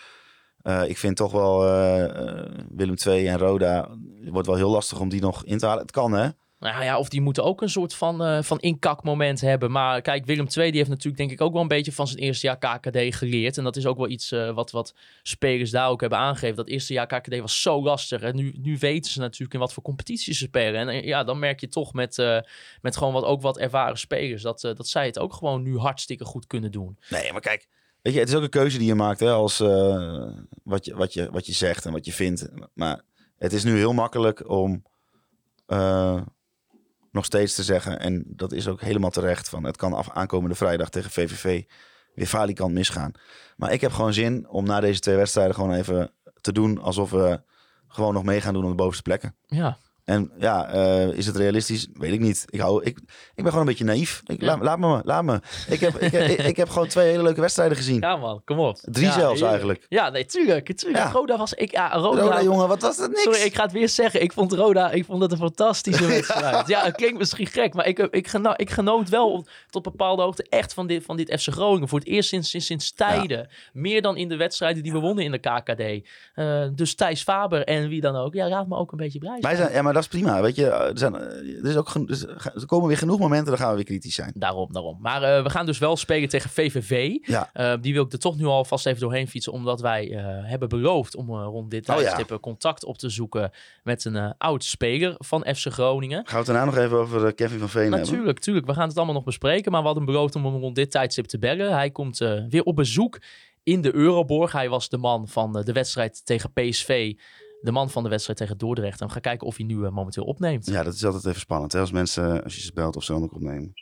Eh, 0.61 0.89
ik 0.89 0.97
vind 0.97 1.15
toch 1.15 1.31
wel 1.31 1.67
eh, 1.67 2.45
Willem 2.69 2.95
II 3.05 3.27
en 3.27 3.37
Roda... 3.37 3.89
Het 4.21 4.31
wordt 4.31 4.47
wel 4.47 4.55
heel 4.55 4.69
lastig 4.69 4.99
om 4.99 5.09
die 5.09 5.21
nog 5.21 5.45
in 5.45 5.57
te 5.57 5.65
halen. 5.65 5.81
Het 5.81 5.91
kan, 5.91 6.13
hè? 6.13 6.29
Nou 6.63 6.83
ja, 6.83 6.97
of 6.97 7.09
die 7.09 7.21
moeten 7.21 7.43
ook 7.43 7.61
een 7.61 7.69
soort 7.69 7.93
van, 7.93 8.23
eh, 8.23 8.41
van 8.41 8.59
inkakmoment 8.59 9.41
hebben. 9.41 9.71
Maar 9.71 10.01
kijk, 10.01 10.25
Willem 10.25 10.47
II 10.57 10.69
die 10.69 10.77
heeft 10.77 10.89
natuurlijk 10.89 11.17
denk 11.17 11.31
ik 11.31 11.41
ook 11.41 11.53
wel 11.53 11.61
een 11.61 11.67
beetje 11.67 11.91
van 11.91 12.07
zijn 12.07 12.19
eerste 12.19 12.47
jaar 12.47 12.57
KKD 12.57 13.15
geleerd. 13.15 13.57
En 13.57 13.63
dat 13.63 13.75
is 13.75 13.85
ook 13.85 13.97
wel 13.97 14.09
iets 14.09 14.31
eh, 14.31 14.53
wat, 14.53 14.71
wat 14.71 14.93
spelers 15.23 15.71
daar 15.71 15.89
ook 15.89 16.01
hebben 16.01 16.19
aangegeven. 16.19 16.55
Dat 16.55 16.67
eerste 16.67 16.93
jaar 16.93 17.07
KKD 17.07 17.39
was 17.39 17.61
zo 17.61 17.83
lastig. 17.83 18.21
En 18.21 18.35
nu, 18.35 18.53
nu 18.57 18.77
weten 18.77 19.11
ze 19.11 19.19
natuurlijk 19.19 19.53
in 19.53 19.59
wat 19.59 19.73
voor 19.73 19.83
competities 19.83 20.37
ze 20.37 20.43
spelen. 20.43 20.79
En 20.79 20.87
eh, 20.87 21.03
ja, 21.03 21.23
dan 21.23 21.39
merk 21.39 21.59
je 21.59 21.67
toch 21.67 21.93
met, 21.93 22.17
met 22.81 22.97
gewoon 22.97 23.13
wat, 23.13 23.23
ook 23.23 23.41
wat 23.41 23.57
ervaren 23.57 23.97
spelers... 23.97 24.41
Dat, 24.41 24.61
dat 24.61 24.87
zij 24.87 25.05
het 25.05 25.19
ook 25.19 25.33
gewoon 25.33 25.63
nu 25.63 25.77
hartstikke 25.77 26.25
goed 26.25 26.47
kunnen 26.47 26.71
doen. 26.71 26.97
Nee, 27.09 27.31
maar 27.31 27.41
kijk, 27.41 27.67
weet 28.01 28.13
je, 28.13 28.19
het 28.19 28.29
is 28.29 28.35
ook 28.35 28.43
een 28.43 28.49
keuze 28.49 28.77
die 28.77 28.87
je 28.87 28.95
maakt 28.95 29.19
hè, 29.19 29.31
als 29.31 29.57
wat, 30.63 30.85
je, 30.85 30.95
wat, 30.95 31.13
je, 31.13 31.31
wat 31.31 31.45
je 31.45 31.53
zegt 31.53 31.85
en 31.85 31.91
wat 31.91 32.05
je 32.05 32.13
vindt. 32.13 32.49
Maar 32.73 33.01
het 33.37 33.53
is 33.53 33.63
nu 33.63 33.77
heel 33.77 33.93
makkelijk 33.93 34.49
om 34.49 34.83
nog 37.13 37.25
steeds 37.25 37.55
te 37.55 37.63
zeggen, 37.63 37.99
en 37.99 38.23
dat 38.27 38.51
is 38.51 38.67
ook 38.67 38.81
helemaal 38.81 39.09
terecht, 39.09 39.49
van 39.49 39.63
het 39.63 39.77
kan 39.77 39.93
af, 39.93 40.09
aankomende 40.09 40.55
vrijdag 40.55 40.89
tegen 40.89 41.11
VVV 41.11 41.63
weer 42.15 42.27
falikant 42.27 42.73
misgaan. 42.73 43.11
Maar 43.57 43.71
ik 43.71 43.81
heb 43.81 43.91
gewoon 43.91 44.13
zin 44.13 44.49
om 44.49 44.65
na 44.65 44.79
deze 44.79 44.99
twee 44.99 45.15
wedstrijden 45.15 45.55
gewoon 45.55 45.73
even 45.73 46.11
te 46.41 46.51
doen 46.51 46.79
alsof 46.79 47.11
we 47.11 47.41
gewoon 47.87 48.13
nog 48.13 48.23
mee 48.23 48.41
gaan 48.41 48.53
doen 48.53 48.63
om 48.63 48.69
de 48.69 48.75
bovenste 48.75 49.03
plekken. 49.03 49.35
Ja, 49.45 49.77
En 50.03 50.31
ja, 50.37 50.67
eh, 50.69 51.07
is 51.07 51.25
het 51.25 51.35
realistisch? 51.35 51.87
Weet 51.93 52.13
ik 52.13 52.19
niet. 52.19 52.45
Ik, 52.49 52.59
hou, 52.59 52.83
ik, 52.83 52.97
ik 52.97 53.03
ben 53.35 53.45
gewoon 53.45 53.59
een 53.59 53.65
beetje 53.65 53.83
naïef. 53.83 54.21
Ik, 54.25 54.41
Ja. 54.41 54.47
laat, 54.47 54.61
laat 54.61 54.79
me, 54.79 55.01
laat 55.03 55.23
me. 55.23 55.39
Ik 55.69 55.79
heb, 55.79 55.95
ik, 55.95 56.11
ik, 56.11 56.39
ik 56.45 56.57
heb 56.57 56.69
gewoon 56.69 56.87
twee 56.87 57.09
hele 57.09 57.23
leuke 57.23 57.41
wedstrijden 57.41 57.77
gezien. 57.77 57.99
ja 57.99 58.15
man, 58.15 58.41
kom 58.45 58.59
op. 58.59 58.77
Drie 58.81 59.05
Ja, 59.05 59.11
zelfs 59.13 59.41
eigenlijk. 59.41 59.85
Ja, 59.89 60.09
nee, 60.09 60.25
tuurlijk. 60.25 60.75
tuurlijk. 60.77 61.03
Ja. 61.03 61.11
Roda 61.11 61.37
was... 61.37 61.53
Ik, 61.53 61.71
ja, 61.71 61.93
Roda, 61.93 62.21
Roda, 62.21 62.43
jongen, 62.43 62.67
wat 62.67 62.81
was 62.81 62.97
dat 62.97 63.09
niks? 63.09 63.21
Sorry, 63.21 63.39
ik 63.41 63.55
ga 63.55 63.63
het 63.63 63.71
weer 63.71 63.89
zeggen. 63.89 64.21
Ik 64.21 64.33
vond 64.33 64.51
Roda, 64.53 64.91
ik 64.91 65.05
vond 65.05 65.21
het 65.21 65.31
een 65.31 65.37
fantastische 65.37 66.05
wedstrijd. 66.15 66.67
ja, 66.67 66.83
het 66.83 66.95
klinkt 66.95 67.17
misschien 67.17 67.47
gek, 67.47 67.73
maar 67.73 67.87
ik, 67.87 67.99
ik, 67.99 68.27
geno- 68.27 68.53
ik 68.55 68.69
genoot 68.69 69.09
wel 69.09 69.31
op- 69.31 69.49
tot 69.69 69.83
bepaalde 69.83 70.21
hoogte 70.21 70.45
echt 70.49 70.73
van 70.73 70.87
dit, 70.87 71.03
van 71.05 71.17
dit 71.17 71.39
FC 71.41 71.47
Groningen. 71.51 71.87
Voor 71.87 71.99
het 71.99 72.07
eerst 72.07 72.29
sinds, 72.29 72.49
sinds, 72.49 72.65
sinds 72.65 72.91
tijden. 72.93 73.49
Meer 73.73 74.01
dan 74.01 74.17
in 74.17 74.29
de 74.29 74.35
wedstrijden 74.37 74.83
die 74.83 74.91
we 74.91 74.99
wonnen 74.99 75.23
in 75.23 75.31
de 75.31 75.39
KKD. 75.39 76.07
Eh, 76.33 76.67
dus 76.75 76.95
Thijs 76.95 77.23
Faber 77.23 77.63
en 77.63 77.87
wie 77.89 78.01
dan 78.01 78.15
ook. 78.15 78.33
Ja, 78.33 78.47
raad 78.47 78.67
me 78.67 78.75
ook 78.77 78.91
een 78.91 78.97
beetje 78.97 79.19
blij. 79.19 79.37
Wij 79.39 79.55
zijn, 79.55 79.71
ja, 79.73 79.81
maar 79.81 79.92
dat 79.93 80.01
is 80.01 80.07
prima. 80.07 80.41
Weet 80.41 80.55
je, 80.55 80.65
er, 80.65 80.97
zijn, 80.97 81.15
eh, 81.15 81.21
er, 81.63 81.65
is 81.65 81.75
ook 81.75 81.95
er 82.55 82.65
komen 82.65 82.87
weer 82.87 82.97
genoeg 82.97 83.19
momenten, 83.19 83.47
dan 83.47 83.57
gaan 83.57 83.69
we 83.69 83.75
weer 83.75 83.83
kritisch 83.85 84.15
zijn. 84.15 84.31
Daarom, 84.35 84.73
daarom. 84.73 84.97
Maar 85.01 85.23
eh, 85.23 85.43
we 85.43 85.49
gaan 85.49 85.65
dus 85.65 85.77
wel 85.77 85.95
spelen 85.97 86.29
tegen 86.29 86.49
VVV. 86.49 87.17
Ja. 87.21 87.49
Eh, 87.53 87.73
die 87.81 87.93
wil 87.93 88.03
ik 88.05 88.11
er 88.11 88.19
toch 88.19 88.37
nu 88.37 88.45
alvast 88.45 88.85
even 88.85 88.99
doorheen 88.99 89.27
fietsen. 89.27 89.51
Omdat 89.53 89.81
wij 89.81 90.11
eh, 90.11 90.25
hebben 90.49 90.69
beloofd 90.69 91.15
om 91.15 91.29
eh, 91.29 91.43
rond 91.43 91.71
dit 91.71 91.89
Oh 91.89 91.95
ja. 91.95 92.01
tijdstip 92.01 92.31
eh, 92.31 92.37
contact 92.39 92.85
op 92.85 92.97
te 92.97 93.09
zoeken 93.09 93.51
met 93.83 94.05
een 94.05 94.15
eh, 94.15 94.29
oud 94.37 94.63
speler 94.63 95.15
van 95.17 95.45
FC 95.55 95.67
Groningen. 95.67 96.17
Gaan 96.17 96.25
we 96.31 96.37
het 96.37 96.45
daarna 96.45 96.65
nog 96.65 96.77
even 96.77 96.97
over 96.97 97.25
eh, 97.25 97.33
Kevin 97.35 97.59
van 97.59 97.69
Veen 97.69 97.81
hebben? 97.81 97.99
Natuurlijk, 97.99 98.39
tuurlijk. 98.39 98.65
We 98.65 98.73
gaan 98.73 98.87
het 98.87 98.97
allemaal 98.97 99.15
nog 99.15 99.23
bespreken. 99.23 99.71
Maar 99.71 99.79
we 99.81 99.85
hadden 99.87 100.05
beloofd 100.05 100.35
om 100.35 100.45
hem 100.45 100.55
rond 100.55 100.75
dit 100.75 100.91
tijdstip 100.91 101.25
te 101.25 101.39
bellen. 101.39 101.73
Hij 101.73 101.91
komt 101.91 102.21
eh, 102.21 102.39
weer 102.49 102.63
op 102.63 102.75
bezoek 102.75 103.19
in 103.63 103.81
de 103.81 103.95
Euroborg. 103.95 104.51
Hij 104.51 104.69
was 104.69 104.89
de 104.89 104.97
man 104.97 105.27
van 105.27 105.57
eh, 105.57 105.63
de 105.65 105.71
wedstrijd 105.73 106.25
tegen 106.25 106.53
PSV. 106.53 107.13
De 107.63 107.71
man 107.71 107.89
van 107.89 108.03
de 108.03 108.09
wedstrijd 108.09 108.39
tegen 108.39 108.57
Dordrecht. 108.57 109.01
En 109.01 109.07
we 109.07 109.13
gaan 109.13 109.21
kijken 109.21 109.47
of 109.47 109.57
hij 109.57 109.65
nu 109.65 109.85
eh, 109.85 109.91
momenteel 109.91 110.23
opneemt. 110.23 110.65
Ja, 110.65 110.83
dat 110.83 110.93
is 110.93 111.05
altijd 111.05 111.25
even 111.25 111.39
spannend. 111.39 111.71
Hè? 111.71 111.79
Als 111.79 111.91
mensen, 111.91 112.43
als 112.43 112.55
je 112.55 112.61
ze 112.61 112.73
belt 112.73 112.95
of 112.95 113.03
zo, 113.03 113.13
dan 113.13 113.23
ook 113.23 113.33
opnemen. 113.33 113.73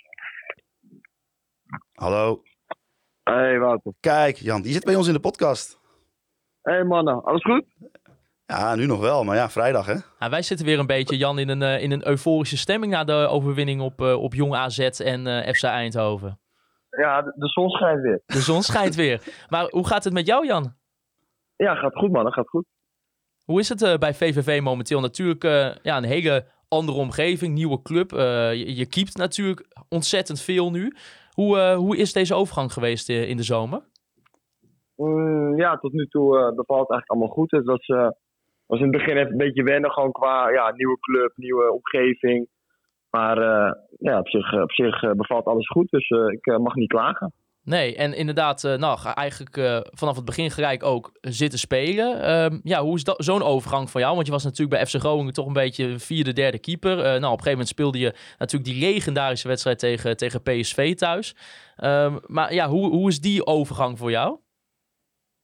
Hallo. 1.92 2.42
Hey 3.24 3.60
Wouter. 3.60 3.94
Kijk, 4.00 4.38
Jan, 4.38 4.62
die 4.62 4.74
zit 4.74 4.84
bij 4.84 4.96
ons 4.96 5.08
in 5.08 5.14
de 5.14 5.20
podcast. 5.20 5.80
Hey 6.62 6.84
mannen, 6.84 7.24
alles 7.24 7.42
goed? 7.42 7.66
Ja, 8.46 8.76
nu 8.76 8.86
nog 8.86 9.00
wel, 9.00 9.24
maar 9.24 9.36
ja, 9.36 9.50
vrijdag 9.50 9.86
hè. 9.86 10.30
Wij 10.30 10.42
zitten 10.42 10.66
weer 10.66 10.80
een 10.80 10.86
beetje, 10.86 11.18
Jan, 11.18 11.40
in 11.40 11.50
een, 11.50 11.62
eh, 11.62 11.84
in 11.84 11.92
een 11.92 12.08
euforische 12.08 12.58
stemming... 12.58 12.92
na 12.92 13.04
de 13.04 13.14
overwinning 13.14 13.82
op, 13.82 14.02
eh, 14.02 14.22
op 14.22 14.34
Jong 14.34 14.56
AZ 14.56 14.80
en 14.80 15.28
eh, 15.28 15.54
FC 15.54 15.64
Eindhoven. 15.64 16.40
Ja, 16.90 17.22
de, 17.22 17.34
de 17.36 17.48
zon 17.48 17.70
schijnt 17.70 18.02
weer. 18.02 18.22
De 18.26 18.40
zon 18.40 18.62
schijnt 18.62 18.96
weer. 18.96 19.46
Maar 19.50 19.68
hoe 19.70 19.88
gaat 19.88 20.04
het 20.04 20.14
met 20.14 20.26
jou, 20.26 20.46
Jan? 20.46 20.76
Ja, 21.56 21.76
gaat 21.76 21.96
goed 21.96 22.12
mannen, 22.12 22.34
gaat 22.34 22.50
goed. 22.50 22.66
Hoe 23.52 23.60
is 23.60 23.70
het 23.70 23.82
eh, 23.82 23.98
bij 23.98 24.14
VVV 24.14 24.62
momenteel? 24.62 25.00
Natuurlijk 25.00 25.44
eh, 25.44 25.76
ja, 25.82 25.98
een 25.98 26.14
hele 26.18 26.46
andere 26.68 26.98
omgeving, 26.98 27.54
nieuwe 27.54 27.82
club. 27.82 28.14
Eh, 28.14 28.54
je, 28.54 28.76
je 28.76 28.86
keept 28.86 29.18
natuurlijk 29.18 29.68
ontzettend 29.90 30.42
veel 30.42 30.72
nu. 30.72 30.96
Hoe, 31.32 31.74
hoe 31.74 31.98
is 31.98 32.14
deze 32.14 32.36
overgang 32.36 32.74
geweest 32.74 33.10
in 33.10 33.38
de 33.38 33.44
zomer? 33.44 33.82
Mm, 34.96 35.58
ja, 35.58 35.78
tot 35.78 35.94
nu 35.94 36.08
toe 36.08 36.30
bevalt 36.56 36.88
het 36.88 36.90
eigenlijk 36.90 37.10
allemaal 37.10 37.36
goed. 37.38 37.52
Het 37.52 37.66
was, 37.66 37.88
was 38.66 38.80
in 38.80 38.88
het 38.88 38.92
begin 38.92 39.18
even 39.18 39.32
een 39.32 39.38
beetje 39.38 39.64
wennen, 39.64 39.92
gewoon 39.92 40.12
qua 40.12 40.50
ja, 40.50 40.72
nieuwe 40.72 41.00
club, 41.00 41.32
nieuwe 41.36 41.72
omgeving. 41.72 42.48
Maar 43.10 43.38
ja, 43.98 44.20
op 44.20 44.28
zich, 44.28 44.62
op 44.62 44.72
zich 44.72 45.16
bevalt 45.16 45.46
alles 45.46 45.68
goed, 45.68 45.90
dus 45.90 46.10
ik 46.10 46.58
mag 46.58 46.76
niet 46.76 46.90
klagen. 46.90 47.34
Nee, 47.64 47.96
en 47.96 48.14
inderdaad, 48.14 48.64
eh, 48.64 48.78
nou, 48.78 49.00
eigenlijk 49.14 49.58
eh, 49.58 49.80
vanaf 49.84 50.16
het 50.16 50.26
begin 50.26 50.52
gelijk 50.52 50.84
ook 50.84 51.12
zitten 51.22 51.60
spelen. 51.60 52.22
Ehm, 52.22 52.60
ja, 52.64 52.82
hoe 52.82 52.96
is 52.96 53.04
dat- 53.04 53.24
zo'n 53.24 53.42
overgang 53.44 53.90
van 53.90 54.02
jou? 54.02 54.14
Want 54.16 54.26
je 54.26 54.32
was 54.32 54.44
natuurlijk 54.44 54.70
bij 54.78 54.86
FC 54.86 54.96
Groningen 54.96 55.34
toch 55.34 55.48
een 55.48 55.54
beetje 55.54 56.00
vierde, 56.00 56.34
derde 56.34 56.60
keeper. 56.60 56.92
Eh, 56.92 57.04
nou, 57.04 57.16
op 57.16 57.22
een 57.22 57.30
gegeven 57.30 57.52
moment 57.52 57.68
speelde 57.68 58.00
je 58.00 58.14
natuurlijk 58.38 58.72
die 58.72 58.80
legendarische 58.80 59.48
wedstrijd 59.48 59.80
tegen, 59.80 60.18
tegen 60.18 60.42
PSV 60.42 60.96
thuis. 60.96 61.36
Ehm, 61.76 62.18
maar 62.26 62.54
ja, 62.54 62.68
hoe, 62.68 62.90
hoe 62.90 63.10
is 63.10 63.20
die 63.20 63.46
overgang 63.46 63.98
voor 63.98 64.12
jou? 64.12 64.40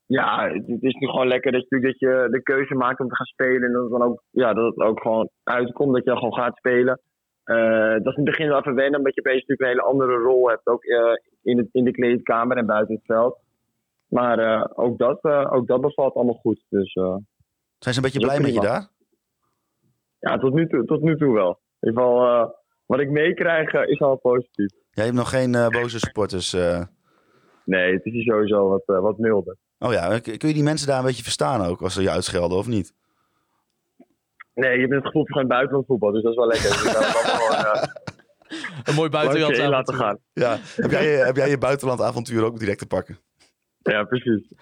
Ja, 0.06 0.48
het, 0.52 0.82
is 0.82 0.94
nu 0.94 1.06
gewoon 1.08 1.28
lekker 1.28 1.52
dat 1.52 1.64
je, 1.68 1.80
dat 1.80 1.98
je 1.98 2.28
de 2.30 2.42
keuze 2.42 2.74
maakt 2.74 3.00
om 3.00 3.08
te 3.08 3.14
gaan 3.14 3.26
spelen. 3.26 3.62
En 3.62 3.72
dat 3.72 3.82
het 3.82 3.90
dan 3.90 4.02
ook, 4.02 4.22
ja, 4.30 4.52
dat 4.52 4.74
het 4.74 4.86
ook 4.86 5.00
gewoon 5.00 5.28
uitkomt, 5.42 5.94
dat 5.94 6.04
je 6.04 6.10
gewoon 6.10 6.34
gaat 6.34 6.56
spelen. 6.56 7.00
Eh, 7.48 7.92
dat 7.92 8.06
is 8.06 8.16
in 8.16 8.24
het 8.24 8.24
begin 8.24 8.48
wel 8.48 8.58
even 8.58 8.74
wennen, 8.74 8.98
omdat 8.98 9.14
je 9.14 9.20
opeens 9.20 9.40
natuurlijk 9.46 9.60
een 9.60 9.66
hele 9.66 9.90
andere 9.92 10.16
rol 10.16 10.48
hebt. 10.48 10.66
Ook 10.66 10.84
eh, 10.84 11.12
in, 11.42 11.58
het, 11.58 11.68
in 11.72 11.84
de 11.84 11.90
kleedkamer 11.90 12.56
en 12.56 12.66
buiten 12.66 12.94
het 12.94 13.04
veld. 13.04 13.38
Maar 14.08 14.38
eh, 14.38 14.64
ook, 14.74 14.98
dat, 14.98 15.24
ook 15.24 15.66
dat 15.66 15.80
bevalt 15.80 16.14
allemaal 16.14 16.34
goed. 16.34 16.64
Dus 16.68 16.92
Zijn 16.92 17.24
ze 17.78 17.96
een 17.96 18.02
beetje 18.02 18.20
blij 18.20 18.40
met 18.40 18.54
je 18.54 18.60
daar? 18.60 18.88
ja, 20.18 20.38
tot 20.38 20.54
nu, 20.54 20.68
toe, 20.68 20.84
tot 20.84 21.02
nu 21.02 21.16
toe 21.16 21.34
wel. 21.34 21.60
In 21.80 21.88
ieder 21.88 22.02
geval, 22.02 22.54
wat 22.86 23.00
ik 23.00 23.10
meekrijg 23.10 23.72
is 23.72 24.00
al 24.00 24.16
positief. 24.16 24.72
Jij 24.90 25.04
hebt 25.04 25.16
nog 25.16 25.30
geen 25.30 25.52
boze 25.52 25.98
supporters. 25.98 26.52
Nee, 27.64 27.92
het 27.92 28.04
is 28.04 28.12
hier 28.12 28.22
sowieso 28.22 28.68
wat, 28.68 28.82
wat 28.84 29.18
milder. 29.18 29.56
Oh 29.78 29.92
ja, 29.92 30.18
kun 30.18 30.48
je 30.48 30.54
die 30.54 30.62
mensen 30.62 30.88
daar 30.88 30.98
een 30.98 31.04
beetje 31.04 31.22
verstaan 31.22 31.66
ook, 31.66 31.82
als 31.82 31.94
ze 31.94 32.02
je 32.02 32.10
uitschelden 32.10 32.58
of 32.58 32.66
niet? 32.66 32.94
Nee, 34.58 34.74
je 34.74 34.80
hebt 34.80 34.92
het 34.94 35.06
gevoel 35.06 35.26
van 35.26 35.46
buitenland 35.46 35.86
voetbal, 35.86 36.12
dus 36.12 36.22
dat 36.22 36.30
is 36.32 36.38
wel 36.38 36.46
lekker. 36.46 36.68
Dus 36.68 36.78
gewoon 36.78 37.64
eh, 37.64 37.82
Een 38.84 38.94
mooi 38.94 39.08
heen 39.10 39.68
laten 39.68 39.72
avontuur. 39.74 39.94
gaan. 39.94 40.18
Ja, 40.32 40.56
heb 40.76 40.90
jij, 40.90 41.10
je- 41.10 41.24
heb 41.24 41.36
jij 41.36 41.48
je 41.48 41.58
buitenlandavontuur 41.58 42.44
ook 42.44 42.58
direct 42.58 42.78
te 42.78 42.86
pakken? 42.86 43.18
Ja, 43.78 44.04
precies. 44.04 44.52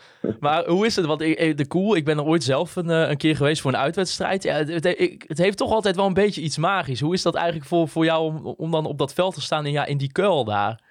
Maar 0.40 0.66
hoe 0.66 0.86
is 0.86 0.96
het? 0.96 1.06
Want 1.06 1.20
ik, 1.20 1.56
de 1.56 1.66
cool, 1.66 1.96
ik 1.96 2.04
ben 2.04 2.18
er 2.18 2.24
ooit 2.24 2.42
zelf 2.44 2.76
een, 2.76 2.90
eh, 2.90 3.08
een 3.08 3.16
keer 3.16 3.36
geweest 3.36 3.60
voor 3.60 3.70
een 3.72 3.76
uitwedstrijd. 3.78 4.42
Ja, 4.42 4.54
het, 4.54 4.84
het, 5.26 5.38
heeft 5.38 5.58
toch 5.58 5.70
altijd 5.72 5.96
wel 5.96 6.06
een 6.06 6.14
beetje 6.14 6.40
iets 6.40 6.58
magisch. 6.58 7.00
Hoe 7.00 7.14
is 7.14 7.22
dat 7.22 7.34
eigenlijk 7.34 7.66
voor, 7.66 7.88
voor 7.88 8.04
jou 8.04 8.22
om, 8.24 8.46
om 8.46 8.70
dan 8.70 8.86
op 8.86 8.98
dat 8.98 9.12
veld 9.14 9.34
te 9.34 9.40
staan 9.40 9.66
in, 9.66 9.72
ja, 9.72 9.84
in 9.86 9.96
die 9.98 10.12
kuil 10.12 10.44
daar? 10.44 10.82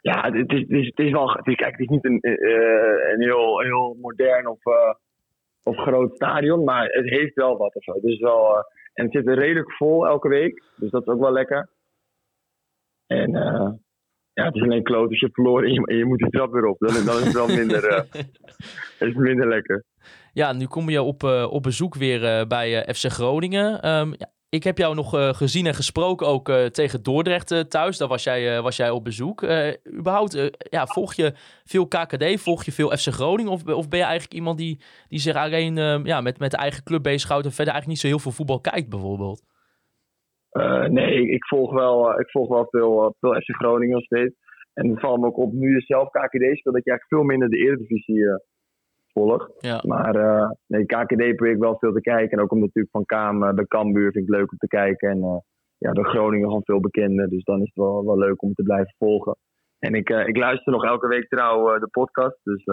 Ja, 0.00 0.30
het 0.32 0.34
is, 0.52 0.60
het 0.60 0.70
is, 0.70 0.86
het 0.86 0.98
is 0.98 1.12
wel. 1.12 1.30
Het 1.30 1.46
is, 1.46 1.54
kijk, 1.54 1.70
het 1.70 1.80
is 1.80 1.88
niet 1.88 2.04
een, 2.04 2.20
eh, 2.20 3.12
een 3.12 3.20
heel, 3.22 3.60
heel 3.60 3.96
modern 4.00 4.46
of, 4.46 4.64
eh, 4.66 4.94
of 5.64 5.76
groot 5.76 6.14
stadion, 6.14 6.64
maar 6.64 6.86
het 6.86 7.10
heeft 7.10 7.34
wel 7.34 7.56
wat 7.56 7.74
of 7.74 7.82
zo. 7.82 8.00
Dus 8.00 8.18
wel, 8.18 8.56
eh, 8.56 8.62
en 8.92 9.04
het 9.04 9.12
zit 9.12 9.26
er 9.26 9.38
redelijk 9.38 9.72
vol 9.72 10.06
elke 10.06 10.28
week, 10.28 10.62
dus 10.76 10.90
dat 10.90 11.02
is 11.02 11.12
ook 11.12 11.20
wel 11.20 11.32
lekker. 11.32 11.68
En 13.06 13.34
eh, 13.34 13.72
ja, 14.32 14.44
het 14.44 14.54
is 14.54 14.62
alleen 14.62 14.82
kloot 14.82 15.08
als 15.08 15.20
je 15.20 15.28
verloren 15.32 15.68
en 15.68 15.72
je, 15.72 15.86
en 15.86 15.96
je 15.96 16.04
moet 16.04 16.18
die 16.18 16.30
trap 16.30 16.52
weer 16.52 16.66
op. 16.66 16.78
Dan, 16.78 17.04
dan 17.04 17.16
is 17.16 17.24
het 17.24 17.32
wel 17.32 17.46
minder, 17.46 17.84
eh, 17.88 18.20
is 19.08 19.14
minder 19.14 19.48
lekker. 19.48 19.84
Ja, 20.32 20.52
nu 20.52 20.66
kom 20.66 20.90
je 20.90 21.02
op, 21.02 21.22
op 21.50 21.62
bezoek 21.62 21.94
weer 21.94 22.46
bij 22.46 22.94
FC 22.94 23.04
Groningen. 23.04 23.80
Ehm, 23.80 24.12
ja, 24.18 24.33
ik 24.54 24.64
heb 24.64 24.78
jou 24.78 24.94
nog 24.94 25.14
eh, 25.14 25.28
gezien 25.28 25.66
en 25.66 25.74
gesproken 25.74 26.26
ook 26.26 26.48
eh, 26.48 26.64
tegen 26.64 27.02
Dordrecht 27.02 27.50
eh, 27.50 27.60
thuis. 27.60 27.98
Daar 27.98 28.08
was 28.08 28.24
jij, 28.24 28.62
was 28.62 28.76
jij 28.76 28.90
op 28.90 29.04
bezoek. 29.04 29.42
Überhaupt, 29.98 30.50
ja, 30.70 30.86
volg 30.86 31.14
je 31.14 31.32
veel 31.64 31.86
KKD? 31.86 32.40
Volg 32.40 32.64
je 32.64 32.72
veel 32.72 32.90
FC 32.90 33.08
Groningen? 33.08 33.52
Of, 33.52 33.66
of 33.66 33.88
ben 33.88 33.98
je 33.98 34.04
eigenlijk 34.04 34.34
iemand 34.34 34.58
die, 34.58 34.80
die 35.08 35.18
zich 35.18 35.36
alleen 35.36 35.76
ja, 36.04 36.20
met, 36.20 36.38
met 36.38 36.50
de 36.50 36.56
eigen 36.56 36.84
club 36.84 37.02
bezighoudt... 37.02 37.46
en 37.46 37.52
verder 37.52 37.72
eigenlijk 37.74 37.86
niet 37.86 37.98
zo 37.98 38.06
heel 38.06 38.18
veel 38.18 38.36
voetbal 38.38 38.60
kijkt 38.60 38.88
bijvoorbeeld? 38.88 39.42
Nee, 40.88 41.28
ik, 41.28 41.44
volg 41.46 41.72
wel, 41.72 42.20
ik 42.20 42.30
volg 42.30 42.48
wel 42.48 42.66
veel, 42.70 43.14
veel 43.20 43.34
FC 43.34 43.54
Groningen 43.54 43.94
nog 43.94 44.04
steeds. 44.04 44.34
En 44.74 44.88
het 44.88 45.00
valt 45.00 45.20
me 45.20 45.26
ook 45.26 45.38
op, 45.38 45.52
nu 45.52 45.80
zelf 45.80 46.08
KKD 46.08 46.44
speelt, 46.58 46.74
dat 46.74 46.84
je 46.84 46.90
eigenlijk 46.90 47.08
veel 47.08 47.22
minder 47.22 47.48
de 47.48 47.56
Eredivisie 47.56 48.40
volgt. 49.14 49.52
Ja. 49.58 49.80
Maar 49.86 50.14
eh, 50.14 50.50
nee, 50.66 50.86
KKD 50.86 51.36
probeer 51.36 51.54
ik 51.54 51.58
wel 51.68 51.78
veel 51.78 51.92
te 51.92 52.00
kijken. 52.00 52.38
En 52.38 52.44
ook 52.44 52.52
omdat 52.52 52.66
natuurlijk 52.66 52.94
van 52.94 53.04
Kaam, 53.04 53.42
eh, 53.42 53.54
bij 53.54 53.64
Cambuur 53.64 54.12
vind 54.12 54.24
ik 54.24 54.30
het 54.30 54.40
leuk 54.40 54.52
om 54.52 54.58
te 54.58 54.66
kijken. 54.66 55.10
En 55.10 55.22
eh, 55.22 55.36
ja, 55.78 55.92
de 55.92 56.04
Groningen 56.04 56.46
gewoon 56.46 56.64
veel 56.64 56.80
bekender. 56.80 57.28
Dus 57.28 57.44
dan 57.44 57.60
is 57.60 57.70
het 57.74 57.84
wel, 57.84 58.04
wel 58.04 58.18
leuk 58.18 58.42
om 58.42 58.54
te 58.54 58.62
blijven 58.62 58.94
volgen. 58.98 59.36
En 59.78 59.94
ik, 59.94 60.08
ik 60.08 60.36
luister 60.36 60.72
nog 60.72 60.84
elke 60.84 61.08
week 61.08 61.28
trouw 61.28 61.78
de 61.78 61.88
podcast. 61.90 62.38
Dus 62.42 62.64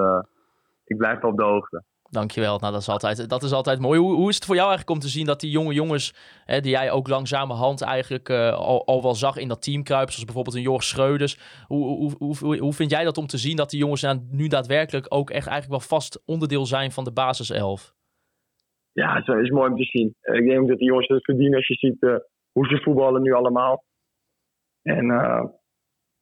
ik 0.85 0.97
blijf 0.97 1.21
wel 1.21 1.31
op 1.31 1.37
de 1.37 1.43
hoogte. 1.43 1.83
Dankjewel. 2.12 2.59
Nou, 2.59 2.72
dat 2.72 2.82
is 2.82 2.89
altijd, 2.89 3.30
dat 3.30 3.43
is 3.43 3.51
altijd 3.51 3.80
mooi. 3.80 3.99
Hoe, 3.99 4.30
is 4.30 4.36
het 4.36 4.45
voor 4.45 4.55
jou 4.55 4.68
eigenlijk 4.68 4.97
om 4.97 5.03
te 5.03 5.16
zien 5.16 5.26
dat 5.26 5.39
die 5.39 5.51
jonge 5.51 5.74
jongens, 5.74 6.14
hè, 6.45 6.59
die 6.59 6.72
jij 6.72 6.91
ook 6.91 7.07
langzamerhand 7.07 7.82
eigenlijk 7.82 8.30
eh, 8.30 8.53
al, 8.53 8.86
al 8.86 9.01
wel 9.01 9.14
zag 9.14 9.38
in 9.38 9.47
dat 9.47 9.64
team 9.64 9.84
kruipen, 9.84 10.14
zoals 10.14 10.26
bijvoorbeeld 10.26 10.55
een 10.55 10.72
Jorg 10.72 10.84
Schreuders. 10.84 11.66
Hoe, 11.68 12.16
hoe, 12.18 12.57
hoe, 12.57 12.74
vind 12.74 12.91
jij 12.91 13.03
dat 13.03 13.18
om 13.18 13.28
te 13.28 13.38
zien 13.38 13.55
dat 13.55 13.70
die 13.70 13.80
jongens 13.80 14.01
nou 14.01 14.20
nu 14.32 14.47
daadwerkelijk 14.47 15.05
ook 15.09 15.30
echt 15.30 15.47
eigenlijk 15.47 15.80
wel 15.80 15.97
vast 15.97 16.24
onderdeel 16.26 16.66
zijn 16.66 16.91
van 16.91 17.03
de 17.03 17.14
basiself? 17.14 17.93
Ja, 18.91 19.16
het 19.16 19.28
is, 19.43 19.49
mooi 19.49 19.70
om 19.70 19.78
te 19.78 19.84
zien. 19.84 20.16
Ik 20.22 20.47
denk 20.47 20.68
dat 20.68 20.78
die 20.78 20.88
jongens 20.88 21.07
het 21.07 21.24
verdienen 21.24 21.55
als 21.55 21.68
je 21.68 21.76
ziet 21.76 22.03
eh, 22.03 22.16
hoe 22.51 22.68
ze 22.68 22.82
voetballen 22.82 23.22
nu 23.22 23.34
allemaal. 23.34 23.84
En 24.82 25.09
eh, 25.12 25.43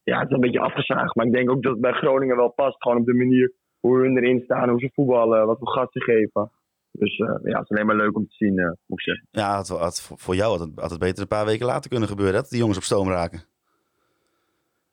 ja, 0.03 0.19
het 0.19 0.29
is 0.29 0.35
een 0.35 0.41
beetje 0.41 0.59
afgezaagd. 0.59 1.15
Maar 1.15 1.25
ik 1.25 1.33
denk 1.33 1.51
ook 1.51 1.63
dat 1.63 1.71
het 1.71 1.81
bij 1.81 1.91
Groningen 1.91 2.35
wel 2.35 2.51
past. 2.51 2.81
Gewoon 2.81 2.97
op 2.97 3.05
de 3.05 3.13
manier 3.13 3.53
hoe 3.79 3.97
hun 3.99 4.17
erin 4.17 4.41
staan, 4.43 4.69
hoe 4.69 4.79
ze 4.79 4.89
voetballen, 4.93 5.45
wat 5.45 5.57
voor 5.57 5.67
gas 5.67 5.91
ze 5.91 6.01
geven. 6.01 6.51
Dus 6.91 7.17
eh, 7.17 7.27
ja, 7.27 7.59
het 7.59 7.69
is 7.69 7.69
alleen 7.69 7.85
maar 7.85 7.95
leuk 7.95 8.15
om 8.15 8.27
te 8.27 8.35
zien, 8.35 8.59
eh, 8.59 8.65
moet 8.65 8.99
ik 8.99 9.05
zeggen. 9.05 9.27
Ja, 9.31 9.57
het 9.57 9.67
had, 9.67 10.01
voor 10.15 10.35
jou 10.35 10.57
had 10.57 10.59
het, 10.59 10.79
had 10.79 10.89
het 10.89 10.99
beter 10.99 11.21
een 11.21 11.27
paar 11.27 11.45
weken 11.45 11.65
later 11.65 11.89
kunnen 11.89 12.09
gebeuren. 12.09 12.35
Dat 12.35 12.49
die 12.49 12.59
jongens 12.59 12.77
op 12.77 12.83
stoom 12.83 13.09
raken. 13.09 13.41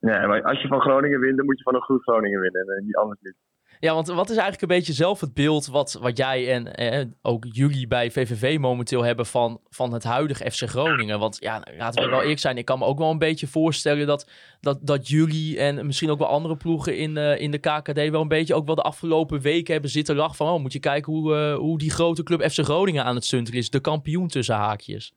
Nee, 0.00 0.26
maar 0.26 0.42
als 0.42 0.62
je 0.62 0.68
van 0.68 0.80
Groningen 0.80 1.20
wint, 1.20 1.36
dan 1.36 1.46
moet 1.46 1.58
je 1.58 1.62
van 1.62 1.74
een 1.74 1.80
goed 1.80 2.02
Groningen 2.02 2.40
winnen. 2.40 2.66
En 2.76 2.84
niet 2.84 2.96
anders 2.96 3.20
niet. 3.20 3.34
Ja, 3.80 3.94
want 3.94 4.06
wat 4.06 4.30
is 4.30 4.36
eigenlijk 4.36 4.62
een 4.62 4.78
beetje 4.78 4.92
zelf 4.92 5.20
het 5.20 5.34
beeld 5.34 5.66
wat, 5.66 5.98
wat 6.00 6.16
jij 6.16 6.52
en 6.52 6.74
eh, 6.74 7.06
ook 7.22 7.44
jullie 7.48 7.86
bij 7.86 8.10
VVV 8.10 8.58
momenteel 8.58 9.02
hebben 9.02 9.26
van, 9.26 9.60
van 9.68 9.92
het 9.92 10.04
huidige 10.04 10.50
FC 10.50 10.62
Groningen? 10.62 11.18
Want 11.18 11.36
ja, 11.40 11.62
laten 11.78 12.04
we 12.04 12.10
wel 12.10 12.20
eerlijk 12.20 12.38
zijn, 12.38 12.56
ik 12.56 12.64
kan 12.64 12.78
me 12.78 12.84
ook 12.84 12.98
wel 12.98 13.10
een 13.10 13.18
beetje 13.18 13.46
voorstellen 13.46 14.06
dat, 14.06 14.30
dat, 14.60 14.78
dat 14.82 15.08
jullie 15.08 15.58
en 15.58 15.86
misschien 15.86 16.10
ook 16.10 16.18
wel 16.18 16.28
andere 16.28 16.56
ploegen 16.56 16.96
in, 16.96 17.16
eh, 17.16 17.40
in 17.40 17.50
de 17.50 17.58
KKD 17.58 18.10
wel 18.10 18.20
een 18.20 18.28
beetje 18.28 18.54
ook 18.54 18.66
wel 18.66 18.74
de 18.74 18.82
afgelopen 18.82 19.40
weken 19.40 19.72
hebben 19.72 19.90
zitten 19.90 20.16
lachen 20.16 20.36
van, 20.36 20.48
oh, 20.48 20.60
moet 20.60 20.72
je 20.72 20.80
kijken 20.80 21.12
hoe, 21.12 21.34
eh, 21.34 21.54
hoe 21.54 21.78
die 21.78 21.90
grote 21.90 22.22
club 22.22 22.42
FC 22.42 22.64
Groningen 22.64 23.04
aan 23.04 23.14
het 23.14 23.24
stunteren 23.24 23.60
is. 23.60 23.70
De 23.70 23.80
kampioen 23.80 24.28
tussen 24.28 24.54
haakjes. 24.54 25.14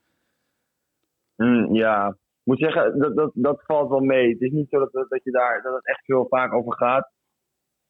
Mm, 1.36 1.76
ja, 1.76 2.08
ik 2.08 2.16
moet 2.44 2.60
zeggen, 2.60 3.00
dat, 3.00 3.16
dat, 3.16 3.32
dat 3.34 3.64
valt 3.66 3.90
wel 3.90 4.00
mee. 4.00 4.30
Het 4.30 4.42
is 4.42 4.52
niet 4.52 4.70
zo 4.70 4.80
dat, 4.80 5.06
dat, 5.10 5.24
je 5.24 5.32
daar 5.32 5.62
dat 5.64 5.74
het 5.74 5.88
echt 5.88 6.06
veel 6.06 6.26
vaak 6.30 6.54
over 6.54 6.74
gaat. 6.74 7.12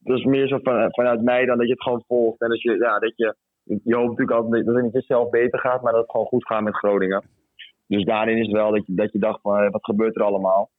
Het 0.09 0.17
is 0.17 0.25
meer 0.25 0.47
zo 0.47 0.59
van, 0.63 0.91
vanuit 0.91 1.21
mij 1.21 1.45
dan 1.45 1.57
dat 1.57 1.67
je 1.67 1.73
het 1.73 1.83
gewoon 1.83 2.03
volgt. 2.07 2.41
En 2.41 2.49
dat 2.49 2.61
je, 2.61 2.77
ja, 2.77 2.99
dat 2.99 3.13
je, 3.15 3.35
je 3.63 3.95
hoopt 3.95 4.09
natuurlijk 4.09 4.31
altijd 4.31 4.65
dat 4.65 4.75
het 4.75 4.83
niet 4.83 4.93
jezelf 4.93 5.29
beter 5.29 5.59
gaat, 5.59 5.81
maar 5.81 5.91
dat 5.91 6.01
het 6.01 6.11
gewoon 6.11 6.25
goed 6.25 6.47
gaat 6.47 6.63
met 6.63 6.75
Groningen. 6.75 7.23
Dus 7.87 8.03
daarin 8.03 8.37
is 8.37 8.51
wel 8.51 8.71
dat 8.71 8.85
je, 8.85 8.93
dat 8.93 9.11
je 9.11 9.19
dacht 9.19 9.41
van, 9.41 9.57
eh, 9.57 9.71
wat 9.71 9.85
gebeurt 9.85 10.15
er 10.15 10.23
allemaal? 10.23 10.69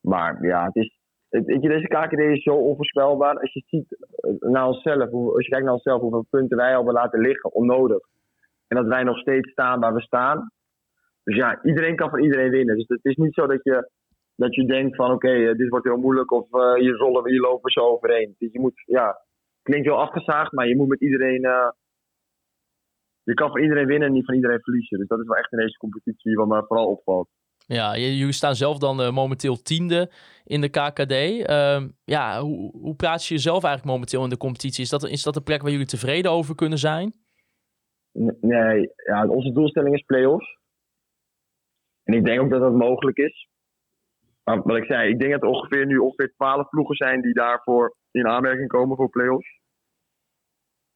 Maar 0.00 0.44
ja, 0.44 0.64
het 0.64 0.76
is, 0.76 0.98
het, 1.28 1.46
deze 1.46 1.86
KKD 1.86 2.18
is 2.18 2.42
zo 2.42 2.54
onvoorspelbaar. 2.54 3.38
Als 3.40 3.52
je 3.52 3.62
ziet 3.66 3.96
eh, 4.16 4.50
naar 4.50 4.66
onszelf, 4.66 5.12
als 5.12 5.44
je 5.44 5.50
kijkt 5.50 5.64
naar 5.64 5.74
onszelf, 5.74 6.00
hoeveel 6.00 6.26
punten 6.30 6.56
wij 6.56 6.70
hebben 6.70 6.92
laten 6.92 7.20
liggen, 7.20 7.54
onnodig. 7.54 8.00
En 8.68 8.76
dat 8.76 8.86
wij 8.86 9.02
nog 9.02 9.18
steeds 9.18 9.50
staan 9.50 9.80
waar 9.80 9.94
we 9.94 10.00
staan. 10.00 10.50
Dus 11.24 11.36
ja, 11.36 11.62
iedereen 11.62 11.96
kan 11.96 12.10
van 12.10 12.22
iedereen 12.22 12.50
winnen. 12.50 12.76
Dus 12.76 12.88
het 12.88 13.04
is 13.04 13.16
niet 13.16 13.34
zo 13.34 13.46
dat 13.46 13.62
je, 13.62 13.90
dat 14.36 14.54
je 14.54 14.64
denkt 14.64 14.96
van 14.96 15.12
oké, 15.12 15.30
eh, 15.30 15.56
dit 15.56 15.68
wordt 15.68 15.84
heel 15.84 15.96
moeilijk 15.96 16.32
of 16.32 16.52
eh, 16.52 16.74
hier 16.74 16.96
rollen 16.96 17.22
we, 17.22 17.30
hier 17.30 17.40
lopen 17.40 17.62
we 17.62 17.70
zo 17.70 17.80
overheen. 17.80 18.34
Dus 18.38 18.52
je 18.52 18.60
moet, 18.60 18.82
ja, 18.86 19.20
klinkt 19.62 19.86
heel 19.86 20.00
afgezaagd, 20.00 20.52
maar 20.52 20.68
je 20.68 20.76
moet 20.76 20.88
met 20.88 21.00
iedereen, 21.00 21.44
eh, 21.44 21.70
je 23.22 23.34
kan 23.34 23.50
van 23.50 23.60
iedereen 23.62 23.86
winnen 23.86 24.08
en 24.08 24.14
niet 24.14 24.24
van 24.24 24.34
iedereen 24.34 24.60
verliezen. 24.60 24.98
Dus 24.98 25.08
dat 25.08 25.20
is 25.20 25.26
wel 25.26 25.36
echt 25.36 25.52
in 25.52 25.58
deze 25.58 25.76
competitie 25.76 26.34
wat 26.34 26.46
me 26.46 26.64
vooral 26.66 26.86
opvalt. 26.86 27.28
Ja, 27.66 27.96
jullie 27.96 28.32
staan 28.32 28.54
zelf 28.54 28.78
dan 28.78 29.14
momenteel 29.14 29.62
tiende 29.62 30.10
in 30.44 30.60
de 30.60 30.68
KKD. 30.68 31.12
Ehm, 31.12 31.88
ja, 32.04 32.40
hoe, 32.40 32.70
hoe 32.70 32.96
plaats 32.96 33.28
je 33.28 33.34
jezelf 33.34 33.64
eigenlijk 33.64 33.94
momenteel 33.94 34.22
in 34.24 34.30
de 34.30 34.36
competitie? 34.36 34.82
Is 34.82 34.90
dat, 34.90 35.04
is 35.04 35.22
dat 35.22 35.36
een 35.36 35.42
plek 35.42 35.62
waar 35.62 35.70
jullie 35.70 35.86
tevreden 35.86 36.30
over 36.30 36.54
kunnen 36.54 36.78
zijn? 36.78 37.14
Nee, 38.40 38.92
ja, 38.96 39.26
onze 39.26 39.52
doelstelling 39.52 39.94
is 39.94 40.02
play-offs. 40.02 40.58
En 42.02 42.14
ik 42.14 42.24
denk 42.24 42.40
ook 42.40 42.50
dat 42.50 42.60
dat 42.60 42.72
mogelijk 42.72 43.16
is. 43.16 43.48
Maar 44.46 44.62
wat 44.62 44.76
ik 44.76 44.84
zei, 44.84 45.10
ik 45.10 45.18
denk 45.18 45.32
dat 45.32 45.42
er 45.42 45.48
ongeveer 45.48 45.86
nu 45.86 45.98
ongeveer 45.98 46.32
12 46.32 46.68
ploegen 46.68 46.96
zijn 46.96 47.20
die 47.20 47.34
daarvoor 47.34 47.96
in 48.10 48.26
aanmerking 48.26 48.68
komen 48.68 48.96
voor 48.96 49.10
play-offs. 49.10 49.60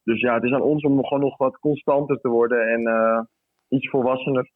Dus 0.03 0.21
ja, 0.21 0.35
het 0.35 0.45
is 0.45 0.53
aan 0.53 0.63
ons 0.63 0.85
om 0.85 1.05
gewoon 1.05 1.23
nog 1.23 1.37
wat 1.37 1.59
constanter 1.59 2.21
te 2.21 2.29
worden 2.29 2.69
en 2.69 2.87
eh, 2.87 3.23
iets 3.69 3.89
volwassener. 3.89 4.51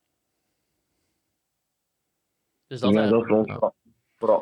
Dus 2.66 2.82
Ik 2.82 2.92
denk 2.92 3.11
dat 3.11 3.11
dat 3.11 3.26
voor 3.26 3.36
ons 3.36 3.47
ja. 3.47 3.72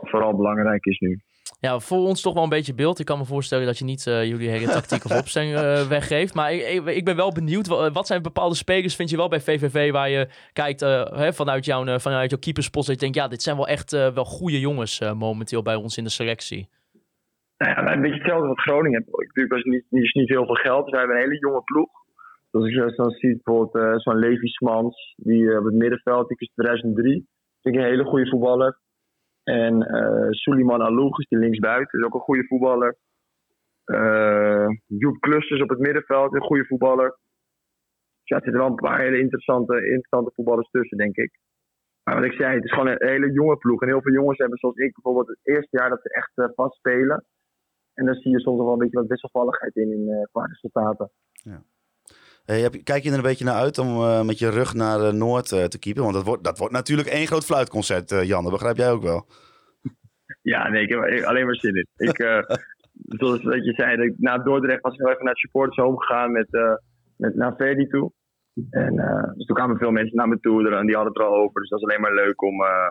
vooral 0.03 0.37
belangrijk 0.37 0.85
is 0.85 0.99
nu. 0.99 1.21
Ja, 1.67 1.79
voor 1.79 1.99
ons 1.99 2.21
toch 2.21 2.35
wel 2.35 2.43
een 2.43 2.49
beetje 2.49 2.75
beeld. 2.75 2.99
Ik 2.99 3.07
kan 3.07 3.19
me 3.19 3.25
voorstellen 3.25 3.67
dat 3.67 3.79
je 3.79 3.85
niet 3.85 4.07
eh, 4.07 4.25
jullie 4.25 4.49
hele 4.49 4.67
tactiek 4.67 5.05
of 5.05 5.19
opstelling 5.21 5.55
eh, 5.55 5.89
weggeeft. 5.89 6.35
Maar 6.35 6.53
ik, 6.53 6.63
ik, 6.69 6.87
ik 6.87 7.05
ben 7.05 7.17
wel 7.17 7.33
benieuwd. 7.33 7.67
wa- 7.67 7.91
Wat 7.91 8.07
zijn 8.07 8.23
bepaalde 8.23 8.55
spelers, 8.55 8.97
vind 8.97 9.11
je 9.11 9.17
wel 9.17 9.29
bij 9.29 9.41
VVV, 9.41 9.91
waar 9.93 10.11
je 10.11 10.29
kijkt 10.53 10.83
eh, 10.83 11.05
hè, 11.13 11.33
vanuit, 11.33 11.65
jouw, 11.65 11.99
vanuit 11.99 12.31
jouw 12.31 12.39
keeperspot. 12.39 12.87
Dat 12.87 12.95
je 12.95 13.01
denkt, 13.01 13.17
ja, 13.17 13.29
dit 13.29 13.43
zijn 13.43 13.57
wel 13.57 13.69
echt 13.69 13.91
wel 13.91 14.25
goede 14.25 14.61
jongens 14.61 14.99
eh, 15.01 15.13
momenteel 15.13 15.63
bij 15.63 15.75
ons 15.75 15.97
in 15.97 16.05
de 16.05 16.11
selectie. 16.11 16.69
Nou 17.59 17.71
ja, 17.87 17.93
een 17.93 18.01
beetje 18.01 18.17
hetzelfde 18.19 18.47
wat 18.47 18.61
Groningen 18.61 19.05
heeft. 19.05 19.19
Natuurlijk 19.19 19.53
was 19.55 19.63
het 19.63 19.73
niet, 19.73 19.85
niet, 19.89 20.15
niet 20.15 20.29
heel 20.29 20.47
veel 20.47 20.55
geld. 20.55 20.83
Dus 20.85 20.91
wij 20.91 20.99
hebben 21.01 21.17
een 21.19 21.23
hele 21.29 21.39
jonge 21.39 21.63
ploeg. 21.65 21.91
Dus 22.51 22.63
als 22.63 22.71
je 22.71 22.93
dan 22.97 23.11
ziet 23.11 23.43
bijvoorbeeld 23.43 24.03
zo'n 24.03 24.19
Levi 24.19 24.47
Smans, 24.49 25.15
die 25.17 25.59
op 25.59 25.65
het 25.65 25.75
middenveld, 25.75 26.29
die 26.29 26.37
is 26.39 26.51
2003. 26.55 27.27
Vind 27.63 27.75
ik 27.75 27.81
een 27.81 27.87
hele 27.87 28.05
goede 28.05 28.29
voetballer. 28.31 28.79
En 29.45 29.83
eh 29.83 30.31
Suleiman 30.31 30.81
Alougis, 30.81 31.29
die 31.29 31.39
linksbuiten, 31.39 31.99
is 31.99 32.05
ook 32.05 32.15
een 32.15 32.21
goede 32.21 32.47
voetballer. 32.47 32.97
Eh 33.85 34.69
Joep 34.87 35.19
Clusters 35.19 35.63
op 35.63 35.69
het 35.69 35.79
middenveld, 35.79 36.35
een 36.35 36.41
goede 36.41 36.67
voetballer. 36.67 37.19
Ja, 38.23 38.37
er 38.37 38.43
zitten 38.43 38.61
wel 38.61 38.71
een 38.71 38.75
paar 38.75 39.01
hele 39.01 39.19
interessante, 39.19 39.75
interessante 39.75 40.33
voetballers 40.35 40.71
tussen, 40.71 40.99
denk 40.99 41.17
ik. 41.17 41.39
Maar 42.05 42.15
wat 42.15 42.25
ik 42.25 42.33
zei, 42.33 42.55
het 42.55 42.65
is 42.65 42.73
gewoon 42.73 42.87
een 42.89 43.09
hele 43.09 43.33
jonge 43.33 43.57
ploeg. 43.57 43.83
En 43.83 43.89
heel 43.89 44.03
veel 44.03 44.13
jongens 44.13 44.39
hebben, 44.39 44.59
zoals 44.59 44.77
ik 44.77 44.93
bijvoorbeeld, 44.93 45.29
het 45.29 45.39
eerste 45.43 45.77
jaar 45.77 45.89
dat 45.89 46.03
ze 46.03 46.09
echt 46.09 46.31
eh, 46.35 46.49
vast 46.55 46.77
spelen. 46.77 47.25
En 47.95 48.07
dan 48.07 48.15
zie 48.15 48.31
je 48.31 48.41
soms 48.41 48.59
wel 48.59 48.73
een 48.73 48.79
beetje 48.79 48.99
wat 48.99 49.07
wisselvalligheid 49.07 49.77
in, 49.77 50.27
qua 50.33 50.45
resultaten. 50.45 51.11
Hey, 52.53 52.61
heb 52.61 52.75
je- 52.75 52.83
kijk 52.83 53.03
je 53.03 53.11
er 53.11 53.17
een 53.17 53.23
beetje 53.23 53.45
naar 53.45 53.55
uit 53.55 53.79
om 53.79 53.89
eh, 53.89 54.23
met 54.23 54.39
je 54.39 54.49
rug 54.49 54.75
naar 54.75 55.01
eh, 55.01 55.13
Noord 55.13 55.53
eh, 55.53 55.65
te 55.65 55.79
keepen? 55.79 56.03
Want 56.03 56.15
dat 56.15 56.25
wordt, 56.25 56.45
dat 56.45 56.59
wordt 56.59 56.73
natuurlijk 56.75 57.09
één 57.09 57.27
groot 57.27 57.45
fluitconcert, 57.45 58.11
eh, 58.13 58.23
Jan. 58.25 58.43
Dat 58.43 58.53
begrijp 58.53 58.77
jij 58.77 58.91
ook 58.91 59.03
wel. 59.03 59.27
Ja, 60.43 60.69
nee, 60.69 60.83
ik 60.83 60.89
heb 60.89 61.25
alleen 61.25 61.47
maar 61.47 61.55
zin 61.57 61.75
in. 61.77 61.87
Ik, 61.97 62.19
eh, 62.19 62.39
zoals 63.19 63.43
dat 63.43 63.65
je 63.65 63.73
zei, 63.73 63.97
dat 63.97 64.07
ik, 64.07 64.15
na 64.19 64.39
Dordrecht 64.39 64.83
was 64.83 64.93
ik 64.93 64.99
heel 65.01 65.09
even 65.11 65.23
naar 65.25 65.33
het 65.33 65.41
supporters 65.43 65.77
home 65.77 66.01
gegaan 66.01 66.33
met, 66.33 66.47
eh, 66.55 66.75
met, 67.17 67.35
naar 67.35 67.55
Verdi 67.57 67.87
toe. 67.87 68.13
En 68.71 68.99
eh, 68.99 69.33
dus 69.35 69.47
toen 69.47 69.57
kwamen 69.57 69.77
veel 69.79 69.91
mensen 69.91 70.17
naar 70.17 70.29
me 70.29 70.41
toe 70.41 70.71
en 70.77 70.87
die 70.87 70.95
hadden 70.95 71.13
het 71.13 71.23
er 71.23 71.29
al 71.29 71.37
over. 71.37 71.61
Dus 71.61 71.69
dat 71.71 71.79
is 71.79 71.85
alleen 71.85 72.01
maar 72.01 72.15
leuk 72.15 72.43
om, 72.43 72.63
eh, 72.63 72.89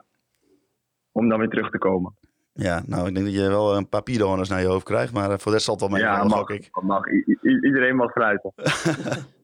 om 1.12 1.30
dan 1.30 1.40
weer 1.40 1.50
terug 1.50 1.70
te 1.70 1.78
komen. 1.78 2.16
Ja, 2.54 2.82
nou, 2.86 3.08
ik 3.08 3.14
denk 3.14 3.26
dat 3.26 3.36
je 3.36 3.48
wel 3.48 3.76
een 3.76 3.90
paar 3.90 4.02
naar 4.50 4.62
je 4.62 4.68
hoofd 4.68 4.86
krijgt. 4.86 5.14
Maar 5.14 5.24
eh, 5.32 5.38
voor 5.38 5.46
de 5.46 5.52
rest 5.52 5.66
zal 5.66 5.74
het 5.74 5.84
wel 5.84 5.92
mee. 5.92 6.02
ja, 6.02 6.24
mag, 6.24 6.50
ik. 6.50 6.70
mag. 6.82 7.08
I- 7.08 7.38
iedereen 7.42 7.96
mag 7.96 8.12
fluiten. 8.12 8.54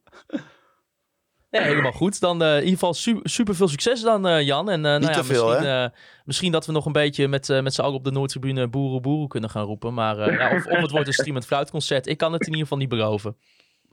Nee, 1.49 1.61
helemaal 1.71 1.91
goed. 1.91 2.19
Dan 2.19 2.41
eh, 2.41 2.49
in 2.49 2.55
ieder 2.55 2.73
geval 2.73 2.93
su 2.93 3.19
super 3.23 3.55
veel 3.55 3.67
succes 3.67 4.01
dan, 4.01 4.27
eh, 4.27 4.41
Jan. 4.45 4.69
En 4.69 4.75
eh, 4.75 4.81
nou 4.81 4.99
Niet 4.99 5.09
ja, 5.09 5.15
te 5.15 5.23
veel, 5.23 5.47
misschien, 5.47 5.67
eh, 5.69 5.87
misschien 6.25 6.51
dat 6.51 6.65
we 6.65 6.71
nog 6.71 6.85
een 6.85 6.91
beetje 6.91 7.27
met, 7.27 7.49
eh, 7.49 7.61
met 7.61 7.73
z'n 7.73 7.81
allen 7.81 7.95
op 7.95 8.03
de 8.03 8.11
Noordtribune 8.11 8.67
boeren 8.67 9.01
boeren 9.01 9.27
kunnen 9.27 9.49
gaan 9.49 9.65
roepen. 9.65 9.93
Maar 9.93 10.19
eh, 10.19 10.37
ja, 10.37 10.55
of, 10.55 10.65
of 10.65 10.77
het 10.77 10.91
wordt 10.91 11.07
een 11.07 11.13
streamend 11.13 11.45
fluitconcert. 11.45 12.07
Ik 12.07 12.17
kan 12.17 12.31
het 12.33 12.41
in 12.41 12.47
ieder 12.47 12.61
geval 12.61 12.77
niet 12.77 12.89
beloven. 12.89 13.37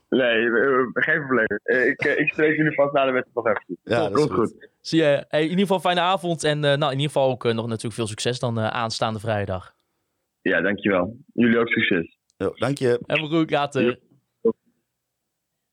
Nee, 0.09 0.51
geen 0.93 1.19
probleem. 1.27 1.47
Ik, 1.89 2.05
ik 2.05 2.29
spreek 2.33 2.57
jullie 2.57 2.75
vast 2.75 2.93
na 2.93 3.05
de 3.05 3.13
wedstrijd 3.13 3.47
nog 3.47 3.47
even. 3.47 3.79
Ja, 3.83 4.09
dat 4.09 4.19
is 4.19 4.23
tot 4.27 4.33
goed. 4.33 4.69
Zie 4.81 5.03
je, 5.03 5.25
hey, 5.29 5.43
in 5.43 5.49
ieder 5.49 5.61
geval 5.61 5.81
fijne 5.81 6.01
avond. 6.01 6.45
En 6.45 6.61
nou, 6.61 6.85
in 6.85 6.91
ieder 6.91 7.07
geval 7.07 7.31
ook 7.31 7.45
nog 7.45 7.67
natuurlijk 7.67 7.95
veel 7.95 8.07
succes 8.07 8.39
dan 8.39 8.61
aanstaande 8.61 9.19
vrijdag. 9.19 9.75
Ja, 10.41 10.61
dankjewel. 10.61 11.17
Jullie 11.33 11.59
ook 11.59 11.69
succes. 11.69 12.19
Jo, 12.37 12.53
dank 12.55 12.79
je. 12.79 13.01
En 13.07 13.19
goed, 13.19 13.51
later. 13.51 13.83
Ja. 13.83 13.97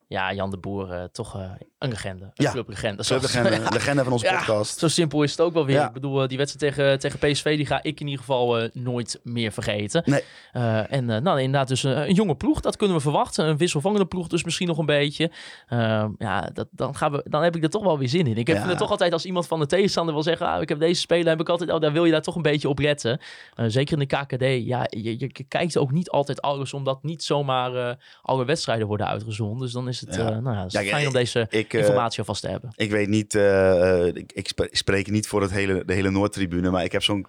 Ja, 0.07 0.33
Jan 0.33 0.49
de 0.51 0.57
Boer, 0.57 1.09
toch 1.11 1.35
eh, 1.35 1.51
een 1.81 1.89
legende. 1.89 2.23
Een 2.23 2.31
Ja, 2.33 2.51
clublegende. 2.51 3.03
Zoals- 3.03 3.21
legende, 3.21 3.69
legende 3.73 4.03
van 4.03 4.13
onze 4.13 4.25
Ja, 4.25 4.37
podcast. 4.37 4.79
Zo 4.79 4.87
simpel 4.87 5.23
is 5.23 5.31
het 5.31 5.41
ook 5.41 5.53
wel 5.53 5.65
weer. 5.65 5.83
Ik 5.83 5.91
bedoel, 5.91 6.21
eh, 6.21 6.27
die 6.27 6.37
wedstrijd 6.37 6.75
tegen, 6.75 6.99
tegen 6.99 7.19
PSV, 7.19 7.55
die 7.57 7.65
ga 7.65 7.83
ik 7.83 7.99
in 7.99 8.05
ieder 8.05 8.19
geval 8.19 8.59
eh, 8.59 8.69
nooit 8.73 9.19
meer 9.23 9.51
vergeten. 9.51 10.03
Nee. 10.05 10.23
Eh, 10.51 10.93
en 10.93 11.05
nou, 11.05 11.39
inderdaad, 11.41 11.67
dus 11.67 11.83
een 11.83 12.13
jonge 12.13 12.35
ploeg, 12.35 12.59
dat 12.59 12.77
kunnen 12.77 12.95
we 12.95 13.01
verwachten. 13.01 13.45
Een 13.45 13.57
wisselvangende 13.57 14.05
ploeg, 14.05 14.27
dus 14.27 14.43
misschien 14.43 14.67
nog 14.67 14.77
een 14.77 14.85
beetje. 14.85 15.31
Eh, 15.67 16.05
ja, 16.17 16.49
dat, 16.53 16.67
dan, 16.71 16.95
gaan 16.95 17.11
we, 17.11 17.25
dan 17.29 17.43
heb 17.43 17.55
ik 17.55 17.63
er 17.63 17.69
toch 17.69 17.83
wel 17.83 17.97
weer 17.97 18.09
zin 18.09 18.27
in. 18.27 18.37
Ik 18.37 18.47
heb 18.47 18.63
het 18.63 18.77
toch 18.77 18.89
altijd 18.89 19.13
als 19.13 19.25
iemand 19.25 19.47
van 19.47 19.59
de 19.59 19.65
tegenstander 19.65 20.13
wil 20.13 20.23
zeggen, 20.23 20.47
ah, 20.47 20.61
ik 20.61 20.69
heb 20.69 20.79
deze 20.79 21.01
speler, 21.01 21.27
heb 21.27 21.39
ik 21.39 21.49
altijd, 21.49 21.71
oh, 21.71 21.79
daar 21.79 21.91
wil 21.91 22.05
je 22.05 22.11
daar 22.11 22.21
toch 22.21 22.35
een 22.35 22.41
beetje 22.41 22.69
op 22.69 22.79
letten. 22.79 23.19
Zeker 23.67 23.99
in 23.99 24.07
de 24.07 24.15
KKD, 24.15 24.65
ja, 24.67 24.87
je, 24.89 25.31
kijkt 25.47 25.77
ook 25.77 25.91
niet 25.91 26.09
altijd 26.09 26.41
alles, 26.41 26.73
omdat 26.73 27.03
niet 27.03 27.23
zomaar 27.23 27.97
alle 28.21 28.45
wedstrijden 28.45 28.87
worden 28.87 29.07
uitgezonden. 29.07 29.59
Dus 29.59 29.71
dan 29.71 29.87
is 29.87 29.99
het, 29.99 30.17
nou 30.17 30.55
het 30.55 30.73
is 30.73 30.89
fijn 30.89 31.07
om 31.07 31.13
deze 31.13 31.47
Ik, 31.49 31.70
eh, 31.73 31.79
informatie 31.79 32.19
alvast 32.19 32.41
te 32.41 32.47
hebben. 32.47 32.69
ik 32.75 32.91
weet 32.91 33.07
niet, 33.07 33.35
eh, 33.35 33.99
eh, 34.07 34.15
ik, 34.15 34.31
ik 34.33 34.47
sp- 34.47 34.67
spreek 34.71 35.09
niet 35.11 35.27
voor 35.27 35.41
het 35.41 35.51
hele, 35.51 35.85
de 35.85 35.93
hele 35.93 36.09
Noordtribune, 36.11 36.69
maar 36.69 36.83
ik 36.83 36.91
heb 36.91 37.03
zo'n 37.03 37.25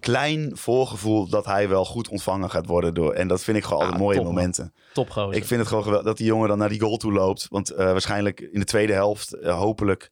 klein 0.00 0.50
voorgevoel 0.56 1.28
dat 1.28 1.44
hij 1.44 1.68
wel 1.68 1.84
goed 1.84 2.08
ontvangen 2.08 2.50
gaat 2.50 2.66
worden. 2.66 2.94
Door, 2.94 3.12
en 3.12 3.28
dat 3.28 3.42
vind 3.42 3.56
ik 3.56 3.64
gewoon 3.64 3.78
Ah, 3.78 3.84
altijd 3.84 4.02
mooie 4.02 4.16
top, 4.16 4.26
momenten. 4.26 4.74
Topgozer. 4.92 5.36
Ik 5.36 5.44
vind 5.44 5.60
het 5.60 5.68
gewoon 5.68 5.82
geweldig 5.82 6.06
dat 6.08 6.16
die 6.16 6.26
jongen 6.26 6.48
dan 6.48 6.58
naar 6.58 6.68
die 6.68 6.80
goal 6.80 6.96
toe 6.96 7.12
loopt. 7.12 7.46
Want 7.50 7.68
waarschijnlijk 7.68 8.40
in 8.40 8.60
de 8.60 8.66
tweede 8.66 8.92
helft, 8.92 9.36
hopelijk 9.42 10.10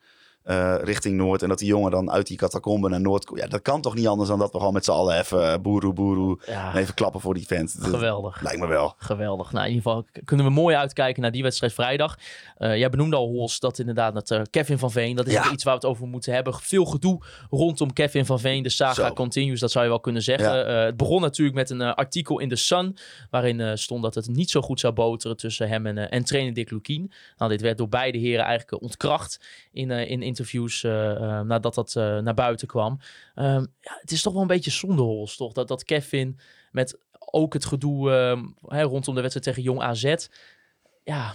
eh, 0.48 0.74
richting 0.82 1.16
Noord. 1.16 1.42
En 1.42 1.48
dat 1.48 1.58
die 1.58 1.68
jongen 1.68 1.90
dan 1.90 2.10
uit 2.10 2.26
die 2.26 2.36
catacombe 2.36 2.88
naar 2.88 3.00
Noord 3.00 3.24
komt. 3.24 3.40
Ja, 3.40 3.46
dat 3.46 3.62
kan 3.62 3.80
toch 3.80 3.94
niet 3.94 4.06
anders 4.06 4.28
dan 4.28 4.38
dat 4.38 4.52
we 4.52 4.58
gewoon 4.58 4.72
met 4.72 4.84
z'n 4.84 4.90
allen 4.90 5.18
even 5.18 5.38
uh, 5.52 5.54
boeroe 5.62 5.92
boeroe. 5.92 6.38
Ja, 6.46 6.76
even 6.76 6.94
klappen 6.94 7.20
voor 7.20 7.34
die 7.34 7.46
vent. 7.46 7.80
Dat 7.80 7.90
geweldig. 7.90 8.40
Lijkt 8.42 8.60
me 8.60 8.66
wel. 8.66 8.94
Geweldig. 8.98 9.52
Nou, 9.52 9.66
in 9.66 9.72
ieder 9.74 9.90
geval 9.90 10.06
kunnen 10.24 10.46
we 10.46 10.52
mooi 10.52 10.76
uitkijken 10.76 11.22
naar 11.22 11.30
die 11.30 11.42
wedstrijd 11.42 11.72
vrijdag. 11.72 12.18
Eh, 12.56 12.76
jij 12.78 12.90
benoemde 12.90 13.16
al, 13.16 13.26
Hols, 13.28 13.60
dat 13.60 13.78
inderdaad 13.78 14.14
dat, 14.14 14.30
eh, 14.30 14.40
Kevin 14.50 14.78
van 14.78 14.90
Veen, 14.90 15.16
dat 15.16 15.26
is 15.26 15.32
Ja. 15.32 15.50
iets 15.52 15.64
waar 15.64 15.74
we 15.74 15.80
het 15.86 15.90
over 15.90 16.06
moeten 16.06 16.32
hebben. 16.34 16.54
Veel 16.54 16.84
gedoe 16.84 17.22
rondom 17.50 17.92
Kevin 17.92 18.26
van 18.26 18.40
Veen. 18.40 18.62
De 18.62 18.68
saga 18.68 19.06
Zo. 19.06 19.12
continues, 19.12 19.60
dat 19.60 19.70
zou 19.70 19.84
je 19.84 19.90
wel 19.90 20.00
kunnen 20.00 20.22
zeggen. 20.22 20.48
Ja. 20.56 20.62
Eh, 20.64 20.84
het 20.84 20.96
begon 20.96 21.20
natuurlijk 21.20 21.56
met 21.56 21.70
een 21.70 21.80
eh, 21.80 21.94
artikel 21.94 22.38
in 22.38 22.48
The 22.48 22.56
Sun, 22.56 22.96
waarin 23.30 23.60
eh, 23.60 23.70
stond 23.74 24.02
dat 24.02 24.14
het 24.14 24.28
niet 24.28 24.50
zo 24.50 24.60
goed 24.60 24.80
zou 24.80 24.92
boteren 24.92 25.36
tussen 25.36 25.68
hem 25.68 25.86
en, 25.86 25.98
eh, 25.98 26.06
en 26.18 26.24
trainer 26.24 26.54
Dick 26.54 26.70
Lukien. 26.70 27.12
Nou, 27.36 27.50
dit 27.50 27.60
werd 27.60 27.78
door 27.78 27.88
beide 27.88 28.18
heren 28.18 28.44
eigenlijk 28.44 28.72
eh, 28.72 28.82
ontkracht 28.82 29.40
in, 29.78 29.90
eh, 29.90 30.10
in 30.10 30.22
interviews 30.22 30.84
eh, 30.84 31.10
eh, 31.10 31.40
nadat 31.40 31.74
dat 31.74 31.94
naar 31.94 32.34
buiten 32.34 32.66
kwam. 32.66 32.98
Ehm, 33.34 33.64
ja, 33.80 33.98
het 34.00 34.10
is 34.10 34.22
toch 34.22 34.32
wel 34.32 34.42
een 34.42 34.48
beetje 34.48 34.70
zonde, 34.70 35.02
Hols, 35.02 35.36
toch? 35.36 35.52
Dat, 35.52 35.68
dat 35.68 35.84
Kevin 35.84 36.38
met 36.72 36.98
ook 37.18 37.52
het 37.52 37.64
gedoe 37.64 38.10
ehm, 38.10 38.44
rondom 38.86 39.14
de 39.14 39.20
wedstrijd 39.20 39.46
tegen 39.46 39.62
Jong 39.62 39.80
AZ. 39.80 40.14
Ja, 41.04 41.34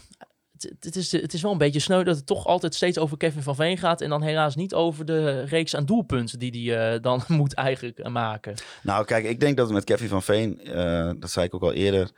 het, 0.79 0.95
is, 0.95 1.11
het 1.11 1.33
is 1.33 1.41
wel 1.41 1.51
een 1.51 1.57
beetje 1.57 1.79
sneu 1.79 2.03
dat 2.03 2.15
het 2.15 2.25
toch 2.25 2.45
altijd 2.45 2.75
steeds 2.75 2.97
over 2.97 3.17
Kevin 3.17 3.41
van 3.41 3.55
Veen 3.55 3.77
gaat. 3.77 4.01
En 4.01 4.09
dan 4.09 4.21
helaas 4.21 4.55
niet 4.55 4.73
over 4.73 5.05
de 5.05 5.41
reeks 5.41 5.75
aan 5.75 5.85
doelpunten 5.85 6.39
die 6.39 6.71
hij 6.71 6.99
dan 6.99 7.23
moet 7.39 7.53
eigenlijk 7.53 8.09
maken. 8.09 8.55
Nou, 8.83 9.05
kijk, 9.05 9.25
ik 9.25 9.39
denk 9.39 9.57
dat 9.57 9.71
met 9.71 9.83
Kevin 9.83 10.07
van 10.07 10.23
Veen, 10.23 10.59
dat 11.19 11.31
zei 11.31 11.45
ik 11.45 11.53
ook 11.53 11.63
al 11.63 11.73
eerder, 11.73 12.11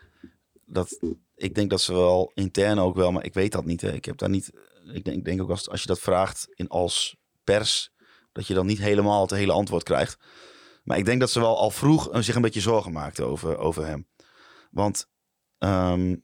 dat 0.66 1.00
ik 1.36 1.56
denk 1.56 1.70
dat 1.70 1.82
ze 1.82 1.94
wel 1.94 2.32
intern 2.34 2.80
ook 2.80 2.96
wel, 2.96 3.12
maar 3.12 3.26
ik 3.26 3.34
weet 3.34 3.52
dat 3.52 3.66
niet. 3.66 3.84
Ik 3.84 4.06
heb 4.06 4.18
daar 4.18 4.30
niet. 4.30 4.52
Ik 4.94 5.06
denk, 5.06 5.26
denk 5.26 5.42
ook 5.42 5.50
als, 5.50 5.70
als 5.70 5.82
je 5.82 5.88
dat 5.88 6.00
vraagt 6.00 6.48
in 6.54 6.68
als 6.68 7.16
pers, 7.44 7.90
dat 8.32 8.48
je 8.48 8.54
dan 8.54 8.66
niet 8.66 8.80
helemaal 8.80 9.22
het 9.22 9.32
hele 9.32 9.52
antwoord 9.52 9.84
krijgt. 9.84 10.18
Maar 10.84 10.98
ik 10.98 11.06
denk 11.06 11.20
dat 11.20 11.30
ze 11.30 11.40
wel 11.40 11.58
al 11.58 11.72
vroeg 11.72 12.10
zich 12.12 12.36
een 12.36 12.42
beetje 12.42 12.62
zorgen 12.62 12.92
maakten 12.92 13.28
over, 13.28 13.58
over 13.58 13.86
hem. 13.86 14.08
Want 14.72 15.08
ehm, 15.58 16.16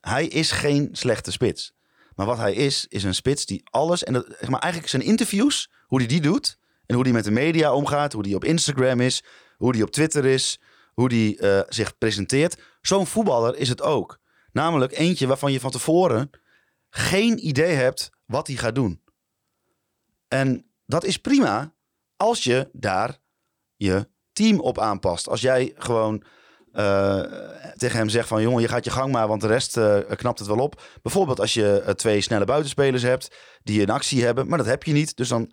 hij 0.00 0.26
is 0.26 0.50
geen 0.50 0.88
slechte 0.92 1.32
spits. 1.32 1.72
Maar 2.14 2.26
wat 2.26 2.36
hij 2.36 2.54
is, 2.54 2.86
is 2.88 3.02
een 3.02 3.14
spits 3.14 3.46
die 3.46 3.62
alles. 3.70 4.04
En 4.04 4.12
dat, 4.12 4.26
zeg 4.40 4.48
maar 4.48 4.60
eigenlijk 4.60 4.92
zijn 4.92 5.02
interviews, 5.02 5.70
hoe 5.86 5.98
hij 5.98 6.08
die 6.08 6.20
doet. 6.20 6.58
En 6.86 6.94
hoe 6.94 7.04
hij 7.04 7.12
met 7.12 7.24
de 7.24 7.30
media 7.30 7.74
omgaat. 7.74 8.12
Hoe 8.12 8.26
hij 8.26 8.34
op 8.34 8.44
Instagram 8.44 9.00
is. 9.00 9.24
Hoe 9.56 9.72
hij 9.72 9.82
op 9.82 9.90
Twitter 9.90 10.24
is. 10.24 10.60
Hoe 10.92 11.14
hij 11.14 11.36
eh, 11.38 11.62
zich 11.68 11.98
presenteert. 11.98 12.62
Zo'n 12.80 13.06
voetballer 13.06 13.56
is 13.56 13.68
het 13.68 13.82
ook. 13.82 14.18
Namelijk 14.52 14.92
eentje 14.92 15.26
waarvan 15.26 15.52
je 15.52 15.60
van 15.60 15.70
tevoren 15.70 16.30
geen 16.94 17.46
idee 17.46 17.74
hebt 17.74 18.10
wat 18.26 18.46
hij 18.46 18.56
gaat 18.56 18.74
doen. 18.74 19.02
En 20.28 20.66
dat 20.86 21.04
is 21.04 21.18
prima 21.18 21.74
als 22.16 22.44
je 22.44 22.68
daar 22.72 23.18
je 23.76 24.08
team 24.32 24.60
op 24.60 24.78
aanpast. 24.78 25.28
Als 25.28 25.40
jij 25.40 25.72
gewoon 25.76 26.24
eh, 26.72 27.22
tegen 27.76 27.98
hem 27.98 28.08
zegt 28.08 28.28
van... 28.28 28.42
jongen, 28.42 28.62
je 28.62 28.68
gaat 28.68 28.84
je 28.84 28.90
gang 28.90 29.12
maar, 29.12 29.28
want 29.28 29.40
de 29.40 29.46
rest 29.46 29.76
eh, 29.76 29.98
knapt 30.16 30.38
het 30.38 30.48
wel 30.48 30.58
op. 30.58 30.82
Bijvoorbeeld 31.02 31.40
als 31.40 31.54
je 31.54 31.80
eh, 31.80 31.94
twee 31.94 32.20
snelle 32.20 32.44
buitenspelers 32.44 33.02
hebt... 33.02 33.36
die 33.62 33.82
een 33.82 33.90
actie 33.90 34.24
hebben, 34.24 34.48
maar 34.48 34.58
dat 34.58 34.66
heb 34.66 34.82
je 34.82 34.92
niet. 34.92 35.16
Dus 35.16 35.28
dan... 35.28 35.52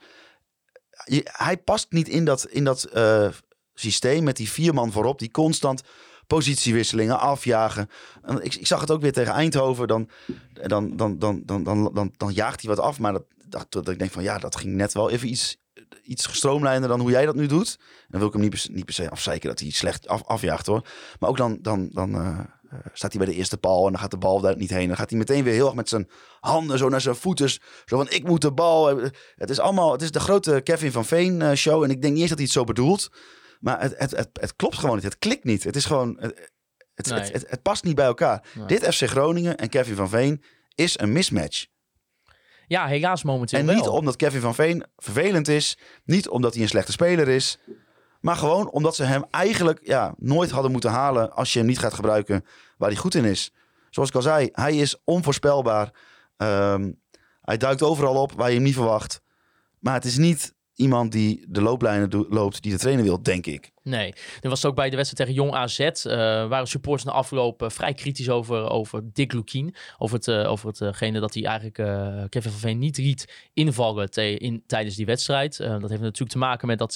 Hij 1.23 1.57
past 1.57 1.91
niet 1.91 2.07
in 2.07 2.25
dat, 2.25 2.45
in 2.45 2.63
dat 2.63 2.89
systeem 3.73 4.23
met 4.23 4.37
die 4.37 4.51
vier 4.51 4.73
man 4.73 4.91
voorop... 4.91 5.19
die 5.19 5.31
constant 5.31 5.81
positiewisselingen 6.29 7.19
afjagen. 7.19 7.89
En 8.21 8.43
ik, 8.43 8.55
ik 8.55 8.67
zag 8.67 8.81
het 8.81 8.91
ook 8.91 9.01
weer 9.01 9.13
tegen 9.13 9.33
Eindhoven. 9.33 9.87
Dan, 9.87 10.09
dan, 10.53 10.97
dan, 10.97 11.19
dan, 11.19 11.43
dan, 11.45 11.63
dan, 11.93 12.13
dan, 12.17 12.33
jaagt 12.33 12.61
hij 12.61 12.75
wat 12.75 12.85
af. 12.85 12.99
Maar 12.99 13.13
dat, 13.13 13.23
dat, 13.45 13.71
dat 13.71 13.89
ik 13.89 13.99
denk 13.99 14.11
van 14.11 14.23
ja, 14.23 14.37
dat 14.37 14.55
ging 14.55 14.75
net 14.75 14.93
wel 14.93 15.09
even 15.09 15.29
iets, 15.29 15.57
iets 16.03 16.25
gestroomlijnder 16.25 16.89
dan 16.89 16.99
hoe 16.99 17.11
jij 17.11 17.25
dat 17.25 17.35
nu 17.35 17.45
doet. 17.45 17.79
Dan 18.07 18.19
wil 18.19 18.27
ik 18.27 18.33
hem 18.33 18.41
niet, 18.41 18.69
niet 18.71 18.85
per 18.85 18.93
se 18.93 19.09
afzeiken 19.09 19.49
dat 19.49 19.59
hij 19.59 19.69
slecht 19.69 20.07
af, 20.07 20.23
afjaagt 20.23 20.65
hoor. 20.65 20.87
Maar 21.19 21.29
ook 21.29 21.37
dan, 21.37 21.57
dan, 21.61 21.89
dan 21.91 22.15
eh, 22.15 22.39
eh, 22.69 22.79
staat 22.93 23.13
hij 23.13 23.25
bij 23.25 23.33
de 23.33 23.39
eerste 23.39 23.57
paal 23.57 23.85
en 23.85 23.91
dan 23.91 24.01
gaat 24.01 24.11
de 24.11 24.17
bal 24.17 24.41
daar 24.41 24.57
niet 24.57 24.69
heen. 24.69 24.87
Dan 24.87 24.97
gaat 24.97 25.09
hij 25.09 25.19
meteen 25.19 25.43
weer 25.43 25.53
heel 25.53 25.65
erg 25.65 25.75
met 25.75 25.89
zijn 25.89 26.09
handen 26.39 26.77
zo 26.77 26.89
naar 26.89 27.01
zijn 27.01 27.15
voeten. 27.15 27.49
Zo 27.49 27.59
van 27.85 28.09
ik 28.09 28.23
moet 28.27 28.41
de 28.41 28.51
bal. 28.51 28.87
Het 29.35 29.49
is 29.49 29.59
allemaal, 29.59 29.91
het 29.91 30.01
is 30.01 30.11
de 30.11 30.19
grote 30.19 30.61
Kevin 30.63 30.91
van 30.91 31.05
Veen 31.05 31.41
eh, 31.41 31.53
show. 31.53 31.83
En 31.83 31.89
ik 31.89 32.01
denk 32.01 32.13
niet 32.13 32.21
eens 32.21 32.29
dat 32.29 32.37
hij 32.37 32.47
het 32.47 32.57
zo 32.57 32.63
bedoelt. 32.63 33.09
Maar 33.59 33.81
het, 33.81 33.93
het, 33.97 34.11
het, 34.11 34.29
het 34.33 34.55
klopt 34.55 34.77
gewoon 34.77 34.95
niet. 34.95 35.03
Het 35.03 35.17
klikt 35.19 35.43
niet. 35.43 35.63
Het 35.63 35.75
is 35.75 35.85
gewoon. 35.85 36.17
Het, 36.19 36.51
het, 36.95 37.07
Nee. 37.09 37.19
het, 37.19 37.31
het, 37.33 37.49
het 37.49 37.61
past 37.61 37.83
niet 37.83 37.95
bij 37.95 38.05
elkaar. 38.05 38.45
Nee. 38.53 38.65
Dit 38.67 38.95
FC 38.95 39.03
Groningen 39.07 39.57
en 39.57 39.69
Kevin 39.69 39.95
van 39.95 40.09
Veen 40.09 40.43
is 40.75 40.99
een 40.99 41.11
mismatch. 41.11 41.65
Ja, 42.67 42.85
helaas 42.87 43.23
momenteel 43.23 43.59
En 43.59 43.65
wel. 43.65 43.75
niet 43.75 43.87
omdat 43.87 44.15
Kevin 44.15 44.41
van 44.41 44.55
Veen 44.55 44.85
vervelend 44.97 45.47
is. 45.47 45.77
Niet 46.03 46.29
omdat 46.29 46.53
hij 46.53 46.61
een 46.63 46.69
slechte 46.69 46.91
speler 46.91 47.27
is. 47.27 47.59
Maar 48.21 48.35
gewoon 48.35 48.69
omdat 48.71 48.95
ze 48.95 49.03
hem 49.03 49.23
eigenlijk 49.31 49.79
ja, 49.83 50.13
nooit 50.17 50.49
hadden 50.49 50.71
moeten 50.71 50.89
halen. 50.91 51.31
als 51.33 51.53
je 51.53 51.59
hem 51.59 51.67
niet 51.67 51.79
gaat 51.79 51.93
gebruiken 51.93 52.45
waar 52.77 52.89
hij 52.89 52.97
goed 52.97 53.15
in 53.15 53.25
is. 53.25 53.51
Zoals 53.89 54.09
ik 54.09 54.15
al 54.15 54.21
zei, 54.21 54.49
hij 54.51 54.75
is 54.77 55.01
onvoorspelbaar. 55.03 55.91
Ehm, 56.37 56.91
hij 57.41 57.57
duikt 57.57 57.81
overal 57.81 58.21
op 58.21 58.31
waar 58.31 58.47
je 58.49 58.55
hem 58.55 58.63
niet 58.63 58.73
verwacht. 58.73 59.21
Maar 59.79 59.93
het 59.93 60.05
is 60.05 60.17
niet 60.17 60.53
iemand 60.79 61.11
die 61.11 61.45
de 61.47 61.61
looplijnen 61.61 62.25
loopt 62.29 62.61
die 62.63 62.71
de 62.71 62.77
trainer 62.77 63.03
wil, 63.03 63.23
denk 63.23 63.45
ik. 63.45 63.71
Nee, 63.83 64.13
er 64.41 64.49
was 64.49 64.65
ook 64.65 64.75
bij 64.75 64.89
de 64.89 64.95
wedstrijd 64.95 65.29
tegen 65.29 65.45
Jong 65.45 65.55
AZ. 65.57 65.79
eh, 65.79 66.15
waren 66.47 66.67
supporters 66.67 67.03
na 67.03 67.11
afloop 67.11 67.61
eh, 67.61 67.69
vrij 67.69 67.93
kritisch 67.93 68.29
over, 68.29 68.69
over 68.69 69.01
Dick 69.13 69.33
Lukien. 69.33 69.75
Over, 69.97 70.15
het, 70.15 70.27
eh, 70.27 70.51
over 70.51 70.67
hetgene 70.77 71.19
dat 71.19 71.33
hij 71.33 71.43
eigenlijk 71.45 71.75
Kevin 72.29 72.51
van 72.51 72.59
Veen 72.59 72.79
niet 72.79 72.97
liet 72.97 73.49
invallen 73.53 74.11
te- 74.11 74.37
in, 74.37 74.63
tijdens 74.67 74.95
die 74.95 75.05
wedstrijd. 75.05 75.57
Dat 75.57 75.89
heeft 75.89 76.01
natuurlijk 76.01 76.31
te 76.31 76.37
maken 76.37 76.67
met 76.67 76.77
dat 76.77 76.93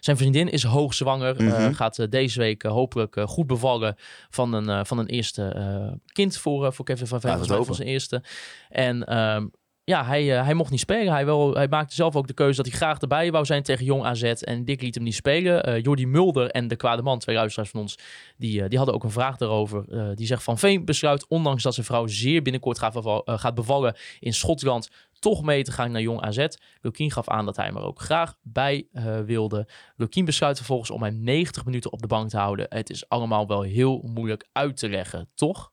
zijn 0.00 0.16
vriendin 0.16 0.48
is 0.50 0.62
hoogzwanger. 0.62 1.42
Mhm. 1.42 1.72
gaat 1.72 2.06
deze 2.10 2.38
week 2.38 2.62
hopelijk 2.62 3.16
goed 3.24 3.46
bevallen 3.46 3.94
van 4.30 4.52
een, 4.52 4.86
van 4.86 4.98
een 4.98 5.06
eerste 5.06 5.98
kind 6.12 6.38
voor, 6.38 6.72
voor 6.72 6.84
Kevin 6.84 7.06
van 7.06 7.20
Veen. 7.20 7.30
Het 7.38 7.46
van 7.66 7.74
zijn 7.74 7.88
eerste. 7.88 8.22
En 8.68 9.04
ehm, 9.04 9.46
ja, 9.88 10.04
hij, 10.04 10.38
eh, 10.38 10.44
hij 10.44 10.54
mocht 10.54 10.70
niet 10.70 10.80
spelen. 10.80 11.12
Hij, 11.12 11.24
hij 11.52 11.68
maakte 11.68 11.94
zelf 11.94 12.16
ook 12.16 12.26
de 12.26 12.32
keuze 12.32 12.56
dat 12.56 12.66
hij 12.66 12.76
graag 12.76 12.98
erbij 12.98 13.30
wou 13.30 13.44
zijn 13.44 13.62
tegen 13.62 13.84
Jong 13.84 14.04
AZ. 14.04 14.22
En 14.22 14.64
Dick 14.64 14.82
liet 14.82 14.94
hem 14.94 15.04
niet 15.04 15.14
spelen. 15.14 15.64
Eh 15.64 15.82
Jordi 15.82 16.06
Mulder 16.06 16.50
en 16.50 16.68
de 16.68 16.76
kwade 16.76 17.02
man, 17.02 17.18
twee 17.18 17.36
luisteraars 17.36 17.70
van 17.70 17.80
ons, 17.80 17.98
die, 18.36 18.62
eh, 18.62 18.68
die 18.68 18.78
hadden 18.78 18.94
ook 18.94 19.04
een 19.04 19.10
vraag 19.10 19.36
daarover. 19.36 19.84
Die 20.16 20.26
zegt 20.26 20.42
Van 20.42 20.58
Veen 20.58 20.84
besluit, 20.84 21.26
ondanks 21.28 21.62
dat 21.62 21.74
zijn 21.74 21.86
vrouw 21.86 22.06
zeer 22.06 22.42
binnenkort 22.42 22.78
gaat, 22.78 22.94
gaat 23.24 23.54
bevallen 23.54 23.96
in 24.20 24.32
Schotland, 24.32 24.90
toch 25.18 25.42
mee 25.42 25.62
te 25.62 25.72
gaan 25.72 25.90
naar 25.90 26.00
Jong 26.00 26.20
AZ. 26.20 26.46
Lukien 26.80 27.10
gaf 27.10 27.28
aan 27.28 27.44
dat 27.44 27.56
hij 27.56 27.66
hem 27.66 27.76
er 27.76 27.82
ook 27.82 28.00
graag 28.00 28.36
bij 28.42 28.86
wilde. 29.26 29.68
Lukien 29.96 30.24
besluit 30.24 30.56
vervolgens 30.56 30.90
om 30.90 31.02
hem 31.02 31.20
90 31.20 31.64
minuten 31.64 31.92
op 31.92 32.00
de 32.00 32.06
bank 32.06 32.28
te 32.28 32.36
houden. 32.36 32.66
Het 32.68 32.90
is 32.90 33.08
allemaal 33.08 33.46
wel 33.46 33.62
heel 33.62 34.02
moeilijk 34.14 34.46
uit 34.52 34.76
te 34.76 34.88
leggen, 34.88 35.28
toch? 35.34 35.72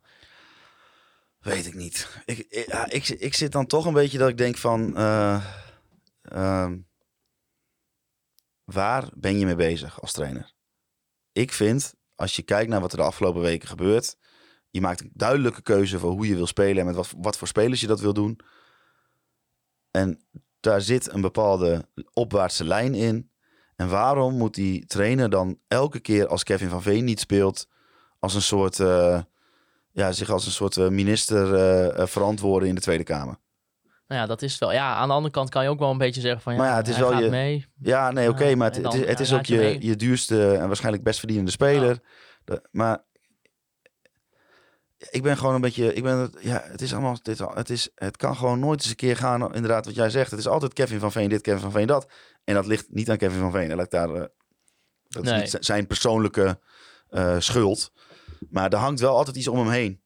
Weet 1.44 1.66
ik 1.66 1.74
niet. 1.74 2.22
Ik, 2.26 2.38
ik, 2.88 3.08
ik 3.10 3.34
zit 3.34 3.52
dan 3.52 3.66
toch 3.66 3.86
een 3.86 3.94
beetje 3.94 4.18
dat 4.18 4.30
ik 4.30 4.38
denk 4.38 4.58
van... 4.58 4.98
eh, 4.98 5.46
ehm, 6.22 6.78
waar 8.64 9.10
ben 9.16 9.40
je 9.40 9.46
mee 9.46 9.56
bezig 9.56 10.02
als 10.02 10.12
trainer? 10.12 10.54
Ik 11.32 11.52
vind, 11.52 11.96
als 12.16 12.36
je 12.36 12.42
kijkt 12.42 12.70
naar 12.70 12.82
wat 12.82 12.92
er 12.92 12.98
de 12.98 13.04
afgelopen 13.04 13.42
weken 13.42 13.68
gebeurt... 13.68 14.18
Je 14.70 14.82
maakt 14.82 15.02
een 15.02 15.12
duidelijke 15.14 15.62
keuze 15.62 16.00
voor 16.00 16.12
hoe 16.12 16.28
je 16.28 16.36
wil 16.36 16.48
spelen... 16.48 16.78
en 16.78 16.86
met 16.86 16.96
wat, 16.96 17.14
wat 17.18 17.38
voor 17.38 17.48
spelers 17.48 17.82
je 17.82 17.88
dat 17.88 18.00
wil 18.00 18.14
doen. 18.14 18.40
En 19.92 20.26
daar 20.60 20.82
zit 20.82 21.14
een 21.14 21.22
bepaalde 21.22 21.90
opwaartse 22.14 22.64
lijn 22.64 22.94
in. 22.94 23.32
En 23.76 23.90
waarom 23.90 24.38
moet 24.38 24.54
die 24.54 24.86
trainer 24.86 25.30
dan 25.30 25.60
elke 25.68 26.00
keer 26.00 26.28
als 26.28 26.44
Kevin 26.44 26.70
van 26.70 26.82
Veen 26.82 27.04
niet 27.04 27.20
speelt... 27.20 27.68
als 28.20 28.34
een 28.34 28.42
soort... 28.42 28.80
eh, 28.80 29.22
ja, 29.94 30.12
zich 30.12 30.30
als 30.30 30.46
een 30.46 30.52
soort 30.52 30.78
eh, 30.78 30.88
minister 30.88 31.54
eh, 31.56 32.00
eh, 32.02 32.08
verantwoorden 32.08 32.70
in 32.70 32.76
de 32.76 32.82
Tweede 32.82 33.04
Kamer. 33.04 33.38
Nou 34.08 34.22
ja, 34.22 34.28
dat 34.28 34.42
is 34.42 34.58
wel. 34.58 34.72
Ja, 34.72 34.96
aan 34.96 35.08
de 35.08 35.14
andere 35.14 35.34
kant 35.34 35.50
kan 35.50 35.64
je 35.64 35.70
ook 35.70 35.80
wel 35.80 35.92
een 35.92 35.98
beetje 35.98 36.22
zeggen 36.22 36.42
van 36.42 36.54
ja, 36.54 36.60
Maar 36.60 36.70
ja, 36.70 36.76
het 36.76 36.88
is 36.88 36.98
wel 36.98 37.12
gaat 37.12 37.24
je- 37.24 37.30
mee. 37.30 37.66
Ja, 37.82 38.12
nee, 38.12 38.30
oké, 38.30 38.56
maar 38.56 38.72
het, 38.74 38.94
is, 38.94 39.06
het 39.06 39.20
is 39.20 39.34
ook 39.34 39.46
je 39.46 39.56
je, 39.56 39.60
mee. 39.62 39.86
je 39.86 39.96
duurste 39.96 40.54
en 40.56 40.68
waarschijnlijk 40.68 41.04
best 41.04 41.20
verdienende 41.20 41.52
speler. 41.52 42.00
Maar 42.72 43.04
ik 45.10 45.24
ben 45.24 45.38
gewoon 45.38 45.56
een 45.56 45.62
beetje, 45.62 45.94
ik 45.94 46.04
ben, 46.04 46.18
het- 46.18 46.38
ja, 46.42 46.62
het 46.66 46.82
is 46.82 46.94
allemaal, 46.94 47.18
dit, 47.22 47.40
het, 47.40 47.70
is, 47.70 47.90
het 47.96 48.18
kan 48.18 48.36
gewoon 48.36 48.60
nooit 48.60 48.80
eens 48.80 48.90
een 48.90 48.96
keer 48.96 49.18
gaan, 49.18 49.54
inderdaad, 49.54 49.86
wat 49.86 49.96
jij 49.96 50.10
zegt. 50.10 50.32
Het 50.32 50.40
is 50.40 50.48
altijd 50.48 50.74
Kevin 50.74 51.00
van 51.00 51.12
Veen 51.12 51.30
dit, 51.30 51.42
Kevin 51.42 51.60
van 51.62 51.72
Veen 51.72 51.88
dat. 51.88 52.08
En 52.44 52.54
dat 52.54 52.66
ligt 52.66 52.86
niet 52.90 53.10
aan 53.10 53.18
Kevin 53.18 53.40
van 53.40 53.52
Veen. 53.52 53.68
Dat, 53.70 53.78
ligt 53.78 53.92
daar, 53.92 54.08
dat 55.08 55.26
is 55.26 55.32
niet 55.32 55.58
zijn 55.66 55.88
persoonlijke 55.88 56.60
schuld. 57.40 57.92
Maar 58.50 58.72
er 58.72 58.78
hangt 58.78 59.00
wel 59.00 59.18
altijd 59.18 59.36
iets 59.36 59.48
om 59.48 59.58
hem 59.58 59.70
heen. 59.70 60.03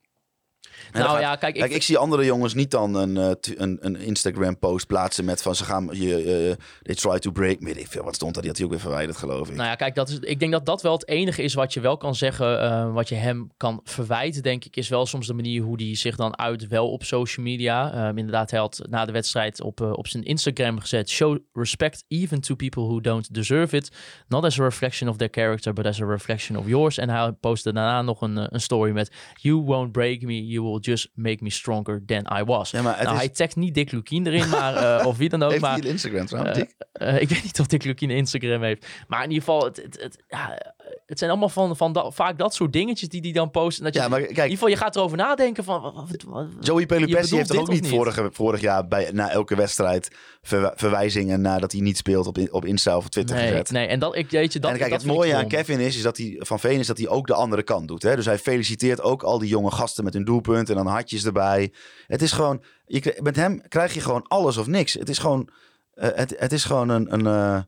Nou 0.91 1.05
gaat- 1.09 1.19
ja, 1.21 1.35
kijk, 1.35 1.55
ik, 1.55 1.61
Kijk, 1.61 1.73
ik 1.73 1.83
zie 1.83 1.97
andere 1.97 2.25
jongens 2.25 2.53
niet 2.53 2.71
dan 2.71 2.95
een, 2.95 3.17
eh, 3.17 3.31
een, 3.55 3.77
een 3.81 3.95
Instagram-post 3.95 4.87
plaatsen 4.87 5.25
met 5.25 5.41
van 5.41 5.55
ze 5.55 5.63
gaan 5.63 5.89
je, 5.91 6.15
eh, 6.17 6.65
they 6.83 6.95
try 6.95 7.19
to 7.19 7.31
break 7.31 7.59
me. 7.59 7.71
Ik 7.71 7.87
veel 7.87 8.03
wat 8.03 8.15
stond 8.15 8.33
daar, 8.33 8.41
die 8.41 8.51
had 8.51 8.59
hij 8.59 8.67
ook 8.67 8.73
weer 8.73 8.83
verwijderd, 8.83 9.17
geloof 9.17 9.49
ik. 9.49 9.55
Nou 9.55 9.67
ja, 9.67 9.75
kijk, 9.75 9.95
dat 9.95 10.09
is, 10.09 10.19
ik 10.19 10.39
denk 10.39 10.51
dat 10.51 10.65
dat 10.65 10.81
wel 10.81 10.93
het 10.93 11.07
enige 11.07 11.43
is 11.43 11.53
wat 11.53 11.73
je 11.73 11.79
wel 11.79 11.97
kan 11.97 12.15
zeggen, 12.15 12.61
eh, 12.61 12.93
wat 12.93 13.09
je 13.09 13.15
hem 13.15 13.49
kan 13.57 13.79
verwijten, 13.83 14.43
denk 14.43 14.65
ik, 14.65 14.75
is 14.75 14.89
wel 14.89 15.05
soms 15.05 15.27
de 15.27 15.33
manier 15.33 15.61
hoe 15.61 15.81
hij 15.83 15.95
zich 15.95 16.15
dan 16.15 16.37
uit, 16.37 16.67
wel 16.67 16.91
op 16.91 17.03
social 17.03 17.45
media. 17.45 17.91
Ehm, 17.93 18.17
inderdaad, 18.17 18.51
hij 18.51 18.59
had 18.59 18.81
na 18.89 19.05
de 19.05 19.11
wedstrijd 19.11 19.61
op, 19.61 19.81
op 19.81 20.07
zijn 20.07 20.23
Instagram 20.23 20.79
gezet, 20.79 21.09
show 21.09 21.37
respect 21.53 22.03
even 22.07 22.41
to 22.41 22.55
people 22.55 22.83
who 22.83 23.01
don't 23.01 23.33
deserve 23.33 23.75
it. 23.75 23.91
Not 24.27 24.43
as 24.43 24.59
a 24.59 24.63
reflection 24.63 25.09
of 25.09 25.17
their 25.17 25.29
character, 25.31 25.73
but 25.73 25.85
as 25.85 26.01
a 26.01 26.05
reflection 26.05 26.57
of 26.57 26.67
yours. 26.67 26.97
En 26.97 27.09
hij 27.09 27.31
postte 27.31 27.73
daarna 27.73 28.01
nog 28.01 28.21
een, 28.21 28.53
een 28.53 28.61
story 28.61 28.91
met, 28.91 29.11
you 29.41 29.55
won't 29.55 29.91
break 29.91 30.21
me, 30.21 30.45
you 30.47 30.65
will 30.67 30.79
just 30.79 31.09
make 31.13 31.43
me 31.43 31.49
stronger 31.49 32.03
than 32.05 32.39
I 32.39 32.43
was. 32.43 32.71
Ja, 32.71 32.81
maar 32.81 33.03
nou, 33.03 33.13
is- 33.13 33.19
hij 33.19 33.29
tagt 33.29 33.55
niet 33.55 33.73
Dick 33.73 33.91
Lukien 33.91 34.27
erin, 34.27 34.49
maar, 34.49 34.75
eh, 34.75 35.05
of 35.07 35.17
wie 35.17 35.29
dan 35.29 35.43
ook. 35.43 35.49
Heeft 35.49 35.61
maar, 35.61 35.71
hij 35.71 35.81
een 35.81 35.87
Instagram 35.89 36.25
trouwens, 36.25 36.57
eh, 36.57 37.15
eh, 37.15 37.21
ik 37.21 37.29
weet 37.29 37.43
niet 37.43 37.59
of 37.59 37.67
Dick 37.67 37.83
Lukien 37.83 38.09
een 38.09 38.15
Instagram 38.15 38.61
heeft. 38.61 38.87
Maar 39.07 39.23
in 39.23 39.31
ieder 39.31 39.43
geval, 39.43 39.63
het, 39.65 39.77
het, 39.77 40.01
het, 40.01 40.23
ja, 40.27 40.75
het 41.07 41.17
zijn 41.19 41.29
allemaal 41.31 41.49
van, 41.49 41.75
van 41.75 42.11
vaak 42.13 42.37
dat 42.37 42.53
soort 42.53 42.73
dingetjes 42.73 43.09
die 43.09 43.21
hij 43.21 43.31
dan 43.31 43.51
post. 43.51 43.77
En 43.77 43.83
dat 43.83 43.93
je, 43.93 43.99
Ja, 43.99 44.07
maar 44.07 44.17
in 44.19 44.23
ieder 44.23 44.37
kijk, 44.41 44.51
geval, 44.51 44.67
je 44.67 44.75
gaat 44.77 44.95
erover 44.95 45.17
nadenken 45.17 45.63
van... 45.63 45.81
wat- 45.81 45.93
wat- 45.95 46.23
wat- 46.27 46.47
Joey 46.59 46.85
Pelupessi 46.85 47.35
heeft 47.35 47.49
toch 47.49 47.59
ook 47.59 47.69
niet? 47.69 47.87
Vorige, 47.87 48.29
vorig 48.31 48.61
jaar 48.61 48.87
bij, 48.87 49.09
na 49.13 49.29
elke 49.29 49.55
wedstrijd 49.55 50.15
verwa- 50.41 50.73
verwijzingen 50.75 51.41
nadat 51.41 51.71
hij 51.71 51.81
niet 51.81 51.97
speelt 51.97 52.27
op, 52.27 52.37
op 52.51 52.65
Insta 52.65 52.97
of 52.97 53.09
Twitter 53.09 53.35
nee, 53.35 53.47
gezet. 53.47 53.71
nee, 53.71 53.87
en 53.87 53.99
dat, 53.99 54.15
ik, 54.15 54.29
weet 54.31 54.53
je, 54.53 54.59
dat, 54.59 54.71
en 54.71 54.77
kijk, 54.77 54.91
dat 54.91 55.01
het 55.01 55.11
mooie 55.11 55.35
aan. 55.35 55.47
Kevin 55.47 55.79
is, 55.79 55.95
is 55.95 56.01
dat 56.01 56.17
hij 56.17 56.35
van 56.39 56.59
Veen 56.59 56.79
is 56.79 56.87
dat 56.87 56.97
hij 56.97 57.07
ook 57.07 57.27
de 57.27 57.33
andere 57.33 57.63
kant 57.63 57.87
doet. 57.87 58.03
Hè? 58.03 58.15
Dus 58.15 58.25
hij 58.25 58.37
feliciteert 58.39 59.01
ook 59.01 59.23
al 59.23 59.39
die 59.39 59.49
jonge 59.49 59.71
gasten 59.71 60.03
met 60.03 60.13
hun 60.13 60.23
doelpunt 60.25 60.69
en 60.69 60.75
dan 60.75 60.87
hartjes 60.87 61.25
erbij. 61.25 61.71
Het 62.07 62.21
is 62.21 62.31
gewoon, 62.31 62.63
je, 62.85 63.17
met 63.21 63.35
hem 63.35 63.61
krijg 63.67 63.93
je 63.93 64.01
gewoon 64.01 64.27
alles 64.27 64.57
of 64.57 64.67
niks. 64.67 64.93
Het 64.93 65.09
is 65.09 65.17
gewoon, 65.17 65.49
eh, 65.93 66.09
het, 66.13 66.35
het 66.37 66.51
is 66.51 66.63
gewoon 66.63 66.89
een, 66.89 67.13
een 67.13 67.25
eh, 67.27 67.59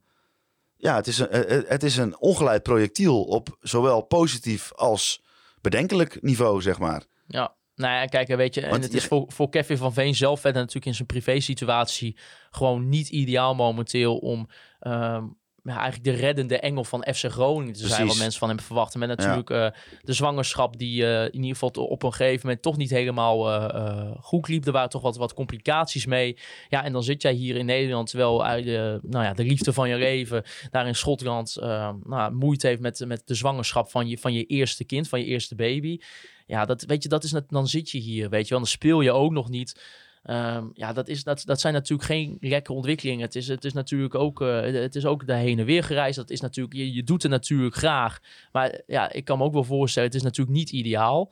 ja, 0.82 0.95
het 0.95 1.07
is 1.07 1.19
een, 1.19 1.30
eh, 1.30 1.57
eh, 1.57 1.63
het 1.67 1.84
is 1.84 1.97
een 1.97 2.19
ongeleid 2.19 2.63
projectiel 2.63 3.23
op 3.23 3.57
zowel 3.61 4.01
positief 4.01 4.73
als 4.73 5.23
bedenkelijk 5.61 6.21
niveau, 6.21 6.61
zeg 6.61 6.80
maar. 6.80 7.03
Ja, 7.27 7.55
nou 7.75 7.93
ja, 7.93 8.05
kijk, 8.05 8.27
weet 8.27 8.55
je, 8.55 8.61
en 8.61 8.69
Want 8.69 8.84
het 8.84 8.93
is 8.93 9.05
voor, 9.05 9.25
voor 9.27 9.49
Kevin 9.49 9.77
van 9.77 9.93
Veen 9.93 10.15
zelf 10.15 10.39
verder 10.39 10.59
natuurlijk 10.59 10.86
in 10.86 10.95
zijn 10.95 11.07
privé-situatie 11.07 12.17
gewoon 12.49 12.89
niet 12.89 13.09
ideaal 13.09 13.55
momenteel 13.55 14.17
om 14.17 14.49
ehm, 14.80 15.25
ja, 15.70 15.80
eigenlijk 15.80 16.03
de 16.03 16.22
reddende 16.22 16.59
engel 16.59 16.84
van 16.84 17.05
FC 17.13 17.26
Groningen 17.26 17.74
te 17.74 17.88
zijn, 17.88 18.07
wat 18.07 18.17
mensen 18.17 18.39
van 18.39 18.49
hem 18.49 18.59
verwachten. 18.59 18.99
Met 18.99 19.09
natuurlijk 19.09 19.49
eh, 19.49 19.67
de 20.01 20.13
zwangerschap 20.13 20.78
die 20.78 21.05
eh, 21.05 21.24
in 21.24 21.34
ieder 21.34 21.57
geval 21.57 21.70
op 21.70 22.03
een 22.03 22.13
gegeven 22.13 22.39
moment 22.43 22.61
toch 22.61 22.78
niet 22.78 22.89
helemaal 22.89 23.51
eh, 23.51 24.11
goed 24.22 24.47
liep. 24.47 24.65
Er 24.65 24.72
waren 24.72 24.89
toch 24.89 25.01
wat, 25.01 25.17
wat 25.17 25.34
complicaties 25.34 26.05
mee. 26.05 26.38
Ja, 26.70 26.84
en 26.84 26.93
dan 26.93 27.03
zit 27.03 27.22
jij 27.22 27.34
hier 27.34 27.55
in 27.55 27.65
Nederland, 27.65 28.09
terwijl 28.09 28.45
eigenlijk, 28.45 29.03
nou 29.03 29.26
ja, 29.26 29.34
de 29.34 29.43
liefde 29.43 29.74
van 29.74 29.89
je 29.89 29.95
leven 29.95 30.43
daar 30.72 30.88
in 30.88 30.95
Schotland 30.95 31.57
nou, 32.03 32.32
moeite 32.34 32.67
heeft 32.67 32.82
met, 32.82 33.03
met 33.05 33.22
de 33.26 33.36
zwangerschap 33.36 33.89
van 33.89 34.07
je, 34.07 34.17
van 34.17 34.34
je 34.34 34.45
eerste 34.45 34.84
kind, 34.84 35.07
van 35.07 35.20
je 35.20 35.26
eerste 35.26 35.55
baby. 35.55 35.99
Ja, 36.45 36.65
dat, 36.65 36.84
weet 36.84 37.03
je, 37.03 37.09
dat 37.09 37.24
is 37.24 37.32
net, 37.32 37.49
dan 37.49 37.67
zit 37.67 37.89
je 37.89 37.97
hier, 37.97 38.30
weet 38.30 38.43
je 38.43 38.49
wel. 38.49 38.59
Dan 38.59 38.67
speel 38.67 39.01
je 39.01 39.11
ook 39.11 39.32
nog 39.32 39.49
niet. 39.49 39.82
Ehm, 40.24 40.65
ja, 40.74 40.93
dat, 40.93 41.07
is, 41.07 41.24
dat, 41.24 41.41
dat 41.45 41.59
zijn 41.59 41.74
natuurlijk 41.74 42.09
geen 42.09 42.38
lekkere 42.39 42.76
ontwikkelingen. 42.76 43.26
Het 43.26 43.36
is, 43.36 43.47
het 43.47 43.65
is 43.65 43.74
natuurlijk 43.74 44.15
ook, 44.15 44.41
eh, 44.41 44.61
het 44.61 44.95
is 44.95 45.05
ook 45.05 45.28
de 45.28 45.34
heen 45.34 45.59
en 45.59 45.65
weer 45.65 45.84
gereisd. 45.84 46.15
Dat 46.15 46.30
is 46.30 46.41
natuurlijk, 46.41 46.76
je, 46.76 46.93
je 46.93 47.03
doet 47.03 47.22
het 47.22 47.32
natuurlijk 47.32 47.76
graag. 47.76 48.20
Maar 48.51 48.82
ja, 48.88 49.11
ik 49.11 49.26
kan 49.26 49.38
me 49.38 49.43
ook 49.43 49.53
wel 49.53 49.63
voorstellen, 49.63 50.07
het 50.07 50.17
is 50.17 50.24
natuurlijk 50.24 50.57
niet 50.57 50.72
ideaal. 50.72 51.32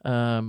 Ehm, 0.00 0.46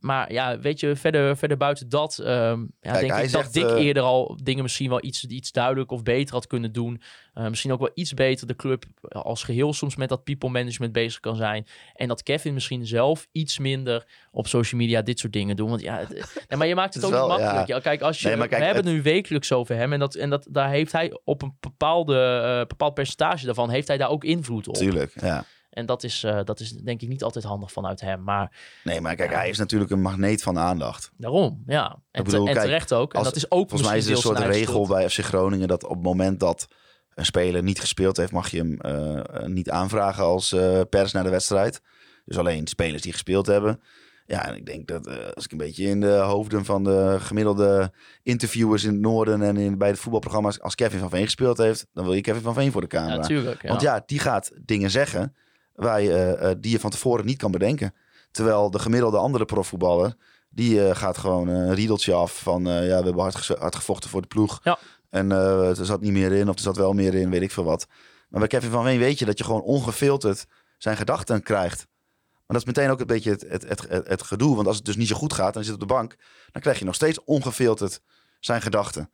maar 0.00 0.32
ja, 0.32 0.58
weet 0.58 0.80
je, 0.80 0.96
verder, 0.96 1.36
verder 1.36 1.56
buiten 1.56 1.88
dat, 1.88 2.18
ehm, 2.18 2.60
ja, 2.60 2.66
Kijk, 2.80 3.00
denk 3.00 3.12
ik 3.12 3.28
zegt, 3.28 3.32
dat 3.32 3.52
Dick 3.52 3.64
eh, 3.70 3.84
eerder 3.84 4.02
al 4.02 4.38
dingen 4.42 4.62
misschien 4.62 4.88
wel 4.88 5.04
iets, 5.04 5.24
iets 5.24 5.52
duidelijk 5.52 5.90
of 5.90 6.02
beter 6.02 6.34
had 6.34 6.46
kunnen 6.46 6.72
doen. 6.72 7.02
Eh, 7.34 7.48
misschien 7.48 7.72
ook 7.72 7.78
wel 7.78 7.90
iets 7.94 8.14
beter 8.14 8.46
de 8.46 8.56
club 8.56 8.84
als 9.08 9.42
geheel 9.44 9.72
soms 9.72 9.96
met 9.96 10.08
dat 10.08 10.24
people 10.24 10.48
management 10.48 10.92
bezig 10.92 11.20
kan 11.20 11.36
zijn. 11.36 11.66
En 11.94 12.08
dat 12.08 12.22
Kevin 12.22 12.54
misschien 12.54 12.86
zelf 12.86 13.26
iets 13.32 13.58
minder 13.58 14.06
op 14.30 14.46
social 14.46 14.80
media 14.80 15.02
dit 15.02 15.18
soort 15.18 15.32
dingen 15.32 15.56
doen. 15.56 15.68
Want 15.68 15.80
ja, 15.80 15.98
nee, 16.48 16.58
maar 16.58 16.66
je 16.66 16.74
maakt 16.74 16.94
het 16.94 17.02
Het 17.02 17.12
ook 17.12 17.18
niet 17.18 17.28
makkelijk. 17.38 17.66
ja. 17.66 17.78
Kijk, 17.80 18.00
als 18.00 18.20
je, 18.20 18.28
Nee, 18.28 18.36
maar 18.36 18.48
kijk, 18.48 18.60
we 18.60 18.66
hebben 18.66 18.84
het- 18.84 18.94
het 18.94 19.04
nu 19.04 19.12
wekelijks 19.12 19.52
over 19.52 19.74
hem. 19.76 19.92
En, 19.92 19.98
dat, 19.98 20.14
en 20.14 20.30
dat, 20.30 20.46
daar 20.50 20.70
heeft 20.70 20.92
hij 20.92 21.18
op 21.24 21.42
een 21.42 21.56
bepaalde, 21.60 22.16
eh, 22.60 22.66
bepaald 22.66 22.94
percentage 22.94 23.46
daarvan, 23.46 23.70
heeft 23.70 23.88
hij 23.88 23.96
daar 23.96 24.10
ook 24.10 24.24
invloed 24.24 24.68
op. 24.68 24.74
Tuurlijk, 24.74 25.12
ja. 25.20 25.44
En 25.80 25.86
dat 25.86 26.02
is, 26.02 26.22
eh, 26.24 26.40
dat 26.44 26.60
is 26.60 26.72
denk 26.72 27.00
ik 27.02 27.08
niet 27.08 27.22
altijd 27.22 27.44
handig 27.44 27.72
vanuit 27.72 28.00
hem. 28.00 28.22
Maar 28.22 28.56
Nee, 28.84 29.00
maar 29.00 29.14
kijk, 29.16 29.34
hij 29.34 29.48
is 29.48 29.58
natuurlijk 29.58 29.90
een 29.90 30.00
magneet 30.00 30.42
van 30.42 30.58
aandacht. 30.58 31.12
daarom, 31.16 31.62
ja. 31.66 31.98
En, 32.10 32.24
bedoel, 32.24 32.42
te- 32.44 32.48
en 32.48 32.54
kijk, 32.54 32.66
terecht 32.66 32.92
ook. 32.92 33.14
En 33.14 33.22
dat 33.22 33.36
is 33.36 33.50
ook 33.50 33.68
Volgens 33.68 33.90
mij 33.90 33.98
is 33.98 34.04
er 34.06 34.10
een 34.12 34.16
soort 34.16 34.38
regel 34.38 34.86
bij 34.86 35.08
FC 35.10 35.18
Groningen 35.18 35.68
dat 35.68 35.84
op 35.84 35.90
het 35.90 36.02
moment 36.02 36.40
dat 36.40 36.68
een 37.14 37.24
speler 37.24 37.62
niet 37.62 37.80
gespeeld 37.80 38.16
heeft, 38.16 38.32
mag 38.32 38.50
je 38.50 38.58
hem 38.58 38.80
eh, 38.80 39.46
niet 39.46 39.70
aanvragen 39.70 40.24
als 40.24 40.52
eh, 40.52 40.80
pers 40.90 41.12
naar 41.12 41.24
de 41.24 41.30
wedstrijd. 41.30 41.80
Dus 42.24 42.38
alleen 42.38 42.66
spelers 42.66 43.02
die 43.02 43.12
gespeeld 43.12 43.46
hebben. 43.46 43.80
Ja, 44.26 44.46
en 44.48 44.56
ik 44.56 44.66
denk 44.66 44.88
dat 44.88 45.34
als 45.34 45.44
ik 45.44 45.52
een 45.52 45.58
beetje 45.58 45.84
in 45.84 46.00
de 46.00 46.12
hoofden 46.12 46.64
van 46.64 46.84
de 46.84 47.16
gemiddelde 47.20 47.92
interviewers 48.22 48.84
in 48.84 48.92
het 48.92 49.00
noorden 49.00 49.42
en 49.42 49.56
in, 49.56 49.78
bij 49.78 49.88
het 49.88 49.98
voetbalprogramma's, 49.98 50.60
als 50.60 50.74
Kevin 50.74 50.98
van 50.98 51.10
Veen 51.10 51.24
gespeeld 51.24 51.58
heeft, 51.58 51.86
dan 51.92 52.04
wil 52.04 52.14
je 52.14 52.20
Kevin 52.20 52.42
van 52.42 52.54
Veen 52.54 52.72
voor 52.72 52.80
de 52.80 52.86
camera. 52.86 53.12
Ja, 53.14 53.18
natuurlijk. 53.20 53.62
Ja. 53.62 53.68
Want 53.68 53.80
ja, 53.80 54.02
die 54.06 54.18
gaat 54.18 54.50
dingen 54.64 54.90
zeggen 54.90 55.34
je, 55.80 56.12
eh, 56.12 56.50
eh, 56.50 56.56
die 56.60 56.70
je 56.70 56.80
van 56.80 56.90
tevoren 56.90 57.26
niet 57.26 57.38
kan 57.38 57.50
bedenken. 57.50 57.94
Terwijl 58.30 58.70
de 58.70 58.78
gemiddelde 58.78 59.16
andere 59.16 59.44
profvoetballer, 59.44 60.14
die 60.48 60.86
eh, 60.86 60.96
gaat 60.96 61.18
gewoon 61.18 61.48
een 61.48 61.74
riedeltje 61.74 62.14
af 62.14 62.38
van... 62.38 62.62
ja, 62.64 62.98
we 62.98 63.04
hebben 63.04 63.18
hard, 63.18 63.76
gevochten 63.76 64.10
voor 64.10 64.20
de 64.20 64.28
ploeg. 64.28 64.60
Ja. 64.62 64.78
En 65.10 65.30
er 65.30 65.84
zat 65.84 66.00
niet 66.00 66.12
meer 66.12 66.32
in 66.32 66.48
of 66.48 66.54
er 66.54 66.60
zat 66.60 66.76
wel 66.76 66.92
meer 66.92 67.14
in, 67.14 67.30
weet 67.30 67.42
ik 67.42 67.50
veel 67.50 67.64
wat. 67.64 67.86
Maar 68.28 68.40
bij 68.40 68.48
Kevin 68.48 68.70
van 68.70 68.84
Veen 68.84 68.98
weet 68.98 69.18
je 69.18 69.24
dat 69.24 69.38
je 69.38 69.44
gewoon 69.44 69.62
ongefilterd 69.62 70.46
zijn 70.78 70.96
gedachten 70.96 71.42
krijgt. 71.42 71.86
Maar 72.18 72.58
dat 72.58 72.68
is 72.68 72.74
meteen 72.74 72.90
ook 72.90 73.00
een 73.00 73.06
beetje 73.06 73.30
het, 73.30 73.64
het, 73.68 73.86
het, 73.88 74.22
gedoe. 74.22 74.54
Want 74.54 74.66
als 74.66 74.76
het 74.76 74.84
dus 74.84 74.96
niet 74.96 75.08
zo 75.08 75.16
goed 75.16 75.32
gaat 75.32 75.54
en 75.54 75.60
je 75.60 75.64
zit 75.64 75.74
op 75.74 75.80
de 75.80 75.86
bank... 75.86 76.16
dan 76.52 76.62
krijg 76.62 76.78
je 76.78 76.84
nog 76.84 76.94
steeds 76.94 77.24
ongefilterd 77.24 78.00
zijn 78.40 78.62
gedachten. 78.62 79.10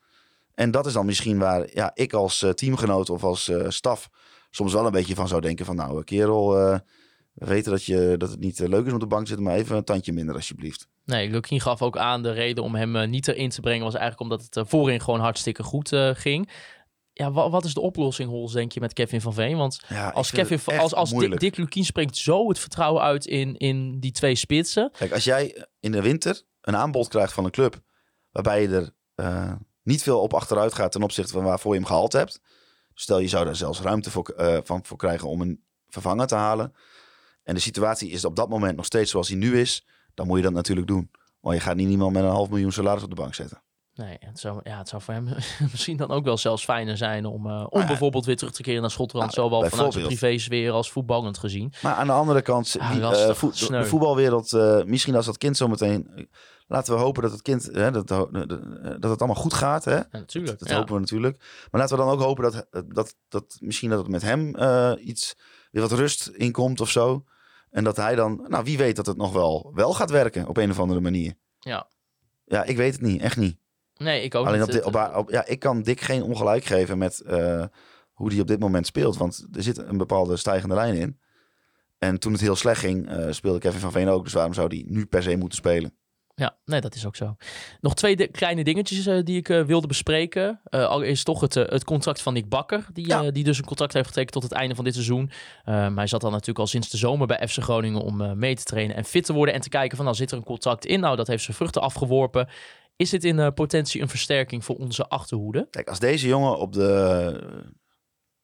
En 0.54 0.70
dat 0.70 0.86
is 0.86 0.92
dan 0.92 1.06
misschien 1.06 1.38
waar 1.38 1.66
ja, 1.74 1.90
ik 1.94 2.12
als 2.12 2.46
teamgenoot 2.54 3.10
of 3.10 3.24
als 3.24 3.48
eh, 3.48 3.64
staf 3.68 4.08
soms 4.56 4.72
wel 4.72 4.86
een 4.86 4.92
beetje 4.92 5.14
van 5.14 5.28
zou 5.28 5.40
denken 5.40 5.64
van 5.64 5.76
nou, 5.76 6.04
kerel, 6.04 6.58
eh, 6.58 6.78
we 7.32 7.46
weten 7.46 7.70
dat, 7.72 7.84
je, 7.84 8.14
dat 8.18 8.30
het 8.30 8.40
niet 8.40 8.60
eh, 8.60 8.68
leuk 8.68 8.82
is 8.82 8.88
om 8.88 8.94
op 8.94 9.00
de 9.00 9.06
bank 9.06 9.22
te 9.22 9.28
zitten, 9.28 9.46
maar 9.46 9.56
even 9.56 9.76
een 9.76 9.84
tandje 9.84 10.12
minder 10.12 10.34
alsjeblieft. 10.34 10.88
Nee, 11.04 11.30
Lukien 11.30 11.60
gaf 11.60 11.82
ook 11.82 11.96
aan 11.96 12.22
de 12.22 12.30
reden 12.32 12.64
om 12.64 12.74
hem 12.74 12.96
eh, 12.96 13.08
niet 13.08 13.28
erin 13.28 13.48
te 13.50 13.60
brengen 13.60 13.84
was 13.84 13.94
eigenlijk 13.94 14.22
omdat 14.22 14.42
het 14.46 14.56
eh, 14.56 14.62
voorin 14.66 15.00
gewoon 15.00 15.20
hartstikke 15.20 15.62
goed 15.62 15.92
eh, 15.92 16.10
ging. 16.14 16.50
Ja, 17.12 17.32
wa- 17.32 17.50
wat 17.50 17.64
is 17.64 17.74
de 17.74 17.80
oplossing, 17.80 18.28
Hols, 18.30 18.52
denk 18.52 18.72
je, 18.72 18.80
met 18.80 18.92
Kevin 18.92 19.20
van 19.20 19.34
Veen? 19.34 19.56
Want 19.56 19.80
Ja, 19.88 20.08
als 20.08 20.30
Kevin, 20.30 20.78
als, 20.78 20.94
als 20.94 21.08
Dick, 21.08 21.18
moeilijk. 21.18 21.40
Dick 21.40 21.56
Lukien 21.56 21.84
springt 21.84 22.16
zo 22.16 22.48
het 22.48 22.58
vertrouwen 22.58 23.02
uit 23.02 23.26
in, 23.26 23.56
in 23.56 24.00
die 24.00 24.12
twee 24.12 24.34
spitsen. 24.34 24.90
Kijk, 24.98 25.12
als 25.12 25.24
jij 25.24 25.66
in 25.80 25.92
de 25.92 26.02
winter 26.02 26.42
een 26.60 26.76
aanbod 26.76 27.08
krijgt 27.08 27.32
van 27.32 27.44
een 27.44 27.50
club 27.50 27.80
waarbij 28.30 28.62
je 28.62 28.68
er 28.68 28.90
eh, 29.14 29.52
niet 29.82 30.02
veel 30.02 30.20
op 30.20 30.34
achteruit 30.34 30.74
gaat 30.74 30.92
ten 30.92 31.02
opzichte 31.02 31.32
van 31.32 31.44
waarvoor 31.44 31.72
je 31.72 31.78
hem 31.78 31.88
gehaald 31.88 32.12
hebt. 32.12 32.40
Stel 32.98 33.18
je 33.18 33.28
zou 33.28 33.44
daar 33.44 33.56
zelfs 33.56 33.80
ruimte 33.80 34.10
voor, 34.10 34.28
eh, 34.28 34.58
van, 34.64 34.84
voor 34.84 34.96
krijgen 34.96 35.28
om 35.28 35.40
een 35.40 35.64
vervanger 35.88 36.26
te 36.26 36.34
halen. 36.34 36.74
En 37.42 37.54
de 37.54 37.60
situatie 37.60 38.10
is 38.10 38.24
op 38.24 38.36
dat 38.36 38.48
moment 38.48 38.76
nog 38.76 38.84
steeds 38.84 39.10
zoals 39.10 39.28
die 39.28 39.36
nu 39.36 39.60
is. 39.60 39.86
Dan 40.14 40.26
moet 40.26 40.36
je 40.36 40.42
dat 40.42 40.52
natuurlijk 40.52 40.86
doen. 40.86 41.10
Want 41.40 41.56
je 41.56 41.62
gaat 41.62 41.76
niet 41.76 41.88
iemand 41.88 42.12
met 42.12 42.22
een 42.22 42.28
half 42.28 42.48
miljoen 42.48 42.72
salaris 42.72 43.02
op 43.02 43.08
de 43.10 43.16
bank 43.16 43.34
zetten. 43.34 43.62
Nee, 43.94 44.16
het 44.20 44.38
zou, 44.38 44.60
ja, 44.62 44.78
het 44.78 44.88
zou 44.88 45.02
voor 45.02 45.14
hem 45.14 45.28
misschien 45.72 45.96
dan 45.96 46.10
ook 46.10 46.24
wel 46.24 46.36
zelfs 46.36 46.64
fijner 46.64 46.96
zijn 46.96 47.26
om, 47.26 47.46
eh, 47.46 47.66
om 47.68 47.80
ja. 47.80 47.86
bijvoorbeeld 47.86 48.24
weer 48.24 48.36
terug 48.36 48.52
te 48.52 48.62
keren 48.62 48.80
naar 48.80 48.90
Schotland. 48.90 49.34
Nou, 49.36 49.48
zowel 49.48 49.68
vanuit 49.68 49.74
bijvoorbeeld. 49.74 50.06
privésfeer 50.06 50.72
als 50.72 50.90
voetballend 50.90 51.38
gezien. 51.38 51.72
Maar 51.82 51.94
aan 51.94 52.06
de 52.06 52.12
andere 52.12 52.42
kant, 52.42 52.76
Ja, 52.78 52.92
die, 52.92 53.00
lastig, 53.00 53.42
eh, 53.42 53.68
de, 53.68 53.78
de 53.78 53.84
voetbalwereld, 53.84 54.52
misschien 54.86 55.14
als 55.14 55.26
dat 55.26 55.38
kind 55.38 55.56
zometeen... 55.56 56.28
eh, 56.68 56.76
Laten 56.76 56.94
we 56.94 57.00
hopen 57.00 57.22
dat 57.22 57.32
het 57.32 57.42
kind, 57.42 57.68
hè, 57.72 57.90
dat, 57.90 58.08
dat, 58.08 58.32
dat 58.32 59.10
het 59.10 59.18
allemaal 59.18 59.34
goed 59.42 59.54
gaat. 59.54 59.84
Hè? 59.84 59.94
Ja, 59.96 60.08
natuurlijk. 60.12 60.58
Dat 60.58 60.70
hopen 60.70 60.94
we 60.94 61.00
natuurlijk. 61.00 61.36
Maar 61.70 61.80
laten 61.80 61.96
we 61.96 62.02
dan 62.04 62.12
ook 62.12 62.20
hopen 62.20 62.42
dat, 62.52 62.66
dat, 62.94 63.16
dat 63.28 63.56
misschien 63.60 63.90
dat 63.90 63.98
het 63.98 64.08
met 64.08 64.22
hem 64.22 64.54
eh, 64.54 64.92
iets 65.00 65.36
weer 65.70 65.82
wat 65.82 65.92
rust 65.92 66.26
inkomt 66.26 66.80
of 66.80 66.90
zo. 66.90 67.24
En 67.70 67.84
dat 67.84 67.96
hij 67.96 68.14
dan, 68.14 68.44
nou 68.48 68.64
wie 68.64 68.78
weet 68.78 68.96
dat 68.96 69.06
het 69.06 69.16
nog 69.16 69.32
wel, 69.32 69.70
wel 69.74 69.94
gaat 69.94 70.10
werken 70.10 70.46
op 70.48 70.56
een 70.56 70.70
of 70.70 70.78
andere 70.80 71.00
manier. 71.00 71.34
Ja. 71.58 71.88
Ja, 72.44 72.64
ik 72.64 72.76
weet 72.76 72.92
het 72.92 73.02
niet, 73.02 73.20
echt 73.20 73.36
niet. 73.36 73.58
Nee, 73.96 74.22
ik 74.22 74.34
ook 74.34 74.46
Alleen 74.46 74.60
niet. 74.60 74.82
op, 74.84 74.94
op, 74.94 75.14
op- 75.16 75.30
ja, 75.30 75.46
ik 75.46 75.58
kan 75.58 75.82
Dick 75.82 76.00
geen 76.00 76.22
ongelijk 76.22 76.64
geven 76.64 76.98
met 76.98 77.20
eh, 77.20 77.64
hoe 78.12 78.30
hij 78.30 78.40
op 78.40 78.46
dit 78.46 78.58
moment 78.60 78.86
speelt. 78.86 79.16
Want 79.16 79.46
er 79.52 79.62
zit 79.62 79.78
een 79.78 79.96
bepaalde 79.96 80.36
stijgende 80.36 80.74
lijn 80.74 80.94
in. 80.94 81.20
En 81.98 82.18
toen 82.18 82.32
het 82.32 82.40
heel 82.40 82.56
slecht 82.56 82.80
ging, 82.80 83.08
eh, 83.08 83.32
speelde 83.32 83.58
Kevin 83.58 83.80
van 83.80 83.92
Veen 83.92 84.08
ook. 84.08 84.24
Dus 84.24 84.32
waarom 84.32 84.54
zou 84.54 84.66
hij 84.68 84.84
nu 84.88 85.06
per 85.06 85.22
se 85.22 85.36
moeten 85.36 85.58
spelen? 85.58 85.96
Ja, 86.38 86.56
nee, 86.64 86.80
dat 86.80 86.94
is 86.94 87.06
ook 87.06 87.16
zo. 87.16 87.36
Nog 87.80 87.94
twee 87.94 88.28
kleine 88.28 88.64
dingetjes 88.64 89.06
eh, 89.06 89.22
die 89.24 89.36
ik 89.36 89.48
eh, 89.48 89.62
wilde 89.62 89.86
bespreken. 89.86 90.60
Eh 90.64 90.86
allereerst 90.86 91.24
toch 91.24 91.40
het, 91.40 91.54
het 91.54 91.84
contract 91.84 92.22
van 92.22 92.32
Nick 92.32 92.48
Bakker, 92.48 92.86
die, 92.92 93.06
Ja. 93.06 93.30
die 93.30 93.44
dus 93.44 93.58
een 93.58 93.64
contract 93.64 93.92
heeft 93.92 94.06
getekend 94.06 94.32
tot 94.32 94.42
het 94.42 94.52
einde 94.52 94.74
van 94.74 94.84
dit 94.84 94.94
seizoen. 94.94 95.30
Eh, 95.64 95.74
maar 95.74 95.96
hij 95.96 96.06
zat 96.06 96.20
dan 96.20 96.30
natuurlijk 96.30 96.58
al 96.58 96.66
sinds 96.66 96.90
de 96.90 96.96
zomer 96.96 97.26
bij 97.26 97.48
FC 97.48 97.62
Groningen 97.62 98.00
om 98.00 98.38
mee 98.38 98.54
te 98.54 98.64
trainen 98.64 98.96
en 98.96 99.04
fit 99.04 99.24
te 99.24 99.32
worden 99.32 99.54
en 99.54 99.60
te 99.60 99.68
kijken 99.68 99.96
van 99.96 100.04
nou 100.04 100.16
zit 100.16 100.30
er 100.30 100.36
een 100.36 100.44
contract 100.44 100.86
in. 100.86 101.00
Nou, 101.00 101.16
dat 101.16 101.26
heeft 101.26 101.44
zijn 101.44 101.56
vruchten 101.56 101.82
afgeworpen. 101.82 102.48
Is 102.96 103.10
dit 103.10 103.24
in 103.24 103.54
potentie 103.54 104.00
een 104.02 104.08
versterking 104.08 104.64
voor 104.64 104.76
onze 104.76 105.08
achterhoede? 105.08 105.68
Kijk, 105.70 105.88
als 105.88 105.98
deze 105.98 106.26
jongen 106.26 106.58
op 106.58 106.72
de, 106.72 107.64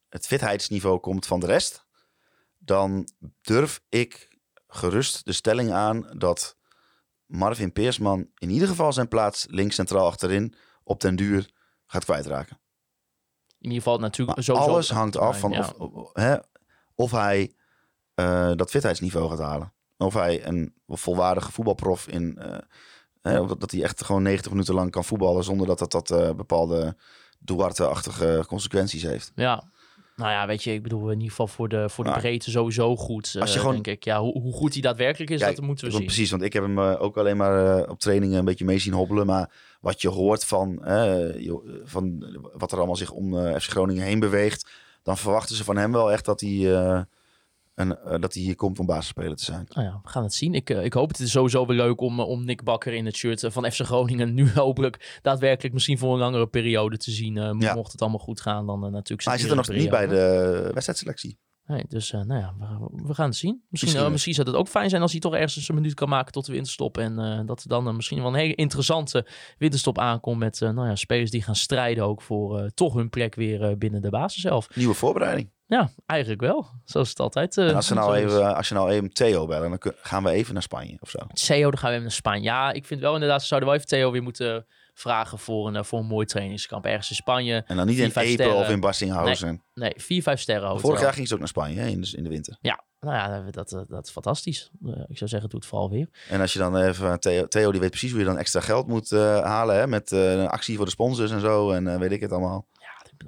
het 0.09 0.27
fitheidsniveau 0.27 0.99
komt 0.99 1.25
van 1.25 1.39
de 1.39 1.45
rest, 1.45 1.85
dan 2.57 3.07
durf 3.41 3.81
ik 3.89 4.37
gerust 4.67 5.25
de 5.25 5.33
stelling 5.33 5.71
aan 5.71 6.09
dat 6.17 6.57
Marvin 7.35 7.71
Peersman 7.71 8.27
in 8.37 8.49
ieder 8.49 8.67
geval 8.67 8.93
zijn 8.93 9.07
plaats 9.07 9.45
links 9.49 9.75
centraal 9.75 10.05
achterin 10.07 10.53
op 10.83 10.99
den 11.01 11.15
duur 11.15 11.49
gaat 11.85 12.03
kwijtraken. 12.05 12.59
In 13.59 13.69
ieder 13.69 13.83
geval 13.83 13.99
natuurlijk 13.99 14.35
Maar 14.37 14.45
sowieso. 14.45 14.69
alles 14.69 14.89
hangt 14.91 15.17
af 15.17 15.39
van 15.39 15.51
Ja. 15.51 15.59
of, 15.59 15.73
of- 15.91 16.09
hè, 16.13 16.35
of 16.95 17.11
hij 17.11 17.53
eh, 18.13 18.51
dat 18.55 18.69
fitheidsniveau 18.69 19.29
gaat 19.29 19.39
halen. 19.39 19.73
Of 19.97 20.13
hij 20.13 20.45
een 20.47 20.73
volwaardige 20.87 21.51
voetbalprof 21.51 22.07
in... 22.07 22.37
eh, 22.37 22.57
hè, 23.21 23.45
dat 23.57 23.71
hij 23.71 23.83
echt 23.83 24.03
gewoon 24.03 24.23
90 24.23 24.51
minuten 24.51 24.73
lang 24.73 24.91
kan 24.91 25.03
voetballen 25.03 25.43
zonder 25.43 25.67
dat 25.67 25.79
dat, 25.79 25.91
dat 25.91 26.11
eh, 26.11 26.33
bepaalde 26.33 26.95
Duarte-achtige 27.39 28.43
consequenties 28.47 29.03
heeft. 29.03 29.31
Ja. 29.35 29.71
Nou 30.15 30.31
ja, 30.31 30.47
weet 30.47 30.63
je, 30.63 30.73
ik 30.73 30.83
bedoel 30.83 31.05
in 31.07 31.13
ieder 31.13 31.29
geval 31.29 31.47
voor 31.47 31.69
de, 31.69 31.89
voor 31.89 32.03
de 32.03 32.11
breedte 32.11 32.51
sowieso 32.51 32.95
goed. 32.95 33.35
Als 33.39 33.49
je 33.49 33.55
eh, 33.55 33.59
gewoon- 33.65 33.73
denk 33.73 33.87
ik, 33.87 34.03
ja, 34.03 34.19
hoe, 34.21 34.41
hoe 34.41 34.53
goed 34.53 34.73
hij 34.73 34.81
daadwerkelijk 34.81 35.31
is, 35.31 35.39
Kijk, 35.39 35.55
dat 35.55 35.65
moeten 35.65 35.85
we 35.85 35.91
zien. 35.91 36.05
Precies, 36.05 36.31
want 36.31 36.41
ik 36.43 36.53
heb 36.53 36.63
hem 36.63 36.79
eh, 36.79 37.01
ook 37.01 37.17
alleen 37.17 37.37
maar 37.37 37.77
eh, 37.79 37.89
op 37.89 37.99
trainingen 37.99 38.39
een 38.39 38.45
beetje 38.45 38.65
mee 38.65 38.79
zien 38.79 38.93
hobbelen. 38.93 39.25
Maar 39.25 39.49
wat 39.81 40.01
je 40.01 40.09
hoort 40.09 40.45
van, 40.45 40.79
van 41.83 42.25
wat 42.53 42.71
er 42.71 42.77
allemaal 42.77 42.95
zich 42.95 43.11
om 43.11 43.33
FC 43.59 43.69
Groningen 43.69 44.03
heen 44.03 44.19
beweegt, 44.19 44.69
dan 45.03 45.17
verwachten 45.17 45.55
ze 45.55 45.63
van 45.63 45.77
hem 45.77 45.91
wel 45.91 46.11
echt 46.11 46.25
dat 46.25 46.39
hij, 46.41 47.05
een, 47.75 47.97
eh, 47.97 48.19
dat 48.19 48.33
hij 48.33 48.43
hier 48.43 48.55
komt 48.55 48.79
om 48.79 48.85
basisspeler 48.85 49.35
te 49.35 49.43
zijn. 49.43 49.65
Nou 49.69 49.87
ja, 49.87 49.99
we 50.03 50.09
gaan 50.09 50.23
het 50.23 50.33
zien. 50.33 50.53
Ik, 50.53 50.69
eh, 50.69 50.83
ik 50.83 50.93
hoop 50.93 51.07
het 51.07 51.19
is 51.19 51.31
sowieso 51.31 51.65
weer 51.65 51.77
leuk 51.77 52.01
om, 52.01 52.19
eh, 52.19 52.27
om 52.27 52.45
Nick 52.45 52.63
Bakker 52.63 52.93
in 52.93 53.05
het 53.05 53.15
shirt 53.15 53.45
van 53.47 53.71
FC 53.71 53.81
Groningen 53.81 54.33
nu 54.33 54.49
hopelijk 54.65 55.19
daadwerkelijk 55.21 55.73
misschien 55.73 55.97
voor 55.97 56.13
een 56.13 56.19
langere 56.19 56.47
periode 56.47 56.97
te 56.97 57.11
zien. 57.11 57.33
Ja. 57.59 57.73
Mocht 57.73 57.91
het 57.91 58.01
allemaal 58.01 58.19
goed 58.19 58.41
gaan, 58.41 58.65
dan 58.65 58.79
natuurlijk. 58.79 59.25
Maar 59.25 59.33
hij 59.33 59.41
zit 59.41 59.51
er 59.51 59.55
nog 59.55 59.69
niet 59.69 59.89
bij 59.89 60.07
de 60.07 60.69
wedstrijdselectie. 60.73 61.39
Nee, 61.65 61.83
dus 61.87 62.11
nou 62.11 62.33
ja, 62.35 62.55
we, 62.59 62.89
we 63.07 63.13
gaan 63.13 63.25
het 63.25 63.35
zien. 63.35 63.63
Misschien, 63.69 64.11
Misschien 64.11 64.33
zou 64.33 64.47
het 64.47 64.57
ook 64.57 64.67
fijn 64.67 64.89
zijn 64.89 65.01
als 65.01 65.11
hij 65.11 65.19
toch 65.19 65.33
ergens 65.33 65.69
een 65.69 65.75
minuut 65.75 65.93
kan 65.93 66.09
maken 66.09 66.31
tot 66.31 66.45
de 66.45 66.51
winterstop. 66.51 66.97
En 66.97 67.45
dat 67.45 67.63
er 67.63 67.69
dan 67.69 67.95
misschien 67.95 68.17
wel 68.17 68.27
een 68.27 68.39
hele 68.39 68.55
interessante 68.55 69.27
winterstop 69.57 69.97
aankomt 69.97 70.39
met 70.39 70.59
nou 70.59 70.87
ja, 70.87 70.95
spelers 70.95 71.31
die 71.31 71.43
gaan 71.43 71.55
strijden 71.55 72.03
ook 72.03 72.21
voor 72.21 72.71
toch 72.73 72.93
hun 72.93 73.09
plek 73.09 73.35
weer 73.35 73.77
binnen 73.77 74.01
de 74.01 74.09
basis 74.09 74.41
zelf. 74.41 74.75
Nieuwe 74.75 74.93
voorbereiding. 74.93 75.49
Ja, 75.73 75.89
eigenlijk 76.05 76.41
wel. 76.41 76.65
Zoals 76.85 77.09
het 77.09 77.19
altijd 77.19 77.57
eh, 77.57 77.69
En 77.69 77.75
als, 77.75 77.87
ze 77.87 77.93
nou 77.93 78.15
even, 78.15 78.55
als 78.55 78.67
je 78.67 78.73
nou 78.73 78.91
even 78.91 79.13
Theo 79.13 79.45
bellen, 79.45 79.69
dan 79.69 79.77
kun- 79.77 79.93
gaan 80.01 80.23
we 80.23 80.29
even 80.29 80.53
naar 80.53 80.63
Spanje 80.63 80.97
of 80.99 81.09
zo. 81.09 81.19
Theo, 81.33 81.69
dan 81.69 81.77
gaan 81.79 81.87
we 81.89 81.91
even 81.95 82.01
naar 82.01 82.11
Spanje. 82.11 82.43
Ja, 82.43 82.71
ik 82.71 82.85
vind 82.85 83.01
wel 83.01 83.13
inderdaad, 83.13 83.41
ze 83.41 83.47
zouden 83.47 83.69
wel 83.69 83.77
even 83.77 83.89
Theo 83.91 84.11
weer 84.11 84.23
moeten 84.23 84.65
vragen 84.93 85.39
voor 85.39 85.67
een, 85.67 85.75
eh, 85.75 85.83
voor 85.83 85.99
een 85.99 86.05
mooi 86.05 86.25
trainingskamp. 86.25 86.85
Ergens 86.85 87.09
in 87.09 87.15
Spanje. 87.15 87.63
En 87.67 87.75
dan 87.77 87.87
niet 87.87 87.97
in 87.97 88.11
Epe 88.15 88.49
of 88.49 88.69
in 88.69 88.79
Bassinghausen. 88.79 89.63
Nee, 89.73 89.93
vier, 89.95 90.21
vijf 90.21 90.39
sterren 90.39 90.67
hotel. 90.67 90.81
Vorig 90.81 91.01
jaar 91.01 91.13
ging 91.13 91.27
ze 91.27 91.33
ook 91.33 91.39
naar 91.39 91.47
Spanje 91.47 91.79
hè, 91.79 91.87
in, 91.87 92.01
de, 92.01 92.13
in 92.17 92.23
de 92.23 92.29
winter. 92.29 92.57
Ja, 92.61 92.83
nou 92.99 93.15
ja, 93.15 93.51
dat, 93.51 93.69
dat, 93.69 93.85
dat 93.89 94.05
is 94.05 94.11
fantastisch. 94.11 94.69
Eh, 94.85 94.91
ik 95.07 95.17
zou 95.17 95.29
zeggen, 95.29 95.49
doe 95.49 95.59
het 95.59 95.69
vooral 95.69 95.89
weer. 95.89 96.07
En 96.29 96.41
als 96.41 96.53
je 96.53 96.59
dan 96.59 96.77
even, 96.77 97.19
Theo, 97.19 97.47
Theo 97.47 97.71
die 97.71 97.79
weet 97.79 97.89
precies 97.89 98.11
hoe 98.11 98.19
je 98.19 98.25
dan 98.25 98.37
extra 98.37 98.59
geld 98.59 98.87
moet 98.87 99.11
eh, 99.11 99.41
halen. 99.43 99.75
Hè, 99.75 99.87
met 99.87 100.11
eh, 100.11 100.31
een 100.31 100.47
actie 100.47 100.75
voor 100.75 100.85
de 100.85 100.91
sponsors 100.91 101.31
en 101.31 101.39
zo. 101.39 101.71
En 101.71 101.87
eh, 101.87 101.99
weet 101.99 102.11
ik 102.11 102.21
het 102.21 102.31
allemaal. 102.31 102.65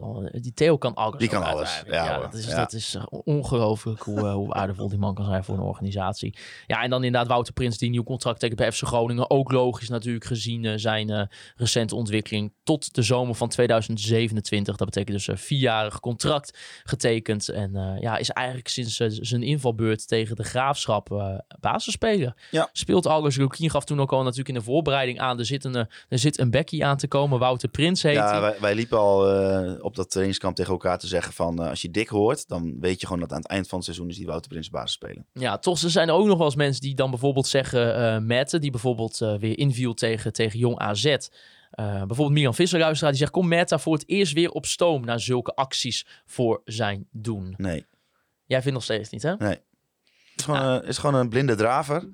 Eh, 0.01 0.41
die 0.41 0.53
Theo 0.53 0.77
kan 0.77 0.93
alles. 0.93 1.19
Die 1.19 1.29
kan 1.29 1.43
alles, 1.43 1.83
ja, 1.87 2.19
dat 2.19 2.33
is, 2.33 2.45
Ja. 2.47 2.55
dat 2.55 2.73
is 2.73 2.95
eh, 2.95 3.03
ongelooflijk 3.09 4.01
hoe, 4.01 4.19
eh, 4.19 4.33
hoe 4.33 4.47
waardevol 4.47 4.89
die 4.89 4.97
man 4.97 5.13
kan 5.13 5.25
zijn 5.25 5.43
voor 5.43 5.55
een 5.55 5.61
organisatie. 5.61 6.37
Ja, 6.67 6.83
en 6.83 6.89
dan 6.89 7.03
inderdaad 7.03 7.29
Wouter 7.29 7.53
Prins, 7.53 7.77
die 7.77 7.89
nieuw 7.89 8.03
contract 8.03 8.39
tekent 8.39 8.59
bij 8.59 8.71
FC 8.71 8.83
Groningen. 8.83 9.29
Ook 9.29 9.51
logisch 9.51 9.89
natuurlijk 9.89 10.25
gezien 10.25 10.79
zijn 10.79 11.29
recente 11.55 11.95
ontwikkeling 11.95 12.53
tot 12.63 12.93
de 12.93 13.01
zomer 13.01 13.35
van 13.35 13.49
2027. 13.49 14.75
Dat 14.75 14.87
betekent 14.87 15.17
dus 15.17 15.27
een 15.27 15.37
vierjarig 15.37 15.99
contract 15.99 16.59
getekend. 16.83 17.49
En 17.49 17.97
ja, 17.99 18.17
is 18.17 18.29
eigenlijk 18.29 18.67
sinds 18.67 18.95
zijn 19.07 19.43
invalbeurt 19.43 20.07
tegen 20.07 20.35
de 20.35 20.43
Graafschap 20.43 21.35
basisspeler. 21.59 22.33
Ja. 22.51 22.69
Speelt 22.71 23.05
August 23.05 23.37
Lukien 23.37 23.69
gaf 23.69 23.83
toen 23.83 24.01
ook 24.01 24.11
al 24.11 24.21
natuurlijk 24.21 24.49
in 24.49 24.53
de 24.53 24.61
voorbereiding 24.61 25.19
aan. 25.19 25.39
Er 25.39 25.45
zit 25.45 25.63
een, 25.63 25.75
er 25.75 26.19
zit 26.19 26.39
een 26.39 26.51
bekkie 26.51 26.85
aan 26.85 26.97
te 26.97 27.07
komen. 27.07 27.39
Wouter 27.39 27.69
Prins 27.69 28.01
heet 28.03 28.15
Ja, 28.15 28.41
wij, 28.41 28.55
wij 28.59 28.75
liepen 28.75 28.97
al 28.99 29.25
op 29.85 29.95
dat 29.95 30.09
trainingskamp 30.09 30.55
tegen 30.55 30.71
elkaar 30.71 30.99
te 30.99 31.07
zeggen 31.07 31.33
van... 31.33 31.61
eh, 31.63 31.69
als 31.69 31.81
je 31.81 31.91
dik 31.91 32.07
hoort, 32.07 32.47
dan 32.47 32.79
weet 32.79 32.99
je 32.99 33.05
gewoon 33.05 33.21
dat 33.21 33.31
aan 33.31 33.41
het 33.41 33.47
eind 33.47 33.67
van 33.67 33.77
het 33.77 33.85
seizoen 33.85 34.09
is 34.09 34.17
die 34.17 34.25
Wouter 34.25 34.49
Prins 34.49 34.69
basis 34.69 34.91
spelen. 34.91 35.25
Ja, 35.33 35.57
toch 35.57 35.81
er 35.81 35.89
zijn 35.89 36.07
er 36.07 36.13
ook 36.13 36.25
nog 36.27 36.37
wel 36.37 36.45
eens 36.45 36.55
mensen 36.55 36.81
die 36.81 36.95
dan 36.95 37.09
bijvoorbeeld 37.09 37.47
zeggen, 37.47 37.95
eh 37.95 38.21
Mette, 38.21 38.59
die 38.59 38.71
bijvoorbeeld 38.71 39.21
eh, 39.21 39.37
weer 39.37 39.57
inviel 39.57 39.93
tegen, 39.93 40.33
tegen 40.33 40.59
Jong 40.59 40.77
AZ. 40.77 41.15
Bijvoorbeeld 41.75 42.31
Milan 42.31 42.55
Visser, 42.55 42.79
luisteraar, 42.79 43.11
die 43.11 43.19
zegt, 43.19 43.31
kom 43.31 43.47
Meta 43.47 43.79
voor 43.79 43.93
het 43.93 44.09
eerst 44.09 44.33
weer 44.33 44.51
op 44.51 44.65
stoom 44.65 45.05
na 45.05 45.17
zulke 45.17 45.55
acties 45.55 46.05
voor 46.25 46.61
zijn 46.65 47.07
doen. 47.11 47.53
Nee, 47.57 47.85
Jij 48.45 48.61
vindt 48.61 48.73
nog 48.73 48.83
steeds 48.83 49.09
niet, 49.09 49.23
hè? 49.23 49.35
het 49.37 49.61
is 50.35 50.43
gewoon, 50.43 50.81
eh, 50.81 50.89
is 50.89 50.97
gewoon 50.97 51.15
een 51.15 51.29
blinde 51.29 51.55
draver. 51.55 52.09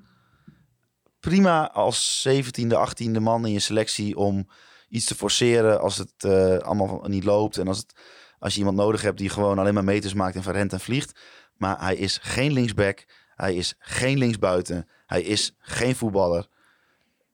Prima 1.20 1.70
als 1.70 2.28
17e, 2.28 2.76
18e 2.76 3.20
man 3.20 3.46
in 3.46 3.52
je 3.52 3.58
selectie 3.60 4.16
om 4.16 4.48
iets 4.92 5.04
te 5.04 5.14
forceren 5.14 5.80
als 5.80 5.98
het 5.98 6.12
eh, 6.18 6.56
allemaal 6.56 7.04
niet 7.06 7.24
loopt. 7.24 7.56
En 7.56 7.68
als, 7.68 7.78
het, 7.78 7.94
als 8.38 8.52
je 8.52 8.58
iemand 8.58 8.76
nodig 8.76 9.02
hebt 9.02 9.18
die 9.18 9.28
gewoon 9.28 9.58
alleen 9.58 9.74
maar 9.74 9.84
meters 9.84 10.14
maakt 10.14 10.36
en 10.36 10.42
van 10.42 10.52
rent 10.52 10.72
en 10.72 10.80
vliegt. 10.80 11.20
Maar 11.56 11.80
hij 11.80 11.96
is 11.96 12.18
geen 12.22 12.52
linksback. 12.52 13.04
Hij 13.34 13.54
is 13.54 13.74
geen 13.78 14.18
linksbuiten. 14.18 14.88
Hij 15.06 15.22
is 15.22 15.56
geen 15.58 15.96
voetballer. 15.96 16.48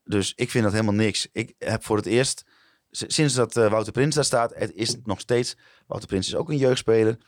Dus 0.05 0.32
ik 0.36 0.51
vind 0.51 0.64
dat 0.64 0.72
helemaal 0.72 0.94
niks. 0.94 1.28
Ik 1.32 1.55
heb 1.59 1.85
voor 1.85 1.97
het 1.97 2.06
eerst, 2.06 2.44
sinds 2.90 3.35
dat 3.35 3.56
eh, 3.56 3.70
Wouter 3.70 3.93
Prins 3.93 4.14
daar 4.14 4.24
staat, 4.24 4.55
het 4.55 4.72
is 4.74 4.97
nog 5.05 5.20
steeds. 5.20 5.56
Wouter 5.86 6.09
Prins 6.09 6.26
is 6.26 6.35
ook 6.35 6.48
een 6.48 6.56
jeugdspeler. 6.56 7.18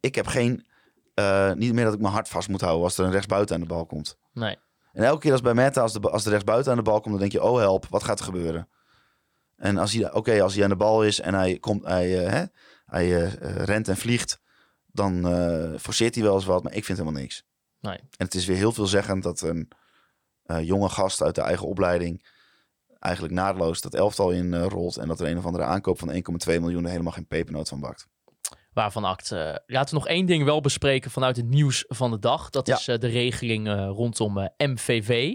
Ik 0.00 0.14
heb 0.14 0.26
geen, 0.26 0.66
eh, 1.14 1.52
niet 1.52 1.72
meer 1.72 1.84
dat 1.84 1.94
ik 1.94 2.00
mijn 2.00 2.12
hart 2.12 2.28
vast 2.28 2.48
moet 2.48 2.60
houden 2.60 2.84
als 2.84 2.98
er 2.98 3.04
een 3.04 3.10
rechtsbuiten 3.10 3.54
aan 3.54 3.60
de 3.60 3.66
bal 3.66 3.86
komt. 3.86 4.16
Nee. 4.32 4.56
En 4.92 5.04
elke 5.04 5.20
keer 5.20 5.32
als 5.32 5.40
bij 5.40 5.54
Meta, 5.54 5.80
als 5.80 5.92
de, 5.92 6.10
als 6.10 6.24
de 6.24 6.30
rechtsbuiten 6.30 6.70
aan 6.70 6.78
de 6.78 6.84
bal 6.84 7.00
komt, 7.00 7.10
dan 7.10 7.20
denk 7.20 7.32
je, 7.32 7.42
oh 7.42 7.58
help, 7.58 7.86
wat 7.90 8.04
gaat 8.04 8.18
er 8.18 8.24
gebeuren? 8.24 8.68
En 9.56 9.78
als 9.78 9.92
hij, 9.92 10.12
oké, 10.12 10.42
als 10.42 10.54
hij 10.54 10.62
aan 10.64 10.70
de 10.70 10.76
bal 10.76 11.04
is 11.04 11.20
en 11.20 11.34
hij, 11.34 11.58
komt, 11.58 11.84
hij, 11.84 12.24
eh, 12.26 12.32
hè, 12.32 12.44
hij 12.86 13.22
eh, 13.24 13.54
rent 13.64 13.88
en 13.88 13.96
vliegt, 13.96 14.40
dan 14.86 15.26
eh, 15.28 15.78
forceert 15.78 16.14
hij 16.14 16.24
wel 16.24 16.34
eens 16.34 16.44
wat, 16.44 16.62
maar 16.62 16.72
ik 16.74 16.84
vind 16.84 16.98
helemaal 16.98 17.20
niks. 17.20 17.42
Nee. 17.80 17.96
En 17.98 18.24
het 18.24 18.34
is 18.34 18.46
weer 18.46 18.56
heel 18.56 18.72
veelzeggend 18.72 19.22
dat 19.22 19.40
een 19.40 19.68
jonge 20.64 20.88
gast 20.88 21.22
uit 21.22 21.34
de 21.34 21.40
eigen 21.40 21.66
opleiding 21.66 22.26
eigenlijk 22.98 23.34
naadloos 23.34 23.80
dat 23.80 23.94
elftal 23.94 24.30
in 24.30 24.54
rolt 24.62 24.96
en 24.96 25.08
dat 25.08 25.20
er 25.20 25.26
een 25.26 25.38
of 25.38 25.46
andere 25.46 25.64
aankoop 25.64 25.98
van 25.98 26.12
1,2 26.12 26.20
miljoen 26.60 26.84
er 26.84 26.90
helemaal 26.90 27.12
geen 27.12 27.26
pepernoot 27.26 27.68
van 27.68 27.80
bakt. 27.80 28.06
Waarvan 28.72 29.04
act. 29.04 29.32
eh, 29.32 29.54
laten 29.66 29.94
we 29.94 30.00
nog 30.00 30.08
één 30.08 30.26
ding 30.26 30.44
wel 30.44 30.60
bespreken 30.60 31.10
vanuit 31.10 31.36
het 31.36 31.46
nieuws 31.48 31.84
van 31.88 32.10
de 32.10 32.18
dag. 32.18 32.50
Dat 32.50 32.66
Ja. 32.66 32.74
is 32.76 32.84
de 32.84 32.98
regeling 33.06 33.68
rondom 33.68 34.48
MVV. 34.56 35.34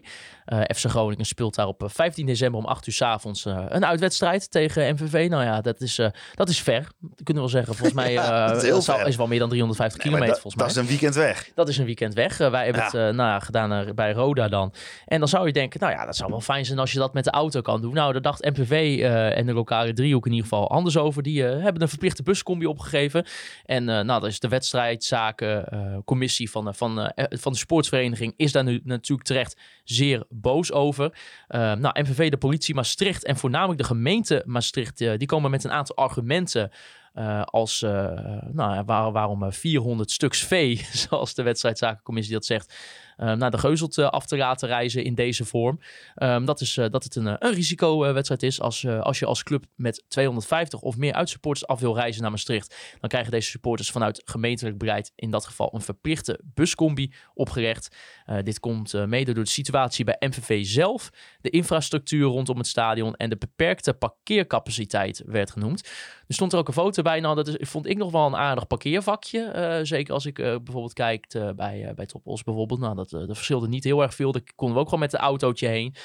Eh, 0.52 0.60
FC 0.76 0.86
Groningen 0.90 1.26
speelt 1.26 1.56
daar 1.56 1.68
op 1.68 1.84
eh, 1.84 1.90
15 1.90 2.26
december 2.26 2.60
om 2.60 2.66
8 2.66 2.88
uur 2.88 2.94
s 2.94 3.02
avonds 3.02 3.46
eh, 3.46 3.66
een 3.68 3.86
uitwedstrijd 3.86 4.52
tegen 4.52 4.94
MVV. 4.94 5.28
Nou 5.30 5.44
ja, 5.44 5.62
dat 5.62 5.82
is, 5.82 6.00
eh, 6.00 6.08
dat 6.36 6.50
is 6.50 6.62
ver. 6.62 6.82
Dat 7.00 7.24
kunnen 7.24 7.44
we 7.44 7.50
wel 7.50 7.50
zeggen. 7.50 7.74
Volgens 7.76 7.94
mij 8.02 8.12
Ja, 8.12 8.46
eh, 8.54 8.62
dat 8.86 9.08
is 9.08 9.16
wel 9.16 9.28
meer 9.28 9.40
dan 9.40 9.50
350 9.50 10.04
Nee, 10.04 10.12
maar 10.12 10.20
kilometer 10.22 10.42
volgens 10.42 10.56
mij. 10.56 10.66
dat 10.66 10.76
is 10.76 10.82
een 10.82 10.88
weekend 10.88 11.16
weg. 11.16 11.50
Dat 11.56 11.68
is 11.70 11.78
een 11.78 11.86
weekend 11.86 12.14
weg. 12.14 12.40
Eh, 12.40 12.50
wij 12.50 12.64
hebben 12.64 12.82
Ja. 12.82 12.88
het 12.88 12.96
eh, 13.10 13.16
nou 13.16 13.42
gedaan 13.42 13.72
eh, 13.74 13.94
bij 13.94 14.12
Roda 14.12 14.48
dan. 14.48 14.74
En 15.06 15.20
dan 15.20 15.28
zou 15.28 15.48
je 15.48 15.54
denken, 15.54 15.80
nou 15.80 15.92
ja, 15.94 16.06
dat 16.06 16.16
zou 16.16 16.30
wel 16.30 16.42
fijn 16.42 16.66
zijn 16.66 16.80
als 16.80 16.92
je 16.92 17.00
dat 17.00 17.14
met 17.14 17.24
de 17.24 17.32
auto 17.32 17.62
kan 17.62 17.82
doen. 17.82 17.94
Nou, 17.94 18.12
daar 18.12 18.22
dacht 18.22 18.42
eh, 18.42 19.38
en 19.38 19.46
de 19.46 19.54
lokale 19.54 19.94
driehoek 19.94 20.26
in 20.26 20.32
ieder 20.32 20.48
geval 20.50 20.70
anders 20.70 20.98
over. 20.98 21.24
Die 21.24 21.48
eh, 21.48 21.64
hebben 21.64 21.82
een 21.82 21.90
verplichte 21.90 22.24
buscombi 22.24 22.66
opgegeven. 22.66 23.26
En 23.66 23.90
eh, 23.90 23.96
nou, 24.04 24.22
dat 24.22 24.30
is 24.30 24.40
de 24.40 24.48
wedstrijdzakencommissie 24.48 26.50
van, 26.52 26.68
eh, 26.68 26.74
van, 26.74 27.00
eh, 27.02 27.26
van 27.40 27.52
de 27.52 27.58
sportsvereniging 27.58 28.34
is 28.38 28.52
daar 28.52 28.64
nu 28.64 28.82
natuurlijk 28.84 29.28
terecht 29.28 29.58
zeer 29.92 30.24
boos 30.30 30.72
over. 30.72 31.18
Eh, 31.48 31.74
nou, 31.74 32.02
MVV, 32.02 32.30
de 32.30 32.38
politie 32.38 32.76
Maastricht 32.76 33.26
en 33.26 33.38
voornamelijk 33.38 33.80
de 33.80 33.86
gemeente 33.86 34.44
Maastricht, 34.46 35.02
eh, 35.02 35.18
die 35.18 35.28
komen 35.28 35.52
met 35.52 35.64
een 35.64 35.72
aantal 35.72 35.96
argumenten 35.96 36.72
eh, 37.14 37.42
als, 37.42 37.82
eh, 37.82 38.42
nou, 38.52 38.84
waarom 38.86 39.44
eh, 39.44 39.52
400 39.52 40.12
stuks 40.12 40.44
vee, 40.44 40.86
zoals 41.08 41.34
de 41.34 41.44
wedstrijdzakencommissie 41.44 42.34
dat 42.34 42.46
zegt, 42.46 42.74
naar 43.26 43.52
de 43.52 43.58
Geuzelt 43.58 43.98
eh, 43.98 44.10
af 44.10 44.26
te 44.26 44.38
laten 44.38 44.68
reizen 44.68 45.04
in 45.04 45.16
deze 45.16 45.46
vorm. 45.46 45.80
Ehm, 46.16 46.46
dat 46.46 46.62
is 46.62 46.78
eh, 46.78 46.90
dat 46.90 47.04
het 47.04 47.16
een, 47.16 47.28
eh, 47.28 47.36
een 47.40 47.54
risicowedstrijd 47.54 48.44
is. 48.44 48.62
Als, 48.62 48.84
eh, 48.84 49.02
als 49.02 49.20
je 49.20 49.26
als 49.26 49.44
club 49.44 49.66
met 49.76 50.04
250 50.08 50.82
of 50.82 50.98
meer 50.98 51.14
uitsupporters 51.14 51.68
af 51.68 51.80
wil 51.80 51.96
reizen 51.96 52.22
naar 52.22 52.32
Maastricht, 52.32 52.76
dan 53.00 53.10
krijgen 53.10 53.32
deze 53.32 53.50
supporters 53.50 53.92
vanuit 53.92 54.22
gemeentelijk 54.26 54.78
beleid 54.78 55.12
in 55.16 55.32
dat 55.32 55.46
geval 55.46 55.70
een 55.74 55.82
verplichte 55.82 56.40
buscombi 56.44 57.14
opgelegd. 57.34 57.96
Eh, 58.26 58.44
dit 58.44 58.60
komt 58.60 58.94
eh, 58.94 59.06
mede 59.06 59.34
door 59.34 59.44
de 59.44 59.50
situatie 59.50 60.06
bij 60.06 60.16
MVV 60.20 60.66
zelf, 60.66 61.10
de 61.42 61.50
infrastructuur 61.50 62.26
rondom 62.26 62.58
het 62.58 62.68
stadion 62.68 63.16
en 63.16 63.30
de 63.30 63.38
beperkte 63.38 63.94
parkeercapaciteit 63.94 65.24
werd 65.26 65.52
genoemd. 65.52 65.90
Er 66.32 66.38
stond 66.38 66.54
er 66.54 66.60
ook 66.60 66.68
een 66.68 66.74
foto 66.74 67.02
bij. 67.02 67.20
Nou, 67.20 67.36
dat 67.36 67.48
is, 67.48 67.70
vond 67.70 67.88
ik 67.88 67.98
nog 67.98 68.12
wel 68.12 68.26
een 68.26 68.36
aardig 68.36 68.68
parkeervakje. 68.68 69.42
eh, 69.42 69.80
zeker 69.84 70.14
als 70.14 70.26
ik 70.26 70.40
eh, 70.40 70.46
bijvoorbeeld 70.46 70.94
kijk 70.94 71.26
eh, 71.34 71.50
bij, 71.56 71.92
bij 71.96 72.06
Topos 72.06 72.44
bijvoorbeeld. 72.44 72.80
Nou, 72.80 72.96
dat, 72.96 73.10
dat 73.10 73.26
verschilde 73.28 73.68
niet 73.68 73.84
heel 73.84 74.02
erg 74.02 74.16
veel. 74.16 74.32
Daar 74.32 74.42
konden 74.56 74.76
we 74.76 74.82
ook 74.82 74.90
gewoon 74.90 75.04
met 75.04 75.14
een 75.14 75.20
autootje 75.20 75.68
heen. 75.68 75.96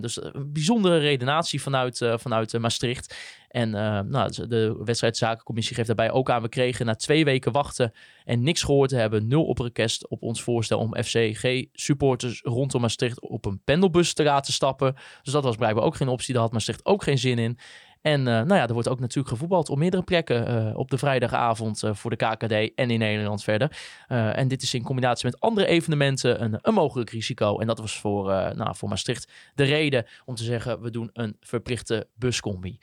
Dus 0.00 0.24
een 0.24 0.52
bijzondere 0.52 0.98
redenatie 0.98 1.62
vanuit, 1.62 2.00
vanuit 2.16 2.58
Maastricht. 2.58 3.16
En 3.48 3.70
nou, 4.10 4.46
de 4.48 4.80
wedstrijdzakencommissie 4.84 5.74
geeft 5.74 5.86
daarbij 5.86 6.10
ook 6.10 6.30
aan. 6.30 6.42
We 6.42 6.48
kregen 6.48 6.86
na 6.86 6.94
twee 6.94 7.24
weken 7.24 7.52
wachten 7.52 7.92
en 8.24 8.42
niks 8.42 8.62
gehoord 8.62 8.88
te 8.88 8.96
hebben. 8.96 9.28
Nul 9.28 9.44
op 9.44 9.58
request 9.58 10.08
op 10.08 10.22
ons 10.22 10.42
voorstel 10.42 10.78
om 10.78 10.96
FCG-supporters 11.02 12.40
rondom 12.42 12.80
Maastricht 12.80 13.20
op 13.20 13.44
een 13.44 13.60
pendelbus 13.64 14.12
te 14.12 14.22
laten 14.22 14.52
stappen. 14.52 14.94
Dus 15.22 15.32
dat 15.32 15.44
was 15.44 15.56
blijkbaar 15.56 15.84
ook 15.84 15.96
geen 15.96 16.08
optie. 16.08 16.34
Daar 16.34 16.42
had 16.42 16.52
Maastricht 16.52 16.84
ook 16.84 17.02
geen 17.02 17.18
zin 17.18 17.38
in. 17.38 17.58
En 18.06 18.20
uh, 18.20 18.26
nou 18.26 18.54
ja, 18.54 18.66
er 18.66 18.72
wordt 18.72 18.88
ook 18.88 19.00
natuurlijk 19.00 19.28
gevoetbald 19.28 19.68
op 19.68 19.78
meerdere 19.78 20.02
plekken 20.02 20.68
uh, 20.68 20.76
op 20.76 20.90
de 20.90 20.98
vrijdagavond 20.98 21.82
uh, 21.82 21.94
voor 21.94 22.10
de 22.10 22.16
KKD 22.16 22.52
en 22.74 22.90
in 22.90 22.98
Nederland 22.98 23.42
verder. 23.42 23.78
en 24.08 24.48
dit 24.48 24.62
is 24.62 24.74
in 24.74 24.82
combinatie 24.82 25.26
met 25.26 25.40
andere 25.40 25.66
evenementen 25.66 26.42
een, 26.42 26.58
een 26.62 26.74
mogelijk 26.74 27.10
risico. 27.10 27.58
En 27.58 27.66
dat 27.66 27.78
was 27.78 28.00
voor, 28.00 28.24
nou, 28.26 28.76
voor 28.76 28.88
Maastricht 28.88 29.32
de 29.54 29.64
reden 29.64 30.06
om 30.24 30.34
te 30.34 30.44
zeggen, 30.44 30.80
we 30.80 30.90
doen 30.90 31.10
een 31.12 31.36
verplichte 31.40 32.08
buscombi. 32.14 32.78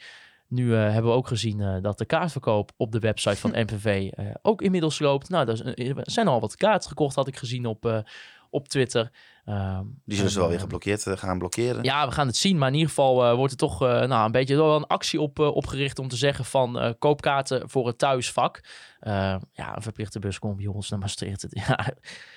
Nu 0.47 0.65
uh, 0.65 0.77
hebben 0.77 1.11
we 1.11 1.17
ook 1.17 1.27
gezien 1.27 1.59
uh, 1.59 1.75
dat 1.81 1.97
de 1.97 2.05
kaartverkoop 2.05 2.71
op 2.77 2.91
de 2.91 2.99
website 2.99 3.37
van 3.37 3.51
MVV 3.63 4.11
uh, 4.19 4.25
ook 4.41 4.61
inmiddels 4.61 4.99
loopt. 4.99 5.29
Nou, 5.29 5.47
er 5.49 6.01
zijn 6.01 6.27
al 6.27 6.39
wat 6.39 6.55
kaarten 6.55 6.89
gekocht, 6.89 7.15
had 7.15 7.27
ik 7.27 7.37
gezien 7.37 7.65
op, 7.65 8.03
op 8.53 8.67
Twitter. 8.67 9.11
Ehm, 9.45 9.83
Die 10.05 10.15
zullen 10.15 10.31
ze 10.31 10.39
wel 10.39 10.49
weer 10.49 10.59
geblokkeerd 10.59 11.05
gaan 11.09 11.37
blokkeren. 11.37 11.83
Ja, 11.83 12.07
we 12.07 12.13
gaan 12.13 12.27
het 12.27 12.35
zien. 12.35 12.57
Maar 12.57 12.67
in 12.67 12.73
ieder 12.73 12.89
geval 12.89 13.35
wordt 13.35 13.51
er 13.51 13.57
toch 13.57 13.79
nou, 13.79 14.25
een 14.25 14.31
beetje 14.31 14.55
wel 14.55 14.75
een 14.75 14.87
actie 14.87 15.21
op, 15.21 15.39
opgericht 15.39 15.99
om 15.99 16.07
te 16.07 16.15
zeggen 16.15 16.45
van 16.45 16.95
koopkaarten 16.99 17.69
voor 17.69 17.87
het 17.87 17.97
thuisvak. 17.97 18.63
ja, 19.51 19.75
een 19.75 19.81
verplichte 19.81 20.19
buscombi, 20.19 20.63
jongens, 20.63 20.89
naar 20.89 20.99
Maastricht. 20.99 21.45
Ja, 21.67 21.93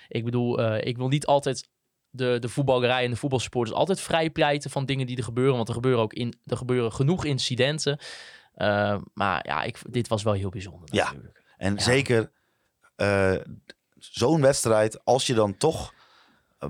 ik 0.08 0.24
bedoel, 0.24 0.76
ik 0.76 0.96
wil 0.96 1.08
niet 1.08 1.26
altijd 1.26 1.68
de, 2.10 2.36
de 2.38 2.48
voetballerij 2.48 3.04
en 3.04 3.10
de 3.10 3.16
voetbalsupporters 3.16 3.76
altijd 3.76 4.00
vrij 4.00 4.30
pleiten 4.30 4.70
van 4.70 4.86
dingen 4.86 5.06
die 5.06 5.16
er 5.16 5.24
gebeuren. 5.24 5.56
Want 5.56 5.68
er 5.68 5.74
gebeuren 5.74 6.02
ook 6.02 6.12
in, 6.12 6.40
er 6.44 6.56
gebeuren 6.56 6.92
genoeg 6.92 7.24
incidenten. 7.24 7.98
Uh, 8.56 8.96
maar 9.14 9.46
ja, 9.46 9.62
ik, 9.62 9.78
dit 9.90 10.08
was 10.08 10.22
wel 10.22 10.32
heel 10.32 10.50
bijzonder. 10.50 10.88
Ja, 10.92 11.04
natuurlijk. 11.04 11.42
en 11.56 11.74
ja. 11.74 11.80
zeker 11.80 12.30
uh, 12.96 13.36
zo'n 13.94 14.40
wedstrijd, 14.40 15.04
als 15.04 15.26
je 15.26 15.34
dan 15.34 15.56
toch 15.56 15.94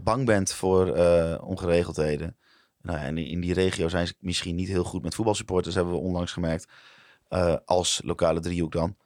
bang 0.03 0.27
bent 0.27 0.53
voor 0.53 0.97
uh, 0.97 1.39
ongeregeldheden. 1.43 2.37
Nou, 2.83 2.99
en 2.99 3.19
in 3.19 3.41
die 3.41 3.53
regio 3.55 3.89
zijn 3.89 4.07
ze 4.07 4.15
misschien 4.19 4.55
niet 4.55 4.69
heel 4.69 4.85
goed 4.85 5.03
met 5.03 5.15
voetbalsupporters, 5.15 5.75
hebben 5.75 5.93
we 5.95 6.01
onlangs 6.01 6.33
gemerkt. 6.33 6.67
eh, 7.29 7.57
als 7.65 8.01
lokale 8.05 8.41
driehoek 8.41 8.73
dan. 8.73 8.97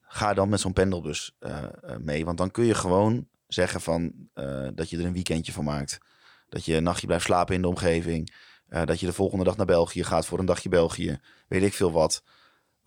Ga 0.00 0.34
dan 0.34 0.48
met 0.48 0.60
zo'n 0.60 0.72
pendelbus 0.72 1.36
eh, 1.38 1.62
eh, 1.62 1.96
mee. 1.98 2.24
Want 2.24 2.38
dan 2.38 2.50
kun 2.50 2.64
je 2.64 2.74
gewoon 2.74 3.28
zeggen 3.48 3.80
van, 3.80 4.12
eh, 4.34 4.68
dat 4.74 4.90
je 4.90 4.98
er 4.98 5.04
een 5.04 5.12
weekendje 5.12 5.52
van 5.52 5.64
maakt. 5.64 5.98
Dat 6.48 6.64
je 6.64 6.74
een 6.74 6.82
nachtje 6.82 7.06
blijft 7.06 7.24
slapen 7.24 7.54
in 7.54 7.62
de 7.62 7.68
omgeving. 7.68 8.34
Eh, 8.68 8.84
dat 8.84 9.00
je 9.00 9.06
de 9.06 9.12
volgende 9.12 9.44
dag 9.44 9.56
naar 9.56 9.66
België 9.66 10.04
gaat 10.04 10.26
voor 10.26 10.38
een 10.38 10.46
dagje 10.46 10.68
België. 10.68 11.20
Weet 11.48 11.62
ik 11.62 11.74
veel 11.74 11.92
wat. 11.92 12.22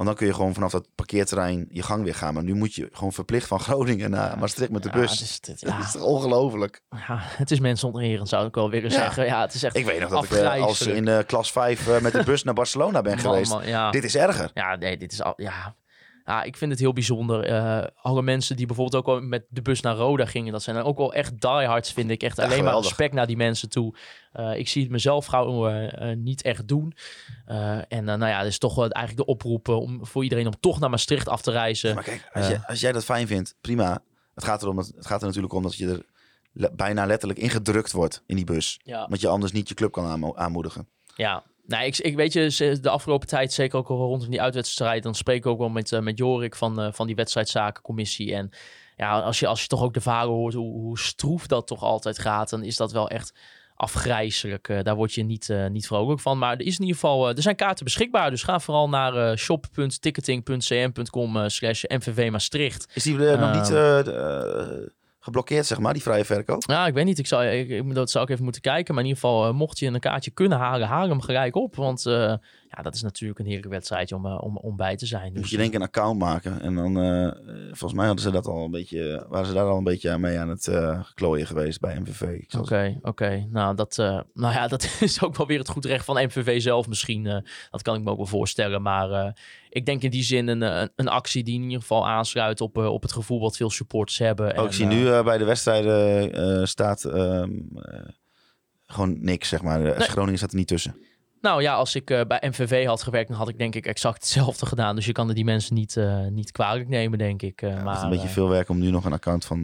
Want 0.02 0.14
dan 0.14 0.20
kun 0.22 0.28
je 0.30 0.40
gewoon 0.40 0.54
vanaf 0.54 0.72
dat 0.72 0.88
parkeerterrein 0.96 1.68
je 1.70 1.82
gang 1.84 2.04
weer 2.04 2.16
gaan. 2.16 2.34
Maar 2.34 2.44
nu 2.44 2.54
moet 2.54 2.74
je 2.74 2.90
gewoon 2.92 3.14
verplicht 3.14 3.48
van 3.48 3.60
Groningen 3.60 4.10
naar 4.10 4.38
Maastricht 4.40 4.72
met 4.72 4.84
de 4.84 4.90
Ja, 4.90 4.96
bus. 5.00 5.12
het 5.12 5.22
is, 5.22 5.34
het, 5.36 5.46
Dat 5.62 5.72
ja, 5.72 5.80
is 5.80 5.92
toch 5.92 6.02
ongelooflijk? 6.02 6.82
ja, 6.90 7.18
het 7.22 7.52
is 7.52 7.60
mensontererend, 7.60 8.30
zou 8.30 8.48
ik 8.48 8.56
wel 8.56 8.70
willen 8.70 8.92
zeggen. 8.92 9.26
Ja, 9.26 9.42
het 9.42 9.54
is 9.54 9.64
echt 9.64 9.76
Ik 9.76 9.86
weet 9.86 10.00
nog 10.00 10.10
dat 10.10 10.24
ik 10.24 10.32
eh, 10.32 10.62
als 10.64 10.82
in 10.82 11.06
de 11.06 11.24
klas 11.28 11.52
5 11.52 11.88
eh, 11.88 12.00
met 12.02 12.12
de 12.14 12.24
bus 12.24 12.44
naar 12.44 12.54
Barcelona 12.54 13.02
ben 13.02 13.12
Man, 13.16 13.22
geweest. 13.22 13.52
man. 13.52 13.92
Dit 13.92 14.04
is 14.04 14.16
erger. 14.16 14.52
Ja, 14.54 14.76
nee, 14.76 14.98
dit 14.98 15.12
is 15.12 15.22
al. 15.22 15.34
Ja. 15.36 15.76
Ja, 16.32 16.44
ik 16.44 16.58
vind 16.58 16.72
het 16.72 16.80
heel 16.80 16.94
bijzonder. 16.94 17.44
Eh, 17.44 17.88
alle 18.02 18.22
mensen 18.22 18.56
die 18.56 18.66
bijvoorbeeld 18.66 19.06
ook 19.08 19.16
al 19.16 19.22
met 19.22 19.46
de 19.50 19.62
bus 19.62 19.82
naar 19.82 19.96
Roda 19.96 20.26
gingen, 20.26 20.52
dat 20.52 20.64
zijn 20.64 20.76
dan 20.76 20.86
ook 20.86 20.98
wel 20.98 21.14
echt 21.14 21.42
diehards, 21.42 21.92
vind 21.92 22.10
ik. 22.10 22.24
Echt 22.24 22.38
Ja, 22.38 22.44
alleen 22.44 22.64
maar 22.64 22.76
respect 22.76 23.14
naar 23.14 23.28
die 23.28 23.38
mensen 23.38 23.70
toe. 23.70 23.96
Eh, 24.32 24.58
ik 24.58 24.68
zie 24.68 24.82
het 24.82 24.92
mezelf 24.92 25.26
gauw 25.26 25.68
eh, 25.70 26.16
niet 26.16 26.42
echt 26.42 26.68
doen. 26.68 26.94
En 27.88 28.04
nou 28.04 28.26
ja, 28.26 28.38
dat 28.38 28.48
is 28.48 28.58
toch 28.58 28.76
wel 28.76 28.90
eigenlijk 28.90 29.26
de 29.28 29.32
oproep 29.34 29.68
om, 29.68 30.06
voor 30.06 30.24
iedereen 30.24 30.46
om 30.48 30.60
toch 30.60 30.80
naar 30.80 30.90
Maastricht 30.90 31.28
af 31.28 31.42
te 31.42 31.52
reizen. 31.52 31.96
Maar 31.96 32.04
kijk, 32.04 32.30
als, 32.34 32.48
jij, 32.48 32.60
als 32.66 32.80
jij 32.80 32.92
dat 32.92 33.04
fijn 33.06 33.28
vindt, 33.28 33.56
prima. 33.62 34.00
Het 34.36 34.44
gaat, 34.44 34.62
erom, 34.62 34.78
het 34.78 34.94
gaat 35.00 35.22
er 35.22 35.28
natuurlijk 35.28 35.54
om 35.54 35.64
dat 35.64 35.76
je 35.76 35.88
er 35.90 36.06
le- 36.54 36.72
bijna 36.76 37.06
letterlijk 37.06 37.40
ingedrukt 37.40 37.92
wordt 37.92 38.24
in 38.26 38.36
die 38.36 38.46
bus. 38.46 38.80
Ja. 38.84 39.04
Omdat 39.04 39.22
je 39.22 39.28
anders 39.28 39.52
niet 39.52 39.68
je 39.68 39.74
club 39.74 39.92
kan 39.92 40.06
aanmo- 40.06 40.36
aanmoedigen. 40.36 40.88
Ja, 41.16 41.44
nou, 41.72 41.86
ik, 41.86 41.98
ik 41.98 42.16
weet 42.16 42.34
je, 42.34 42.78
de 42.82 42.90
afgelopen 42.90 43.28
tijd, 43.28 43.54
zeker 43.54 43.78
ook 43.78 43.88
rondom 43.88 44.30
die 44.30 44.42
uitwedstrijd, 44.42 45.04
dan 45.04 45.16
spreek 45.16 45.38
ik 45.38 45.46
ook 45.46 45.60
wel 45.60 45.70
met, 45.70 45.92
eh, 45.92 46.00
met 46.00 46.18
Jorik 46.18 46.56
van, 46.56 46.82
eh, 46.82 46.92
van 46.92 47.08
die 47.08 47.16
wedstrijdzakencommissie. 47.16 48.36
En 48.36 48.50
ja, 48.98 49.20
als 49.20 49.40
je, 49.40 49.48
als 49.48 49.62
je 49.62 49.68
toch 49.68 49.82
ook 49.82 49.94
de 49.94 50.02
verhalen 50.02 50.34
hoort 50.34 50.54
hoe, 50.54 50.74
hoe 50.74 51.00
stroef 51.00 51.48
dat 51.48 51.68
toch 51.68 51.84
altijd 51.84 52.20
gaat, 52.20 52.50
dan 52.50 52.64
is 52.64 52.78
dat 52.78 52.92
wel 52.92 53.10
echt 53.10 53.34
afgrijzelijk. 53.76 54.70
Eh, 54.70 54.84
daar 54.84 54.96
word 54.96 55.14
je 55.14 55.24
niet, 55.24 55.54
niet 55.70 55.88
vrolijk 55.88 56.20
van. 56.20 56.38
Maar 56.38 56.54
er 56.54 56.62
is 56.66 56.76
in 56.76 56.82
ieder 56.82 56.96
geval, 56.96 57.30
er 57.30 57.42
zijn 57.42 57.56
kaarten 57.56 57.84
beschikbaar. 57.86 58.30
Dus 58.30 58.44
ga 58.44 58.60
vooral 58.60 58.90
naar 58.90 59.38
shop.ticketing.cm.com 59.38 61.50
slash 61.50 61.84
MVV 61.84 62.30
Maastricht. 62.32 62.92
Is 62.94 63.04
die 63.04 63.18
nog 63.18 63.40
Ehm. 63.40 63.52
niet 63.52 63.70
geblokkeerd, 65.24 65.66
zeg 65.66 65.80
maar, 65.80 65.94
die 65.94 66.02
vrije 66.02 66.26
verkoop? 66.26 66.64
Ja, 66.66 66.88
ik 66.88 66.94
weet 66.94 67.06
niet. 67.06 67.20
Ik 67.20 67.28
zou, 67.28 67.46
ik, 67.46 67.70
ik, 67.70 67.94
dat 67.94 68.12
zou 68.12 68.24
ik 68.24 68.30
even 68.30 68.44
moeten 68.44 68.62
kijken. 68.62 68.94
Maar 68.94 69.04
in 69.04 69.10
ieder 69.10 69.24
geval, 69.24 69.48
eh, 69.48 69.54
mocht 69.54 69.80
je 69.80 69.88
een 69.88 70.00
kaartje 70.00 70.32
kunnen 70.32 70.58
halen, 70.58 70.88
haal 70.88 71.10
hem 71.10 71.22
gelijk 71.22 71.56
op. 71.56 71.76
Want 71.76 72.06
eh, 72.06 72.34
ja, 72.76 72.82
dat 72.82 72.96
is 72.96 73.02
natuurlijk 73.02 73.40
een 73.40 73.46
heerlijke 73.46 73.70
wedstrijdje 73.70 74.16
om, 74.16 74.26
eh, 74.26 74.42
om, 74.42 74.58
om 74.58 74.76
bij 74.76 74.96
te 74.96 75.06
zijn. 75.06 75.34
Moet 75.34 75.42
Dus, 75.42 75.50
je 75.50 75.58
denk 75.58 75.70
ik 75.70 75.76
een 75.76 75.82
account 75.82 76.20
maken. 76.20 76.62
En 76.62 76.76
dan, 76.76 77.02
eh, 77.02 77.32
volgens 77.68 77.94
mij 77.94 78.06
hadden 78.06 78.24
ze 78.24 78.32
dat 78.32 78.48
al 78.48 78.64
een 78.66 78.72
beetje, 78.72 79.26
waren 79.30 79.46
ze 79.48 79.54
daar 79.54 79.66
al 79.66 79.78
een 79.78 79.84
beetje 79.84 80.18
mee 80.18 80.40
aan 80.40 80.50
het 80.50 80.68
eh 80.68 81.00
klooien 81.14 81.48
geweest 81.48 81.80
bij 81.80 82.00
MVV. 82.00 82.44
Oké, 82.58 82.98
oké. 83.02 83.48
Nou, 83.50 83.76
dat, 83.76 83.98
nou 84.34 84.54
ja, 84.54 84.68
dat 84.74 84.98
is 85.00 85.24
ook 85.24 85.36
wel 85.36 85.48
weer 85.48 85.60
het 85.60 85.70
goed 85.70 85.86
recht 85.86 86.06
van 86.06 86.24
MVV 86.26 86.62
zelf 86.62 86.88
misschien. 86.88 87.44
dat 87.70 87.82
kan 87.82 87.96
ik 87.96 88.04
me 88.04 88.10
ook 88.10 88.18
wel 88.18 88.26
voorstellen. 88.26 88.82
Maar 88.82 89.40
ik 89.70 89.86
denk 89.86 90.02
in 90.02 90.10
die 90.10 90.24
zin 90.24 90.48
een, 90.48 90.90
een, 90.96 91.08
actie 91.08 91.44
die 91.44 91.56
in 91.56 91.64
ieder 91.64 91.80
geval 91.80 92.08
aansluit 92.08 92.62
op, 92.62 92.78
op 92.78 93.02
het 93.02 93.12
gevoel 93.12 93.40
wat 93.40 93.58
veel 93.58 93.70
supporters 93.70 94.18
hebben. 94.18 94.58
Oh, 94.60 94.66
ik 94.66 94.74
zie 94.74 94.86
nu 94.86 95.24
bij 95.24 95.38
de 95.38 95.46
wedstrijden 95.46 96.68
staat 96.68 97.04
ehm, 97.04 97.52
eh, 97.76 98.00
gewoon 98.86 99.24
niks, 99.24 99.50
zeg 99.50 99.62
maar. 99.62 99.80
Nee. 99.80 99.94
Groningen 99.94 100.38
staat 100.38 100.52
er 100.52 100.58
niet 100.58 100.68
tussen. 100.68 100.96
Nou 101.42 101.62
ja, 101.62 101.74
als 101.74 101.96
ik 101.96 102.10
eh, 102.10 102.22
bij 102.28 102.44
MVV 102.48 102.86
had 102.86 103.04
gewerkt, 103.04 103.28
dan 103.30 103.38
had 103.38 103.48
ik 103.50 103.58
denk 103.58 103.76
ik 103.76 103.86
exact 103.86 104.16
hetzelfde 104.18 104.66
gedaan. 104.66 104.96
Dus 104.96 105.06
je 105.06 105.12
kan 105.12 105.30
er 105.30 105.36
die 105.36 105.44
mensen 105.44 105.76
niet, 105.76 105.98
eh, 105.98 106.26
niet 106.28 106.52
kwalijk 106.52 106.88
nemen, 106.88 107.18
denk 107.18 107.42
ik. 107.42 107.62
eh, 107.62 107.70
Ja, 107.70 107.76
het 107.76 107.84
maar, 107.84 107.96
is 107.96 108.02
een 108.02 108.10
beetje 108.10 108.28
veel 108.28 108.50
werk 108.50 108.70
om 108.70 108.80
nu 108.80 108.90
nog 108.92 109.06
een 109.06 109.14
account 109.14 109.46
van 109.46 109.60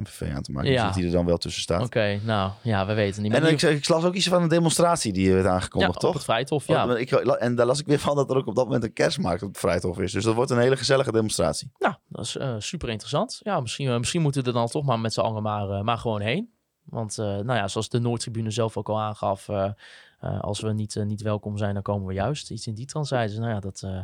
MVV 0.00 0.32
aan 0.34 0.42
te 0.42 0.52
maken. 0.52 0.70
Ja. 0.70 0.76
Dus 0.76 0.84
dat 0.84 0.94
die 0.94 1.04
er 1.06 1.12
dan 1.12 1.26
wel 1.26 1.36
tussen 1.38 1.62
staat. 1.62 1.82
Oké, 1.84 2.20
nou 2.24 2.50
ja, 2.62 2.86
we 2.86 2.94
weten 2.94 3.22
niet. 3.22 3.32
En 3.32 3.42
Maar 3.42 3.50
ik, 3.50 3.62
ik 3.62 3.88
las 3.88 4.04
ook 4.04 4.14
iets 4.14 4.28
van 4.28 4.42
een 4.42 4.48
demonstratie 4.48 5.12
die 5.12 5.32
werd 5.32 5.44
ja, 5.44 5.50
aangekondigd, 5.50 5.94
op 5.94 6.00
toch? 6.00 6.12
het 6.14 6.24
Vrijthof, 6.24 6.66
ja. 6.66 6.96
Ik, 6.96 7.10
en 7.12 7.54
daar 7.54 7.66
las 7.66 7.80
ik 7.80 7.86
weer 7.86 7.98
van 7.98 8.16
dat 8.16 8.30
er 8.30 8.36
ook 8.36 8.46
op 8.46 8.54
dat 8.56 8.64
moment 8.64 8.84
een 8.84 8.92
kerstmarkt 8.92 9.42
op 9.42 9.48
het 9.48 9.58
Vrijthof 9.58 9.98
is. 9.98 10.12
Dus 10.12 10.24
dat 10.24 10.34
wordt 10.34 10.50
een 10.50 10.58
hele 10.58 10.76
gezellige 10.76 11.12
demonstratie. 11.12 11.70
Nou, 11.78 11.94
dat 12.08 12.24
is 12.24 12.36
super 12.58 12.88
interessant. 12.88 13.40
Ja, 13.42 13.60
misschien, 13.60 13.98
misschien 13.98 14.22
moeten 14.22 14.42
we 14.42 14.48
er 14.48 14.54
dan 14.54 14.66
toch 14.66 14.84
maar 14.84 15.00
met 15.00 15.12
z'n 15.12 15.20
allen 15.20 15.42
maar, 15.42 15.84
maar 15.84 15.98
gewoon 15.98 16.20
heen. 16.20 16.50
Want, 16.84 17.16
nou 17.16 17.54
ja, 17.54 17.68
zoals 17.68 17.88
de 17.88 17.98
Noordtribune 18.00 18.50
zelf 18.50 18.76
ook 18.76 18.88
al 18.88 19.00
aangaf, 19.00 19.48
eh, 20.18 20.40
als 20.40 20.60
we 20.60 20.72
niet, 20.72 20.96
eh, 20.96 21.04
niet 21.04 21.22
welkom 21.22 21.58
zijn, 21.58 21.74
dan 21.74 21.82
komen 21.82 22.06
we 22.06 22.12
juist. 22.12 22.50
Iets 22.50 22.66
in 22.66 22.74
die 22.74 22.86
trant 22.86 23.06
zeiden 23.06 23.34
ze. 23.34 23.40
Nou 23.40 23.52
ja, 23.52 23.60
dat, 23.60 23.82
eh, 23.82 24.00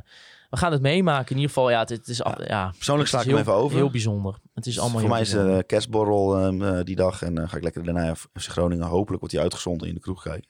we 0.50 0.56
gaan 0.56 0.72
het 0.72 0.82
meemaken. 0.82 1.30
In 1.30 1.36
ieder 1.36 1.48
geval, 1.48 1.70
ja, 1.70 1.78
het, 1.78 1.88
het 1.88 2.08
is, 2.08 2.22
ja, 2.46 2.72
Persoonlijk 2.76 3.08
sla 3.08 3.18
ik 3.18 3.24
hem 3.24 3.34
heel, 3.34 3.42
even 3.42 3.54
over. 3.54 3.76
Heel 3.76 3.90
bijzonder. 3.90 4.38
Het 4.54 4.66
is 4.66 4.78
allemaal 4.78 5.00
Voor 5.00 5.08
mij 5.08 5.20
is 5.20 5.32
een 5.32 5.66
kerstborrel 5.66 6.38
ehm, 6.38 6.62
eh, 6.62 6.84
die 6.84 6.96
dag. 6.96 7.22
En 7.22 7.34
dan 7.34 7.48
ga 7.48 7.56
ik 7.56 7.62
lekker 7.62 7.84
daarna 7.84 8.14
FC 8.14 8.50
Groningen. 8.50 8.86
Hopelijk 8.86 9.20
wordt 9.20 9.34
die 9.34 9.42
uitgezonden 9.42 9.88
in 9.88 9.94
de 9.94 10.00
kroeg 10.00 10.22
kijken. 10.22 10.48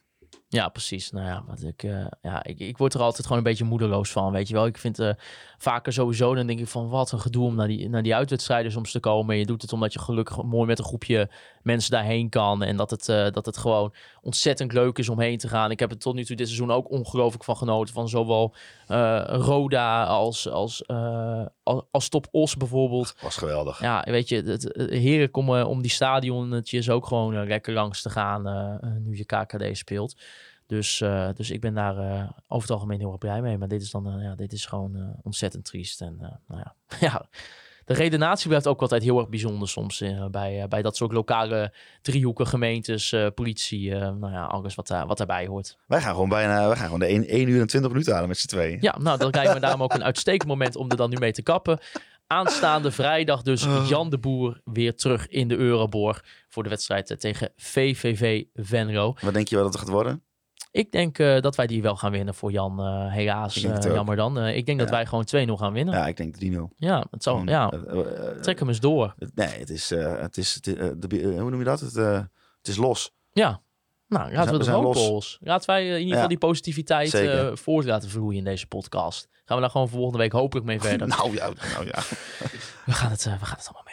Ja, 0.48 0.68
precies. 0.68 1.10
Nou 1.10 1.26
ja, 1.26 1.44
wat 1.46 1.62
ik, 1.62 1.82
ja 2.22 2.44
ik, 2.44 2.58
ik 2.58 2.78
word 2.78 2.94
er 2.94 3.00
altijd 3.00 3.22
gewoon 3.22 3.38
een 3.38 3.44
beetje 3.48 3.64
moedeloos 3.64 4.12
van, 4.12 4.32
weet 4.32 4.48
je 4.48 4.54
wel. 4.54 4.66
Ik 4.66 4.78
vind 4.78 4.98
eh 4.98 5.10
vaker 5.58 5.92
sowieso, 5.92 6.34
dan 6.34 6.46
denk 6.46 6.58
ik 6.58 6.66
van 6.66 6.88
wat 6.88 7.12
een 7.12 7.20
gedoe 7.20 7.44
om 7.44 7.54
naar 7.54 7.66
die, 7.66 7.88
naar 7.88 8.02
die 8.02 8.14
uitwedstrijden 8.14 8.72
soms 8.72 8.92
te 8.92 9.00
komen. 9.00 9.32
En 9.32 9.40
je 9.40 9.46
doet 9.46 9.62
het 9.62 9.72
omdat 9.72 9.92
je 9.92 9.98
gelukkig 9.98 10.42
mooi 10.42 10.66
met 10.66 10.78
een 10.78 10.84
groepje 10.84 11.30
mensen 11.64 11.90
daarheen 11.90 12.28
kan. 12.28 12.62
En 12.62 12.76
dat 12.76 12.90
het, 12.90 13.08
eh, 13.08 13.30
dat 13.30 13.46
het 13.46 13.56
gewoon 13.56 13.94
ontzettend 14.22 14.72
leuk 14.72 14.98
is 14.98 15.08
om 15.08 15.20
heen 15.20 15.38
te 15.38 15.48
gaan. 15.48 15.70
Ik 15.70 15.78
heb 15.78 15.90
er 15.90 15.98
tot 15.98 16.14
nu 16.14 16.24
toe 16.24 16.36
dit 16.36 16.46
seizoen 16.46 16.70
ook 16.70 16.90
ongelooflijk 16.90 17.44
van 17.44 17.56
genoten. 17.56 17.94
Van 17.94 18.08
zowel 18.08 18.54
eh, 18.86 19.24
Roda 19.26 20.04
als, 20.04 20.48
als, 20.48 20.82
eh, 20.82 21.46
als, 21.62 21.82
als 21.90 22.08
Top 22.08 22.28
Os 22.30 22.56
bijvoorbeeld. 22.56 23.16
Was 23.20 23.36
geweldig. 23.36 23.80
Ja, 23.80 24.02
weet 24.04 24.28
je, 24.28 24.42
het, 24.42 24.72
heerlijk 24.90 25.36
om, 25.36 25.50
om 25.50 25.82
die 25.82 25.90
stadionnetjes 25.90 26.90
ook 26.90 27.06
gewoon 27.06 27.46
lekker 27.46 27.72
langs 27.72 28.02
te 28.02 28.10
gaan 28.10 28.42
nu 29.02 29.16
je 29.16 29.24
KKD 29.24 29.76
speelt. 29.76 30.16
Dus, 30.66 31.02
dus 31.34 31.50
ik 31.50 31.60
ben 31.60 31.74
daar 31.74 31.96
over 32.48 32.68
het 32.68 32.70
algemeen 32.70 32.98
heel 32.98 33.10
erg 33.10 33.18
blij 33.18 33.42
mee. 33.42 33.58
Maar 33.58 33.68
dit 33.68 33.82
is 33.82 33.90
dan, 33.90 34.18
ja, 34.20 34.34
dit 34.34 34.52
is 34.52 34.66
gewoon 34.66 35.16
ontzettend 35.22 35.64
triest. 35.64 36.00
En 36.00 36.16
nou 36.46 36.60
ja, 36.60 36.74
ja, 37.08 37.28
de 37.84 37.94
redenatie 37.94 38.48
blijft 38.48 38.66
ook 38.66 38.80
altijd 38.80 39.02
heel 39.02 39.18
erg 39.18 39.28
bijzonder 39.28 39.68
soms 39.68 40.00
eh, 40.00 40.26
bij, 40.26 40.62
eh, 40.62 40.68
bij 40.68 40.82
dat 40.82 40.96
soort 40.96 41.12
lokale 41.12 41.72
driehoeken, 42.02 42.46
gemeentes, 42.46 43.12
eh, 43.12 43.26
politie. 43.34 43.94
eh, 43.94 44.00
nou 44.00 44.32
ja, 44.32 44.44
alles 44.44 44.74
wat, 44.74 44.86
daar 44.86 45.06
wat 45.06 45.16
daarbij 45.18 45.46
hoort. 45.46 45.76
Wij 45.86 46.00
gaan 46.00 46.12
gewoon 46.14 46.28
bijna, 46.28 46.66
wij 46.66 46.76
gaan 46.76 46.84
gewoon 46.84 47.00
de 47.00 47.06
1, 47.06 47.24
1 47.28 47.48
uur 47.48 47.60
en 47.60 47.66
20 47.66 47.90
minuten 47.90 48.12
halen 48.12 48.28
met 48.28 48.38
z'n 48.38 48.46
tweeën. 48.46 48.78
Ja, 48.80 48.96
nou, 49.00 49.18
dat 49.18 49.34
lijkt 49.34 49.54
me 49.54 49.60
daarom 49.60 49.82
ook 49.82 49.94
een 49.94 50.04
uitstekend 50.12 50.48
moment 50.48 50.76
om 50.76 50.90
er 50.90 50.96
dan 50.96 51.10
nu 51.10 51.16
mee 51.18 51.32
te 51.32 51.42
kappen. 51.42 51.78
Aanstaande 52.26 52.90
vrijdag 52.90 53.42
dus 53.42 53.66
Jan 53.88 54.10
de 54.10 54.18
Boer 54.18 54.60
weer 54.64 54.94
terug 54.96 55.28
in 55.28 55.48
de 55.48 55.56
Euroborg 55.56 56.24
voor 56.48 56.62
de 56.62 56.68
wedstrijd 56.68 57.20
tegen 57.20 57.52
VVV 57.56 58.42
Venlo. 58.54 59.14
Wat 59.20 59.34
denk 59.34 59.48
je 59.48 59.54
wel 59.54 59.64
dat 59.64 59.72
het 59.72 59.82
gaat 59.82 59.90
worden? 59.92 60.22
Ik 60.74 60.92
denk 60.92 61.18
eh, 61.18 61.40
dat 61.40 61.56
wij 61.56 61.66
die 61.66 61.82
wel 61.82 61.96
gaan 61.96 62.10
winnen 62.10 62.34
voor 62.34 62.52
Jan. 62.52 62.80
eh, 62.80 63.12
helaas, 63.12 63.62
eh, 63.64 63.80
jammer 63.82 64.16
dan. 64.16 64.38
Ik 64.38 64.66
denk 64.66 64.78
dat 64.78 64.88
Ja. 64.88 64.94
wij 64.94 65.06
gewoon 65.06 65.24
2-0 65.24 65.56
gaan 65.56 65.72
winnen. 65.72 65.94
Ja, 65.94 66.00
Ja, 66.00 66.06
ik 66.06 66.16
denk 66.16 66.34
3-0. 66.34 66.70
het 67.10 67.22
zal, 67.22 67.42
ja, 67.44 67.68
trek 68.40 68.58
hem 68.58 68.68
eens 68.68 68.80
door. 68.80 69.14
Nee, 69.34 69.48
het 69.58 69.70
is, 69.70 69.90
het 69.90 70.36
is, 70.36 70.54
de, 70.60 71.34
hoe 71.38 71.50
noem 71.50 71.58
je 71.58 71.64
dat? 71.64 71.80
Het, 71.80 71.94
het 71.94 72.68
is 72.68 72.76
los. 72.76 73.10
Ja. 73.32 73.60
Nou, 74.08 74.32
laten 74.32 74.52
we 74.52 74.58
we 74.58 74.64
zijn. 74.64 74.76
Hols. 74.76 75.38
Laten 75.40 75.66
wij 75.66 75.82
in 75.86 75.90
ieder 75.92 76.04
geval 76.06 76.22
Ja. 76.22 76.28
die 76.28 76.38
positiviteit 76.38 77.14
eh 77.14 77.50
voort 77.54 77.84
laten 77.84 78.10
vloeien 78.10 78.38
in 78.38 78.44
deze 78.44 78.66
podcast. 78.66 79.28
Gaan 79.44 79.56
we 79.56 79.62
daar 79.62 79.70
gewoon 79.70 79.88
volgende 79.88 80.18
week 80.18 80.32
hopelijk 80.32 80.66
mee 80.66 80.80
verder. 80.90 81.06
Nou 81.08 81.34
ja, 81.34 81.50
nou 81.72 81.86
ja. 81.86 81.98
we, 82.86 82.92
gaan 82.92 83.10
het, 83.10 83.24
we 83.24 83.30
gaan 83.30 83.56
het 83.58 83.64
allemaal 83.64 83.83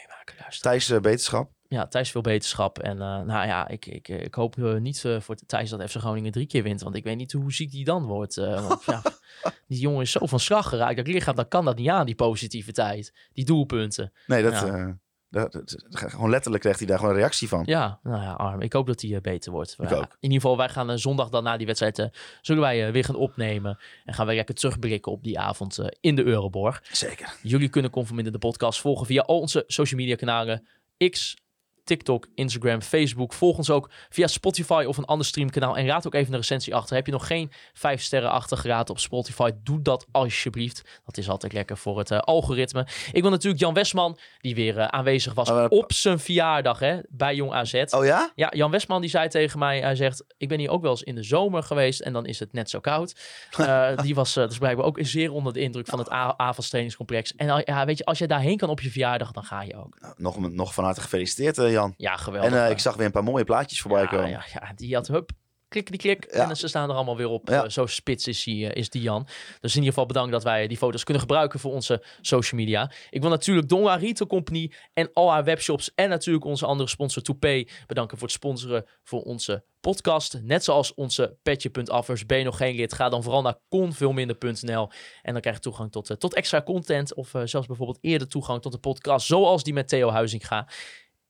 meemaken, 0.52 0.70
luister. 0.70 0.72
Thijs 0.72 0.90
eh, 0.90 1.00
beterschap. 1.12 1.52
Ja, 1.68 1.88
Thijs 1.88 2.12
veel 2.12 2.22
beterschap. 2.22 2.80
En 2.80 2.92
eh, 2.92 3.22
nou 3.22 3.48
ja, 3.48 3.68
ik, 3.68 3.86
ik, 3.86 4.08
ik 4.08 4.34
hoop 4.34 4.58
eh, 4.58 4.76
niet 4.76 5.06
eh, 5.06 5.20
voor 5.20 5.36
Thijs 5.46 5.70
dat 5.70 5.90
FC 5.90 5.96
Groningen 5.98 6.32
drie 6.32 6.48
keer 6.48 6.64
wint. 6.64 6.82
Want 6.82 6.96
ik 6.96 7.04
weet 7.04 7.18
niet 7.18 7.32
hoe 7.32 7.54
ziek 7.54 7.72
die 7.72 7.84
dan 7.86 8.04
wordt. 8.06 8.38
eh, 8.38 8.68
want, 8.68 8.84
ja, 8.86 9.02
die 9.68 9.80
jongen 9.80 10.02
is 10.02 10.12
zo 10.12 10.26
van 10.26 10.40
slag 10.40 10.70
geraakt. 10.70 10.96
Dat 10.96 11.08
lichaam, 11.08 11.36
dat 11.36 11.48
kan 11.48 11.66
dat 11.66 11.78
niet 11.78 11.90
aan, 11.90 12.06
die 12.06 12.16
positiviteit. 12.16 13.14
Die 13.34 13.46
doelpunten. 13.46 14.12
Nee, 14.28 14.44
dat, 14.44 14.52
Ja. 14.54 14.98
Eh, 15.32 15.42
dat, 15.42 15.52
dat- 15.52 15.86
dat- 15.90 16.10
gewoon 16.12 16.30
letterlijk 16.30 16.62
krijgt 16.62 16.80
hij 16.80 16.88
daar 16.88 16.98
gewoon 17.00 17.14
een 17.14 17.20
reactie 17.20 17.48
van. 17.48 17.64
Ja, 17.66 18.00
nou 18.04 18.22
ja, 18.22 18.32
arm. 18.32 18.62
Ik 18.62 18.74
hoop 18.74 18.88
dat 18.88 19.02
hij 19.02 19.16
eh, 19.16 19.22
beter 19.22 19.52
wordt. 19.52 19.76
Ik 19.80 19.90
Ja, 19.90 19.96
ook. 19.96 20.04
In 20.04 20.18
ieder 20.32 20.42
geval, 20.42 20.58
wij 20.58 20.70
gaan 20.70 20.90
eh, 20.90 20.98
zondag 20.98 21.30
dan 21.30 21.44
na 21.44 21.58
die 21.58 21.66
wedstrijd... 21.66 22.00
eh, 22.00 22.06
zullen 22.42 22.62
wij 22.62 22.86
eh, 22.86 22.92
weer 22.92 23.04
gaan 23.06 23.16
opnemen. 23.16 23.78
En 24.06 24.14
gaan 24.14 24.26
wij 24.26 24.36
lekker 24.36 24.56
terugblikken 24.56 25.12
op 25.12 25.24
die 25.24 25.40
avond 25.40 25.78
eh, 25.78 25.88
in 26.00 26.16
de 26.16 26.24
Euroborg. 26.24 26.84
Zeker. 26.92 27.36
Jullie 27.42 27.70
kunnen 27.70 27.92
Conforminder 27.92 28.34
de 28.34 28.40
podcast 28.40 28.82
volgen 28.82 29.06
via 29.06 29.22
al 29.22 29.40
onze 29.40 29.64
social 29.68 30.00
media 30.00 30.16
kanalen. 30.16 30.68
X, 31.10 31.36
TikTok, 31.84 32.28
Instagram, 32.36 32.82
Facebook. 32.82 33.34
Volg 33.34 33.58
ons 33.58 33.70
ook 33.70 33.90
via 34.10 34.28
Spotify 34.28 34.84
of 34.88 34.98
een 34.98 35.06
ander 35.06 35.26
streamkanaal. 35.28 35.78
En 35.78 35.86
raad 35.86 36.06
ook 36.08 36.14
even 36.14 36.34
een 36.34 36.40
recensie 36.40 36.76
achter. 36.76 36.96
Heb 36.96 37.06
je 37.06 37.12
nog 37.12 37.28
geen 37.28 37.52
vijf 37.74 38.02
sterren 38.02 38.32
achtergelaten 38.32 38.94
op 38.94 39.00
Spotify? 39.00 39.50
Doe 39.64 39.82
dat 39.82 40.06
alsjeblieft. 40.12 41.00
Dat 41.06 41.18
is 41.18 41.30
altijd 41.30 41.54
lekker 41.54 41.78
voor 41.78 41.98
het 41.98 42.12
eh, 42.12 42.20
algoritme. 42.20 42.88
Ik 43.12 43.22
wil 43.22 43.32
natuurlijk 43.32 43.62
Jan 43.62 43.74
Westman, 43.74 44.18
die 44.40 44.56
weer 44.56 44.78
eh, 44.80 44.86
aanwezig 44.88 45.34
was 45.34 45.50
Oh, 45.50 45.66
op 45.70 45.94
zijn 45.94 46.20
verjaardag 46.20 46.80
hè, 46.80 47.00
bij 47.10 47.36
Jong 47.36 47.52
AZ. 47.54 47.84
Oh 47.90 48.06
ja? 48.06 48.32
Ja, 48.36 48.52
Jan 48.56 48.72
Westman 48.72 49.02
die 49.02 49.10
zei 49.10 49.28
tegen 49.28 49.60
mij, 49.60 49.80
hij 49.80 49.96
zegt, 49.96 50.24
ik 50.38 50.48
ben 50.48 50.60
hier 50.60 50.70
ook 50.70 50.82
wel 50.82 50.92
eens 50.92 51.04
in 51.04 51.16
de 51.16 51.24
zomer 51.24 51.64
geweest 51.64 52.00
en 52.00 52.14
dan 52.14 52.26
is 52.26 52.40
het 52.40 52.54
net 52.54 52.70
zo 52.70 52.80
koud. 52.80 53.16
Eh, 53.62 53.98
die 53.98 54.16
was 54.16 54.34
dus 54.34 54.58
blijkbaar 54.58 54.86
ook 54.86 54.98
zeer 55.02 55.32
onder 55.32 55.54
de 55.54 55.60
indruk 55.60 55.88
van 55.88 56.00
het 56.00 56.12
A- 56.12 56.34
AVAS 56.38 56.68
trainingscomplex. 56.70 57.36
En 57.36 57.64
ja, 57.66 57.86
weet 57.86 57.98
je, 57.98 58.06
als 58.06 58.18
je 58.18 58.28
daarheen 58.28 58.58
kan 58.58 58.70
op 58.70 58.82
je 58.82 58.90
verjaardag, 58.90 59.32
dan 59.32 59.44
ga 59.44 59.62
je 59.62 59.76
ook. 59.78 59.98
Nou, 60.00 60.14
nog, 60.18 60.52
nog 60.52 60.74
van 60.74 60.84
harte 60.84 61.02
gefeliciteerd, 61.02 61.58
Jan. 61.72 61.94
Ja, 61.98 62.16
geweldig. 62.16 62.52
En 62.52 62.66
eh, 62.66 62.72
ik 62.72 62.80
zag 62.80 62.96
weer 62.96 63.06
een 63.06 63.12
paar 63.12 63.24
mooie 63.24 63.44
plaatjes 63.44 63.82
voorbij 63.82 64.02
ja, 64.02 64.08
komen. 64.08 64.30
ja, 64.30 64.44
ja, 64.54 64.72
die 64.76 64.96
had 64.96 65.08
hup. 65.08 65.32
Klik, 65.72 65.90
die 65.90 66.00
klik. 66.00 66.34
Ja. 66.34 66.50
En 66.50 66.58
ze 66.58 66.68
staan 66.68 66.90
er 66.90 66.96
allemaal 66.96 67.18
weer 67.18 67.28
op. 67.28 67.50
Ja. 67.50 67.64
Eh, 67.64 67.70
zo 67.70 67.86
spits 67.86 68.28
is 68.28 68.44
die, 68.44 68.70
eh, 68.70 68.76
is 68.76 68.90
die 68.90 69.02
Jan. 69.02 69.28
Dus 69.60 69.72
in 69.72 69.78
ieder 69.78 69.94
geval 69.94 70.06
bedankt 70.06 70.32
dat 70.32 70.44
wij 70.44 70.68
die 70.68 70.78
foto's 70.78 71.04
kunnen 71.04 71.22
gebruiken 71.22 71.60
voor 71.60 71.72
onze 71.72 72.04
social 72.22 72.60
media. 72.60 72.92
Ik 73.10 73.22
wil 73.22 73.30
natuurlijk 73.30 73.70
Donga 73.70 73.96
Retail 73.96 74.30
Company 74.30 74.72
en 74.94 75.10
al 75.14 75.32
haar 75.32 75.44
webshops 75.44 75.94
en 75.96 76.10
natuurlijk 76.10 76.46
onze 76.46 76.66
andere 76.66 76.90
sponsor 76.90 77.24
Toupay 77.24 77.68
bedanken 77.88 78.18
voor 78.18 78.28
het 78.28 78.36
sponsoren 78.36 78.86
voor 79.04 79.22
onze 79.22 79.64
podcast. 79.80 80.42
Net 80.44 80.64
zoals 80.64 80.94
onze 80.94 81.38
petje.affers. 81.44 82.26
Ben 82.26 82.38
je 82.38 82.44
nog 82.44 82.58
geen 82.58 82.76
lid? 82.76 82.94
Ga 82.94 83.10
dan 83.10 83.24
vooral 83.24 83.42
naar 83.42 83.58
konveelminder.nl 83.70 84.90
en 85.22 85.32
dan 85.32 85.42
krijg 85.42 85.56
je 85.56 85.62
toegang 85.62 85.92
tot, 85.92 86.20
tot 86.20 86.34
extra 86.34 86.62
content 86.62 87.14
of 87.14 87.32
zelfs 87.44 87.68
bijvoorbeeld 87.68 87.98
eerder 88.02 88.28
toegang 88.28 88.62
tot 88.62 88.72
de 88.72 88.78
podcast 88.78 89.26
zoals 89.26 89.64
die 89.64 89.74
met 89.74 89.88
Theo 89.88 90.10
Huizinga. 90.10 90.68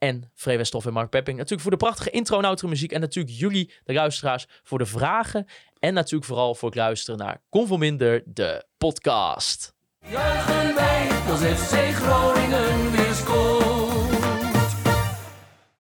En 0.02 0.32
Free 0.36 0.58
Westhoff 0.58 0.86
en 0.86 0.94
Mark 0.94 1.10
Pepping. 1.10 1.38
Natuurlijk 1.38 1.62
voor 1.62 1.72
de 1.72 1.78
prachtige 1.78 2.10
intro 2.10 2.38
en 2.38 2.46
outro 2.46 2.68
muziek. 2.68 2.92
En 2.92 3.00
natuurlijk 3.00 3.36
jullie, 3.36 3.74
de 3.84 3.94
luisteraars, 3.94 4.48
voor 4.64 4.78
de 4.78 4.86
vragen. 4.86 5.46
En 5.80 5.94
natuurlijk 5.94 6.26
vooral 6.26 6.56
voor 6.56 6.70
het 6.70 6.78
luisteren 6.78 7.20
naar 7.20 7.42
Conforminder, 7.50 8.24
de 8.26 8.66
podcast. 8.78 9.74
Juichen 10.00 10.76
wij 10.76 11.10
als 11.30 11.40
FC 11.40 11.74
Groningen 11.94 12.92